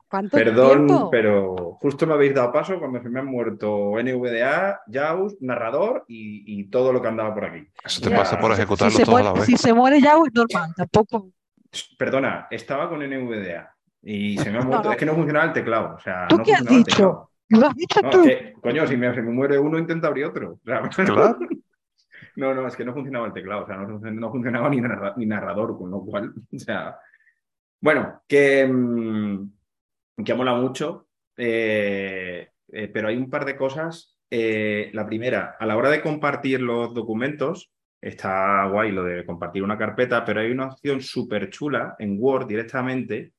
¿Cuánto 0.09 0.37
Perdón, 0.37 0.87
tiempo? 0.87 1.11
pero 1.11 1.55
justo 1.81 2.07
me 2.07 2.15
habéis 2.15 2.35
dado 2.35 2.53
paso 2.53 2.79
cuando 2.79 3.03
se 3.03 3.09
me 3.09 3.21
han 3.21 3.27
muerto 3.27 3.99
NVDA, 3.99 4.81
JAWS, 4.91 5.37
narrador 5.41 6.05
y, 6.09 6.61
y 6.61 6.65
todo 6.71 6.93
lo 6.93 7.01
que 7.03 7.09
andaba 7.09 7.35
por 7.35 7.45
aquí. 7.45 7.67
eso 7.85 8.01
te 8.01 8.11
Ya, 8.11 8.17
pasa 8.17 8.39
por 8.39 8.51
Si 8.55 8.59
ejecutarlo 8.61 8.97
se, 8.99 9.05
todo 9.05 9.17
a 9.17 9.23
la 9.23 9.33
vez. 9.33 9.45
si 9.45 9.57
se 9.57 9.73
muere 9.73 10.01
ya 10.01 10.13
es 10.15 10.33
normal, 10.35 10.73
tampoco. 10.77 11.31
Perdona, 11.99 12.47
estaba 12.51 12.89
con 12.89 13.01
NVDA 13.01 13.75
y 14.03 14.39
se 14.39 14.51
me 14.51 14.59
ha 14.59 14.63
muerto. 14.63 14.85
no. 14.89 14.93
Es 14.93 14.99
que 14.99 15.07
no 15.07 15.15
funcionaba 15.15 15.47
el 15.47 15.53
teclado. 15.53 15.95
O 15.97 15.99
sea, 16.01 16.27
¿Tú 16.29 16.37
no 16.37 16.45
qué 16.45 16.53
has 16.53 16.59
funcionaba 16.59 16.79
el 16.79 16.85
dicho? 16.85 17.31
¿Lo 17.49 17.67
has 17.67 17.75
dicho 17.75 18.01
No, 18.03 18.11
tú? 18.11 18.25
es 18.25 18.37
que, 18.37 18.53
coño, 18.61 18.87
si 18.87 18.97
me, 18.97 19.15
se 19.15 19.23
me 19.23 19.31
muere 19.31 19.59
uno, 19.59 19.79
intenta 19.79 20.09
abrir 20.09 20.27
otro. 20.27 20.59
Claro. 20.65 21.39
No, 22.37 22.53
no, 22.55 22.67
es 22.67 22.77
que 22.77 22.85
no 22.85 22.93
funcionaba 22.93 23.27
el 23.27 23.33
teclado, 23.33 23.63
o 23.65 23.67
sea, 23.67 23.77
no 23.77 24.31
funcionaba 24.31 24.69
ni, 24.69 24.81
narra- 24.81 25.15
ni 25.17 25.27
narrador, 25.27 25.77
con 25.79 25.91
lo 25.91 26.01
cual, 26.05 26.33
o 26.53 26.59
sea, 26.59 26.97
bueno, 27.81 28.23
que, 28.27 28.67
mm, 28.67 29.51
que 30.23 30.33
ha 30.33 30.37
molado 30.37 30.61
mucho, 30.63 31.09
eh, 31.37 32.49
eh, 32.69 32.89
pero 32.89 33.09
hay 33.09 33.17
un 33.17 33.31
par 33.31 33.45
de 33.45 33.57
cosas. 33.57 34.17
Eh, 34.31 34.91
la 34.93 35.07
primera, 35.07 35.57
a 35.59 35.67
la 35.67 35.77
hora 35.77 35.91
de 35.91 36.01
compartir 36.01 36.61
los 36.61 36.95
documentos, 36.95 37.71
está 38.01 38.67
guay 38.67 38.93
lo 38.93 39.05
de 39.05 39.25
compartir 39.25 39.63
una 39.63 39.79
carpeta, 39.79 40.25
pero 40.25 40.41
hay 40.41 40.51
una 40.51 40.67
opción 40.67 41.01
súper 41.01 41.51
chula 41.51 41.97
en 41.99 42.17
Word 42.19 42.47
directamente 42.47 43.33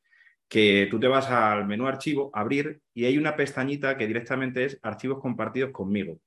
que 0.48 0.88
tú 0.90 1.00
te 1.00 1.08
vas 1.08 1.30
al 1.30 1.66
menú 1.66 1.88
archivo, 1.88 2.30
abrir, 2.34 2.80
y 2.94 3.06
hay 3.06 3.18
una 3.18 3.36
pestañita 3.36 3.98
que 3.98 4.08
directamente 4.08 4.66
es 4.66 4.80
archivos 4.84 5.20
compartidos 5.20 5.72
conmigo. 5.72 6.20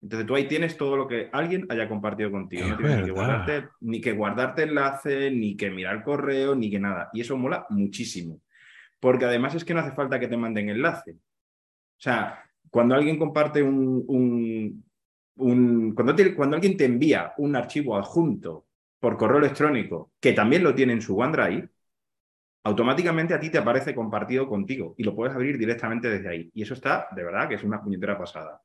Entonces 0.00 0.26
tú 0.26 0.36
ahí 0.36 0.46
tienes 0.46 0.76
todo 0.76 0.96
lo 0.96 1.08
que 1.08 1.28
alguien 1.32 1.66
haya 1.68 1.88
compartido 1.88 2.30
contigo. 2.30 2.64
Es 2.64 2.70
no 2.70 2.76
tienes 2.76 2.98
ni 2.98 3.04
que, 3.04 3.10
guardarte, 3.10 3.68
ni 3.80 4.00
que 4.00 4.12
guardarte 4.12 4.62
enlace, 4.62 5.30
ni 5.32 5.56
que 5.56 5.70
mirar 5.70 6.04
correo, 6.04 6.54
ni 6.54 6.70
que 6.70 6.78
nada. 6.78 7.10
Y 7.12 7.20
eso 7.20 7.36
mola 7.36 7.66
muchísimo. 7.70 8.40
Porque 9.00 9.24
además 9.26 9.54
es 9.54 9.64
que 9.64 9.74
no 9.74 9.80
hace 9.80 9.92
falta 9.92 10.18
que 10.20 10.28
te 10.28 10.36
manden 10.36 10.68
enlace. 10.70 11.12
O 11.12 11.16
sea, 11.98 12.44
cuando 12.70 12.94
alguien 12.94 13.18
comparte 13.18 13.62
un... 13.62 14.04
un- 14.08 14.84
un- 15.38 15.94
cuando, 15.94 16.14
te- 16.16 16.34
cuando 16.34 16.56
alguien 16.56 16.76
te 16.76 16.84
envía 16.86 17.32
un 17.38 17.56
archivo 17.56 17.96
adjunto 17.96 18.66
por 19.00 19.16
correo 19.16 19.38
electrónico, 19.38 20.12
que 20.20 20.32
también 20.32 20.64
lo 20.64 20.74
tiene 20.74 20.94
en 20.94 21.02
su 21.02 21.16
OneDrive, 21.18 21.68
automáticamente 22.64 23.34
a 23.34 23.40
ti 23.40 23.50
te 23.50 23.58
aparece 23.58 23.94
compartido 23.94 24.48
contigo 24.48 24.94
y 24.98 25.04
lo 25.04 25.14
puedes 25.14 25.34
abrir 25.34 25.58
directamente 25.58 26.08
desde 26.08 26.28
ahí. 26.28 26.50
Y 26.54 26.62
eso 26.62 26.74
está, 26.74 27.08
de 27.14 27.24
verdad, 27.24 27.48
que 27.48 27.54
es 27.56 27.64
una 27.64 27.82
puñetera 27.82 28.18
pasada. 28.18 28.60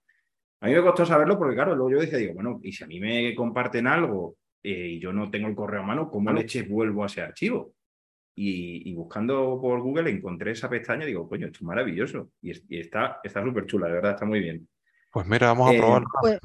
A 0.61 0.67
mí 0.67 0.73
me 0.73 0.81
costó 0.83 1.05
saberlo 1.05 1.37
porque, 1.39 1.55
claro, 1.55 1.75
luego 1.75 1.91
yo 1.91 1.99
decía, 2.01 2.17
digo, 2.19 2.33
bueno, 2.35 2.59
y 2.63 2.71
si 2.73 2.83
a 2.83 2.87
mí 2.87 2.99
me 2.99 3.35
comparten 3.35 3.87
algo 3.87 4.37
eh, 4.63 4.89
y 4.93 4.99
yo 5.01 5.13
no 5.13 5.31
tengo 5.31 5.47
el 5.49 5.55
correo 5.55 5.81
a 5.81 5.85
mano, 5.85 6.09
¿cómo 6.11 6.31
leches 6.33 6.67
vuelvo 6.69 7.03
a 7.03 7.07
ese 7.07 7.21
archivo? 7.21 7.73
Y, 8.35 8.89
y 8.89 8.95
buscando 8.95 9.59
por 9.61 9.81
Google 9.81 10.09
encontré 10.09 10.51
esa 10.51 10.69
pestaña 10.69 11.03
y 11.03 11.07
digo, 11.07 11.27
coño, 11.29 11.47
esto 11.47 11.57
es 11.59 11.63
maravilloso. 11.63 12.31
Y, 12.41 12.51
es- 12.51 12.63
y 12.69 12.79
está 12.79 13.19
está 13.23 13.43
súper 13.43 13.65
chula, 13.65 13.87
de 13.87 13.93
verdad, 13.93 14.11
está 14.13 14.25
muy 14.25 14.39
bien. 14.39 14.67
Pues 15.11 15.27
mira, 15.27 15.47
vamos 15.47 15.69
a 15.69 15.71
Eh, 15.73 15.77
probarlo 15.77 16.07
Pues, 16.19 16.39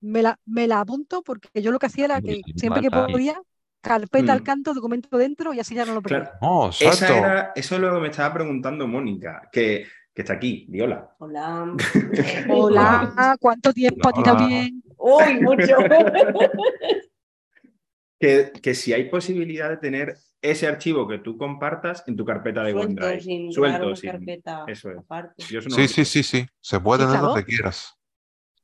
me 0.00 0.22
la, 0.22 0.38
me 0.46 0.66
la 0.66 0.80
apunto 0.80 1.22
porque 1.22 1.62
yo 1.62 1.70
lo 1.72 1.78
que 1.78 1.86
hacía 1.86 2.04
era 2.06 2.20
que 2.20 2.42
siempre 2.56 2.82
que 2.82 2.90
vale. 2.90 3.12
podía, 3.12 3.40
carpeta 3.80 4.32
al 4.32 4.40
Mm. 4.40 4.44
canto, 4.44 4.74
documento 4.74 5.16
dentro 5.18 5.52
y 5.54 5.60
así 5.60 5.74
ya 5.74 5.84
no 5.84 5.94
lo 5.94 6.02
perdía. 6.02 6.18
Claro, 6.18 6.38
Oh, 6.40 6.68
esa 6.78 7.06
exacto. 7.06 7.14
era, 7.18 7.52
eso 7.54 7.74
es 7.76 7.80
lo 7.80 7.94
que 7.94 8.00
me 8.00 8.08
estaba 8.08 8.34
preguntando 8.34 8.86
Mónica, 8.86 9.48
que, 9.52 9.86
que 10.14 10.22
está 10.22 10.34
aquí, 10.34 10.66
Viola. 10.68 11.08
Hola. 11.18 11.66
Hola, 12.48 13.36
¿cuánto 13.40 13.72
tiempo 13.72 14.08
a 14.08 14.12
ti 14.12 14.20
Hola. 14.20 14.24
también? 14.24 14.82
Uy, 14.98 15.40
mucho. 15.40 15.76
Que, 18.20 18.52
que 18.62 18.74
si 18.74 18.92
hay 18.92 19.08
posibilidad 19.08 19.70
de 19.70 19.76
tener 19.76 20.16
ese 20.40 20.66
archivo 20.66 21.06
que 21.06 21.18
tú 21.18 21.36
compartas 21.38 22.04
en 22.06 22.16
tu 22.16 22.24
carpeta 22.24 22.62
de 22.64 22.72
Suelto, 22.72 23.02
OneDrive. 23.04 23.20
sin 23.20 23.52
Suelto, 23.52 23.86
una 23.88 23.96
sin- 23.96 24.10
carpeta 24.10 24.64
Eso 24.66 24.90
es. 24.90 24.98
aparte. 24.98 25.44
Yo 25.50 25.58
eso 25.60 25.68
no 25.68 25.74
Sí, 25.76 25.82
lo 25.82 25.88
sí, 25.88 26.04
sí, 26.04 26.22
sí. 26.22 26.46
Se 26.60 26.80
puede 26.80 27.00
tener 27.00 27.12
claro. 27.14 27.28
donde 27.28 27.44
quieras. 27.44 27.94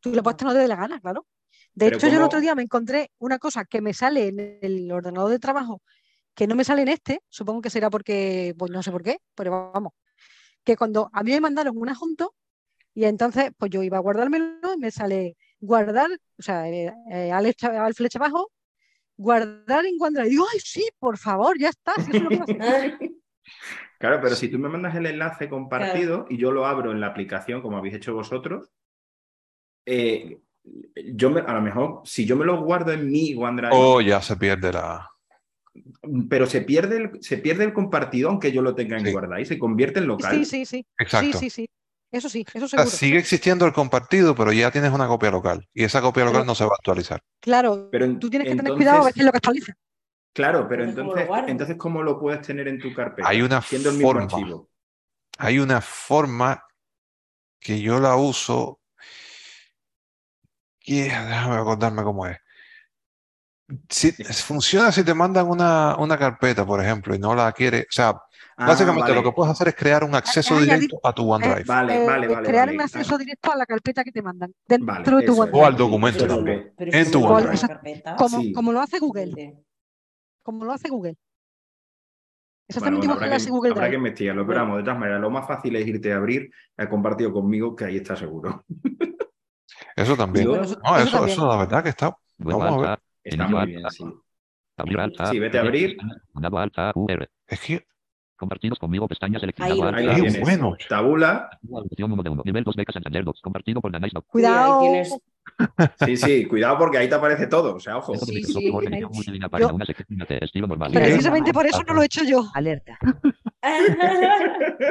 Tú 0.00 0.12
le 0.12 0.22
puedes 0.22 0.36
tener 0.36 0.52
donde 0.52 0.60
te 0.60 0.62
dé 0.64 0.68
la 0.68 0.76
gana, 0.76 1.00
claro. 1.00 1.26
De 1.74 1.86
Pero 1.86 1.96
hecho, 1.98 2.08
yo 2.08 2.16
el 2.18 2.22
otro 2.22 2.40
día 2.40 2.54
me 2.54 2.62
encontré 2.62 3.10
una 3.18 3.38
cosa 3.38 3.64
que 3.64 3.80
me 3.80 3.92
sale 3.94 4.28
en 4.28 4.58
el 4.62 4.90
ordenador 4.92 5.30
de 5.30 5.38
trabajo, 5.40 5.82
que 6.34 6.46
no 6.46 6.54
me 6.54 6.64
sale 6.64 6.82
en 6.82 6.88
este, 6.88 7.20
supongo 7.28 7.62
que 7.62 7.70
será 7.70 7.90
porque, 7.90 8.54
pues 8.58 8.70
no 8.70 8.82
sé 8.82 8.92
por 8.92 9.02
qué, 9.02 9.18
pero 9.34 9.72
vamos, 9.72 9.92
que 10.64 10.76
cuando 10.76 11.10
a 11.12 11.22
mí 11.22 11.32
me 11.32 11.40
mandaron 11.40 11.76
un 11.76 11.88
adjunto 11.88 12.34
y 12.94 13.04
entonces 13.04 13.50
pues 13.58 13.70
yo 13.72 13.82
iba 13.82 13.96
a 13.98 14.00
guardármelo 14.00 14.74
y 14.74 14.78
me 14.78 14.90
sale 14.92 15.36
guardar, 15.60 16.10
o 16.38 16.42
sea, 16.42 16.68
eh, 16.68 16.92
eh, 17.10 17.32
al 17.32 17.94
flecha 17.94 18.18
abajo, 18.18 18.50
guardar 19.16 19.86
en 19.86 19.96
OneDrive. 20.00 20.26
Y 20.28 20.30
digo, 20.30 20.46
ay, 20.52 20.60
sí, 20.60 20.88
por 20.98 21.18
favor, 21.18 21.58
ya 21.58 21.68
está, 21.70 21.94
si 22.00 22.10
eso 22.10 22.18
es 22.18 22.24
lo 22.24 22.30
que 22.30 22.36
me 22.38 22.44
hace. 22.44 22.98
Claro, 23.98 24.20
pero 24.22 24.34
si 24.34 24.48
tú 24.48 24.58
me 24.58 24.68
mandas 24.68 24.94
el 24.96 25.06
enlace 25.06 25.48
compartido 25.48 26.26
y 26.28 26.36
yo 26.36 26.50
lo 26.50 26.66
abro 26.66 26.92
en 26.92 27.00
la 27.00 27.06
aplicación, 27.08 27.62
como 27.62 27.76
habéis 27.78 27.94
hecho 27.94 28.12
vosotros, 28.14 28.70
eh, 29.86 30.38
yo 31.14 31.30
me- 31.30 31.40
a 31.40 31.52
lo 31.54 31.60
mejor, 31.62 32.00
si 32.04 32.26
yo 32.26 32.36
me 32.36 32.44
lo 32.44 32.62
guardo 32.64 32.92
en 32.92 33.10
mi 33.10 33.34
OneDrive, 33.34 33.70
Oh, 33.72 34.00
ya 34.00 34.20
se 34.20 34.36
pierde 34.36 34.72
la. 34.72 35.08
pero 36.28 36.46
se 36.46 36.62
pierde, 36.62 36.96
el, 36.96 37.22
se 37.22 37.38
pierde 37.38 37.64
el 37.64 37.72
compartido 37.72 38.28
aunque 38.30 38.52
yo 38.52 38.62
lo 38.62 38.74
tenga 38.74 38.98
en 38.98 39.06
Sí. 39.06 39.12
guardar 39.12 39.40
y 39.40 39.44
se 39.46 39.58
convierte 39.58 40.00
en 40.00 40.06
local. 40.06 40.34
Sí, 40.36 40.44
sí, 40.44 40.64
sí. 40.66 40.86
Exacto. 40.98 41.38
Sí, 41.38 41.50
sí, 41.50 41.50
sí. 41.50 41.68
Eso 42.14 42.28
sí, 42.28 42.46
eso 42.54 42.66
O 42.66 42.68
sea, 42.68 42.78
seguro. 42.80 42.96
sigue 42.96 43.18
existiendo 43.18 43.66
el 43.66 43.72
compartido, 43.72 44.34
pero 44.34 44.52
ya 44.52 44.70
tienes 44.70 44.92
una 44.92 45.08
copia 45.08 45.30
local. 45.30 45.68
Y 45.74 45.82
esa 45.84 46.00
copia 46.00 46.24
local 46.24 46.42
Pero- 46.42 46.44
no 46.46 46.54
se 46.54 46.64
va 46.64 46.70
a 46.70 46.76
actualizar. 46.78 47.20
Claro, 47.40 47.88
Pero 47.90 48.04
en- 48.04 48.18
tú 48.20 48.30
tienes 48.30 48.48
que 48.48 48.54
tener 48.56 48.72
cuidado 48.74 49.02
a 49.02 49.04
ver 49.06 49.14
qué 49.14 49.20
es 49.20 49.26
lo 49.26 49.32
que 49.32 49.38
actualiza. 49.38 49.72
Claro, 50.32 50.66
pero 50.68 50.84
Entonces, 50.84 51.26
¿cómo 51.26 51.36
lo 51.42 51.48
entonces, 51.48 51.76
¿cómo 51.76 52.02
lo 52.02 52.18
puedes 52.20 52.40
tener 52.46 52.66
en 52.68 52.80
tu 52.80 52.92
carpeta? 52.94 53.28
Hay 53.28 53.42
una 53.42 53.62
Siendo 53.62 53.90
el 53.90 53.96
mismo 53.96 54.08
forma. 54.12 54.24
archivo. 54.24 54.70
Hay 55.38 55.58
una 55.58 55.80
forma 55.80 56.64
que 57.60 57.80
yo 57.80 57.98
la 58.00 58.14
uso. 58.16 58.80
Y 60.86 61.00
déjame 61.02 61.56
acordarme 61.56 62.02
cómo 62.02 62.26
es. 62.26 62.36
Si, 63.88 64.12
funciona 64.12 64.92
si 64.92 65.02
te 65.04 65.14
mandan 65.14 65.48
una, 65.48 65.96
una 65.96 66.18
carpeta, 66.18 66.66
por 66.66 66.80
ejemplo, 66.82 67.14
y 67.14 67.18
no 67.18 67.34
la 67.34 67.50
quieres. 67.52 67.84
O 67.84 67.92
sea, 67.92 68.14
Ah, 68.56 68.68
básicamente 68.68 69.10
vale. 69.10 69.14
lo 69.16 69.22
que 69.22 69.32
puedes 69.34 69.50
hacer 69.52 69.68
es 69.68 69.74
crear 69.74 70.04
un 70.04 70.14
acceso 70.14 70.54
ah, 70.56 70.60
directo 70.60 71.00
a 71.02 71.12
tu 71.12 71.28
OneDrive. 71.30 71.64
Vale, 71.64 72.02
Eh, 72.02 72.06
vale, 72.06 72.28
vale. 72.28 72.46
crear 72.48 72.66
vale. 72.66 72.76
un 72.78 72.82
acceso 72.82 73.14
Ah, 73.14 73.18
directo 73.18 73.52
a 73.52 73.56
la 73.56 73.66
carpeta 73.66 74.04
que 74.04 74.12
te 74.12 74.22
mandan 74.22 74.52
dentro 74.68 74.86
Vale, 74.94 75.04
de 75.20 75.26
tu. 75.26 75.32
OneDrive. 75.40 75.58
O 75.62 75.66
al 75.66 75.76
documento 75.76 76.26
también. 76.26 76.72
En 76.78 77.10
tu 77.10 77.24
OneDrive. 77.24 77.58
carpeta. 77.68 78.16
Como, 78.16 78.40
Sí. 78.40 78.52
como 78.52 78.72
lo 78.72 78.80
hace 78.80 78.98
Google, 79.00 79.56
como 80.42 80.64
lo 80.64 80.72
hace 80.72 80.88
Google. 80.88 81.16
Bueno, 82.66 82.68
Exactamente 82.68 83.06
bueno, 83.06 83.12
igual 83.14 83.18
que 83.18 83.20
lo 83.20 83.26
habrá 83.26 83.36
hace 83.36 83.44
que, 83.46 83.50
Google 83.50 83.70
habrá 83.72 83.90
que 83.90 83.96
investigarlo, 83.96 84.46
pero 84.46 84.60
vamos, 84.60 84.76
de 84.78 84.82
todas 84.84 84.98
maneras, 84.98 85.20
lo 85.20 85.30
más 85.30 85.46
fácil 85.46 85.76
es 85.76 85.86
irte 85.86 86.12
a 86.12 86.16
abrir 86.16 86.50
el 86.76 86.88
compartido 86.88 87.32
conmigo, 87.32 87.76
que 87.76 87.84
ahí 87.84 87.96
está 87.96 88.16
seguro. 88.16 88.64
Eso 89.96 90.16
también. 90.16 90.48
Bueno, 90.48 90.64
eso- 90.64 90.78
No, 90.82 90.96
eso 90.96 91.06
eso, 91.08 91.16
también. 91.18 91.36
eso 91.38 91.46
la 91.48 91.56
verdad 91.56 91.82
que 91.82 91.88
está. 91.90 92.16
Vamos 92.38 92.84
a 92.84 92.90
ver. 92.90 92.98
Está 93.22 93.48
muy 93.48 93.66
bien, 93.66 93.82
sí. 93.90 94.04
Sí, 95.30 95.38
vete 95.38 95.58
a 95.58 95.60
abrir. 95.60 95.96
Es 97.46 97.60
que 97.60 97.86
Compartidos 98.36 98.78
conmigo. 98.78 99.06
Pestaña 99.08 99.36
Ahí 99.36 99.40
seleccionado. 99.40 99.94
Ahí 99.94 100.06
lo 100.06 100.14
Qué 100.14 100.20
tienes. 100.22 100.40
bueno. 100.40 100.76
Tabula. 100.88 101.48
Nivel 102.44 102.64
2 102.64 102.76
becas 102.76 102.94
Santander 102.94 103.24
Docs. 103.24 103.40
Compartido 103.40 103.80
por 103.80 103.92
Danais. 103.92 104.12
Cuidado. 104.28 104.80
Sí, 104.80 104.86
ahí 104.86 104.92
tienes- 104.92 105.18
Sí, 106.04 106.16
sí, 106.16 106.44
cuidado 106.48 106.78
porque 106.78 106.98
ahí 106.98 107.08
te 107.08 107.14
aparece 107.14 107.46
todo. 107.46 107.76
O 107.76 107.80
sea, 107.80 107.98
ojo. 107.98 108.14
Sí, 108.16 108.42
sí, 108.42 108.72
ahí- 108.92 109.00
Yo-. 109.60 109.76
Precisamente 110.92 111.52
por 111.52 111.66
eso 111.66 111.82
no 111.86 111.94
lo 111.94 112.02
he 112.02 112.06
hecho 112.06 112.24
yo. 112.24 112.44
Alerta. 112.54 112.98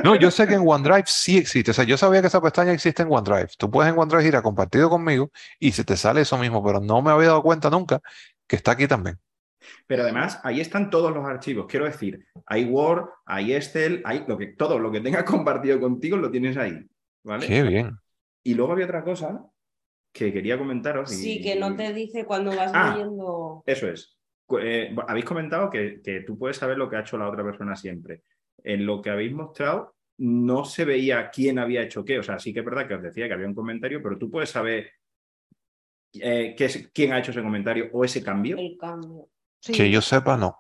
No, 0.03 0.15
yo 0.15 0.31
sé 0.31 0.47
que 0.47 0.53
en 0.55 0.63
OneDrive 0.65 1.03
sí 1.07 1.37
existe. 1.37 1.71
O 1.71 1.73
sea, 1.73 1.83
yo 1.83 1.97
sabía 1.97 2.21
que 2.21 2.27
esa 2.27 2.41
pestaña 2.41 2.71
existe 2.71 3.03
en 3.03 3.09
OneDrive. 3.11 3.49
Tú 3.57 3.69
puedes 3.69 3.91
en 3.91 3.99
OneDrive 3.99 4.27
ir 4.27 4.35
a 4.35 4.41
compartido 4.41 4.89
conmigo 4.89 5.31
y 5.59 5.71
se 5.71 5.83
te 5.83 5.95
sale 5.97 6.21
eso 6.21 6.37
mismo, 6.37 6.63
pero 6.63 6.79
no 6.79 7.01
me 7.01 7.11
había 7.11 7.29
dado 7.29 7.43
cuenta 7.43 7.69
nunca 7.69 7.99
que 8.47 8.55
está 8.55 8.71
aquí 8.71 8.87
también. 8.87 9.19
Pero 9.87 10.03
además, 10.03 10.39
ahí 10.43 10.59
están 10.61 10.89
todos 10.89 11.13
los 11.13 11.25
archivos. 11.25 11.65
Quiero 11.67 11.85
decir, 11.85 12.25
hay 12.45 12.65
Word, 12.65 13.09
hay 13.25 13.53
Excel, 13.53 14.01
hay 14.05 14.23
lo 14.27 14.37
que, 14.37 14.47
todo 14.47 14.79
lo 14.79 14.91
que 14.91 15.01
tengas 15.01 15.23
compartido 15.45 15.79
contigo 15.79 16.17
lo 16.17 16.29
tienes 16.31 16.57
ahí. 16.57 16.85
¿Vale? 17.23 17.47
Qué 17.47 17.63
bien. 17.63 17.91
Y 18.43 18.53
luego 18.55 18.73
había 18.73 18.85
otra 18.85 19.03
cosa 19.03 19.45
que 20.13 20.31
quería 20.33 20.57
comentaros. 20.57 21.11
y- 21.11 21.15
Sí, 21.15 21.41
que 21.41 21.55
no 21.55 21.75
te 21.75 21.93
dice 21.93 22.25
cuando 22.25 22.55
vas 22.55 22.71
Ah. 22.73 22.93
leyendo. 22.95 23.63
Eso 23.65 23.87
es. 23.87 24.17
Eh, 24.61 24.93
habéis 25.07 25.25
comentado 25.25 25.69
que, 25.69 26.01
que 26.03 26.19
tú 26.21 26.37
puedes 26.37 26.57
saber 26.57 26.77
lo 26.77 26.89
que 26.89 26.97
ha 26.97 27.01
hecho 27.01 27.17
la 27.17 27.29
otra 27.29 27.43
persona 27.43 27.75
siempre. 27.75 28.21
En 28.63 28.85
lo 28.85 29.01
que 29.01 29.09
habéis 29.09 29.33
mostrado 29.33 29.95
no 30.19 30.63
se 30.65 30.85
veía 30.85 31.29
quién 31.31 31.57
había 31.57 31.81
hecho 31.81 32.05
qué. 32.05 32.19
O 32.19 32.23
sea, 32.23 32.37
sí 32.37 32.53
que 32.53 32.59
es 32.59 32.65
verdad 32.65 32.87
que 32.87 32.93
os 32.95 33.01
decía 33.01 33.27
que 33.27 33.33
había 33.33 33.47
un 33.47 33.55
comentario, 33.55 34.03
pero 34.03 34.17
tú 34.17 34.29
puedes 34.29 34.49
saber 34.49 34.91
eh, 36.21 36.53
qué 36.55 36.65
es- 36.65 36.89
quién 36.93 37.11
ha 37.13 37.19
hecho 37.19 37.31
ese 37.31 37.41
comentario 37.41 37.89
o 37.91 38.03
ese 38.05 38.21
cambio. 38.23 38.57
El 38.57 38.77
cambio. 38.77 39.29
Sí, 39.63 39.71
Que 39.71 39.89
yo 39.89 40.01
sepa, 40.01 40.35
no. 40.35 40.59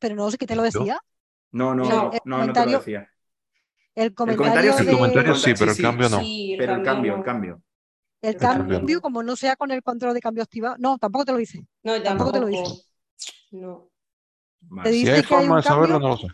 pero 0.00 0.16
no 0.16 0.28
sé 0.30 0.36
qué 0.38 0.46
te 0.46 0.56
lo 0.56 0.62
decía. 0.64 0.98
No, 1.52 1.74
no, 1.74 1.84
No, 1.84 1.88
no, 1.88 2.12
el 2.12 2.20
no, 2.24 2.38
no 2.38 2.42
te 2.42 2.50
lo 2.50 2.54
comentario- 2.54 2.78
decía. 2.78 3.10
El 3.94 4.14
comentario. 4.14 4.76
El 4.78 4.86
de- 4.86 4.92
comentario 4.92 5.34
sí, 5.36 5.52
pero 5.58 5.70
el 5.70 5.76
sí, 5.76 5.82
cambio 5.82 6.08
no. 6.08 6.20
Sí, 6.20 6.56
Pero 6.58 6.74
el 6.74 6.82
cambio, 6.82 7.12
no. 7.12 7.18
el 7.18 7.24
cambio. 7.24 7.62
el 8.22 8.36
cambio. 8.36 8.78
cambio, 8.78 9.00
como 9.00 9.22
no 9.22 9.36
sea 9.36 9.54
con 9.56 9.70
el 9.70 9.82
control 9.82 10.14
de 10.14 10.20
cambio 10.20 10.42
activado, 10.42 10.76
no, 10.78 10.98
tampoco 10.98 11.24
te 11.24 11.32
lo 11.32 11.38
dice. 11.38 11.64
No, 11.84 11.92
Tampoco 12.02 12.32
tampoco. 12.32 12.32
te 12.32 12.40
lo 12.40 12.46
dice. 12.46 12.82
No. 13.52 13.90
Te 14.82 14.90
Si 14.92 14.98
dice 14.98 15.12
hay 15.12 15.22
que 15.22 15.34
hay 15.34 15.40
forma 15.40 15.54
un 15.54 15.60
de 15.60 15.62
saberlo, 15.62 15.94
cambio. 15.94 16.08
no 16.08 16.14
lo 16.14 16.16
sé. 16.20 16.26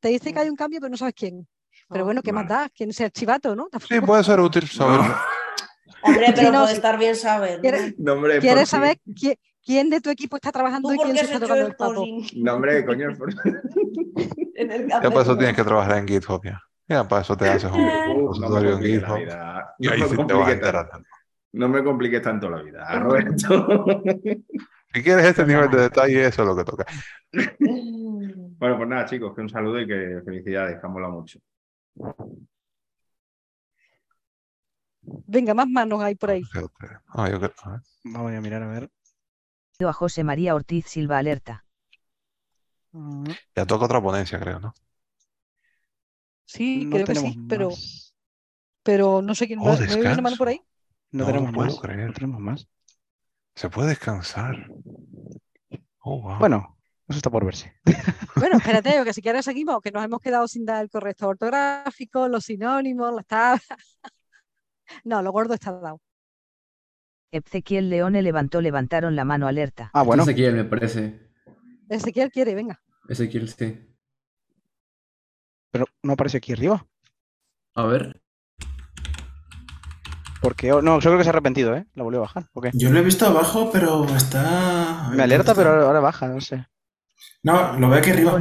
Te 0.00 0.08
dice 0.08 0.32
que 0.32 0.38
hay 0.38 0.48
un 0.48 0.56
cambio, 0.56 0.80
pero 0.80 0.90
no 0.90 0.96
sabes 0.96 1.14
quién. 1.14 1.48
Pero 1.88 2.04
bueno, 2.04 2.22
¿qué 2.22 2.32
más 2.32 2.48
da? 2.48 2.68
¿Quién 2.70 2.90
es 2.90 3.00
el 3.00 3.10
chivato, 3.12 3.54
no? 3.56 3.68
Sí, 3.88 4.00
puede 4.00 4.22
ser 4.24 4.38
útil 4.40 4.68
saberlo. 4.68 5.04
No, 5.08 5.14
Hombre, 6.02 6.32
pero 6.34 6.50
no, 6.52 6.58
puede 6.60 6.68
sí. 6.68 6.74
estar 6.76 6.98
bien 6.98 7.16
saber. 7.16 7.60
¿Quieres- 7.60 7.94
no, 7.98 8.12
hombre, 8.14 8.38
¿Quieres 8.40 8.68
saber 8.68 8.98
quién, 9.18 9.36
quién 9.66 9.90
de 9.90 10.00
tu 10.00 10.08
equipo 10.10 10.36
está 10.36 10.52
trabajando 10.52 10.88
¿Tú 10.88 10.94
y 10.94 10.98
quién 10.98 11.16
se 11.16 11.24
está 11.24 11.40
tocando 11.40 11.66
el 11.66 11.72
esto 11.72 11.88
papo? 11.88 12.06
No, 12.36 12.54
hombre, 12.54 12.86
coño. 12.86 13.08
por- 13.18 13.28
el 14.54 14.88
Ya 14.88 15.00
para 15.00 15.22
eso 15.22 15.36
tienes 15.36 15.56
que 15.56 15.64
trabajar 15.64 15.98
en 15.98 16.08
GitHub 16.08 16.42
ya. 16.44 16.62
Ya 16.88 17.06
para 17.08 17.22
eso 17.22 17.36
te 17.36 17.48
haces 17.48 17.70
un 17.72 17.84
no 17.84 18.48
me 18.48 18.70
en 18.70 18.72
compliques 18.72 19.02
la 19.02 19.08
GitHub. 19.08 19.18
vida. 19.18 19.74
Y 19.80 19.86
No 19.86 19.92
ahí 19.92 20.00
me 20.00 20.06
sí 20.06 20.16
te 20.16 20.16
vas 20.16 20.22
a 20.22 20.26
compliques 20.36 20.54
enterar. 20.54 20.88
tanto. 20.88 21.08
No 21.52 21.68
me 21.68 21.84
compliques 21.84 22.22
tanto 22.22 22.48
la 22.50 22.62
vida, 22.62 22.98
Roberto. 23.00 23.66
Si 24.94 25.02
quieres 25.02 25.26
este 25.26 25.44
nivel 25.44 25.70
de 25.70 25.78
detalle, 25.82 26.24
eso 26.26 26.40
es 26.42 26.48
lo 26.48 26.56
que 26.56 26.64
toca. 26.64 26.86
Bueno, 28.58 28.78
pues 28.78 28.88
nada, 28.88 29.04
chicos, 29.04 29.34
que 29.34 29.42
un 29.42 29.50
saludo 29.50 29.78
y 29.82 29.86
que 29.86 30.22
felicidades, 30.24 30.80
que 30.80 30.86
han 30.86 30.92
molado 30.92 31.12
mucho. 31.12 31.38
Venga, 35.26 35.52
más 35.52 35.68
manos 35.68 36.00
hay 36.00 36.14
por 36.14 36.30
ahí. 36.30 36.42
Ah, 37.08 37.28
yo 37.30 37.38
creo- 37.38 37.52
a 37.62 37.70
ver. 37.72 37.80
Vamos 38.04 38.32
a 38.32 38.40
mirar 38.40 38.62
a 38.62 38.66
ver. 38.68 38.90
A 39.80 39.92
José 39.92 40.22
María 40.24 40.54
Ortiz 40.54 40.86
Silva 40.86 41.18
Alerta. 41.18 41.64
Ah, 42.94 43.36
Ya 43.56 43.64
toca 43.66 43.84
otra 43.86 44.02
ponencia, 44.02 44.38
creo, 44.40 44.58
¿no? 44.60 44.74
Sí, 46.44 46.86
no 46.86 46.90
creo 46.90 47.06
que 47.06 47.14
sí, 47.14 47.40
pero, 47.46 47.68
más. 47.68 48.14
pero 48.82 49.22
no 49.22 49.34
sé 49.34 49.46
quién. 49.46 49.60
Oh, 49.62 49.64
¿No, 49.64 49.78
¿no 49.84 49.94
hay 49.94 50.12
una 50.12 50.22
mano 50.22 50.36
por 50.36 50.48
ahí? 50.48 50.60
No, 51.12 51.24
No 51.24 51.32
lo 51.32 51.48
tenemos 51.48 51.52
puedo 51.52 51.76
más. 51.76 51.80
creer. 51.80 52.08
No 52.08 52.12
tenemos 52.14 52.40
más. 52.40 52.68
Se 53.56 53.70
puede 53.70 53.90
descansar. 53.90 54.68
Oh, 56.04 56.20
wow. 56.22 56.38
Bueno, 56.38 56.78
eso 57.08 57.18
está 57.18 57.30
por 57.30 57.44
verse. 57.44 57.72
Bueno, 58.38 58.58
espérate, 58.58 59.02
que 59.04 59.12
si 59.14 59.22
quieres 59.22 59.44
seguimos, 59.46 59.80
que 59.82 59.90
nos 59.90 60.04
hemos 60.04 60.20
quedado 60.20 60.46
sin 60.48 60.64
dar 60.66 60.82
el 60.82 60.90
corrector 60.90 61.30
ortográfico, 61.30 62.28
los 62.28 62.44
sinónimos, 62.44 63.12
las 63.14 63.26
tablas. 63.26 63.62
No, 65.04 65.22
lo 65.22 65.32
gordo 65.32 65.54
está 65.54 65.72
dado. 65.72 66.00
Ezequiel 67.30 67.90
Leone 67.90 68.22
levantó 68.22 68.60
levantaron 68.60 69.16
la 69.16 69.24
mano 69.24 69.46
alerta. 69.46 69.90
Ah, 69.92 70.02
bueno. 70.02 70.22
Ezequiel, 70.22 70.54
me 70.54 70.64
parece. 70.64 71.28
Ezequiel 71.88 72.30
quiere, 72.30 72.54
venga. 72.54 72.80
Ezequiel, 73.08 73.48
sí. 73.48 73.78
Pero 75.70 75.86
no 76.02 76.12
aparece 76.12 76.38
aquí 76.38 76.52
arriba. 76.52 76.86
A 77.74 77.84
ver. 77.86 78.20
Porque, 80.40 80.72
oh, 80.72 80.80
no, 80.82 81.00
yo 81.00 81.10
creo 81.10 81.18
que 81.18 81.24
se 81.24 81.30
ha 81.30 81.32
arrepentido, 81.32 81.74
¿eh? 81.76 81.86
La 81.94 82.04
volvió 82.04 82.20
a 82.20 82.22
bajar. 82.22 82.46
¿O 82.52 82.60
qué? 82.60 82.70
Yo 82.74 82.90
lo 82.90 82.98
he 82.98 83.02
visto 83.02 83.26
abajo, 83.26 83.70
pero 83.72 84.06
está. 84.14 85.10
Me 85.12 85.22
alerta, 85.22 85.52
¿dónde 85.54 85.70
pero 85.70 85.86
ahora 85.86 86.00
baja, 86.00 86.28
no 86.28 86.40
sé. 86.40 86.66
No, 87.42 87.78
lo 87.78 87.88
veo 87.88 87.98
aquí 87.98 88.10
arriba. 88.10 88.40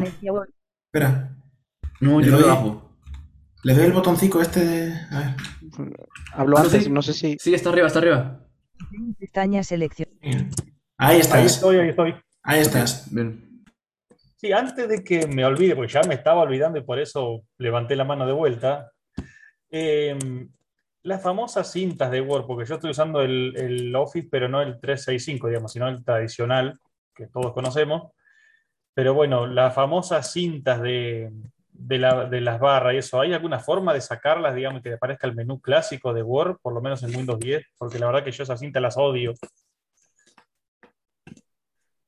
Espera. 0.88 1.36
No, 2.02 2.20
Le 2.20 2.28
yo 2.28 2.32
lo 2.34 2.40
doy. 2.40 2.49
bajo. 2.49 2.98
Le 3.64 3.74
doy 3.74 3.86
el 3.86 3.94
botoncito 3.94 4.41
este 4.41 4.64
de. 4.64 4.94
A 5.12 5.20
ver. 5.20 5.36
Hablo 6.34 6.57
Ah, 6.57 6.62
antes, 6.62 6.84
sí. 6.84 6.90
no 6.91 7.02
sé 7.02 7.14
si. 7.14 7.38
Sí, 7.40 7.53
está 7.53 7.70
arriba, 7.70 7.88
está 7.88 7.99
arriba. 7.99 8.44
Pestaña 9.19 9.64
selección. 9.64 10.10
Ahí 10.22 10.49
Ahí 10.97 11.19
estás. 11.19 11.45
estoy, 11.45 11.77
ahí 11.77 11.89
estoy. 11.89 12.15
Ahí 12.43 12.61
estás. 12.61 13.14
Bien. 13.14 13.64
Sí, 14.38 14.52
antes 14.52 14.88
de 14.88 15.03
que 15.03 15.27
me 15.27 15.45
olvide, 15.45 15.76
porque 15.76 15.91
ya 15.93 16.02
me 16.07 16.14
estaba 16.15 16.41
olvidando 16.41 16.77
y 16.80 16.84
por 16.84 16.99
eso 16.99 17.43
levanté 17.57 17.95
la 17.95 18.03
mano 18.03 18.26
de 18.26 18.34
vuelta, 18.34 18.91
em, 19.69 20.49
las 21.03 21.22
famosas 21.22 21.72
cintas 21.72 22.11
de 22.11 22.22
Word, 22.22 22.45
porque 22.45 22.65
yo 22.68 22.76
estoy 22.76 22.91
usando 22.91 23.22
el, 23.22 23.53
el 23.56 23.95
Office, 23.95 24.27
pero 24.30 24.47
no 24.47 24.61
el 24.61 24.80
365, 24.80 25.47
digamos, 25.47 25.72
sino 25.72 25.88
el 25.88 26.03
tradicional 26.03 26.77
que 27.14 27.27
todos 27.27 27.53
conocemos. 27.53 28.11
Pero 28.93 29.14
bueno, 29.14 29.45
las 29.47 29.73
famosas 29.73 30.31
cintas 30.31 30.81
de, 30.81 31.31
de, 31.88 31.99
la- 31.99 32.26
de 32.26 32.41
las 32.41 32.60
barras 32.60 32.94
y 32.95 32.98
eso, 32.98 33.22
¿hay 33.22 33.34
alguna 33.34 33.60
forma 33.60 33.94
de 33.94 34.02
sacarlas, 34.02 34.56
digamos, 34.56 34.82
que 34.82 34.94
aparezca 34.94 35.28
el 35.28 35.36
menú 35.36 35.60
clásico 35.62 36.14
de 36.14 36.24
Word, 36.24 36.57
por 36.62 36.74
lo 36.74 36.82
menos 36.82 37.03
en 37.03 37.16
Windows 37.16 37.40
10? 37.40 37.64
Porque 37.78 37.99
la 37.99 38.07
verdad 38.07 38.24
que 38.24 38.32
yo 38.32 38.44
esas 38.44 38.60
cintas 38.60 38.82
las 38.82 38.98
odio. 38.98 39.34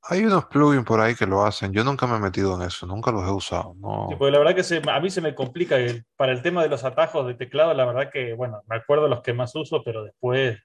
Hay 0.10 0.24
unos 0.24 0.46
plugins 0.46 0.86
por 0.86 1.02
ahí 1.02 1.16
que 1.16 1.26
lo 1.26 1.44
hacen. 1.44 1.74
Yo 1.74 1.84
nunca 1.84 2.08
me 2.08 2.16
he 2.16 2.20
metido 2.20 2.56
en 2.56 2.62
eso, 2.68 2.88
nunca 2.88 3.12
los 3.12 3.28
he 3.28 3.32
usado. 3.32 3.76
No. 3.78 4.08
Sí, 4.10 4.16
porque 4.16 4.32
la 4.32 4.40
verdad 4.40 4.56
que 4.56 4.64
se- 4.64 4.82
a 4.90 5.00
mí 5.00 5.10
se 5.10 5.22
me 5.22 5.36
complica 5.36 5.76
el- 5.78 6.06
para 6.16 6.32
el 6.32 6.42
tema 6.42 6.64
de 6.64 6.70
los 6.70 6.84
atajos 6.84 7.28
de 7.28 7.34
teclado, 7.36 7.74
la 7.74 7.86
verdad 7.86 8.10
que, 8.12 8.34
bueno, 8.34 8.62
me 8.68 8.78
acuerdo 8.78 9.08
los 9.08 9.22
que 9.22 9.34
más 9.34 9.54
uso, 9.56 9.84
pero 9.84 10.04
después 10.04 10.58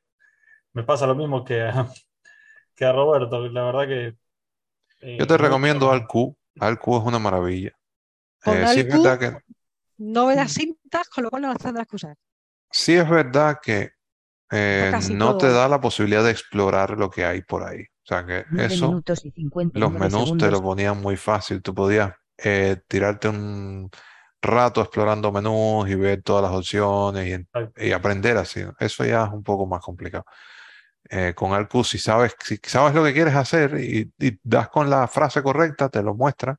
me 0.74 0.84
pasa 0.84 1.06
lo 1.06 1.14
mismo 1.16 1.44
que 1.44 1.62
a, 1.62 1.86
que 2.76 2.84
a 2.84 2.92
Roberto, 2.92 3.46
la 3.48 3.64
verdad 3.64 3.86
que... 3.88 4.14
eh, 5.00 5.16
Yo 5.18 5.26
te 5.26 5.36
recomiendo 5.36 5.90
AlQ. 5.90 6.34
AlQ 6.60 6.88
es 6.98 7.04
una 7.04 7.18
maravilla. 7.18 7.72
Eh, 8.44 8.66
sí 8.66 8.80
es 8.80 8.88
verdad 8.88 9.18
que, 9.18 9.38
No 9.98 10.26
veas 10.26 10.52
cintas, 10.52 11.08
con 11.08 11.24
lo 11.24 11.30
cual 11.30 11.42
no 11.42 11.48
las 11.48 11.58
tendrás 11.62 11.86
que 11.86 11.96
usar. 11.96 12.16
sí 12.70 12.94
es 12.94 13.08
verdad 13.08 13.58
que 13.62 13.90
eh, 14.52 14.98
no 15.02 15.36
te 15.36 15.48
todo. 15.48 15.52
da 15.52 15.68
la 15.68 15.80
posibilidad 15.80 16.24
de 16.24 16.30
explorar 16.32 16.92
lo 16.98 17.10
que 17.10 17.24
hay 17.26 17.42
por 17.42 17.64
ahí. 17.64 17.82
O 17.82 18.06
sea 18.06 18.26
que 18.26 18.46
9 18.48 18.66
eso, 18.66 18.86
minutos 18.86 19.24
y 19.24 19.30
59 19.32 19.72
los 19.72 19.92
menús 19.94 20.36
te 20.36 20.50
lo 20.50 20.58
segundos. 20.58 20.62
ponían 20.62 21.00
muy 21.00 21.16
fácil. 21.16 21.62
Tú 21.62 21.74
podías 21.74 22.12
eh, 22.38 22.78
tirarte 22.88 23.28
un 23.28 23.90
rato 24.42 24.82
explorando 24.82 25.32
menús 25.32 25.88
y 25.90 25.94
ver 25.96 26.22
todas 26.22 26.42
las 26.44 26.52
opciones 26.52 27.40
y, 27.78 27.88
y 27.88 27.92
aprender 27.92 28.36
así. 28.38 28.62
Eso 28.80 29.04
ya 29.04 29.24
es 29.26 29.32
un 29.32 29.42
poco 29.44 29.66
más 29.66 29.80
complicado. 29.82 30.24
Eh, 31.10 31.34
con 31.36 31.52
AlQ, 31.54 31.84
si 31.84 31.98
sabes, 31.98 32.34
si 32.40 32.58
sabes 32.64 32.94
lo 32.94 33.04
que 33.04 33.12
quieres 33.14 33.34
hacer 33.36 33.78
y, 33.80 34.12
y 34.18 34.38
das 34.42 34.68
con 34.70 34.88
la 34.90 35.08
frase 35.08 35.42
correcta, 35.42 35.88
te 35.90 36.02
lo 36.02 36.14
muestra. 36.14 36.56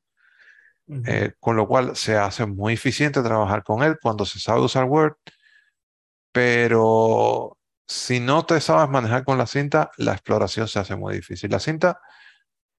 Eh, 0.87 1.33
con 1.39 1.55
lo 1.55 1.67
cual 1.67 1.95
se 1.95 2.17
hace 2.17 2.45
muy 2.45 2.73
eficiente 2.73 3.23
trabajar 3.23 3.63
con 3.63 3.83
él 3.83 3.97
cuando 4.01 4.25
se 4.25 4.39
sabe 4.39 4.61
usar 4.61 4.85
Word, 4.85 5.15
pero 6.31 7.57
si 7.87 8.19
no 8.19 8.45
te 8.45 8.59
sabes 8.59 8.89
manejar 8.89 9.23
con 9.23 9.37
la 9.37 9.45
cinta, 9.45 9.91
la 9.97 10.13
exploración 10.13 10.67
se 10.67 10.79
hace 10.79 10.95
muy 10.95 11.15
difícil. 11.15 11.51
Las 11.51 11.63
cintas 11.63 11.95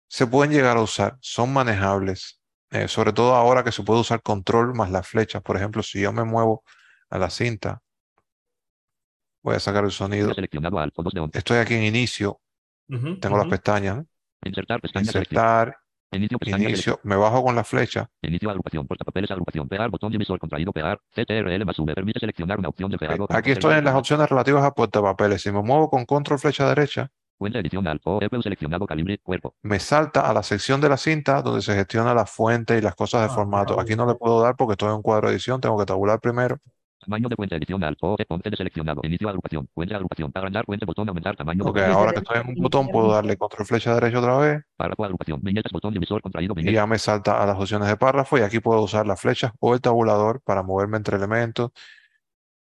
se 0.08 0.26
pueden 0.26 0.52
llegar 0.52 0.76
a 0.76 0.82
usar, 0.82 1.16
son 1.20 1.52
manejables, 1.52 2.40
eh, 2.70 2.88
sobre 2.88 3.12
todo 3.12 3.34
ahora 3.34 3.64
que 3.64 3.72
se 3.72 3.82
puede 3.82 4.00
usar 4.00 4.22
control 4.22 4.74
más 4.74 4.90
las 4.90 5.06
flechas. 5.06 5.42
Por 5.42 5.56
ejemplo, 5.56 5.82
si 5.82 6.00
yo 6.00 6.12
me 6.12 6.24
muevo 6.24 6.64
a 7.10 7.18
la 7.18 7.30
cinta, 7.30 7.80
voy 9.42 9.54
a 9.56 9.60
sacar 9.60 9.84
el 9.84 9.92
sonido. 9.92 10.30
Estoy 11.32 11.58
aquí 11.58 11.74
en 11.74 11.84
inicio, 11.84 12.40
tengo 13.20 13.36
las 13.36 13.44
ujú. 13.44 13.50
pestañas, 13.50 13.96
¿no? 13.98 14.06
Insertar 14.44 14.80
pestaña 14.80 15.12
selección. 15.12 15.42
insertar, 15.42 15.76
Inicio 16.16 16.38
pestaña 16.38 16.68
inicio, 16.68 17.00
me 17.02 17.16
bajo 17.16 17.42
con 17.42 17.54
la 17.54 17.64
flecha. 17.64 18.08
Inicio 18.22 18.50
agrupación. 18.50 18.86
Portapapeles 18.86 19.30
agrupación. 19.30 19.68
Pegar. 19.68 19.90
Botón 19.90 20.10
de 20.10 20.16
emisor 20.16 20.38
contraído. 20.38 20.72
Pegar. 20.72 20.98
CTRL 21.14 21.64
más 21.64 21.78
V. 21.78 21.94
Permite 21.94 22.20
seleccionar 22.20 22.58
una 22.58 22.68
opción 22.68 22.90
de 22.90 22.98
pegado. 22.98 23.26
Aquí 23.30 23.50
estoy 23.52 23.74
en 23.76 23.84
las 23.84 23.94
opciones 23.94 24.28
relativas 24.28 24.64
a 24.64 24.72
portapapeles. 24.72 25.42
Si 25.42 25.50
me 25.52 25.62
muevo 25.62 25.88
con 25.90 26.04
control 26.04 26.38
flecha 26.38 26.68
derecha, 26.68 27.10
Fuente 27.36 27.58
edición 27.58 27.84
al 27.88 28.00
o 28.04 28.20
EPU 28.22 28.40
seleccionado 28.42 28.86
calibre 28.86 29.18
cuerpo. 29.18 29.56
me 29.62 29.80
salta 29.80 30.20
a 30.20 30.32
la 30.32 30.44
sección 30.44 30.80
de 30.80 30.88
la 30.88 30.96
cinta 30.96 31.42
donde 31.42 31.62
se 31.62 31.74
gestiona 31.74 32.14
la 32.14 32.26
fuente 32.26 32.78
y 32.78 32.80
las 32.80 32.94
cosas 32.94 33.22
de 33.22 33.26
Ah, 33.26 33.34
formato. 33.34 33.80
Aquí 33.80 33.96
no 33.96 34.06
le 34.06 34.14
puedo 34.14 34.40
dar 34.40 34.54
porque 34.54 34.74
estoy 34.74 34.90
en 34.90 34.94
un 34.94 35.02
cuadro 35.02 35.26
de 35.28 35.34
edición, 35.34 35.60
tengo 35.60 35.76
que 35.76 35.84
tabular 35.84 36.20
primero. 36.20 36.58
Tamaño 37.04 37.28
de 37.28 37.36
puente 37.36 37.56
edición 37.56 37.84
al 37.84 37.96
o 38.00 38.16
puente 38.16 38.50
de 38.50 38.56
seleccionado. 38.56 39.00
Inicio 39.04 39.28
agrupación. 39.28 39.68
Puente 39.74 39.94
agrupación. 39.94 40.30
Agrandar 40.34 40.64
puente 40.64 40.86
botón 40.86 41.08
aumentar 41.08 41.36
tamaño. 41.36 41.64
Ok, 41.64 41.76
botón. 41.76 41.90
ahora 41.92 42.12
que 42.12 42.18
estoy 42.18 42.40
en 42.40 42.48
un 42.48 42.54
botón 42.54 42.88
puedo 42.88 43.12
darle 43.12 43.36
control 43.36 43.66
flecha 43.66 43.94
derecha 43.94 44.18
otra 44.18 44.38
vez 44.38 44.62
Párrafo 44.76 45.04
agrupación. 45.04 45.40
Viñetas 45.42 45.72
botón 45.72 45.92
divisor 45.92 46.22
contraído. 46.22 46.52
y 46.54 46.56
Viñetas. 46.56 46.74
ya 46.74 46.86
me 46.86 46.98
salta 46.98 47.42
a 47.42 47.46
las 47.46 47.58
opciones 47.58 47.88
de 47.88 47.96
párrafo 47.96 48.38
y 48.38 48.42
aquí 48.42 48.60
puedo 48.60 48.80
usar 48.82 49.06
las 49.06 49.20
flechas 49.20 49.52
o 49.60 49.74
el 49.74 49.80
tabulador 49.80 50.40
para 50.42 50.62
moverme 50.62 50.96
entre 50.96 51.16
elementos. 51.16 51.70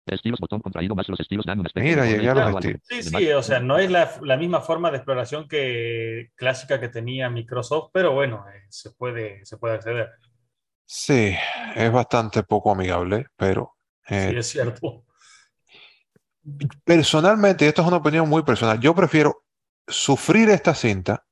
Estilos 0.06 0.40
botón 0.42 0.60
contraído 0.60 0.96
más 0.96 1.08
los 1.08 1.20
estilos 1.20 1.46
dan 1.46 1.62
un 1.62 1.66
aspecto. 1.66 1.88
Mira, 1.90 2.06
llegué 2.06 2.30
a 2.30 2.34
los 2.36 2.56
estilos. 2.56 2.82
Sí, 2.84 3.04
sí, 3.04 3.32
o 3.32 3.42
sea, 3.42 3.62
no 3.62 3.78
es 3.78 3.90
la, 3.90 4.12
la 4.22 4.36
misma 4.36 4.60
forma 4.60 4.92
de 4.92 4.98
exploración 4.98 5.48
que 5.48 6.32
clásica 6.36 6.80
que 6.82 6.90
tenía 6.90 7.30
Microsoft, 7.30 7.92
pero 7.94 8.12
bueno, 8.12 8.44
eh, 8.54 8.64
se 8.68 8.92
puede, 8.92 9.46
se 9.46 9.58
puede 9.58 9.76
acceder. 9.76 10.10
Sí, 10.86 11.34
es 11.76 11.92
bastante 11.92 12.44
poco 12.44 12.72
amigable, 12.72 13.28
pero 13.38 13.73
eh, 14.10 14.30
Sí, 14.32 14.38
es 14.38 14.48
cierto. 14.48 15.06
personalmente, 16.84 17.66
y 17.66 17.68
esto 17.68 17.82
es 17.82 17.88
una 17.88 17.98
opinión 17.98 18.28
muy 18.28 18.44
personal, 18.44 18.80
yo 18.80 18.94
prefiero 18.96 19.44
sufrir 19.88 20.50
esta 20.50 20.74
cinta 20.76 21.26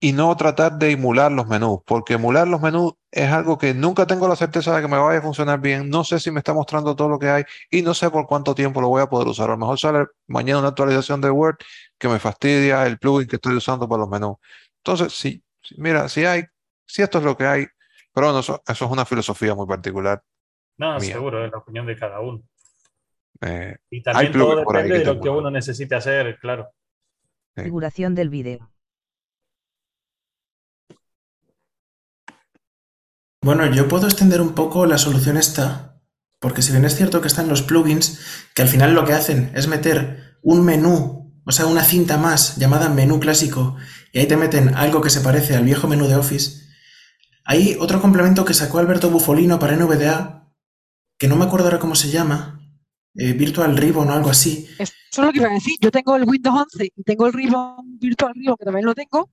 y 0.00 0.12
no 0.12 0.36
tratar 0.36 0.78
de 0.78 0.92
emular 0.92 1.32
los 1.32 1.48
menús, 1.48 1.80
porque 1.84 2.14
emular 2.14 2.46
los 2.46 2.60
menús 2.60 2.92
es 3.10 3.30
algo 3.32 3.58
que 3.58 3.74
nunca 3.74 4.06
tengo 4.06 4.28
la 4.28 4.36
certeza 4.36 4.76
de 4.76 4.82
que 4.82 4.88
me 4.88 4.98
vaya 4.98 5.18
a 5.18 5.22
funcionar 5.22 5.60
bien, 5.60 5.90
no 5.90 6.04
sé 6.04 6.20
si 6.20 6.30
me 6.30 6.38
está 6.38 6.54
mostrando 6.54 6.94
todo 6.94 7.08
lo 7.08 7.18
que 7.18 7.28
hay 7.30 7.44
y 7.70 7.82
no 7.82 7.94
sé 7.94 8.08
por 8.10 8.26
cuánto 8.26 8.54
tiempo 8.54 8.80
lo 8.80 8.88
voy 8.88 9.02
a 9.02 9.08
poder 9.08 9.26
usar. 9.28 9.48
A 9.48 9.52
lo 9.52 9.58
mejor 9.58 9.78
sale 9.78 10.06
mañana 10.28 10.60
una 10.60 10.68
actualización 10.68 11.20
de 11.20 11.30
Word 11.30 11.56
que 11.98 12.08
me 12.08 12.18
fastidia 12.20 12.86
el 12.86 12.98
plugin 12.98 13.26
que 13.28 13.36
estoy 13.36 13.56
usando 13.56 13.88
para 13.88 14.00
los 14.00 14.08
menús. 14.08 14.36
Entonces, 14.78 15.12
sí, 15.14 15.42
sí, 15.62 15.74
mira, 15.78 16.08
si 16.08 16.24
hay, 16.24 16.44
si 16.86 17.02
esto 17.02 17.18
es 17.18 17.24
lo 17.24 17.36
que 17.36 17.46
hay, 17.46 17.66
pero 18.12 18.28
bueno, 18.28 18.40
eso, 18.40 18.62
eso 18.66 18.84
es 18.84 18.90
una 18.90 19.04
filosofía 19.04 19.54
muy 19.54 19.66
particular. 19.66 20.22
No, 20.78 20.98
Mía. 20.98 21.12
seguro, 21.12 21.44
es 21.44 21.50
la 21.50 21.58
opinión 21.58 21.86
de 21.86 21.96
cada 21.96 22.20
uno. 22.20 22.42
Eh, 23.40 23.76
Y 23.90 24.02
también 24.02 24.32
plugins 24.32 24.54
todo 24.54 24.64
por 24.64 24.76
ahí 24.76 24.84
depende 24.84 25.04
que 25.04 25.10
de 25.10 25.14
lo 25.14 25.20
que 25.20 25.28
uno 25.28 25.50
necesite 25.50 25.94
hacer, 25.94 26.38
claro. 26.38 26.70
Configuración 27.54 28.14
del 28.14 28.30
vídeo. 28.30 28.70
Bueno, 33.42 33.66
yo 33.66 33.88
puedo 33.88 34.06
extender 34.06 34.40
un 34.40 34.54
poco 34.54 34.86
la 34.86 34.98
solución 34.98 35.36
esta, 35.36 36.00
porque 36.40 36.62
si 36.62 36.72
bien 36.72 36.84
es 36.84 36.96
cierto 36.96 37.20
que 37.20 37.28
están 37.28 37.48
los 37.48 37.62
plugins, 37.62 38.20
que 38.54 38.62
al 38.62 38.68
final 38.68 38.94
lo 38.94 39.04
que 39.04 39.12
hacen 39.12 39.50
es 39.54 39.68
meter 39.68 40.38
un 40.42 40.64
menú, 40.64 41.32
o 41.44 41.52
sea, 41.52 41.66
una 41.66 41.82
cinta 41.82 42.18
más 42.18 42.56
llamada 42.56 42.88
menú 42.88 43.20
clásico, 43.20 43.76
y 44.12 44.18
ahí 44.18 44.26
te 44.26 44.36
meten 44.36 44.74
algo 44.74 45.00
que 45.00 45.10
se 45.10 45.20
parece 45.20 45.56
al 45.56 45.64
viejo 45.64 45.88
menú 45.88 46.06
de 46.06 46.16
Office. 46.16 46.66
Hay 47.44 47.76
otro 47.80 48.00
complemento 48.00 48.44
que 48.44 48.54
sacó 48.54 48.78
Alberto 48.78 49.08
Bufolino 49.08 49.58
para 49.58 49.76
NVDA, 49.76 50.47
que 51.18 51.28
no 51.28 51.36
me 51.36 51.44
acuerdo 51.44 51.66
ahora 51.66 51.78
cómo 51.78 51.94
se 51.94 52.10
llama, 52.10 52.60
eh, 53.14 53.32
Virtual 53.32 53.76
Ribbon 53.76 54.08
o 54.08 54.12
algo 54.12 54.30
así. 54.30 54.68
Eso 54.78 54.92
es 55.10 55.18
lo 55.18 55.32
que 55.32 55.38
iba 55.38 55.48
a 55.48 55.54
decir. 55.54 55.74
Yo 55.80 55.90
tengo 55.90 56.16
el 56.16 56.24
Windows 56.24 56.66
11 56.72 56.92
y 56.94 57.02
tengo 57.02 57.26
el 57.26 57.32
Ribbon, 57.32 57.98
Virtual 57.98 58.32
Ribbon, 58.34 58.56
que 58.56 58.64
también 58.64 58.86
lo 58.86 58.94
tengo. 58.94 59.30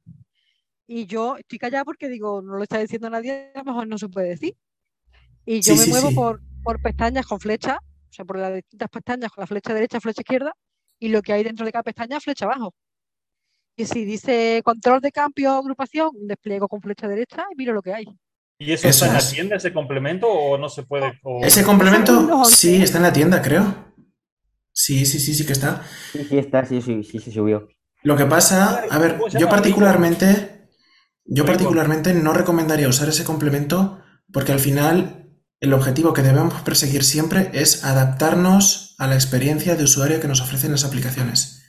Y 0.88 1.06
yo 1.06 1.38
estoy 1.38 1.58
callada 1.60 1.86
porque 1.86 2.10
digo, 2.10 2.42
no 2.42 2.58
lo 2.58 2.64
está 2.64 2.80
diciendo 2.80 3.10
nadie, 3.10 3.52
a 3.54 3.60
lo 3.60 3.66
mejor 3.66 3.88
no 3.88 3.98
se 3.98 4.10
puede 4.10 4.30
decir. 4.30 4.56
Y 5.46 5.62
yo 5.62 5.74
Sí, 5.74 5.80
me 5.80 5.86
sí, 5.86 5.90
muevo 5.92 6.10
sí. 6.10 6.16
por, 6.16 6.42
por 6.64 6.82
pestañas 6.82 7.26
con 7.26 7.40
flecha, 7.40 7.78
o 7.78 8.14
sea, 8.14 8.26
por 8.26 8.38
las 8.40 8.54
distintas 8.54 8.90
pestañas 8.90 9.32
con 9.32 9.42
la 9.44 9.48
flecha 9.48 9.74
derecha, 9.74 10.00
flecha 10.00 10.22
izquierda, 10.22 10.54
y 11.00 11.10
lo 11.10 11.22
que 11.22 11.34
hay 11.34 11.44
dentro 11.44 11.66
de 11.66 11.72
cada 11.72 11.84
pestaña, 11.84 12.20
flecha 12.20 12.46
abajo. 12.46 12.74
Y 13.76 13.86
si 13.86 14.06
dice 14.06 14.62
control 14.64 15.02
de 15.02 15.12
cambio 15.12 15.52
agrupación, 15.52 16.10
despliego 16.22 16.68
con 16.68 16.82
flecha 16.82 17.08
derecha 17.08 17.44
y 17.52 17.56
miro 17.56 17.74
lo 17.74 17.82
que 17.82 17.94
hay. 17.94 18.06
¿Y 18.58 18.72
eso 18.72 18.88
Eso 18.88 19.06
está 19.06 19.18
en 19.18 19.24
la 19.24 19.30
tienda, 19.30 19.56
ese 19.58 19.74
complemento, 19.74 20.28
o 20.28 20.58
no 20.58 20.70
se 20.70 20.84
puede? 20.84 21.20
o- 21.24 21.44
Ese 21.44 21.64
complemento 21.64 22.18
11. 22.20 22.56
sí 22.56 22.82
está 22.84 22.98
en 22.98 23.04
la 23.04 23.14
tienda, 23.14 23.42
creo. 23.42 23.94
Sí, 24.72 25.06
sí, 25.06 25.20
sí, 25.20 25.34
sí 25.34 25.46
que 25.46 25.54
está. 25.54 25.84
Sí, 26.12 26.26
sí 26.30 26.38
está, 26.38 26.66
sí, 26.66 26.82
sí, 26.82 27.04
sí 27.04 27.20
se 27.20 27.32
subió. 27.32 27.68
Lo 28.04 28.16
que 28.16 28.26
pasa, 28.26 28.84
a 28.90 28.98
ver, 29.00 29.18
¿Cómo 29.18 29.30
se 29.30 29.40
yo 29.40 29.50
particularmente, 29.50 30.70
yo 31.26 31.46
particularmente 31.46 32.14
no 32.14 32.34
recomendaría 32.34 32.88
usar 32.88 33.10
ese 33.10 33.24
complemento 33.24 34.02
porque 34.32 34.52
al 34.52 34.60
final 34.60 35.30
el 35.60 35.74
objetivo 35.74 36.14
que 36.14 36.22
debemos 36.22 36.62
perseguir 36.62 37.04
siempre 37.04 37.50
es 37.54 37.84
adaptarnos 37.84 38.96
a 39.00 39.08
la 39.08 39.16
experiencia 39.16 39.76
de 39.76 39.84
usuario 39.86 40.20
que 40.22 40.28
nos 40.28 40.42
ofrecen 40.42 40.72
las 40.72 40.84
aplicaciones. 40.86 41.64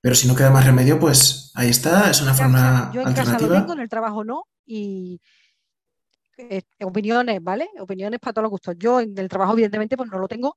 Pero 0.00 0.14
si 0.14 0.26
no 0.28 0.34
queda 0.36 0.50
más 0.50 0.64
remedio, 0.64 0.98
pues 0.98 1.50
ahí 1.54 1.68
está, 1.70 2.10
es 2.10 2.20
una 2.22 2.34
forma 2.34 2.90
yo 2.94 3.00
en 3.02 3.08
casa 3.08 3.24
lo 3.24 3.30
alternativa. 3.32 3.60
tengo, 3.60 3.72
en 3.74 3.80
el 3.80 3.88
trabajo 3.88 4.24
no, 4.24 4.44
y 4.66 5.20
eh, 6.38 6.62
opiniones, 6.82 7.42
¿vale? 7.42 7.68
Opiniones 7.78 8.20
para 8.20 8.32
todos 8.32 8.44
los 8.44 8.50
gustos. 8.50 8.74
Yo 8.78 9.00
en 9.00 9.16
el 9.18 9.28
trabajo, 9.28 9.52
evidentemente, 9.54 9.96
pues 9.96 10.10
no 10.10 10.18
lo 10.18 10.28
tengo 10.28 10.56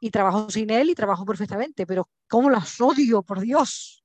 y 0.00 0.10
trabajo 0.10 0.48
sin 0.50 0.70
él 0.70 0.90
y 0.90 0.94
trabajo 0.94 1.24
perfectamente, 1.24 1.86
pero 1.86 2.08
¿cómo 2.28 2.50
las 2.50 2.80
odio, 2.80 3.22
por 3.22 3.40
Dios? 3.40 4.04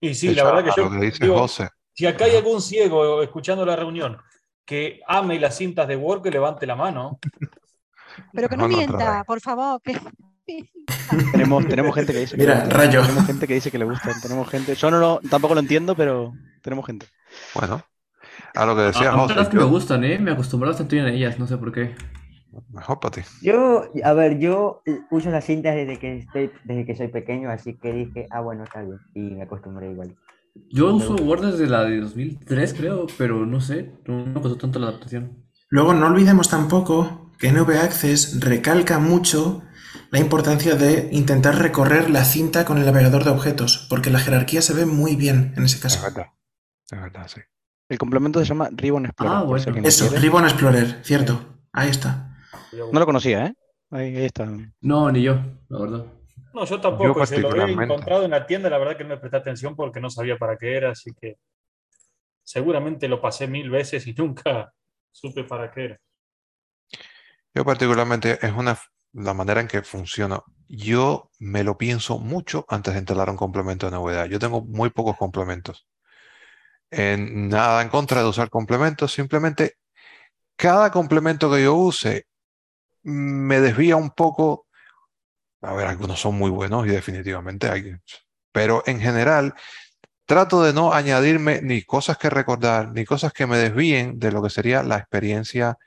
Y 0.00 0.14
sí, 0.14 0.34
la 0.34 0.44
verdad 0.44 0.64
que 0.64 0.70
yo 0.76 0.84
lo 0.88 0.90
que 0.90 1.06
dice 1.06 1.24
digo, 1.24 1.38
José. 1.38 1.68
si 1.92 2.06
acá 2.06 2.24
hay 2.26 2.36
algún 2.36 2.60
ciego 2.60 3.22
escuchando 3.22 3.64
la 3.66 3.76
reunión 3.76 4.18
que 4.64 5.00
ame 5.06 5.38
las 5.40 5.56
cintas 5.56 5.88
de 5.88 5.96
Word, 5.96 6.22
que 6.22 6.30
levante 6.30 6.66
la 6.66 6.76
mano. 6.76 7.18
Pero 8.32 8.48
que 8.48 8.56
no 8.56 8.68
no 8.68 8.68
mienta, 8.68 9.24
por 9.24 9.40
favor, 9.40 9.80
que 9.82 9.98
Tenemos, 11.32 11.66
tenemos 11.66 11.94
gente 11.94 12.12
que 12.12 12.20
dice 12.20 12.36
que 12.36 12.46
le 12.46 12.54
Mira, 12.54 12.60
gusta. 12.60 12.76
rayo. 12.76 13.02
Tenemos 13.02 13.24
gente 13.26 13.46
que 13.46 13.54
dice 13.54 13.70
que 13.70 13.78
le 13.78 13.84
gustan. 13.84 14.20
Tenemos 14.20 14.48
gente. 14.48 14.74
Yo 14.74 14.90
no 14.90 14.98
lo, 14.98 15.20
tampoco 15.30 15.54
lo 15.54 15.60
entiendo, 15.60 15.94
pero 15.96 16.32
tenemos 16.62 16.86
gente. 16.86 17.06
Bueno, 17.54 17.82
a 18.54 18.66
lo 18.66 18.74
que 18.76 18.82
A, 18.82 18.84
decía 18.86 19.08
a 19.10 19.12
mí 19.12 19.18
José, 19.20 19.34
las 19.34 19.48
que 19.48 19.56
me 19.56 19.62
yo- 19.62 19.68
gustan, 19.68 20.04
¿eh? 20.04 20.18
Me 20.18 20.32
acostumbré 20.32 20.68
bastante 20.68 20.96
bien 20.96 21.06
a 21.06 21.12
ellas, 21.12 21.38
no 21.38 21.46
sé 21.46 21.56
por 21.58 21.72
qué. 21.72 21.94
mejor 22.70 23.00
para 23.00 23.12
ti. 23.16 23.20
Yo, 23.40 23.84
a 24.04 24.12
ver, 24.12 24.38
yo 24.38 24.82
uso 25.10 25.30
las 25.30 25.44
cintas 25.44 25.74
desde 25.74 25.98
que 25.98 26.18
estoy, 26.18 26.50
desde 26.64 26.84
que 26.86 26.94
soy 26.96 27.08
pequeño, 27.08 27.50
así 27.50 27.78
que 27.78 27.92
dije, 27.92 28.26
ah, 28.30 28.40
bueno, 28.40 28.64
está 28.64 28.82
bien. 28.82 28.98
Y 29.14 29.20
me 29.34 29.42
acostumbré 29.42 29.90
igual. 29.90 30.14
Yo 30.70 30.88
Me 30.88 30.92
uso. 31.04 31.14
Word 31.16 31.46
desde 31.52 31.66
la 31.66 31.84
de 31.84 32.00
2003, 32.00 32.74
creo, 32.74 33.06
pero 33.16 33.46
no 33.46 33.60
sé, 33.60 33.90
no 34.06 34.26
me 34.26 34.34
costó 34.40 34.56
tanto 34.58 34.78
la 34.78 34.88
adaptación. 34.88 35.44
Luego 35.70 35.94
no 35.94 36.06
olvidemos 36.06 36.50
tampoco 36.50 37.30
que 37.38 37.48
NV 37.48 37.70
Access 37.82 38.38
recalca 38.40 38.98
mucho 38.98 39.62
la 40.10 40.18
importancia 40.18 40.74
de 40.74 41.08
intentar 41.12 41.56
recorrer 41.56 42.10
la 42.10 42.24
cinta 42.24 42.66
con 42.66 42.76
el 42.76 42.84
navegador 42.84 43.24
de 43.24 43.30
objetos, 43.30 43.86
porque 43.88 44.10
la 44.10 44.18
jerarquía 44.18 44.60
se 44.60 44.74
ve 44.74 44.84
muy 44.84 45.16
bien 45.16 45.54
en 45.56 45.64
ese 45.64 45.76
Es 45.76 45.82
caso. 45.82 46.02
verdad. 46.02 46.26
Es 46.90 47.00
verdad, 47.00 47.26
sí. 47.28 47.40
El 47.92 47.98
complemento 47.98 48.38
se 48.38 48.46
llama 48.46 48.70
Ribbon 48.72 49.04
Explorer. 49.04 49.36
Ah, 49.36 49.42
bueno. 49.42 49.86
Eso, 49.86 50.08
quiere. 50.08 50.22
Ribbon 50.22 50.44
Explorer, 50.44 51.00
cierto. 51.04 51.44
Ahí 51.74 51.90
está. 51.90 52.38
No 52.90 52.98
lo 52.98 53.04
conocía, 53.04 53.48
¿eh? 53.48 53.54
Ahí, 53.90 54.16
ahí 54.16 54.24
está. 54.24 54.48
No, 54.80 55.12
ni 55.12 55.20
yo, 55.20 55.34
la 55.68 55.78
verdad. 55.78 56.06
No, 56.54 56.64
yo 56.64 56.80
tampoco. 56.80 57.20
Yo 57.20 57.26
se 57.26 57.38
lo 57.38 57.48
he 57.48 57.50
particularmente. 57.50 57.84
encontrado 57.84 58.24
en 58.24 58.30
la 58.30 58.46
tienda, 58.46 58.70
la 58.70 58.78
verdad 58.78 58.96
que 58.96 59.02
no 59.04 59.10
me 59.10 59.18
presté 59.18 59.36
atención 59.36 59.76
porque 59.76 60.00
no 60.00 60.08
sabía 60.08 60.38
para 60.38 60.56
qué 60.56 60.74
era, 60.74 60.92
así 60.92 61.10
que 61.20 61.36
seguramente 62.42 63.08
lo 63.08 63.20
pasé 63.20 63.46
mil 63.46 63.68
veces 63.68 64.06
y 64.06 64.14
nunca 64.16 64.72
supe 65.10 65.44
para 65.44 65.70
qué 65.70 65.84
era. 65.84 66.00
Yo 67.54 67.62
particularmente 67.62 68.38
es 68.40 68.52
una 68.54 68.78
la 69.12 69.34
manera 69.34 69.60
en 69.60 69.68
que 69.68 69.82
funciona. 69.82 70.40
Yo 70.66 71.30
me 71.38 71.62
lo 71.62 71.76
pienso 71.76 72.18
mucho 72.18 72.64
antes 72.70 72.94
de 72.94 73.00
instalar 73.00 73.28
un 73.28 73.36
complemento 73.36 73.84
de 73.84 73.92
novedad. 73.92 74.24
Yo 74.24 74.38
tengo 74.38 74.62
muy 74.62 74.88
pocos 74.88 75.18
complementos. 75.18 75.86
En- 76.92 77.48
nada 77.48 77.82
en 77.82 77.88
contra 77.88 78.22
de 78.22 78.28
usar 78.28 78.50
complementos, 78.50 79.12
simplemente 79.12 79.76
cada 80.56 80.90
complemento 80.92 81.50
que 81.52 81.64
yo 81.64 81.74
use 81.74 82.26
me 83.04 83.60
desvía 83.60 83.96
un 83.96 84.10
poco. 84.10 84.66
A 85.62 85.74
ver, 85.74 85.86
algunos 85.86 86.20
son 86.20 86.36
muy 86.36 86.50
buenos 86.50 86.86
y 86.86 86.90
definitivamente 86.90 87.68
hay, 87.70 87.94
pero 88.52 88.82
en 88.86 89.00
general 89.00 89.54
trato 90.26 90.62
de 90.62 90.72
no 90.74 90.92
añadirme 90.94 91.60
ni 91.62 91.82
cosas 91.82 92.18
que 92.18 92.30
recordar, 92.30 92.92
ni 92.92 93.04
cosas 93.04 93.32
que 93.32 93.46
me 93.46 93.58
desvíen 93.58 94.18
de 94.20 94.32
lo 94.32 94.42
que 94.42 94.50
sería 94.50 94.82
la 94.84 94.98
experiencia, 94.98 95.78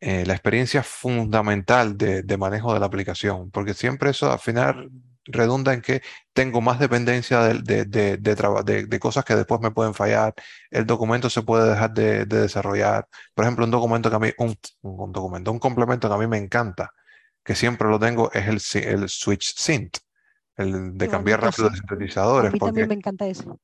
eh, 0.00 0.24
la 0.26 0.34
experiencia 0.34 0.82
fundamental 0.82 1.96
de, 1.98 2.22
de 2.22 2.38
manejo 2.38 2.74
de 2.74 2.80
la 2.80 2.86
aplicación, 2.86 3.50
porque 3.50 3.74
siempre 3.74 4.10
eso 4.10 4.32
al 4.32 4.40
final 4.40 4.90
redunda 5.26 5.72
en 5.74 5.82
que 5.82 6.02
tengo 6.32 6.60
más 6.60 6.78
dependencia 6.80 7.40
de, 7.42 7.60
de- 7.62 7.84
de- 7.86 8.86
de 8.86 8.98
cosas 9.00 9.24
que 9.24 9.34
después 9.36 9.60
me 9.60 9.70
pueden 9.70 9.94
fallar, 9.94 10.34
el 10.70 10.86
documento 10.86 11.30
se 11.30 11.42
puede 11.42 11.68
dejar 11.70 11.92
de, 11.92 12.26
de 12.26 12.40
desarrollar. 12.42 13.08
Por 13.34 13.44
ejemplo, 13.44 13.64
un 13.64 13.70
documento 13.70 14.10
que 14.10 14.16
a 14.16 14.18
mí, 14.18 14.30
un, 14.38 14.56
un 14.82 15.12
documento, 15.12 15.52
un 15.52 15.58
complemento 15.58 16.08
que 16.08 16.14
a 16.14 16.18
mí 16.18 16.26
me 16.26 16.38
encanta, 16.38 16.90
que 17.44 17.54
siempre 17.54 17.88
lo 17.88 17.98
tengo, 17.98 18.30
es 18.32 18.46
el, 18.76 18.84
el 18.84 19.08
switch 19.08 19.54
synth, 19.56 19.98
el 20.56 20.96
de 20.98 21.08
cambiar 21.08 21.42
rápido 21.42 21.68
de 21.70 21.76
sí. 21.76 21.80
A 22.36 22.46
sintetizadores, 22.46 22.52
mí 22.52 22.60
porque 22.60 22.60
también 22.60 22.88
me 22.88 22.94
encanta 22.94 23.26
eso. 23.26 23.60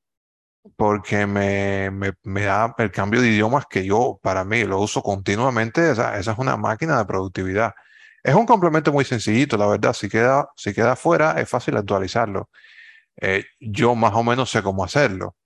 porque 0.76 1.26
me, 1.26 1.90
me- 1.90 2.12
me 2.24 2.42
da 2.44 2.74
el 2.78 2.90
cambio 2.90 3.20
de 3.20 3.28
idiomas 3.28 3.66
que 3.68 3.84
yo, 3.84 4.18
para 4.22 4.44
mí, 4.44 4.64
lo 4.64 4.80
uso 4.80 5.02
continuamente. 5.02 5.90
O 5.90 5.94
sea, 5.94 6.18
esa 6.18 6.32
es 6.32 6.38
una 6.38 6.56
máquina 6.56 6.98
de 6.98 7.04
productividad. 7.04 7.72
Es 8.22 8.34
un 8.34 8.46
complemento 8.46 8.92
muy 8.92 9.04
sencillito, 9.04 9.56
la 9.56 9.66
verdad. 9.66 9.92
Si 9.92 10.08
queda, 10.08 10.48
si 10.56 10.72
queda 10.72 10.96
fuera, 10.96 11.40
es 11.40 11.48
fácil 11.48 11.76
actualizarlo. 11.76 12.50
Eh, 13.20 13.44
yo 13.60 13.94
más 13.94 14.14
o 14.14 14.22
menos 14.24 14.50
sé 14.50 14.62
cómo 14.62 14.84
hacerlo. 14.84 15.36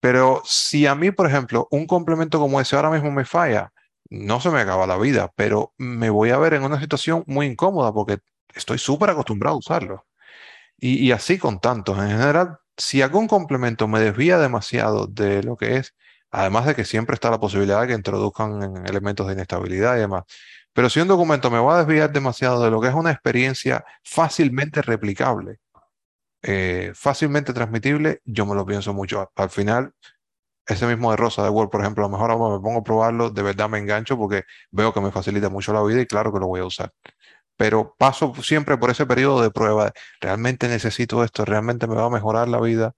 Pero 0.00 0.42
si 0.44 0.86
a 0.86 0.94
mí, 0.94 1.10
por 1.12 1.26
ejemplo, 1.28 1.68
un 1.70 1.86
complemento 1.86 2.38
como 2.40 2.60
ese 2.60 2.76
ahora 2.76 2.90
mismo 2.90 3.10
me 3.12 3.24
falla, 3.24 3.72
no 4.10 4.40
se 4.40 4.50
me 4.50 4.60
acaba 4.60 4.86
la 4.86 4.98
vida, 4.98 5.32
pero 5.36 5.74
me 5.78 6.10
voy 6.10 6.30
a 6.30 6.38
ver 6.38 6.54
en 6.54 6.64
una 6.64 6.80
situación 6.80 7.24
muy 7.26 7.46
incómoda 7.46 7.92
porque 7.92 8.18
estoy 8.54 8.78
súper 8.78 9.10
acostumbrado 9.10 9.56
a 9.56 9.58
usarlo. 9.58 10.06
Y, 10.78 11.06
y 11.06 11.12
así 11.12 11.38
con 11.38 11.60
tantos. 11.60 11.98
En 11.98 12.10
general, 12.10 12.58
si 12.76 13.02
algún 13.02 13.28
complemento 13.28 13.88
me 13.88 14.00
desvía 14.00 14.38
demasiado 14.38 15.06
de 15.06 15.42
lo 15.42 15.56
que 15.56 15.76
es, 15.76 15.94
además 16.30 16.66
de 16.66 16.74
que 16.74 16.84
siempre 16.84 17.14
está 17.14 17.30
la 17.30 17.40
posibilidad 17.40 17.80
de 17.82 17.88
que 17.88 17.94
introduzcan 17.94 18.86
elementos 18.86 19.26
de 19.26 19.34
inestabilidad 19.34 19.96
y 19.96 20.00
demás, 20.00 20.24
pero 20.72 20.88
si 20.90 21.00
un 21.00 21.08
documento 21.08 21.50
me 21.50 21.58
va 21.60 21.76
a 21.76 21.84
desviar 21.84 22.12
demasiado 22.12 22.62
de 22.64 22.70
lo 22.70 22.80
que 22.80 22.88
es 22.88 22.94
una 22.94 23.10
experiencia 23.10 23.84
fácilmente 24.02 24.82
replicable, 24.82 25.58
eh, 26.42 26.92
fácilmente 26.94 27.52
transmitible, 27.52 28.20
yo 28.24 28.46
me 28.46 28.54
lo 28.54 28.66
pienso 28.66 28.94
mucho. 28.94 29.30
Al 29.36 29.50
final, 29.50 29.92
ese 30.66 30.86
mismo 30.86 31.10
de 31.10 31.16
Rosa 31.18 31.42
de 31.44 31.50
Word, 31.50 31.70
por 31.70 31.82
ejemplo, 31.82 32.04
a 32.04 32.08
lo 32.08 32.12
mejor 32.12 32.30
ahora 32.30 32.56
me 32.56 32.62
pongo 32.62 32.80
a 32.80 32.84
probarlo, 32.84 33.30
de 33.30 33.42
verdad 33.42 33.68
me 33.68 33.78
engancho 33.78 34.16
porque 34.18 34.44
veo 34.70 34.92
que 34.94 35.00
me 35.00 35.12
facilita 35.12 35.48
mucho 35.50 35.72
la 35.72 35.82
vida 35.82 36.00
y 36.00 36.06
claro 36.06 36.32
que 36.32 36.40
lo 36.40 36.46
voy 36.48 36.60
a 36.60 36.66
usar. 36.66 36.92
Pero 37.56 37.94
paso 37.98 38.34
siempre 38.42 38.78
por 38.78 38.90
ese 38.90 39.06
periodo 39.06 39.42
de 39.42 39.50
prueba. 39.50 39.92
¿Realmente 40.20 40.68
necesito 40.68 41.24
esto? 41.24 41.44
¿Realmente 41.44 41.86
me 41.86 41.96
va 41.96 42.06
a 42.06 42.10
mejorar 42.10 42.48
la 42.48 42.60
vida? 42.60 42.94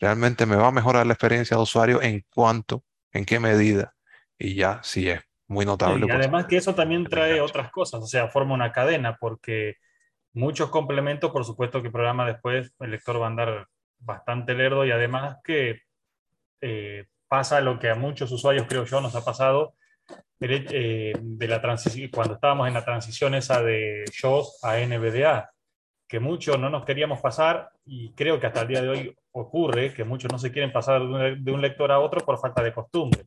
¿Realmente 0.00 0.46
me 0.46 0.56
va 0.56 0.68
a 0.68 0.72
mejorar 0.72 1.06
la 1.06 1.14
experiencia 1.14 1.56
de 1.56 1.62
usuario? 1.62 2.02
¿En 2.02 2.24
cuánto? 2.34 2.84
¿En 3.12 3.24
qué 3.24 3.40
medida? 3.40 3.94
Y 4.38 4.56
ya, 4.56 4.80
sí 4.84 5.08
es 5.08 5.22
muy 5.48 5.64
notable. 5.66 6.06
Y 6.06 6.10
además 6.10 6.46
que 6.46 6.56
eso 6.56 6.74
también 6.74 7.04
trae 7.04 7.40
otras 7.40 7.70
cosas, 7.70 8.00
o 8.02 8.06
sea, 8.06 8.28
forma 8.28 8.54
una 8.54 8.72
cadena, 8.72 9.16
porque 9.20 9.76
muchos 10.32 10.70
complementos, 10.70 11.30
por 11.30 11.44
supuesto 11.44 11.80
que 11.80 11.88
el 11.88 11.92
programa 11.92 12.26
después 12.26 12.72
el 12.80 12.90
lector 12.90 13.20
va 13.20 13.26
a 13.26 13.28
andar 13.28 13.66
bastante 13.98 14.54
lerdo 14.54 14.84
y 14.84 14.90
además 14.90 15.38
que 15.44 15.82
eh, 16.60 17.04
pasa 17.28 17.60
lo 17.60 17.78
que 17.78 17.90
a 17.90 17.94
muchos 17.94 18.30
usuarios, 18.32 18.66
creo 18.68 18.84
yo, 18.84 19.00
nos 19.00 19.14
ha 19.14 19.24
pasado 19.24 19.74
el- 20.40 20.66
eh, 20.70 21.12
de 21.20 21.48
la 21.48 21.60
transición, 21.60 22.10
cuando 22.12 22.34
estábamos 22.34 22.68
en 22.68 22.74
la 22.74 22.84
transición 22.84 23.34
esa 23.34 23.62
de 23.62 24.04
JAWS 24.12 24.60
a 24.64 24.78
NVDA, 24.80 25.50
que 26.08 26.20
muchos 26.20 26.58
no 26.58 26.70
nos 26.70 26.84
queríamos 26.84 27.20
pasar 27.20 27.70
y 27.84 28.12
creo 28.14 28.38
que 28.38 28.46
hasta 28.46 28.62
el 28.62 28.68
día 28.68 28.82
de 28.82 28.88
hoy 28.88 29.16
ocurre 29.32 29.92
que 29.94 30.04
muchos 30.04 30.30
no 30.30 30.38
se 30.38 30.52
quieren 30.52 30.72
pasar 30.72 31.00
de 31.00 31.06
un, 31.06 31.44
de 31.44 31.52
un 31.52 31.60
lector 31.60 31.90
a 31.92 31.98
otro 31.98 32.20
por 32.20 32.38
falta 32.38 32.62
de 32.62 32.72
costumbre. 32.72 33.24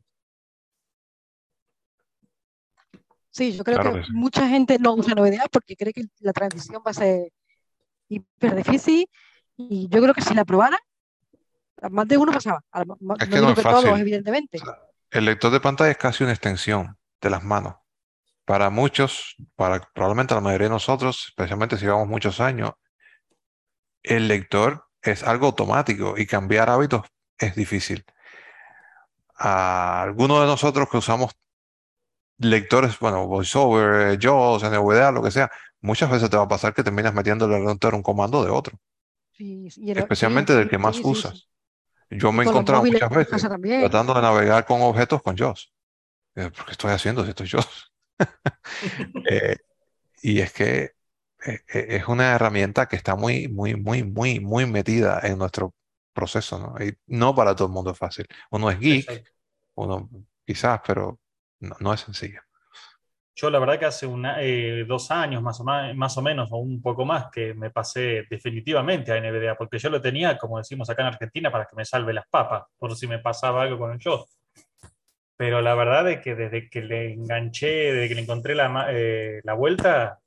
Sí, 3.38 3.56
yo 3.56 3.62
creo 3.62 3.76
Claro 3.76 3.92
que 3.94 4.00
que 4.00 4.06
sí. 4.06 4.12
mucha 4.12 4.48
gente 4.48 4.78
no 4.80 4.94
usa 4.94 5.14
novedad 5.14 5.46
porque 5.52 5.76
cree 5.76 5.92
que 5.92 6.06
la 6.18 6.32
transición 6.32 6.82
va 6.84 6.90
a 6.90 6.94
ser 6.94 7.32
hiper 8.08 8.56
difícil 8.56 9.08
y 9.56 9.88
yo 9.88 10.02
creo 10.02 10.12
que 10.12 10.22
si 10.22 10.34
la 10.34 10.44
probara, 10.44 10.76
a 11.80 11.88
más 11.88 12.08
de 12.08 12.18
uno 12.18 12.32
pasaba. 12.32 12.64
Es 12.74 12.84
no 12.84 13.16
que 13.16 13.26
no 13.26 13.48
digo 13.48 13.50
es 13.52 13.62
todos, 13.62 14.00
evidentemente. 14.00 14.58
O 14.60 14.64
sea, 14.64 14.78
el 15.12 15.24
lector 15.24 15.52
de 15.52 15.60
pantalla 15.60 15.92
es 15.92 15.96
casi 15.98 16.24
una 16.24 16.32
extensión 16.32 16.98
de 17.20 17.30
las 17.30 17.44
manos. 17.44 17.76
Para 18.44 18.70
muchos, 18.70 19.36
para 19.54 19.80
probablemente 19.94 20.34
la 20.34 20.40
mayoría 20.40 20.66
de 20.66 20.74
nosotros, 20.74 21.26
especialmente 21.28 21.76
si 21.76 21.84
llevamos 21.84 22.08
muchos 22.08 22.40
años, 22.40 22.72
el 24.02 24.26
lector 24.26 24.86
es 25.00 25.22
algo 25.22 25.46
automático 25.46 26.14
y 26.16 26.26
cambiar 26.26 26.70
hábitos 26.70 27.02
es 27.38 27.54
difícil. 27.54 28.04
A 29.36 30.02
algunos 30.02 30.40
de 30.40 30.46
nosotros 30.46 30.88
que 30.90 30.96
usamos 30.96 31.30
lectores, 32.38 32.98
bueno, 32.98 33.26
VoiceOver, 33.26 34.12
eh, 34.14 34.18
JAWS, 34.20 34.64
NVDA, 34.64 35.12
lo 35.12 35.22
que 35.22 35.30
sea, 35.30 35.50
muchas 35.80 36.10
veces 36.10 36.30
te 36.30 36.36
va 36.36 36.44
a 36.44 36.48
pasar 36.48 36.74
que 36.74 36.84
terminas 36.84 37.14
metiéndole 37.14 37.60
lector 37.60 37.94
un 37.94 38.02
comando 38.02 38.44
de 38.44 38.50
otro, 38.50 38.78
Sí, 39.32 39.68
y 39.76 39.90
el- 39.90 39.98
sí, 40.00 40.00
especialmente 40.00 40.54
del 40.54 40.68
sí, 40.68 40.68
que 40.68 40.78
más 40.78 41.00
sí, 41.04 41.04
usas. 41.04 41.48
Yo 42.10 42.32
me 42.32 42.44
he 42.44 42.46
encontrado 42.48 42.84
muchas 42.84 43.10
veces 43.10 43.50
tratando 43.76 44.14
de 44.14 44.22
navegar 44.22 44.66
con 44.66 44.82
objetos 44.82 45.22
con 45.22 45.36
JAWS. 45.36 45.72
Eh, 46.36 46.50
¿Por 46.50 46.66
qué 46.66 46.72
estoy 46.72 46.92
haciendo 46.92 47.24
si 47.24 47.30
esto 47.30 47.44
es 47.44 47.50
JAWS? 47.52 47.92
Eh, 49.30 49.56
y 50.22 50.40
es 50.40 50.52
que 50.52 50.82
eh, 51.46 51.60
eh, 51.74 51.86
es 51.90 52.08
una 52.08 52.34
herramienta 52.34 52.86
que 52.88 52.96
está 52.96 53.16
muy, 53.16 53.48
muy, 53.48 53.76
muy, 53.76 54.04
muy, 54.04 54.40
muy 54.40 54.66
metida 54.66 55.20
en 55.24 55.38
nuestro 55.38 55.74
proceso, 56.12 56.58
¿no? 56.58 56.84
Y 56.84 56.96
no 57.06 57.34
para 57.34 57.54
todo 57.56 57.68
el 57.68 57.74
mundo 57.74 57.92
es 57.92 57.98
fácil. 57.98 58.26
Uno 58.50 58.70
es 58.70 58.78
geek, 58.80 59.08
Exacto. 59.08 59.30
uno 59.76 60.10
quizás, 60.46 60.80
pero 60.86 61.20
no, 61.60 61.76
no 61.80 61.92
es 61.92 62.00
sencillo. 62.00 62.40
Yo 63.34 63.50
la 63.50 63.60
verdad 63.60 63.78
que 63.78 63.84
hace 63.84 64.04
una- 64.06 64.42
eh, 64.42 64.84
dos 64.84 65.10
años 65.12 65.40
más 65.42 65.60
o, 65.60 65.64
ma- 65.64 65.92
más 65.94 66.16
o 66.18 66.22
menos, 66.22 66.48
o 66.50 66.56
un 66.56 66.82
poco 66.82 67.04
más, 67.04 67.26
que 67.30 67.54
me 67.54 67.70
pasé 67.70 68.24
definitivamente 68.28 69.12
a 69.12 69.16
NVDA, 69.16 69.56
porque 69.56 69.78
yo 69.78 69.90
lo 69.90 70.00
tenía, 70.02 70.36
como 70.36 70.58
decimos 70.58 70.90
acá 70.90 71.02
en 71.02 71.08
Argentina, 71.08 71.50
para 71.52 71.64
que 71.66 71.76
me 71.76 71.84
salve 71.84 72.12
las 72.12 72.26
papas, 72.28 72.64
por 72.76 72.96
si 72.96 73.06
me 73.06 73.20
pasaba 73.20 73.62
algo 73.62 73.78
con 73.78 73.92
el 73.92 73.98
yo. 74.00 74.26
Pero 75.36 75.60
la 75.60 75.76
verdad 75.76 76.10
es 76.10 76.20
que 76.20 76.34
desde 76.34 76.68
que 76.68 76.82
le 76.82 77.12
enganché, 77.12 77.92
desde 77.92 78.08
que 78.08 78.14
le 78.16 78.22
encontré 78.22 78.56
la, 78.56 78.86
eh, 78.90 79.40
la 79.44 79.54
vuelta, 79.54 80.18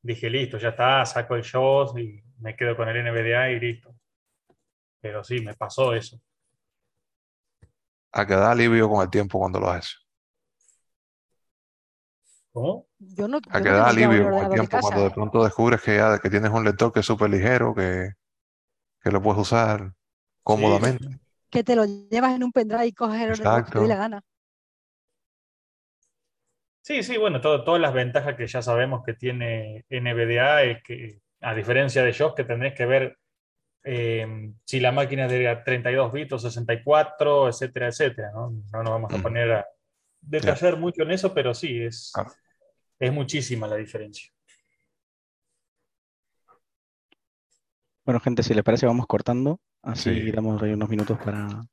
dije, 0.00 0.30
listo, 0.30 0.56
ya 0.56 0.70
está, 0.70 1.04
saco 1.04 1.34
el 1.34 1.42
JAWS 1.42 1.98
y 1.98 2.22
me 2.38 2.56
quedo 2.56 2.76
con 2.78 2.88
el 2.88 2.96
NVDA 3.04 3.50
y 3.50 3.60
listo. 3.60 3.94
Pero 5.02 5.22
sí, 5.22 5.40
me 5.40 5.52
pasó 5.52 5.92
eso. 5.92 6.18
A 8.12 8.26
que 8.26 8.34
da 8.34 8.52
alivio 8.52 8.88
con 8.88 9.02
el 9.02 9.10
tiempo 9.10 9.38
cuando 9.38 9.60
lo 9.60 9.68
haces. 9.68 10.05
¿Cómo? 12.56 12.86
Yo 12.98 13.28
no, 13.28 13.40
A 13.56 13.58
yo 13.58 13.64
que 13.64 13.70
no 13.70 13.76
da 13.78 13.88
alivio 13.90 14.22
con 14.22 14.32
el 14.34 14.48
ordenador 14.48 14.48
de 14.48 14.48
tiempo 14.48 14.80
cuando 14.80 15.02
de 15.04 15.10
pronto 15.10 15.42
descubres 15.44 15.82
que 15.82 15.96
ya 15.96 16.18
que 16.20 16.30
tienes 16.30 16.50
un 16.52 16.64
lector 16.64 16.92
que 16.92 17.00
es 17.00 17.06
súper 17.06 17.30
ligero, 17.30 17.74
que, 17.74 18.10
que 19.02 19.10
lo 19.12 19.22
puedes 19.22 19.40
usar 19.42 19.94
Sí, 20.44 20.80
sí. 20.80 20.98
cómodamente. 20.98 21.08
Que 21.50 21.62
te 21.64 21.76
lo 21.76 21.84
llevas 21.84 22.34
en 22.34 22.44
un 22.44 22.52
pendrive 22.52 22.86
y 22.86 22.92
coges 22.92 23.20
el 23.22 23.30
ordenador 23.32 23.64
que 23.64 23.72
te 23.72 23.82
dé 23.82 23.88
la 23.88 23.96
gana. 23.96 24.22
Sí, 26.82 27.02
sí, 27.02 27.16
bueno, 27.18 27.40
todo- 27.40 27.64
todas 27.64 27.80
las 27.80 27.92
ventajas 27.92 28.36
que 28.36 28.46
ya 28.46 28.62
sabemos 28.62 29.02
que 29.04 29.14
tiene 29.14 29.84
NVDA 29.88 30.62
es 30.62 30.82
que, 30.84 31.18
a 31.40 31.54
diferencia 31.54 32.02
de 32.04 32.12
JAWS, 32.12 32.34
que 32.36 32.44
tendréis 32.44 32.74
que 32.74 32.86
ver 32.86 33.18
eh, 33.84 34.26
si 34.64 34.80
la 34.80 34.92
máquina 34.92 35.26
es 35.26 35.32
de 35.32 35.56
32 35.64 36.12
bits 36.12 36.32
o 36.34 36.38
64, 36.38 37.48
etcétera, 37.48 37.88
etcétera, 37.88 38.32
¿no? 38.32 38.50
No 38.72 38.82
nos 38.84 38.92
vamos 38.92 39.14
a 39.14 39.18
Ujú. 39.18 39.22
poner 39.22 39.52
a 39.52 39.66
detallar 40.20 40.78
mucho 40.78 41.02
en 41.04 41.12
eso, 41.12 41.34
pero 41.34 41.54
sí, 41.54 41.82
es. 41.84 42.26
Es 42.98 43.12
muchísima 43.12 43.66
la 43.66 43.76
diferencia. 43.76 44.30
Bueno, 48.04 48.20
gente, 48.20 48.42
si 48.42 48.54
les 48.54 48.64
parece, 48.64 48.86
vamos 48.86 49.06
cortando. 49.06 49.60
Así 49.82 50.10
Sí. 50.26 50.30
damos 50.32 50.62
ahí 50.62 50.72
unos 50.72 50.88
minutos 50.88 51.18
para, 51.18 51.66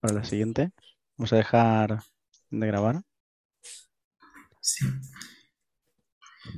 para 0.00 0.14
la 0.14 0.24
siguiente. 0.24 0.70
Vamos 1.16 1.32
a 1.32 1.36
dejar 1.36 2.00
de 2.50 2.66
grabar. 2.66 3.02
Sí. 4.60 4.86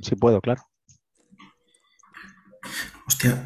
Si 0.01 0.15
puedo, 0.15 0.41
claro. 0.41 0.63
Hostia, 3.07 3.37